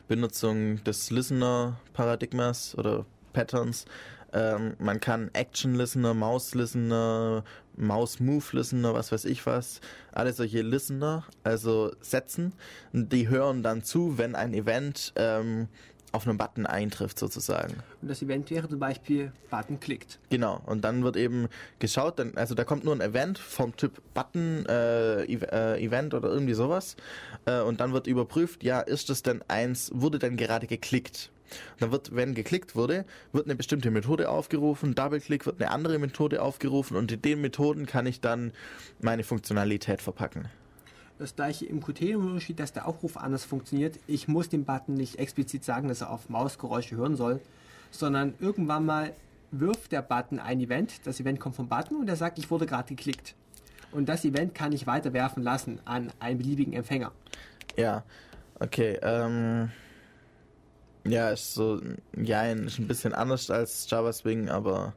Benutzung 0.08 0.84
des 0.84 1.12
Listener-Paradigmas 1.12 2.76
oder 2.78 3.06
Patterns. 3.34 3.86
Ähm, 4.32 4.74
man 4.80 5.00
kann 5.00 5.30
Action 5.34 5.76
Listener, 5.76 6.14
Mouse 6.14 6.56
Listener, 6.56 7.44
Mouse 7.76 8.20
Move 8.20 8.44
Listener, 8.54 8.94
was 8.94 9.12
weiß 9.12 9.26
ich 9.26 9.46
was, 9.46 9.80
alle 10.12 10.34
solche 10.34 10.62
Listener, 10.62 11.24
also 11.44 11.92
setzen. 12.02 12.54
Die 12.94 13.28
hören 13.30 13.62
dann 13.62 13.84
zu, 13.84 14.18
wenn 14.18 14.34
ein 14.36 14.54
Event 14.54 15.14
ähm, 15.18 15.68
auf 16.14 16.28
einem 16.28 16.38
Button 16.38 16.66
eintrifft 16.66 17.20
sozusagen. 17.20 17.74
Und 18.02 18.08
das 18.08 18.22
Event 18.22 18.50
wäre 18.52 18.70
zum 18.70 18.80
Beispiel 18.80 19.32
Button 19.50 19.80
klickt. 19.80 20.20
Genau, 20.30 20.62
und 20.68 20.84
dann 20.84 21.04
wird 21.04 21.18
eben 21.18 21.48
geschaut, 21.80 22.20
dann, 22.20 22.38
also 22.38 22.54
da 22.56 22.64
kommt 22.64 22.86
nur 22.86 22.94
ein 22.94 23.02
Event 23.02 23.40
vom 23.40 23.76
Typ 23.76 24.00
Button 24.14 24.66
äh, 24.68 25.24
äh, 25.24 25.84
Event 25.84 26.14
oder 26.14 26.30
irgendwie 26.30 26.54
sowas 26.54 26.96
äh, 27.46 27.62
und 27.62 27.82
dann 27.82 27.94
wird 27.94 28.08
überprüft, 28.08 28.64
ja, 28.64 28.80
ist 28.80 29.10
es 29.10 29.24
denn 29.24 29.44
eins, 29.48 29.92
wurde 29.94 30.20
denn 30.20 30.38
gerade 30.38 30.68
geklickt? 30.68 31.32
Dann 31.80 31.92
wird, 31.92 32.16
wenn 32.16 32.36
geklickt 32.36 32.76
wurde, 32.76 33.06
wird 33.32 33.46
eine 33.46 33.56
bestimmte 33.56 33.92
Methode 33.92 34.30
aufgerufen, 34.30 34.96
Double-Click 34.96 35.46
wird 35.46 35.62
eine 35.62 35.72
andere 35.72 36.00
Methode 36.00 36.42
aufgerufen 36.42 36.96
und 36.96 37.12
in 37.12 37.22
den 37.22 37.42
Methoden 37.42 37.86
kann 37.86 38.06
ich 38.06 38.22
dann 38.22 38.52
meine 39.02 39.24
Funktionalität 39.24 40.02
verpacken. 40.02 40.48
Das 41.20 41.36
gleiche 41.36 41.66
im 41.66 41.82
Qt 41.82 42.02
nur 42.14 42.24
Unterschied, 42.32 42.60
dass 42.60 42.74
der 42.74 42.88
Aufruf 42.88 43.18
anders 43.18 43.46
funktioniert. 43.46 44.00
Ich 44.08 44.28
muss 44.28 44.50
dem 44.50 44.66
Button 44.66 44.96
nicht 44.96 45.20
explizit 45.20 45.64
sagen, 45.64 45.88
dass 45.88 46.02
er 46.02 46.10
auf 46.10 46.30
Mausgeräusche 46.30 46.96
hören 46.96 47.16
soll, 47.16 47.40
sondern 47.92 48.34
irgendwann 48.40 48.86
mal 48.86 49.14
wirft 49.52 49.92
der 49.92 50.02
Button 50.02 50.40
ein 50.40 50.60
Event. 50.60 51.06
Das 51.06 51.20
Event 51.20 51.40
kommt 51.40 51.56
vom 51.56 51.70
Button 51.70 51.98
und 51.98 52.10
er 52.10 52.16
sagt, 52.16 52.40
ich 52.40 52.50
wurde 52.50 52.66
gerade 52.66 52.88
geklickt. 52.90 53.36
Und 53.92 54.10
das 54.10 54.26
Event 54.26 54.56
kann 54.56 54.72
ich 54.72 54.88
weiterwerfen 54.88 55.44
lassen 55.44 55.80
an 55.86 56.12
einen 56.20 56.40
beliebigen 56.40 56.74
Empfänger. 56.74 57.12
Ja, 57.78 58.04
okay, 58.60 58.98
ähm, 59.04 59.72
ja, 61.06 61.30
ist 61.30 61.54
so, 61.54 61.80
ja, 62.18 62.46
ist 62.52 62.80
ein 62.80 62.88
bisschen 62.88 63.14
anders 63.14 63.52
als 63.52 63.88
Java 63.90 64.12
Swing, 64.12 64.50
aber 64.50 64.94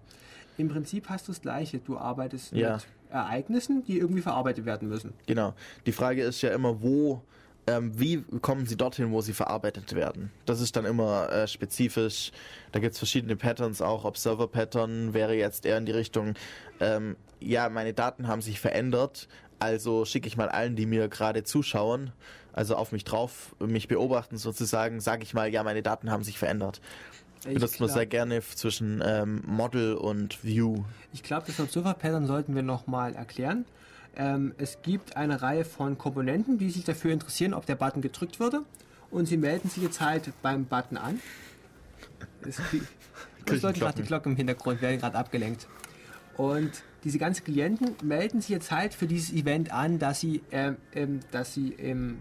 Im 0.57 0.69
Prinzip 0.69 1.11
hast 1.11 1.29
du 1.29 1.33
das 1.33 1.43
gleiche. 1.43 1.79
Du 1.79 1.99
arbeitest 1.99 2.53
Ja. 2.53 2.75
mit 2.75 2.87
Ereignissen, 3.17 3.85
die 3.85 3.99
irgendwie 3.99 4.23
verarbeitet 4.23 4.65
werden 4.65 4.89
müssen. 4.89 5.13
Genau. 5.27 5.55
Die 5.87 5.93
Frage 5.93 6.23
ist 6.23 6.43
ja 6.43 6.51
immer, 6.51 6.83
wo, 6.83 7.23
ähm, 7.67 7.99
wie 7.99 8.23
kommen 8.41 8.67
sie 8.67 8.77
dorthin, 8.77 9.11
wo 9.11 9.21
sie 9.21 9.33
verarbeitet 9.33 9.95
werden? 9.95 10.31
Das 10.45 10.61
ist 10.61 10.77
dann 10.77 10.85
immer 10.85 11.31
äh, 11.31 11.47
spezifisch. 11.49 12.33
Da 12.73 12.81
gibt 12.81 12.93
es 12.93 12.99
verschiedene 12.99 13.37
Patterns 13.37 13.83
auch. 13.83 14.05
Observer-Pattern 14.05 15.15
wäre 15.15 15.35
jetzt 15.35 15.67
eher 15.67 15.79
in 15.79 15.87
die 15.87 15.93
Richtung, 15.93 16.35
ähm, 16.81 17.17
ja, 17.41 17.69
meine 17.69 17.93
Daten 17.93 18.29
haben 18.29 18.41
sich 18.41 18.61
verändert, 18.61 19.29
also 19.59 20.05
schicke 20.05 20.27
ich 20.27 20.37
mal 20.37 20.49
allen, 20.49 20.77
die 20.77 20.87
mir 20.87 21.09
gerade 21.09 21.45
zuschauen, 21.45 22.13
also 22.53 22.77
auf 22.77 22.93
mich 22.93 23.05
drauf, 23.05 23.55
mich 23.59 23.89
beobachten 23.89 24.37
sozusagen, 24.39 25.01
sage 25.01 25.23
ich 25.23 25.35
mal, 25.35 25.49
ja, 25.49 25.63
meine 25.63 25.83
Daten 25.83 26.11
haben 26.11 26.23
sich 26.23 26.39
verändert. 26.39 26.81
Ich 27.41 27.55
Benutzt 27.55 27.81
man 27.81 27.89
glaub- 27.89 27.99
sehr 27.99 28.07
gerne 28.07 28.41
zwischen 28.41 29.03
ähm, 29.05 29.43
Model 29.47 29.95
und 29.95 30.43
View. 30.43 30.85
Ich 31.13 31.23
glaube, 31.23 31.45
das 31.47 31.61
Observer-Pattern 31.61 32.27
sollten 32.27 32.55
wir 32.55 32.63
nochmal 32.63 33.15
erklären. 33.15 33.65
Ähm, 34.17 34.55
es 34.59 34.79
gibt 34.83 35.17
eine 35.17 35.43
Reihe 35.43 35.65
von 35.65 35.99
Komponenten, 35.99 36.59
die 36.59 36.71
sich 36.71 36.85
dafür 36.85 37.13
interessieren, 37.13 37.55
ob 37.55 37.67
der 37.67 37.77
Button 37.77 38.01
gedrückt 38.01 38.41
wurde. 38.41 38.63
Und 39.11 39.27
sie 39.27 39.37
melden 39.37 39.69
sich 39.69 39.83
jetzt 39.83 40.01
halt 40.01 40.33
beim 40.43 40.65
Button 40.65 40.97
an. 40.97 41.21
Es 42.43 42.59
läutet 43.63 43.75
gerade 43.81 44.03
die 44.03 44.07
Glocke 44.09 44.29
im 44.29 44.37
Hintergrund, 44.37 44.81
werden 44.83 44.99
gerade 44.99 45.17
abgelenkt. 45.17 45.69
Und 46.37 46.83
diese 47.05 47.19
ganzen 47.19 47.45
Klienten 47.45 47.95
melden 48.03 48.41
sich 48.41 48.51
jetzt 48.51 48.71
halt 48.71 48.95
für 48.95 49.07
dieses 49.07 49.33
Event 49.33 49.73
an, 49.73 49.99
dass 49.99 50.21
sie, 50.21 50.43
ähm, 50.51 51.21
dass 51.31 51.55
sie 51.55 51.69
im 51.69 52.19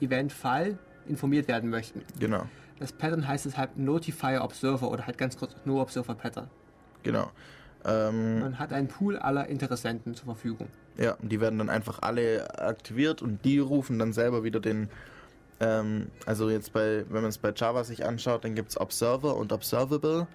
Event-Fall 0.00 0.78
informiert 1.08 1.48
werden 1.48 1.70
möchten. 1.70 2.02
Genau, 2.18 2.46
Das 2.78 2.92
Pattern 2.92 3.26
heißt 3.26 3.46
deshalb 3.46 3.76
Notifier 3.76 4.42
Observer 4.42 4.90
oder 4.90 5.06
halt 5.06 5.16
ganz 5.18 5.36
kurz 5.36 5.54
No 5.64 5.80
Observer 5.80 6.14
Pattern. 6.14 6.50
genau. 7.02 7.30
Ähm, 7.84 8.40
Man 8.40 8.58
hat 8.58 8.72
einen 8.72 8.88
Pool 8.88 9.16
aller 9.16 9.46
Interessenten 9.46 10.14
zur 10.14 10.24
Verfügung. 10.24 10.66
Ja, 10.98 11.16
die 11.22 11.40
werden 11.40 11.58
dann 11.58 11.70
einfach 11.70 12.00
alle 12.02 12.58
aktiviert 12.58 13.22
und 13.22 13.44
die 13.44 13.58
rufen 13.60 13.98
dann 13.98 14.12
selber 14.12 14.42
wieder 14.42 14.58
den, 14.58 14.88
ähm, 15.60 16.08
also 16.24 16.50
jetzt 16.50 16.72
bei, 16.72 17.04
wenn 17.08 17.22
man 17.22 17.28
es 17.28 17.38
bei 17.38 17.52
Java 17.54 17.84
sich 17.84 18.04
anschaut, 18.04 18.44
dann 18.44 18.56
gibt 18.56 18.70
es 18.70 18.80
Observer 18.80 19.36
und 19.36 19.52
Observable. 19.52 20.26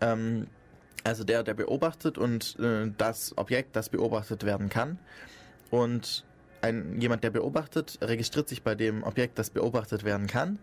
Ähm, 0.00 0.46
also 1.04 1.24
der, 1.24 1.42
der 1.42 1.54
beobachtet 1.54 2.16
und 2.16 2.56
äh, 2.60 2.92
das 2.96 3.36
Objekt, 3.36 3.74
das 3.74 3.88
beobachtet 3.88 4.44
werden 4.44 4.68
kann. 4.68 4.98
Und 5.70 6.24
ein, 6.62 7.00
jemand, 7.00 7.24
der 7.24 7.30
beobachtet, 7.30 7.98
registriert 8.02 8.48
sich 8.48 8.62
bei 8.62 8.74
dem 8.74 9.02
Objekt, 9.02 9.38
das 9.38 9.50
beobachtet 9.50 10.04
werden 10.04 10.26
kann. 10.26 10.58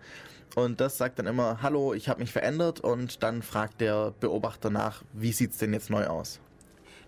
Und 0.55 0.79
das 0.79 0.97
sagt 0.97 1.19
dann 1.19 1.27
immer, 1.27 1.61
hallo, 1.61 1.93
ich 1.93 2.07
habe 2.07 2.21
mich 2.21 2.31
verändert 2.31 2.79
und 2.79 3.23
dann 3.23 3.41
fragt 3.41 3.81
der 3.81 4.11
Beobachter 4.19 4.69
nach, 4.69 5.03
wie 5.13 5.31
sieht's 5.31 5.57
denn 5.57 5.73
jetzt 5.73 5.89
neu 5.89 6.05
aus? 6.07 6.39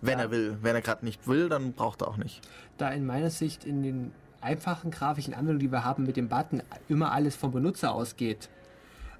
Wenn 0.00 0.18
Ja. 0.18 0.24
er 0.26 0.30
will. 0.30 0.58
Wenn 0.62 0.74
er 0.74 0.82
gerade 0.82 1.04
nicht 1.04 1.26
will, 1.26 1.48
dann 1.48 1.72
braucht 1.72 2.02
er 2.02 2.08
auch 2.08 2.16
nicht. 2.16 2.40
Da 2.76 2.90
in 2.90 3.06
meiner 3.06 3.30
Sicht 3.30 3.64
in 3.64 3.82
den 3.82 4.12
einfachen 4.40 4.90
grafischen 4.90 5.34
Anwendungen, 5.34 5.60
die 5.60 5.72
wir 5.72 5.84
haben 5.84 6.04
mit 6.04 6.16
dem 6.16 6.28
Button, 6.28 6.62
immer 6.88 7.12
alles 7.12 7.36
vom 7.36 7.52
Benutzer 7.52 7.92
ausgeht, 7.92 8.48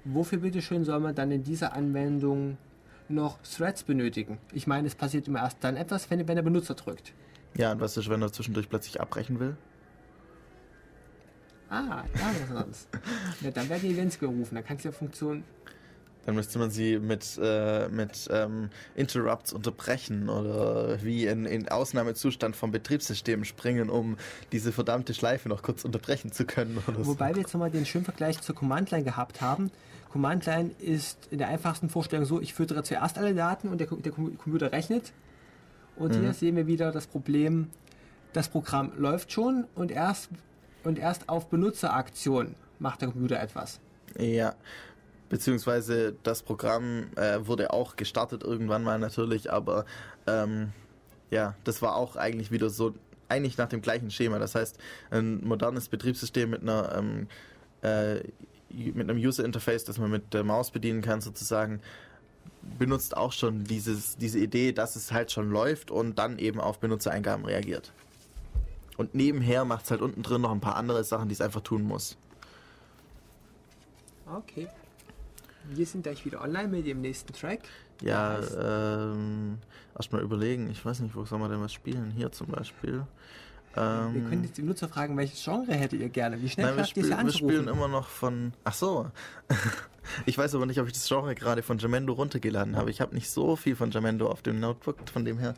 wofür 0.05 0.39
bitteschön 0.39 0.85
soll 0.85 0.99
man 0.99 1.15
dann 1.15 1.31
in 1.31 1.43
dieser 1.43 1.73
Anwendung 1.73 2.57
noch 3.09 3.39
Threads 3.41 3.83
benötigen. 3.83 4.37
Ich 4.53 4.67
meine, 4.67 4.87
es 4.87 4.95
passiert 4.95 5.27
immer 5.27 5.39
erst 5.39 5.57
dann 5.61 5.75
etwas, 5.75 6.09
wenn, 6.09 6.25
wenn 6.27 6.35
der 6.35 6.43
Benutzer 6.43 6.75
drückt. 6.75 7.13
Ja, 7.55 7.71
und 7.71 7.81
was 7.81 7.97
ist, 7.97 8.09
wenn 8.09 8.21
er 8.21 8.31
zwischendurch 8.31 8.69
plötzlich 8.69 9.01
abbrechen 9.01 9.39
will? 9.39 9.57
Ah, 11.69 12.03
ja, 12.15 12.31
was 12.49 12.61
sonst. 12.63 12.89
ja, 13.41 13.51
dann 13.51 13.69
werden 13.69 13.81
die 13.83 13.93
Events 13.93 14.19
gerufen. 14.19 14.55
Dann 14.55 14.65
kannst 14.65 14.85
du 14.85 14.89
ja 14.89 14.91
Funktion. 14.91 15.43
Dann 16.25 16.35
müsste 16.35 16.59
man 16.59 16.69
sie 16.69 16.99
mit, 16.99 17.39
äh, 17.41 17.87
mit 17.89 18.27
ähm, 18.31 18.69
Interrupts 18.95 19.53
unterbrechen 19.53 20.29
oder 20.29 21.01
wie 21.03 21.25
in, 21.25 21.45
in 21.45 21.69
Ausnahmezustand 21.69 22.55
vom 22.55 22.71
Betriebssystem 22.71 23.45
springen, 23.45 23.89
um 23.89 24.17
diese 24.51 24.71
verdammte 24.71 25.13
Schleife 25.13 25.47
noch 25.49 25.61
kurz 25.63 25.85
unterbrechen 25.85 26.31
zu 26.31 26.45
können. 26.45 26.81
Oder 26.87 27.03
so. 27.03 27.07
Wobei 27.07 27.33
wir 27.35 27.41
jetzt 27.41 27.53
nochmal 27.53 27.71
den 27.71 27.85
schönen 27.85 28.05
Vergleich 28.05 28.41
zur 28.41 28.53
Command-Line 28.55 29.03
gehabt 29.03 29.41
haben. 29.41 29.71
Command-Line 30.11 30.71
ist 30.79 31.17
in 31.31 31.37
der 31.37 31.47
einfachsten 31.47 31.89
Vorstellung 31.89 32.25
so, 32.25 32.41
ich 32.41 32.53
füttere 32.53 32.83
zuerst 32.83 33.17
alle 33.17 33.33
Daten 33.33 33.67
und 33.69 33.79
der, 33.79 33.87
der 33.87 34.11
Com- 34.11 34.37
Computer 34.37 34.71
rechnet. 34.71 35.13
Und 35.99 36.15
hier 36.15 36.33
sehen 36.33 36.55
wir 36.55 36.65
wieder 36.65 36.91
das 36.91 37.07
Problem, 37.07 37.67
das 38.33 38.47
Programm 38.47 38.93
läuft 38.97 39.31
schon 39.31 39.65
und 39.75 39.91
erst, 39.91 40.29
und 40.83 40.97
erst 40.97 41.27
auf 41.27 41.49
Benutzeraktion 41.49 42.55
macht 42.79 43.01
der 43.01 43.09
Computer 43.09 43.39
etwas. 43.39 43.79
Ja, 44.17 44.55
beziehungsweise 45.27 46.15
das 46.23 46.41
Programm 46.41 47.07
äh, 47.15 47.45
wurde 47.45 47.73
auch 47.73 47.97
gestartet 47.97 48.43
irgendwann 48.43 48.83
mal 48.83 48.97
natürlich, 48.97 49.51
aber 49.51 49.85
ähm, 50.25 50.71
ja, 51.31 51.55
das 51.65 51.81
war 51.81 51.95
auch 51.95 52.15
eigentlich 52.15 52.49
wieder 52.49 52.69
so, 52.69 52.93
eigentlich 53.27 53.57
nach 53.57 53.69
dem 53.69 53.81
gleichen 53.81 54.09
Schema. 54.09 54.39
Das 54.39 54.55
heißt, 54.55 54.77
ein 55.11 55.45
modernes 55.45 55.89
Betriebssystem 55.89 56.49
mit 56.49 56.61
einer 56.61 56.95
ähm, 56.95 57.27
äh, 57.81 58.21
mit 58.71 59.09
einem 59.09 59.17
User 59.17 59.43
Interface, 59.43 59.83
das 59.83 59.97
man 59.97 60.11
mit 60.11 60.33
der 60.33 60.43
Maus 60.43 60.69
bedienen 60.71 61.01
kann, 61.01 61.21
sozusagen, 61.21 61.81
benutzt 62.77 63.15
auch 63.15 63.31
schon 63.31 63.63
dieses, 63.63 64.17
diese 64.17 64.39
Idee, 64.39 64.71
dass 64.71 64.95
es 64.95 65.11
halt 65.11 65.31
schon 65.31 65.49
läuft 65.49 65.91
und 65.91 66.19
dann 66.19 66.39
eben 66.39 66.59
auf 66.59 66.79
Benutzereingaben 66.79 67.45
reagiert. 67.45 67.91
Und 68.97 69.15
nebenher 69.15 69.63
macht 69.65 69.85
es 69.85 69.91
halt 69.91 70.01
unten 70.01 70.23
drin 70.23 70.41
noch 70.41 70.51
ein 70.51 70.59
paar 70.59 70.75
andere 70.75 71.03
Sachen, 71.03 71.29
die 71.29 71.33
es 71.33 71.41
einfach 71.41 71.61
tun 71.61 71.83
muss. 71.83 72.17
Okay. 74.25 74.67
Wir 75.71 75.85
sind 75.85 76.03
gleich 76.03 76.25
wieder 76.25 76.41
online 76.41 76.67
mit 76.67 76.85
dem 76.85 77.01
nächsten 77.01 77.31
Track. 77.33 77.61
Ja, 78.01 78.39
ähm, 78.57 79.59
erstmal 79.95 80.21
überlegen. 80.21 80.69
Ich 80.69 80.83
weiß 80.83 80.99
nicht, 81.01 81.15
wo 81.15 81.25
soll 81.25 81.39
man 81.39 81.51
denn 81.51 81.61
was 81.61 81.73
spielen? 81.73 82.11
Hier 82.11 82.31
zum 82.31 82.47
Beispiel. 82.47 83.05
Ähm, 83.77 84.13
Wir 84.13 84.21
können 84.29 84.43
jetzt 84.43 84.57
die 84.57 84.63
Nutzer 84.63 84.87
fragen, 84.87 85.15
welches 85.17 85.43
Genre 85.43 85.73
hättet 85.73 85.99
ihr 86.01 86.09
gerne? 86.09 86.41
Wie 86.41 86.49
schnell 86.49 86.67
nein, 86.75 86.85
schafft 86.85 86.97
ihr 86.97 87.03
es 87.03 87.09
spiel, 87.09 87.17
wir 87.25 87.31
spielen 87.31 87.59
anzurufen? 87.59 87.67
immer 87.67 87.87
noch 87.87 88.07
von. 88.07 88.53
Ach 88.63 88.73
so. 88.73 89.11
ich 90.25 90.37
weiß 90.37 90.55
aber 90.55 90.65
nicht, 90.65 90.79
ob 90.79 90.87
ich 90.87 90.93
das 90.93 91.07
Genre 91.07 91.35
gerade 91.35 91.61
von 91.61 91.77
Jamendo 91.77 92.13
runtergeladen 92.13 92.75
habe. 92.75 92.89
Ich 92.89 93.01
habe 93.01 93.13
nicht 93.13 93.29
so 93.29 93.55
viel 93.55 93.75
von 93.75 93.91
Jamendo 93.91 94.27
auf 94.27 94.41
dem 94.41 94.59
Notebook, 94.59 94.97
von 95.11 95.23
dem 95.23 95.37
her. 95.37 95.53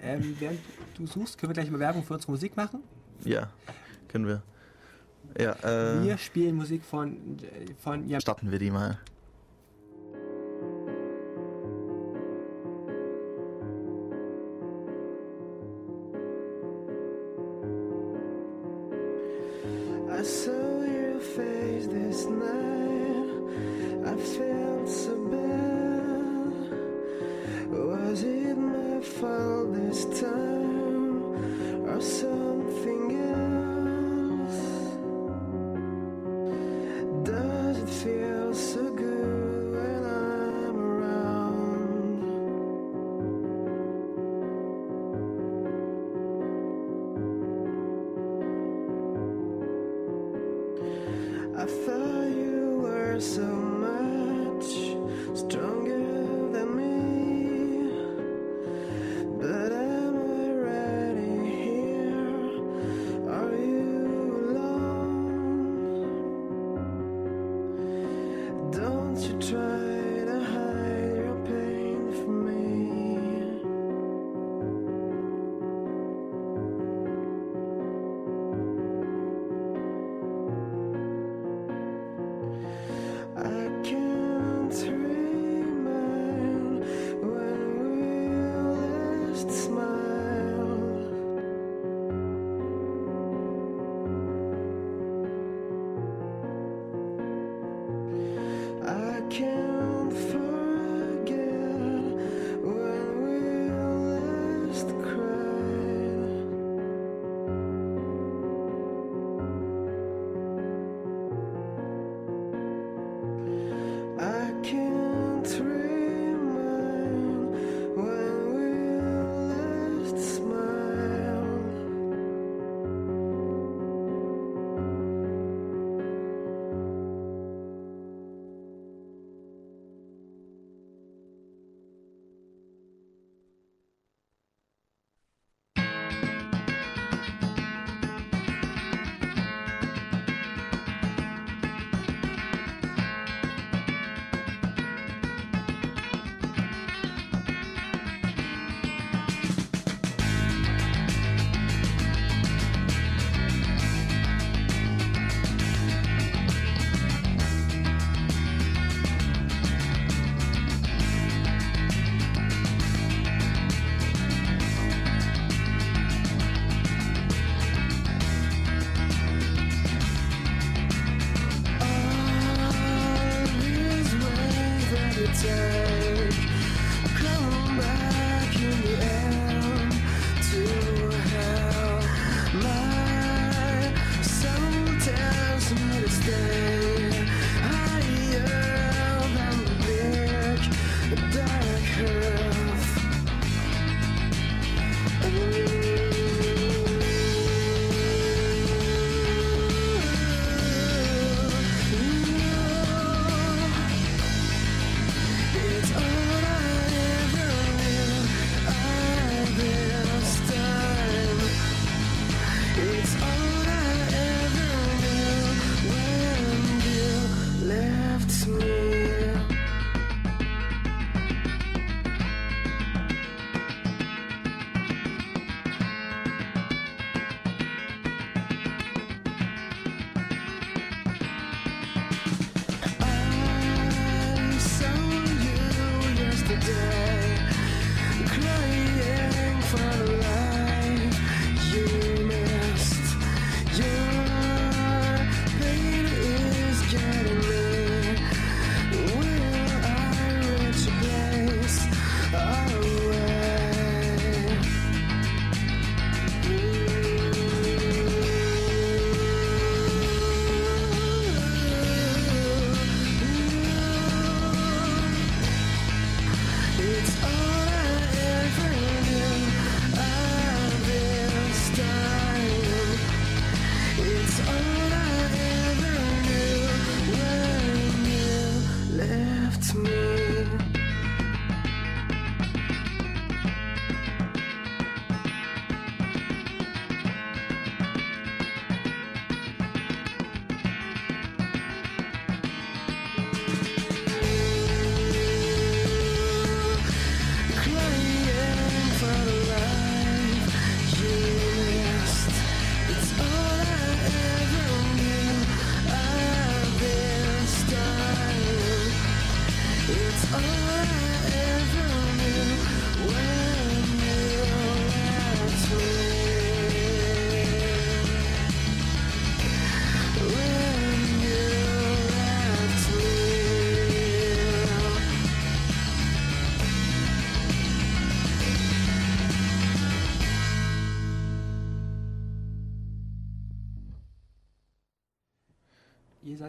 Ähm, 0.00 0.36
während 0.38 0.60
du 0.96 1.06
suchst, 1.06 1.38
können 1.38 1.50
wir 1.50 1.54
gleich 1.54 1.70
mal 1.70 1.80
Werbung 1.80 2.04
für 2.04 2.14
unsere 2.14 2.32
Musik 2.32 2.56
machen. 2.56 2.80
Ja, 3.24 3.50
können 4.08 4.26
wir. 4.26 4.42
Ja, 5.38 5.52
äh, 5.62 6.04
Wir 6.04 6.18
spielen 6.18 6.56
Musik 6.56 6.84
von, 6.84 7.38
äh, 7.42 7.74
von 7.78 8.08
ja, 8.08 8.20
starten 8.20 8.50
wir 8.50 8.58
die 8.58 8.70
mal. 8.70 8.98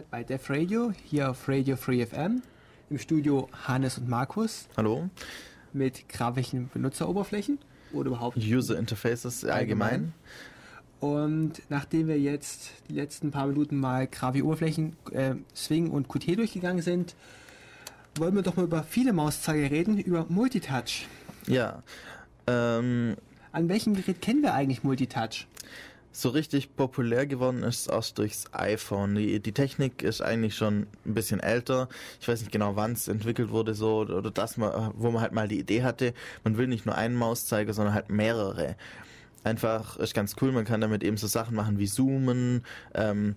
Seid 0.00 0.10
bei 0.10 0.24
Def 0.24 0.48
Radio, 0.48 0.92
hier 1.04 1.30
auf 1.30 1.46
Radio 1.46 1.76
Free 1.76 2.04
FM. 2.06 2.42
Im 2.88 2.98
Studio 2.98 3.50
Hannes 3.66 3.98
und 3.98 4.08
Markus 4.08 4.66
Hallo? 4.74 5.10
mit 5.74 6.08
grafischen 6.08 6.70
Benutzeroberflächen 6.72 7.58
oder 7.92 8.08
überhaupt. 8.08 8.38
User 8.38 8.78
Interfaces 8.78 9.44
allgemein. 9.44 10.14
Und 11.00 11.60
nachdem 11.68 12.08
wir 12.08 12.18
jetzt 12.18 12.70
die 12.88 12.94
letzten 12.94 13.30
paar 13.30 13.46
Minuten 13.46 13.76
mal 13.76 14.06
grafische 14.06 14.44
Oberflächen, 14.46 14.96
äh, 15.12 15.34
Swing 15.54 15.90
und 15.90 16.08
Qt 16.08 16.38
durchgegangen 16.38 16.82
sind, 16.82 17.14
wollen 18.16 18.34
wir 18.34 18.42
doch 18.42 18.56
mal 18.56 18.64
über 18.64 18.82
viele 18.82 19.12
Mauszeiger 19.12 19.70
reden, 19.70 19.98
über 19.98 20.24
Multitouch. 20.30 21.06
Ja. 21.46 21.82
Ähm, 22.46 23.16
An 23.52 23.68
welchem 23.68 23.94
Gerät 23.94 24.22
kennen 24.22 24.42
wir 24.42 24.54
eigentlich 24.54 24.82
Multitouch? 24.82 25.46
So 26.12 26.30
richtig 26.30 26.74
populär 26.76 27.26
geworden 27.26 27.62
ist 27.62 27.82
es 27.82 27.86
erst 27.86 28.18
durchs 28.18 28.52
iPhone. 28.52 29.14
Die, 29.14 29.40
die 29.40 29.52
Technik 29.52 30.02
ist 30.02 30.20
eigentlich 30.20 30.56
schon 30.56 30.86
ein 31.06 31.14
bisschen 31.14 31.40
älter. 31.40 31.88
Ich 32.20 32.28
weiß 32.28 32.40
nicht 32.40 32.52
genau, 32.52 32.76
wann 32.76 32.92
es 32.92 33.08
entwickelt 33.08 33.50
wurde, 33.50 33.74
so 33.74 34.00
oder 34.00 34.30
das 34.30 34.58
wo 34.58 35.10
man 35.10 35.20
halt 35.20 35.32
mal 35.32 35.48
die 35.48 35.60
Idee 35.60 35.82
hatte, 35.82 36.14
man 36.44 36.56
will 36.56 36.66
nicht 36.66 36.86
nur 36.86 36.96
einen 36.96 37.14
Mauszeiger, 37.14 37.72
sondern 37.72 37.94
halt 37.94 38.10
mehrere. 38.10 38.76
Einfach 39.42 39.96
ist 39.96 40.14
ganz 40.14 40.36
cool. 40.40 40.52
Man 40.52 40.64
kann 40.64 40.80
damit 40.80 41.02
eben 41.02 41.16
so 41.16 41.26
Sachen 41.26 41.54
machen 41.54 41.78
wie 41.78 41.86
zoomen, 41.86 42.64
ähm, 42.94 43.36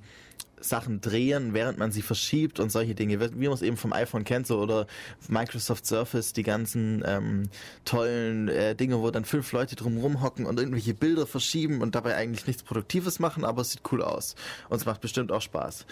Sachen 0.64 1.02
drehen, 1.02 1.54
während 1.54 1.78
man 1.78 1.92
sie 1.92 2.02
verschiebt 2.02 2.60
und 2.60 2.72
solche 2.72 2.96
Dinge, 2.96 3.20
wie 3.20 3.46
man 3.46 3.54
es 3.54 3.62
eben 3.62 3.78
vom 3.78 3.94
iPhone 3.94 4.24
kennt, 4.24 4.48
so 4.48 4.60
oder 4.60 4.88
Microsoft 5.28 5.86
Surface, 5.86 6.34
die 6.34 6.44
ganzen 6.44 7.04
ähm, 7.06 7.50
tollen 7.86 8.48
äh, 8.48 8.76
Dinge, 8.76 9.02
wo 9.02 9.12
dann 9.12 9.26
fünf 9.26 9.52
Leute 9.52 9.76
drumrum 9.76 10.22
hocken 10.22 10.46
und 10.46 10.60
irgendwelche 10.60 10.94
Bilder 10.94 11.28
verschieben 11.28 11.82
und 11.82 11.96
dabei 11.96 12.16
eigentlich 12.16 12.48
nichts 12.48 12.64
Produktives 12.64 13.20
machen, 13.20 13.44
aber 13.46 13.62
es 13.62 13.72
sieht 13.72 13.82
cool 13.92 14.02
aus. 14.02 14.36
Und 14.70 14.78
es 14.78 14.86
macht 14.86 15.02
bestimmt 15.02 15.32
auch 15.32 15.42
Spaß. 15.42 15.86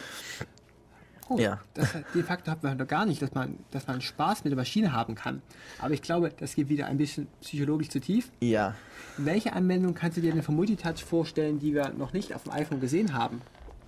Oh, 1.30 1.38
Ja. 1.38 1.62
Das, 1.74 1.96
de 2.14 2.24
facto 2.24 2.52
hat 2.52 2.64
man 2.64 2.78
noch 2.78 2.88
gar 2.88 3.06
nicht, 3.06 3.22
dass 3.22 3.34
man, 3.34 3.58
dass 3.72 3.88
man 3.88 4.02
Spaß 4.02 4.44
mit 4.44 4.52
der 4.52 4.58
Maschine 4.58 4.92
haben 4.92 5.16
kann. 5.16 5.42
Aber 5.80 5.94
ich 5.94 6.02
glaube, 6.02 6.32
das 6.38 6.56
geht 6.56 6.70
wieder 6.70 6.88
ein 6.88 6.98
bisschen 6.98 7.28
psychologisch 7.42 7.90
zu 7.90 8.00
tief. 8.00 8.32
Ja, 8.42 8.76
Welche 9.18 9.54
Anwendung 9.54 9.94
kannst 9.94 10.18
du 10.18 10.22
dir 10.22 10.34
denn 10.34 10.44
für 10.44 10.52
Multitouch 10.52 11.04
vorstellen, 11.04 11.60
die 11.60 11.74
wir 11.74 11.90
noch 11.90 12.14
nicht 12.14 12.34
auf 12.34 12.44
dem 12.44 12.54
iPhone 12.54 12.80
gesehen 12.80 13.14
haben? 13.14 13.42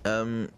ähm, 0.04 0.48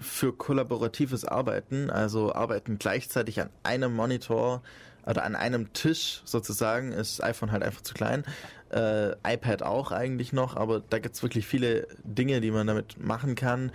für 0.00 0.32
kollaboratives 0.32 1.24
Arbeiten, 1.24 1.90
also 1.90 2.34
Arbeiten 2.34 2.78
gleichzeitig 2.78 3.40
an 3.40 3.50
einem 3.62 3.94
Monitor 3.94 4.62
oder 5.06 5.24
an 5.24 5.34
einem 5.34 5.72
Tisch 5.72 6.22
sozusagen, 6.24 6.92
ist 6.92 7.22
iPhone 7.22 7.52
halt 7.52 7.62
einfach 7.62 7.80
zu 7.82 7.94
klein. 7.94 8.24
Äh, 8.70 9.12
iPad 9.26 9.62
auch 9.62 9.92
eigentlich 9.92 10.32
noch, 10.32 10.56
aber 10.56 10.80
da 10.80 10.98
gibt's 10.98 11.22
wirklich 11.22 11.46
viele 11.46 11.88
Dinge, 12.04 12.40
die 12.40 12.50
man 12.50 12.66
damit 12.66 13.02
machen 13.02 13.34
kann. 13.34 13.72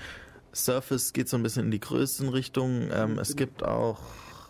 Surface 0.54 1.14
geht 1.14 1.30
so 1.30 1.38
ein 1.38 1.44
bisschen 1.44 1.66
in 1.66 1.72
die 1.72 1.80
Größenrichtung. 1.80 2.90
Ähm, 2.94 3.18
es 3.18 3.36
gibt 3.36 3.64
auch 3.64 4.00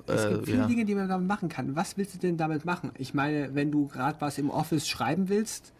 Es 0.08 0.26
äh, 0.26 0.30
gibt 0.32 0.45
viele 0.45 0.58
ja. 0.58 0.68
Dinge, 0.68 0.86
die 0.86 0.95
man 0.95 1.08
damit 1.08 1.28
machen 1.28 1.48
kann. 1.48 1.76
Was 1.78 1.98
willst 1.98 2.16
du 2.16 2.18
denn 2.20 2.36
damit 2.36 2.66
machen? 2.66 2.91
Ich 2.98 3.14
meine, 3.14 3.56
wenn 3.56 3.72
du 3.72 3.88
gerade 3.88 4.20
was 4.20 4.38
im 4.38 4.50
Office 4.50 4.88
schreiben 4.88 5.30
willst, 5.30 5.72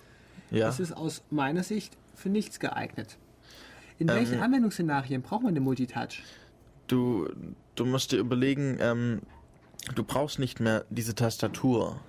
ja. 0.50 0.70
ist 0.70 0.80
es 0.80 0.94
aus 0.94 1.24
meiner 1.30 1.64
Sicht 1.64 1.98
für 2.16 2.30
nichts 2.30 2.60
geeignet. 2.60 3.18
In 4.04 4.10
Ähm, 4.10 4.16
welchen 4.16 4.42
Anwendungsszenarien 4.42 5.22
braucht 5.22 5.44
man 5.44 5.54
den 5.56 5.64
Multitouch? 5.64 6.22
du, 6.88 7.30
du 7.76 7.86
musst 7.86 8.12
dir 8.12 8.18
überlegen, 8.18 8.78
ähm, 8.82 9.22
du 9.96 10.04
brauchst 10.04 10.40
nicht 10.40 10.60
mehr 10.60 10.86
diese 10.90 11.16
Tastatur. 11.16 12.00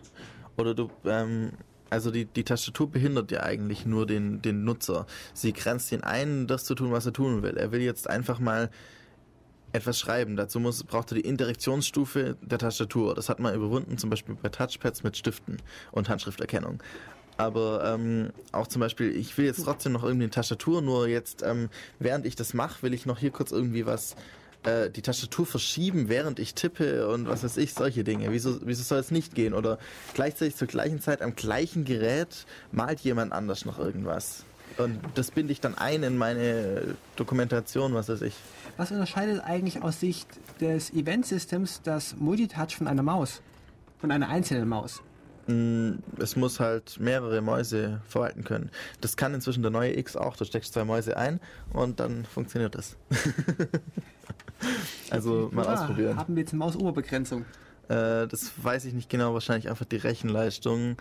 Oder 0.57 0.75
du, 0.75 0.91
ähm, 1.05 1.53
also 1.91 2.11
die, 2.11 2.25
die 2.25 2.45
Tastatur 2.45 2.91
behindert 2.91 3.31
ja 3.31 3.45
eigentlich 3.45 3.87
nur 3.87 4.07
den, 4.07 4.43
den 4.43 4.65
Nutzer. 4.65 5.07
Sie 5.33 5.53
grenzt 5.53 5.93
ihn 5.93 6.03
ein, 6.03 6.47
das 6.47 6.65
zu 6.65 6.75
tun, 6.75 6.91
was 6.91 7.07
er 7.07 7.13
tun 7.13 7.43
will. 7.43 7.57
Er 7.57 7.73
will 7.73 7.81
jetzt 7.81 8.11
einfach 8.11 8.41
mal 8.41 8.71
etwas 9.73 9.99
schreiben. 9.99 10.37
Dazu 10.37 10.61
muss, 10.61 10.83
braucht 10.85 11.13
er 11.13 11.17
die 11.17 11.29
Interaktionsstufe 11.29 12.37
der 12.43 12.59
Tastatur. 12.59 13.15
Das 13.15 13.29
hat 13.29 13.41
man 13.41 13.55
überwunden, 13.55 13.99
zum 13.99 14.11
Beispiel 14.11 14.37
bei 14.41 14.49
Touchpads 14.49 15.03
mit 15.03 15.17
Stiften 15.17 15.59
und 15.93 16.09
Handschrifterkennung. 16.09 16.83
Aber 17.37 17.95
ähm, 17.95 18.31
auch 18.53 18.67
zum 18.67 18.81
Beispiel, 18.81 19.15
ich 19.17 19.37
will 19.37 19.47
jetzt 19.47 19.65
trotzdem 19.65 19.93
noch 19.93 20.05
irgendwie 20.05 20.25
eine 20.25 20.31
Tastatur, 20.31 20.83
nur 20.83 21.09
jetzt, 21.09 21.43
ähm, 21.43 21.69
während 21.99 22.27
ich 22.27 22.37
das 22.37 22.55
mache, 22.55 22.83
will 22.83 22.95
ich 22.95 23.07
noch 23.07 23.19
hier 23.19 23.31
kurz 23.31 23.51
irgendwie 23.51 23.87
was, 23.87 24.15
äh, 24.65 24.91
die 24.91 25.03
Tastatur 25.03 25.45
verschieben, 25.45 26.09
während 26.09 26.39
ich 26.39 26.55
tippe 26.55 27.09
und 27.09 27.29
was 27.29 27.43
weiß 27.45 27.57
ich, 27.57 27.75
solche 27.75 28.05
Dinge. 28.05 28.31
Wieso, 28.31 28.61
wieso 28.65 28.83
soll 28.83 28.99
es 28.99 29.11
nicht 29.11 29.35
gehen? 29.35 29.53
Oder 29.53 29.79
gleichzeitig 30.15 30.57
zur 30.57 30.69
gleichen 30.69 31.01
Zeit 31.01 31.23
am 31.23 31.35
gleichen 31.35 31.85
Gerät 31.85 32.47
malt 32.73 33.01
jemand 33.01 33.33
anders 33.33 33.65
noch 33.65 33.79
irgendwas. 33.79 34.45
Und 34.77 34.99
das 35.15 35.31
binde 35.31 35.53
ich 35.53 35.61
dann 35.61 35.77
ein 35.77 36.03
in 36.03 36.17
meine 36.17 36.97
Dokumentation, 37.17 37.95
was 37.95 38.09
weiß 38.09 38.23
ich. 38.23 38.35
Was 38.77 38.91
unterscheidet 38.91 39.43
eigentlich 39.45 39.83
aus 39.83 40.01
Sicht 40.01 40.27
des 40.61 40.93
Event-Systems 40.93 41.83
das 41.83 42.17
Multitouch 42.17 42.77
von 42.77 42.89
einer 42.89 43.03
Maus? 43.03 43.41
Von 44.01 44.11
einer 44.11 44.29
einzelnen 44.29 44.69
Maus? 44.69 45.01
Mm, 45.47 45.97
Es 46.19 46.37
muss 46.37 46.61
halt 46.61 46.99
mehrere 47.01 47.41
Mäuse 47.43 48.01
verwalten 48.07 48.45
können. 48.45 48.71
Das 49.01 49.17
kann 49.17 49.35
inzwischen 49.35 49.63
der 49.63 49.71
neue 49.71 49.97
X 49.99 50.17
auch. 50.17 50.37
Du 50.37 50.45
steckst 50.45 50.73
zwei 50.73 50.85
Mäuse 50.85 51.17
ein 51.17 51.41
und 51.73 52.01
dann 52.01 52.25
funktioniert 52.25 52.75
das. 52.75 52.97
also 55.11 55.51
mal 55.53 55.67
Ah, 55.67 55.75
ausprobieren. 55.75 56.17
Haben 56.17 56.37
wir 56.37 56.43
jetzt 56.43 56.53
eine 56.53 56.61
Mausoberbegrenzung? 56.61 57.43
Äh, 57.89 58.27
das 58.27 58.53
weiß 58.63 58.87
ich 58.87 58.95
nicht 58.95 59.11
genau, 59.11 59.35
wahrscheinlich 59.35 59.69
einfach 59.69 59.85
die 59.85 59.97
Rechenleistung. 59.97 60.97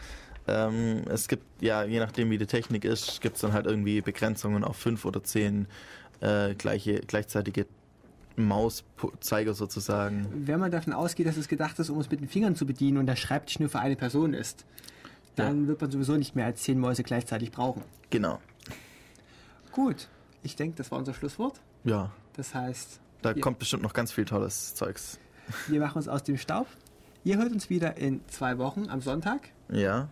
Ähm, 0.48 1.04
es 1.10 1.30
gibt, 1.30 1.46
ja, 1.62 1.86
je 1.86 2.00
nachdem 2.00 2.30
wie 2.30 2.38
die 2.38 2.48
Technik 2.48 2.84
ist, 2.84 3.22
gibt 3.22 3.36
es 3.36 3.42
dann 3.42 3.54
halt 3.54 3.66
irgendwie 3.66 4.02
Begrenzungen 4.02 4.66
auf 4.66 4.76
fünf 4.76 5.06
oder 5.06 5.24
zehn 5.24 5.68
äh, 6.20 6.54
gleiche, 6.56 7.00
gleichzeitige 7.00 7.66
Mauszeiger 8.36 9.54
sozusagen. 9.54 10.28
Wenn 10.48 10.60
man 10.60 10.72
davon 10.72 10.94
ausgeht, 10.94 11.28
dass 11.28 11.38
es 11.38 11.48
gedacht 11.48 11.78
ist, 11.80 11.90
um 11.90 12.00
es 12.00 12.10
mit 12.10 12.20
den 12.22 12.28
Fingern 12.28 12.56
zu 12.56 12.66
bedienen 12.66 12.98
und 12.98 13.06
der 13.06 13.16
Schreibtisch 13.16 13.60
nur 13.60 13.70
für 13.70 13.80
eine 13.80 13.96
Person 13.96 14.34
ist, 14.34 14.66
dann 15.36 15.68
wird 15.68 15.82
man 15.82 15.92
sowieso 15.92 16.16
nicht 16.16 16.36
mehr 16.36 16.46
als 16.46 16.62
zehn 16.64 16.80
Mäuse 16.80 17.04
gleichzeitig 17.04 17.52
brauchen. 17.52 17.84
Genau. 18.10 18.40
Gut, 19.72 20.08
ich 20.44 20.56
denke, 20.56 20.78
das 20.78 20.92
war 20.92 21.00
unser 21.00 21.14
Schlusswort. 21.14 21.60
Ja, 21.84 22.12
Das 22.36 22.54
heißt, 22.56 23.00
da 23.22 23.32
Ja. 23.32 23.42
kommt 23.42 23.60
bestimmt 23.60 23.84
noch 23.84 23.94
ganz 23.94 24.12
viel 24.12 24.26
tolles 24.26 24.76
Zeugs. 24.76 25.20
wir 25.68 25.80
machen 25.80 25.98
uns 25.98 26.08
aus 26.08 26.24
dem 26.24 26.38
Staub. 26.38 26.68
Ihr 27.24 27.38
hört 27.38 27.52
uns 27.52 27.70
wieder 27.70 27.98
in 27.98 28.22
zwei 28.28 28.58
Wochen 28.58 28.90
am 28.90 29.02
Sonntag. 29.02 29.50
Ja. 29.70 30.10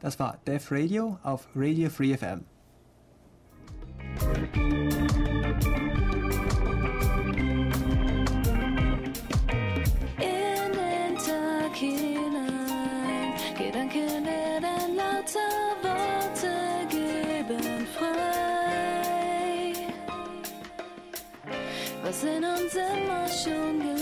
Das 0.00 0.18
war 0.18 0.38
Def 0.46 0.70
Radio 0.72 1.18
auf 1.22 1.48
Radio 1.54 1.88
Free 1.90 2.16
FM. 2.16 2.44
Was 22.20 22.28
in 22.28 22.44
uns 22.44 22.74
immer 22.74 23.28
schon 23.28 23.99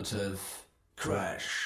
Alternative 0.00 0.40
Crash. 0.96 1.59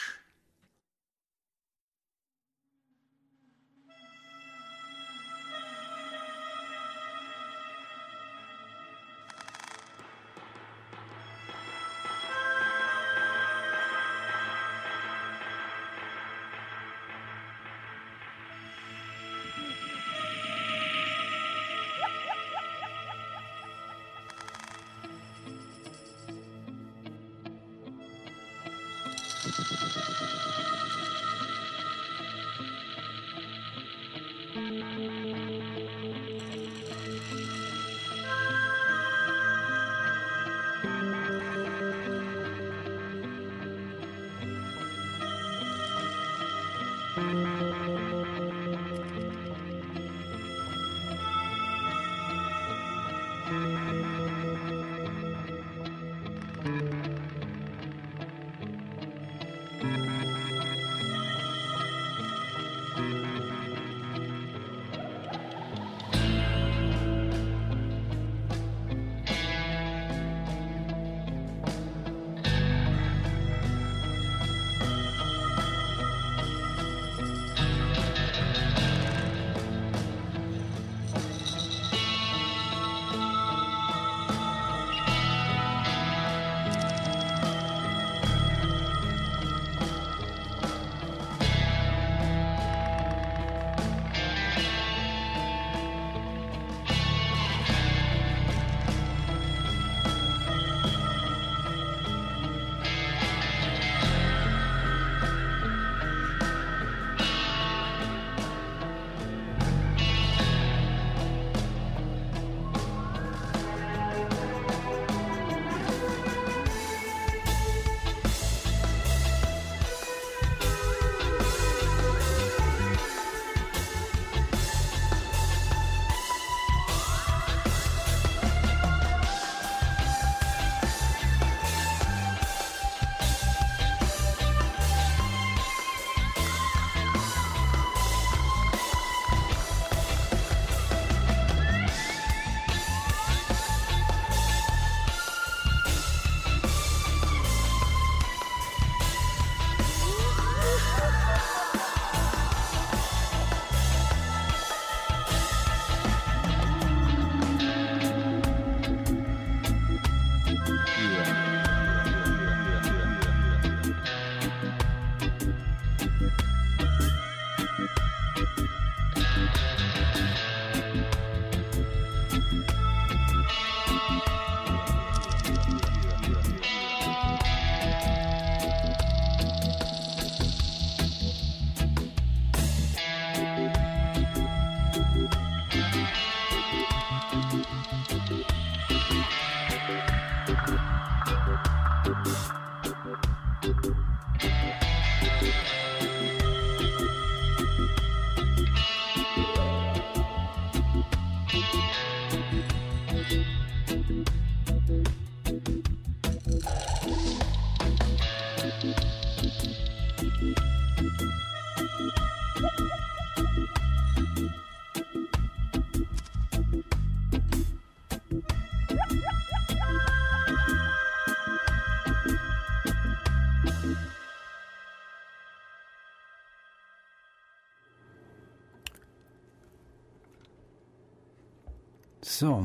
So, 232.45 232.63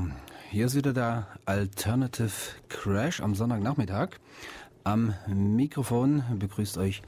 hier 0.52 0.66
ist 0.66 0.76
wieder 0.76 0.92
der 0.92 1.28
Alternative 1.46 2.34
Crash 2.68 3.22
am 3.22 3.34
Sonntagnachmittag. 3.34 4.10
Am 4.84 5.14
Mikrofon 5.26 6.22
begrüßt 6.38 6.78
euch 6.78 7.02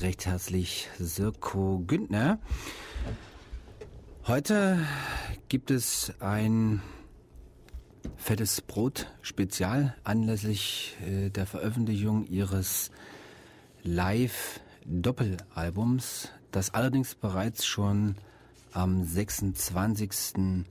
recht 0.00 0.24
herzlich 0.24 0.88
Sirko 1.00 1.82
Güntner. 1.84 2.38
Heute 4.28 4.78
gibt 5.48 5.72
es 5.72 6.12
ein 6.20 6.82
fettes 8.14 8.60
Brot 8.60 9.12
Spezial 9.20 9.96
anlässlich 10.04 10.96
äh, 11.04 11.30
der 11.30 11.46
Veröffentlichung 11.46 12.26
ihres 12.28 12.92
Live 13.82 14.60
Doppelalbums, 14.84 16.28
das 16.52 16.74
allerdings 16.74 17.16
bereits 17.16 17.66
schon 17.66 18.14
am 18.70 19.02
26. 19.02 20.64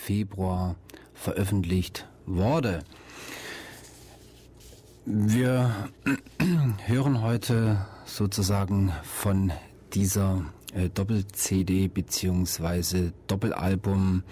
Februar 0.00 0.76
veröffentlicht 1.14 2.08
wurde. 2.26 2.84
Wir 5.04 5.74
hören 6.86 7.22
heute 7.22 7.86
sozusagen 8.04 8.92
von 9.02 9.52
dieser 9.94 10.44
äh, 10.74 10.88
Doppel-CD 10.88 11.88
beziehungsweise 11.88 13.12
Doppelalbum 13.26 14.22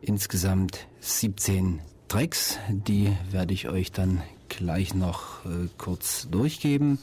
insgesamt 0.00 0.86
17 1.00 1.80
Tracks. 2.08 2.58
Die 2.68 3.16
werde 3.30 3.54
ich 3.54 3.68
euch 3.68 3.92
dann 3.92 4.22
gleich 4.48 4.94
noch 4.94 5.44
äh, 5.44 5.68
kurz 5.78 6.28
durchgeben. 6.30 6.98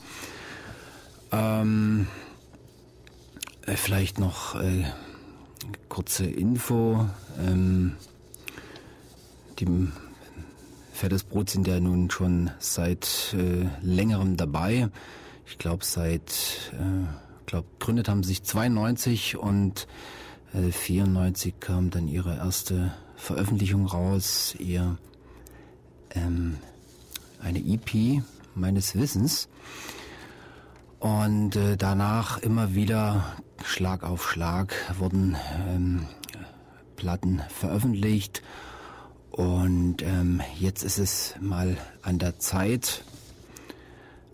Ähm, 1.31 2.07
äh, 3.65 3.75
vielleicht 3.75 4.19
noch 4.19 4.55
äh, 4.55 4.83
kurze 5.89 6.25
Info. 6.25 7.07
Ähm, 7.39 7.93
die 9.59 9.67
Fettes 10.93 11.23
Brot 11.23 11.49
sind 11.49 11.67
ja 11.67 11.79
nun 11.79 12.09
schon 12.09 12.51
seit 12.59 13.35
äh, 13.37 13.67
längerem 13.81 14.37
dabei. 14.37 14.89
Ich 15.45 15.57
glaube, 15.57 15.85
seit, 15.85 16.71
äh, 16.73 17.45
glaube, 17.45 17.67
gegründet 17.79 18.09
haben 18.09 18.23
sich 18.23 18.43
92 18.43 19.37
und 19.37 19.87
äh, 20.53 20.71
94 20.71 21.59
kam 21.59 21.89
dann 21.89 22.07
ihre 22.07 22.37
erste 22.37 22.93
Veröffentlichung 23.15 23.85
raus, 23.85 24.55
ihr 24.57 24.97
ähm, 26.11 26.57
eine 27.41 27.59
EP 27.59 28.21
meines 28.55 28.95
Wissens. 28.95 29.49
Und 30.99 31.55
äh, 31.55 31.77
danach 31.77 32.39
immer 32.39 32.73
wieder 32.73 33.35
Schlag 33.63 34.03
auf 34.03 34.29
Schlag 34.29 34.73
wurden 34.99 35.35
ähm, 35.67 36.07
Platten 36.95 37.41
veröffentlicht. 37.49 38.41
Und 39.31 40.01
ähm, 40.01 40.41
jetzt 40.57 40.83
ist 40.83 40.97
es 40.97 41.35
mal 41.41 41.77
an 42.01 42.19
der 42.19 42.39
Zeit, 42.39 43.03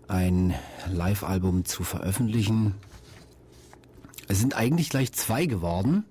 ein 0.06 0.54
Live-Album 0.90 1.64
zu 1.64 1.84
veröffentlichen. 1.84 2.74
Es 4.28 4.38
sind 4.38 4.54
eigentlich 4.54 4.90
gleich 4.90 5.12
zwei 5.12 5.46
geworden. 5.46 6.04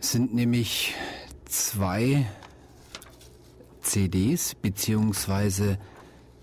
Es 0.00 0.12
sind 0.12 0.34
nämlich 0.34 0.94
zwei 1.44 2.26
CDs 3.82 4.54
beziehungsweise 4.54 5.78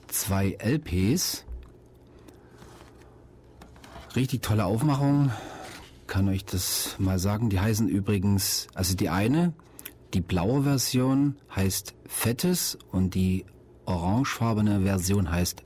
zwei 0.08 0.58
LPs. 0.60 1.47
Richtig 4.18 4.42
tolle 4.42 4.66
Aufmachung, 4.66 5.32
kann 6.08 6.28
euch 6.28 6.44
das 6.44 6.96
mal 6.98 7.20
sagen. 7.20 7.52
Die 7.52 7.60
heißen 7.60 7.88
übrigens, 7.88 8.66
also 8.74 8.96
die 8.96 9.10
eine, 9.10 9.54
die 10.16 10.22
blaue 10.22 10.64
Version 10.64 11.36
heißt 11.56 11.94
Fettes 12.08 12.80
und 12.92 13.14
die 13.14 13.46
orangefarbene 13.86 14.82
Version 14.82 15.30
heißt 15.30 15.62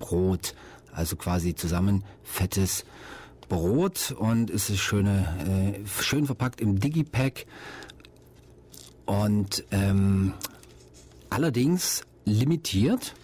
Brot. 0.00 0.54
Also 0.92 1.16
quasi 1.16 1.54
zusammen 1.54 2.04
fettes 2.22 2.84
Brot 3.48 4.14
und 4.18 4.50
es 4.50 4.68
ist 4.68 4.80
schöne, 4.80 5.80
äh, 5.82 6.02
schön 6.02 6.26
verpackt 6.26 6.60
im 6.60 6.78
Digipack 6.80 7.46
und 9.06 9.64
ähm, 9.70 10.34
allerdings 11.30 12.02
limitiert. 12.26 13.14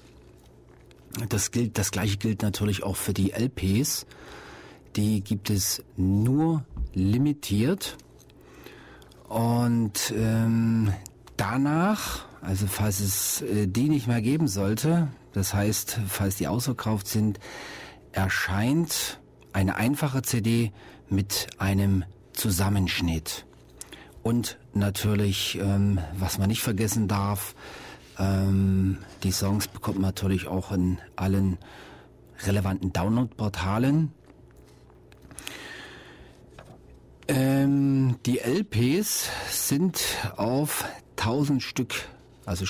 Das 1.28 1.50
gilt, 1.50 1.76
das 1.76 1.90
gleiche 1.90 2.16
gilt 2.16 2.40
natürlich 2.40 2.82
auch 2.82 2.96
für 2.96 3.12
die 3.12 3.32
LPs. 3.32 4.06
Die 4.96 5.22
gibt 5.22 5.50
es 5.50 5.82
nur 5.96 6.64
limitiert. 6.92 7.96
Und 9.28 10.12
ähm, 10.16 10.92
danach, 11.36 12.26
also 12.40 12.66
falls 12.66 13.00
es 13.00 13.42
äh, 13.42 13.66
die 13.66 13.88
nicht 13.88 14.06
mehr 14.06 14.22
geben 14.22 14.46
sollte, 14.46 15.08
das 15.32 15.52
heißt, 15.52 15.98
falls 16.06 16.36
die 16.36 16.46
ausverkauft 16.46 17.08
sind, 17.08 17.40
erscheint 18.12 19.20
eine 19.52 19.76
einfache 19.76 20.22
CD 20.22 20.72
mit 21.08 21.48
einem 21.58 22.04
Zusammenschnitt. 22.32 23.46
Und 24.22 24.58
natürlich, 24.72 25.58
ähm, 25.60 25.98
was 26.16 26.38
man 26.38 26.48
nicht 26.48 26.62
vergessen 26.62 27.08
darf, 27.08 27.54
ähm, 28.18 28.98
die 29.22 29.32
Songs 29.32 29.68
bekommt 29.68 29.96
man 29.96 30.08
natürlich 30.08 30.46
auch 30.46 30.72
in 30.72 30.98
allen 31.16 31.58
relevanten 32.46 32.92
Download-Portalen. 32.92 34.12
Ähm, 37.26 38.16
die 38.26 38.38
LPs 38.40 39.30
sind 39.50 40.00
auf 40.36 40.84
1000 41.16 41.62
Stück, 41.62 41.94
also 42.44 42.66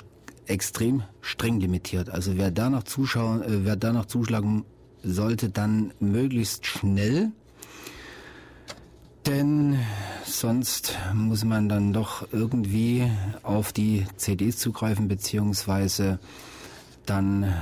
extrem 0.46 1.02
streng 1.20 1.58
limitiert. 1.58 2.10
Also 2.10 2.36
wer 2.36 2.50
da 2.50 2.70
noch 2.70 2.84
zuschauen, 2.84 3.42
äh, 3.42 3.64
wer 3.64 3.76
da 3.76 4.06
zuschlagen 4.06 4.64
sollte, 5.02 5.50
dann 5.50 5.92
möglichst 6.00 6.66
schnell. 6.66 7.32
Denn 9.26 9.78
sonst 10.24 10.98
muss 11.14 11.44
man 11.44 11.68
dann 11.68 11.92
doch 11.92 12.28
irgendwie 12.30 13.10
auf 13.42 13.72
die 13.72 14.06
CDs 14.16 14.58
zugreifen, 14.58 15.08
beziehungsweise 15.08 16.18
dann 17.06 17.54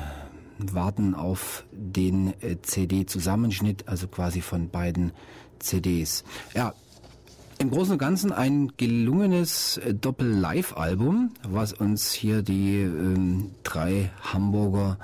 warten 0.58 1.14
auf 1.14 1.64
den 1.72 2.34
äh, 2.42 2.60
CD-Zusammenschnitt, 2.60 3.88
also 3.88 4.08
quasi 4.08 4.40
von 4.40 4.70
beiden 4.70 5.12
CDs. 5.60 6.24
Ja, 6.54 6.74
im 7.62 7.70
Großen 7.70 7.92
und 7.92 7.98
Ganzen 7.98 8.32
ein 8.32 8.72
gelungenes 8.76 9.76
äh, 9.78 9.94
Doppel-Live-Album, 9.94 11.30
was 11.48 11.72
uns 11.72 12.12
hier 12.12 12.42
die 12.42 12.80
ähm, 12.80 13.52
drei 13.62 14.10
Hamburger 14.20 14.98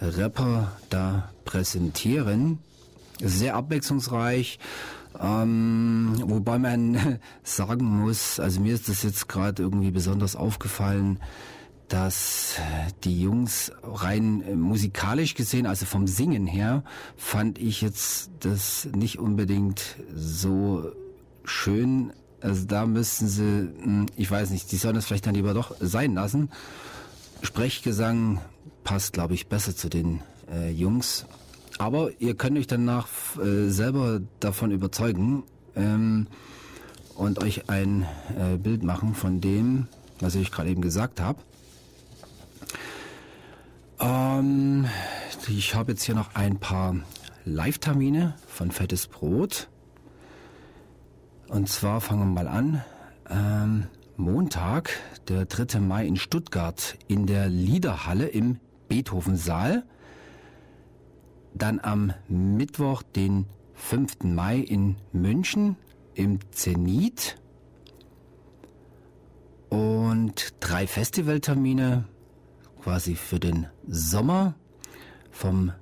Rapper 0.00 0.70
da 0.90 1.32
präsentieren. 1.44 2.60
Sehr 3.20 3.56
abwechslungsreich. 3.56 4.60
Ähm, 5.20 6.14
wobei 6.24 6.60
man 6.60 7.18
sagen 7.42 7.84
muss, 7.84 8.38
also 8.38 8.60
mir 8.60 8.74
ist 8.74 8.88
das 8.88 9.02
jetzt 9.02 9.28
gerade 9.28 9.64
irgendwie 9.64 9.90
besonders 9.90 10.36
aufgefallen, 10.36 11.18
dass 11.88 12.54
die 13.02 13.22
Jungs 13.22 13.72
rein 13.82 14.42
äh, 14.42 14.54
musikalisch 14.54 15.34
gesehen, 15.34 15.66
also 15.66 15.84
vom 15.84 16.06
Singen 16.06 16.46
her, 16.46 16.84
fand 17.16 17.58
ich 17.58 17.82
jetzt 17.82 18.30
das 18.38 18.88
nicht 18.94 19.18
unbedingt 19.18 19.96
so 20.14 20.92
schön. 21.44 22.12
Also 22.40 22.66
da 22.66 22.86
müssten 22.86 23.28
sie, 23.28 23.42
hm, 23.42 24.06
ich 24.16 24.30
weiß 24.30 24.50
nicht, 24.50 24.70
die 24.72 24.76
sollen 24.76 24.94
das 24.94 25.06
vielleicht 25.06 25.26
dann 25.26 25.34
lieber 25.34 25.54
doch 25.54 25.76
sein 25.80 26.14
lassen. 26.14 26.50
Sprechgesang 27.42 28.40
passt, 28.84 29.12
glaube 29.12 29.34
ich, 29.34 29.48
besser 29.48 29.76
zu 29.76 29.88
den 29.88 30.20
äh, 30.52 30.70
Jungs. 30.70 31.26
Aber 31.78 32.10
ihr 32.18 32.36
könnt 32.36 32.58
euch 32.58 32.66
danach 32.66 33.08
äh, 33.38 33.68
selber 33.68 34.20
davon 34.40 34.70
überzeugen 34.70 35.44
ähm, 35.74 36.26
und 37.14 37.42
euch 37.42 37.68
ein 37.68 38.06
äh, 38.38 38.56
Bild 38.56 38.82
machen 38.82 39.14
von 39.14 39.40
dem, 39.40 39.88
was 40.20 40.34
ich 40.34 40.50
gerade 40.50 40.70
eben 40.70 40.82
gesagt 40.82 41.20
habe. 41.20 41.40
Ähm, 44.00 44.86
ich 45.48 45.74
habe 45.74 45.92
jetzt 45.92 46.02
hier 46.02 46.14
noch 46.14 46.34
ein 46.34 46.58
paar 46.58 46.96
Live-Termine 47.44 48.34
von 48.46 48.70
Fettes 48.70 49.06
Brot. 49.06 49.68
Und 51.52 51.68
zwar 51.68 52.00
fangen 52.00 52.32
wir 52.32 52.44
mal 52.44 52.48
an. 52.48 52.82
Ähm, 53.28 53.86
Montag, 54.16 54.88
der 55.28 55.44
3. 55.44 55.80
Mai 55.80 56.06
in 56.06 56.16
Stuttgart 56.16 56.96
in 57.08 57.26
der 57.26 57.50
Liederhalle 57.50 58.26
im 58.26 58.58
Beethovensaal. 58.88 59.84
Dann 61.52 61.78
am 61.78 62.14
Mittwoch, 62.26 63.02
den 63.02 63.44
5. 63.74 64.22
Mai 64.22 64.60
in 64.60 64.96
München 65.12 65.76
im 66.14 66.38
Zenit. 66.52 67.36
Und 69.68 70.54
drei 70.60 70.86
Festivaltermine 70.86 72.04
quasi 72.80 73.14
für 73.14 73.38
den 73.38 73.66
Sommer 73.86 74.54
vom 75.30 75.72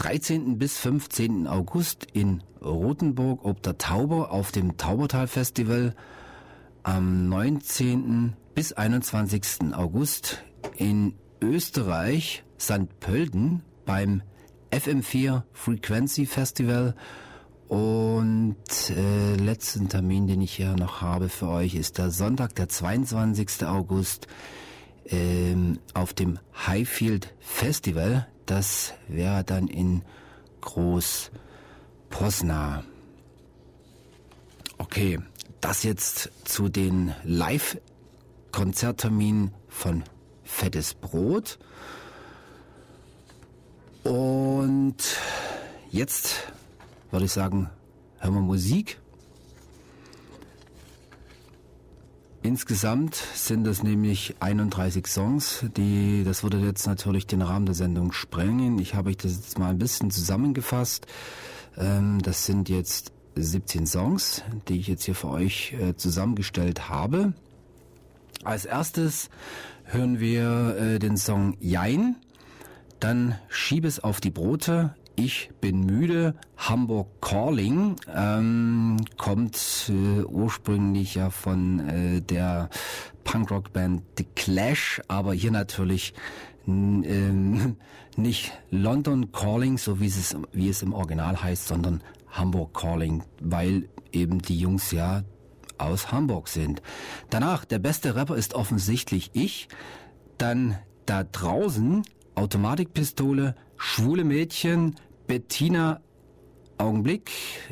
13. 0.00 0.56
bis 0.56 0.78
15. 0.78 1.46
August 1.46 2.06
in 2.14 2.42
Rothenburg 2.64 3.44
ob 3.44 3.62
der 3.62 3.76
Tauber 3.76 4.30
auf 4.30 4.50
dem 4.50 4.78
Taubertal 4.78 5.26
Festival. 5.26 5.94
Am 6.82 7.28
19. 7.28 8.32
bis 8.54 8.72
21. 8.72 9.74
August 9.74 10.42
in 10.74 11.12
Österreich 11.42 12.44
St. 12.58 12.98
Pölten 12.98 13.62
beim 13.84 14.22
FM4 14.70 15.42
Frequency 15.52 16.24
Festival. 16.24 16.94
Und 17.68 18.56
äh, 18.96 19.34
letzten 19.34 19.90
Termin, 19.90 20.26
den 20.26 20.40
ich 20.40 20.54
hier 20.54 20.76
noch 20.76 21.02
habe 21.02 21.28
für 21.28 21.48
euch, 21.48 21.74
ist 21.74 21.98
der 21.98 22.10
Sonntag, 22.10 22.54
der 22.54 22.70
22. 22.70 23.66
August 23.66 24.28
ähm, 25.04 25.78
auf 25.92 26.14
dem 26.14 26.38
Highfield 26.66 27.34
Festival. 27.38 28.29
Das 28.50 28.92
wäre 29.06 29.44
dann 29.44 29.68
in 29.68 30.02
Groß 30.60 31.30
Posna. 32.08 32.82
Okay, 34.76 35.20
das 35.60 35.84
jetzt 35.84 36.32
zu 36.44 36.68
den 36.68 37.14
Live-Konzertterminen 37.22 39.54
von 39.68 40.02
Fettes 40.42 40.94
Brot. 40.94 41.60
Und 44.02 44.96
jetzt 45.92 46.52
würde 47.12 47.26
ich 47.26 47.32
sagen, 47.32 47.70
hören 48.18 48.34
wir 48.34 48.40
Musik. 48.40 48.99
Insgesamt 52.42 53.16
sind 53.34 53.64
das 53.64 53.82
nämlich 53.82 54.36
31 54.40 55.06
Songs, 55.06 55.66
die, 55.76 56.24
das 56.24 56.42
würde 56.42 56.58
jetzt 56.58 56.86
natürlich 56.86 57.26
den 57.26 57.42
Rahmen 57.42 57.66
der 57.66 57.74
Sendung 57.74 58.12
sprengen. 58.12 58.78
Ich 58.78 58.94
habe 58.94 59.10
euch 59.10 59.18
das 59.18 59.32
jetzt 59.32 59.58
mal 59.58 59.68
ein 59.68 59.78
bisschen 59.78 60.10
zusammengefasst. 60.10 61.06
Ähm, 61.76 62.18
das 62.22 62.46
sind 62.46 62.70
jetzt 62.70 63.12
17 63.34 63.86
Songs, 63.86 64.42
die 64.68 64.80
ich 64.80 64.88
jetzt 64.88 65.04
hier 65.04 65.14
für 65.14 65.28
euch 65.28 65.74
äh, 65.74 65.94
zusammengestellt 65.96 66.88
habe. 66.88 67.34
Als 68.42 68.64
erstes 68.64 69.28
hören 69.84 70.18
wir 70.18 70.76
äh, 70.78 70.98
den 70.98 71.18
Song 71.18 71.58
Jein, 71.60 72.16
dann 73.00 73.38
Schieb 73.48 73.84
es 73.84 74.00
auf 74.00 74.20
die 74.22 74.30
Brote, 74.30 74.94
ich 75.20 75.50
bin 75.60 75.84
müde, 75.84 76.34
Hamburg 76.56 77.08
Calling, 77.20 77.96
ähm, 78.14 78.96
kommt 79.18 79.90
äh, 79.90 80.22
ursprünglich 80.24 81.14
ja 81.14 81.28
von 81.28 81.80
äh, 81.88 82.22
der 82.22 82.70
Punkrock-Band 83.24 84.02
The 84.16 84.24
Clash, 84.34 85.02
aber 85.08 85.34
hier 85.34 85.50
natürlich 85.50 86.14
ähm, 86.66 87.76
nicht 88.16 88.52
London 88.70 89.30
Calling, 89.30 89.76
so 89.76 90.00
wie 90.00 90.06
es, 90.06 90.34
wie 90.52 90.70
es 90.70 90.82
im 90.82 90.94
Original 90.94 91.42
heißt, 91.42 91.68
sondern 91.68 92.02
Hamburg 92.30 92.72
Calling, 92.72 93.22
weil 93.42 93.88
eben 94.12 94.40
die 94.40 94.58
Jungs 94.58 94.90
ja 94.90 95.22
aus 95.76 96.12
Hamburg 96.12 96.48
sind. 96.48 96.80
Danach, 97.28 97.66
der 97.66 97.78
beste 97.78 98.14
Rapper 98.14 98.36
ist 98.36 98.54
offensichtlich 98.54 99.30
ich. 99.34 99.68
Dann 100.38 100.78
da 101.04 101.24
draußen, 101.24 102.04
Automatikpistole, 102.34 103.54
schwule 103.76 104.24
Mädchen, 104.24 104.96
Bettina, 105.30 106.00
Augenblick. 106.76 107.30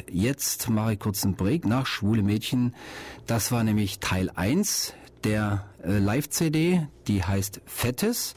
Jetzt 0.09 0.70
mache 0.70 0.93
ich 0.93 1.01
kurz 1.01 1.24
einen 1.24 1.35
Break 1.35 1.66
nach 1.66 1.86
Schwule 1.86 2.22
Mädchen. 2.22 2.72
Das 3.26 3.51
war 3.51 3.64
nämlich 3.64 3.98
Teil 3.98 4.30
1 4.32 4.94
der 5.24 5.64
äh, 5.82 5.98
Live-CD, 5.98 6.86
die 7.09 7.24
heißt 7.24 7.60
Fettes. 7.66 8.35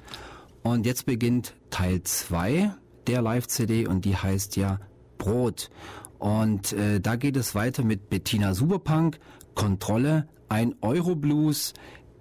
Und 0.63 0.87
jetzt 0.87 1.05
beginnt 1.05 1.53
Teil 1.69 2.01
2 2.01 2.73
der 3.05 3.21
Live-CD 3.21 3.85
und 3.85 4.05
die 4.05 4.17
heißt 4.17 4.55
ja 4.55 4.79
Brot. 5.19 5.69
Und 6.17 6.73
äh, 6.73 6.99
da 6.99 7.15
geht 7.15 7.37
es 7.37 7.53
weiter 7.53 7.83
mit 7.83 8.09
Bettina 8.09 8.55
Superpunk, 8.55 9.19
Kontrolle, 9.53 10.27
ein 10.49 10.73
Euro-Blues, 10.81 11.75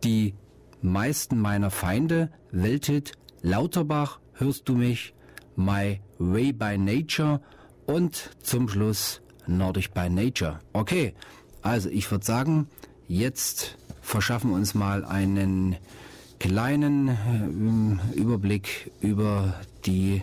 die 0.05 0.35
meisten 0.83 1.41
meiner 1.41 1.71
Feinde, 1.71 2.31
Welthit, 2.51 3.13
Lauterbach, 3.41 4.21
hörst 4.35 4.69
du 4.69 4.75
mich, 4.75 5.15
My 5.61 6.01
Way 6.19 6.53
by 6.53 6.79
Nature 6.79 7.41
und 7.87 8.31
zum 8.43 8.69
Schluss 8.69 9.21
Nordic 9.47 9.93
by 9.93 10.09
Nature. 10.09 10.59
Okay, 10.73 11.15
also 11.61 11.91
ich 11.91 12.11
würde 12.11 12.25
sagen, 12.25 12.69
jetzt 13.09 13.77
verschaffen 14.01 14.51
wir 14.51 14.57
uns 14.57 14.75
mal 14.75 15.05
einen 15.05 15.77
kleinen 16.39 17.09
äh, 17.09 18.17
Überblick 18.19 18.91
über 19.01 19.55
die 19.85 20.23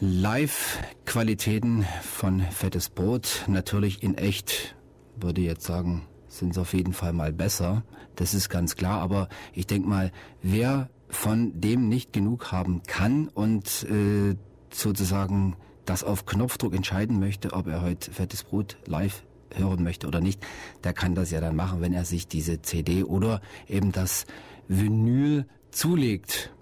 Live-Qualitäten 0.00 1.84
von 2.02 2.40
Fettes 2.40 2.88
Brot. 2.88 3.44
Natürlich 3.46 4.02
in 4.02 4.16
echt, 4.16 4.74
würde 5.16 5.42
ich 5.42 5.48
jetzt 5.48 5.64
sagen, 5.64 6.06
sind 6.28 6.52
es 6.52 6.58
auf 6.58 6.72
jeden 6.72 6.94
Fall 6.94 7.12
mal 7.12 7.32
besser. 7.32 7.82
Das 8.16 8.32
ist 8.32 8.48
ganz 8.48 8.76
klar. 8.76 9.00
Aber 9.00 9.28
ich 9.52 9.66
denke 9.66 9.88
mal, 9.88 10.12
wer 10.40 10.88
von 11.08 11.60
dem 11.60 11.88
nicht 11.88 12.12
genug 12.12 12.52
haben 12.52 12.82
kann 12.86 13.28
und 13.28 13.86
äh, 13.90 14.36
sozusagen 14.72 15.56
das 15.84 16.04
auf 16.04 16.26
Knopfdruck 16.26 16.74
entscheiden 16.74 17.18
möchte, 17.18 17.52
ob 17.52 17.66
er 17.66 17.82
heute 17.82 18.10
Fettes 18.10 18.44
Brot 18.44 18.76
live 18.86 19.22
hören 19.54 19.82
möchte 19.82 20.06
oder 20.06 20.20
nicht, 20.20 20.44
der 20.84 20.92
kann 20.92 21.14
das 21.14 21.30
ja 21.30 21.40
dann 21.40 21.56
machen, 21.56 21.80
wenn 21.80 21.94
er 21.94 22.04
sich 22.04 22.28
diese 22.28 22.60
CD 22.60 23.02
oder 23.02 23.40
eben 23.66 23.92
das 23.92 24.26
Vinyl 24.68 25.46
zulegt. 25.70 26.52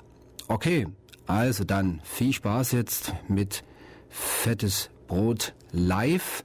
Okay, 0.46 0.86
also 1.26 1.64
dann 1.64 2.00
viel 2.04 2.32
Spaß 2.32 2.72
jetzt 2.72 3.12
mit 3.28 3.64
Fettes 4.08 4.90
Brot 5.08 5.54
live. 5.72 6.44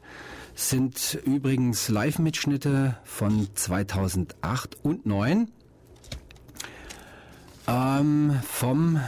Sind 0.53 1.19
übrigens 1.23 1.87
Live-Mitschnitte 1.87 2.97
von 3.03 3.47
2008 3.53 4.75
und 4.83 5.03
2009. 5.03 5.51
Ähm, 7.71 8.37
vom, 8.43 8.99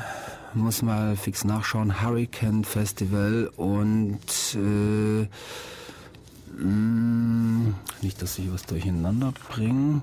muss 0.53 0.84
mal 0.84 1.18
fix 1.18 1.44
nachschauen, 1.44 2.02
Hurricane 2.02 2.64
Festival 2.64 3.52
und 3.57 4.22
äh, 4.56 5.27
mh, 6.56 7.73
nicht, 8.02 8.22
dass 8.22 8.40
ich 8.40 8.53
was 8.53 8.65
durcheinander 8.65 9.34
bringe. 9.49 10.02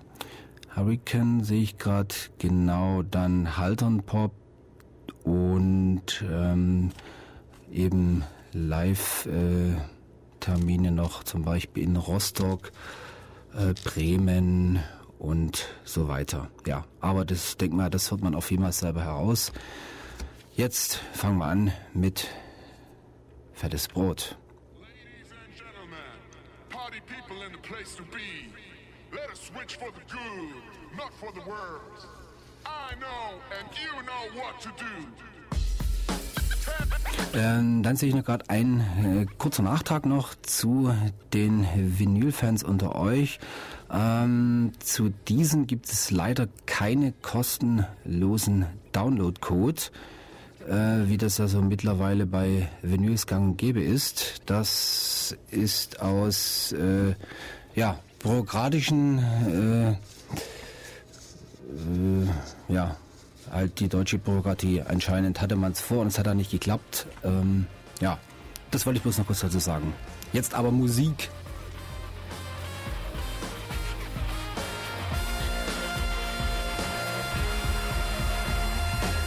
Hurricane 0.76 1.42
sehe 1.42 1.62
ich 1.62 1.78
gerade 1.78 2.14
genau, 2.38 3.02
dann 3.02 3.56
Haltern 3.56 4.02
Pop 4.02 4.32
und 5.24 6.22
ähm, 6.30 6.90
eben 7.72 8.24
Live-Termine 8.52 9.80
noch, 10.90 11.24
zum 11.24 11.44
Beispiel 11.44 11.84
in 11.84 11.96
Rostock, 11.96 12.72
äh, 13.54 13.72
Bremen 13.84 14.80
und 15.20 15.68
so 15.84 16.08
weiter. 16.08 16.50
Ja, 16.66 16.84
aber 17.00 17.24
das 17.24 17.56
denk 17.58 17.74
mal, 17.74 17.90
das 17.90 18.10
hört 18.10 18.22
man 18.22 18.34
auf 18.34 18.50
jeden 18.50 18.62
Fall 18.62 18.72
selber 18.72 19.04
heraus. 19.04 19.52
Jetzt 20.54 20.96
fangen 21.12 21.38
wir 21.38 21.46
an 21.46 21.72
mit 21.92 22.28
fettes 23.52 23.86
Brot. 23.86 24.36
Ladies 24.80 25.30
and 25.30 25.54
gentlemen, 25.54 25.98
party 26.70 27.00
people 27.06 27.44
in 27.46 27.52
the 27.52 27.58
place 27.58 27.94
to 27.96 28.02
be. 28.04 28.50
Let 29.12 29.30
us 29.30 29.40
switch 29.40 29.76
for 29.76 29.90
the 29.92 30.00
good, 30.10 30.96
not 30.96 31.12
for 31.20 31.32
the 31.32 31.46
worse. 31.48 32.06
I 32.64 32.94
know 32.98 33.40
and 33.58 33.68
you 33.76 34.02
know 34.02 34.42
what 34.42 34.60
to 34.62 34.70
do. 34.78 35.06
Ähm, 37.32 37.82
dann 37.82 37.96
sehe 37.96 38.08
ich 38.08 38.14
noch 38.14 38.24
gerade 38.24 38.48
ein 38.48 38.80
äh, 38.80 39.26
kurzer 39.38 39.62
Nachtrag 39.62 40.04
noch 40.04 40.34
zu 40.42 40.92
den 41.32 41.66
Vinyl-Fans 41.76 42.64
unter 42.64 42.96
euch. 42.96 43.38
Ähm, 43.92 44.72
zu 44.80 45.10
diesen 45.28 45.66
gibt 45.66 45.86
es 45.86 46.10
leider 46.10 46.48
keine 46.66 47.12
kostenlosen 47.22 48.66
Download-Code, 48.92 49.82
äh, 50.68 51.08
wie 51.08 51.18
das 51.18 51.38
also 51.40 51.62
mittlerweile 51.62 52.26
bei 52.26 52.68
Vinyls 52.82 53.26
gang 53.26 53.50
und 53.50 53.56
gäbe 53.58 53.82
ist. 53.82 54.42
Das 54.46 55.36
ist 55.50 56.00
aus 56.00 56.72
äh, 56.72 57.14
ja, 57.74 57.98
bürokratischen 58.22 59.18
äh, 59.48 59.90
äh, 61.70 62.26
ja, 62.68 62.96
halt 63.50 63.80
die 63.80 63.88
deutsche 63.88 64.18
Bürokratie. 64.18 64.82
Anscheinend 64.82 65.40
hatte 65.40 65.56
man 65.56 65.72
es 65.72 65.80
vor 65.80 66.00
und 66.00 66.06
es 66.08 66.18
hat 66.18 66.26
dann 66.26 66.36
nicht 66.36 66.50
geklappt. 66.50 67.06
Ähm, 67.24 67.66
ja, 68.00 68.18
das 68.70 68.86
wollte 68.86 68.98
ich 68.98 69.02
bloß 69.02 69.18
noch 69.18 69.26
kurz 69.26 69.40
dazu 69.40 69.58
sagen. 69.58 69.92
Jetzt 70.32 70.54
aber 70.54 70.70
Musik. 70.70 71.28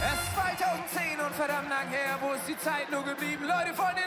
Es 0.00 0.20
ist 0.20 0.34
2010 0.34 1.20
und 1.26 1.34
verdammt 1.34 1.68
lang 1.68 1.88
her, 1.90 2.18
wo 2.20 2.32
ist 2.32 2.48
die 2.48 2.58
Zeit 2.58 2.90
nur 2.90 3.04
geblieben? 3.04 3.42
Leute, 3.42 3.76
wollt 3.76 4.03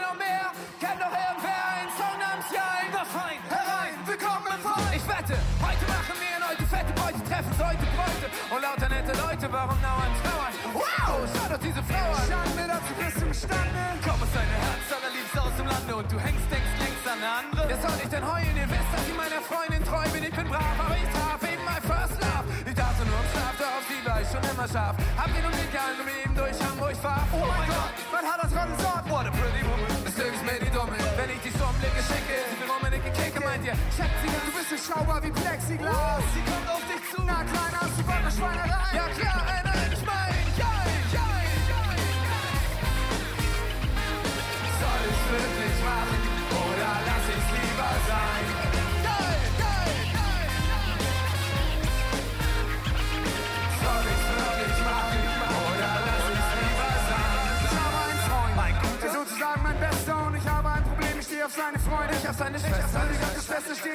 warum 9.58 9.80
dauernd 9.82 10.16
trauern? 10.22 10.54
Wow, 10.74 11.14
schau 11.34 11.48
doch 11.50 11.62
diese 11.68 11.82
Frau 11.90 12.08
an. 12.14 12.26
Schande, 12.30 12.64
dazu 12.70 12.94
bist 13.02 13.18
du 13.18 13.26
imstande. 13.26 13.82
Komm 14.06 14.18
aus 14.22 14.32
deinem 14.38 14.58
Herz, 14.62 14.86
allerliebste 14.94 15.40
aus 15.42 15.56
dem 15.58 15.68
Lande 15.74 15.94
und 15.98 16.08
du 16.14 16.18
hängst, 16.22 16.48
denkst 16.54 16.76
links 16.78 17.04
an 17.10 17.18
eine 17.18 17.32
andere. 17.42 17.64
Wer 17.66 17.80
soll 17.82 17.98
ich 18.04 18.10
denn 18.14 18.26
heulen? 18.26 18.56
Ihr 18.62 18.70
wisst, 18.70 18.90
dass 18.94 19.04
ich 19.10 19.18
meiner 19.18 19.42
Freundin 19.42 19.82
treu 19.90 20.06
bin. 20.14 20.24
Ich 20.30 20.36
bin 20.38 20.48
brav, 20.48 20.78
aber 20.78 20.98
ich 21.02 21.10
traf 21.10 21.42
eben 21.42 21.64
mein 21.66 21.82
First 21.82 22.18
Love. 22.22 22.48
Ich 22.70 22.76
dachte 22.78 23.02
nur 23.10 23.18
im 23.18 23.30
Schlaf, 23.34 23.56
darauf 23.58 23.84
sie 23.90 24.02
war 24.06 24.20
ich 24.22 24.30
schon 24.30 24.44
immer 24.46 24.68
scharf. 24.70 24.96
Hab 25.18 25.30
ihn 25.34 25.46
um 25.50 25.56
den 25.58 25.72
Gang 25.74 25.96
um 25.98 26.08
eben 26.08 26.34
durch 26.38 26.58
Hamburg 26.62 26.98
fahr. 27.02 27.24
Oh 27.34 27.42
mein 27.42 27.70
Gott, 27.74 27.94
man 28.14 28.24
hat 28.30 28.40
das 28.44 28.52
gerade 28.54 28.72
gesagt. 28.78 29.06
What 29.10 29.26
a 29.26 29.34
pretty 29.34 29.64
woman. 29.66 29.97
Ihr. 33.66 33.74
Schätze 33.96 34.10
sie, 34.22 34.28
du 34.28 34.52
bist 34.58 34.70
beschaubar 34.70 35.22
wie 35.24 35.32
Plexiglas. 35.32 36.24
Sie 36.34 36.42
kommt 36.42 36.70
auf 36.70 36.84
dich 36.88 37.02
zu. 37.12 37.22
Na 37.26 37.44
kleiner, 37.44 37.88
Bock 38.06 38.26
auf 38.26 38.34
Schweinerei? 38.34 38.96
Ja 38.96 39.08
klar, 39.10 39.67
Mein 61.48 61.56
Bester 61.56 61.70
und 61.70 61.76
ich 61.78 61.80
auf 61.80 61.80
seine 61.80 61.80
Freunde, 61.80 62.14
ich 62.22 62.30
auf 62.30 62.38
seine 62.38 62.60
Schwester. 62.60 63.02
Schwester 63.42 63.76
steht 63.76 63.86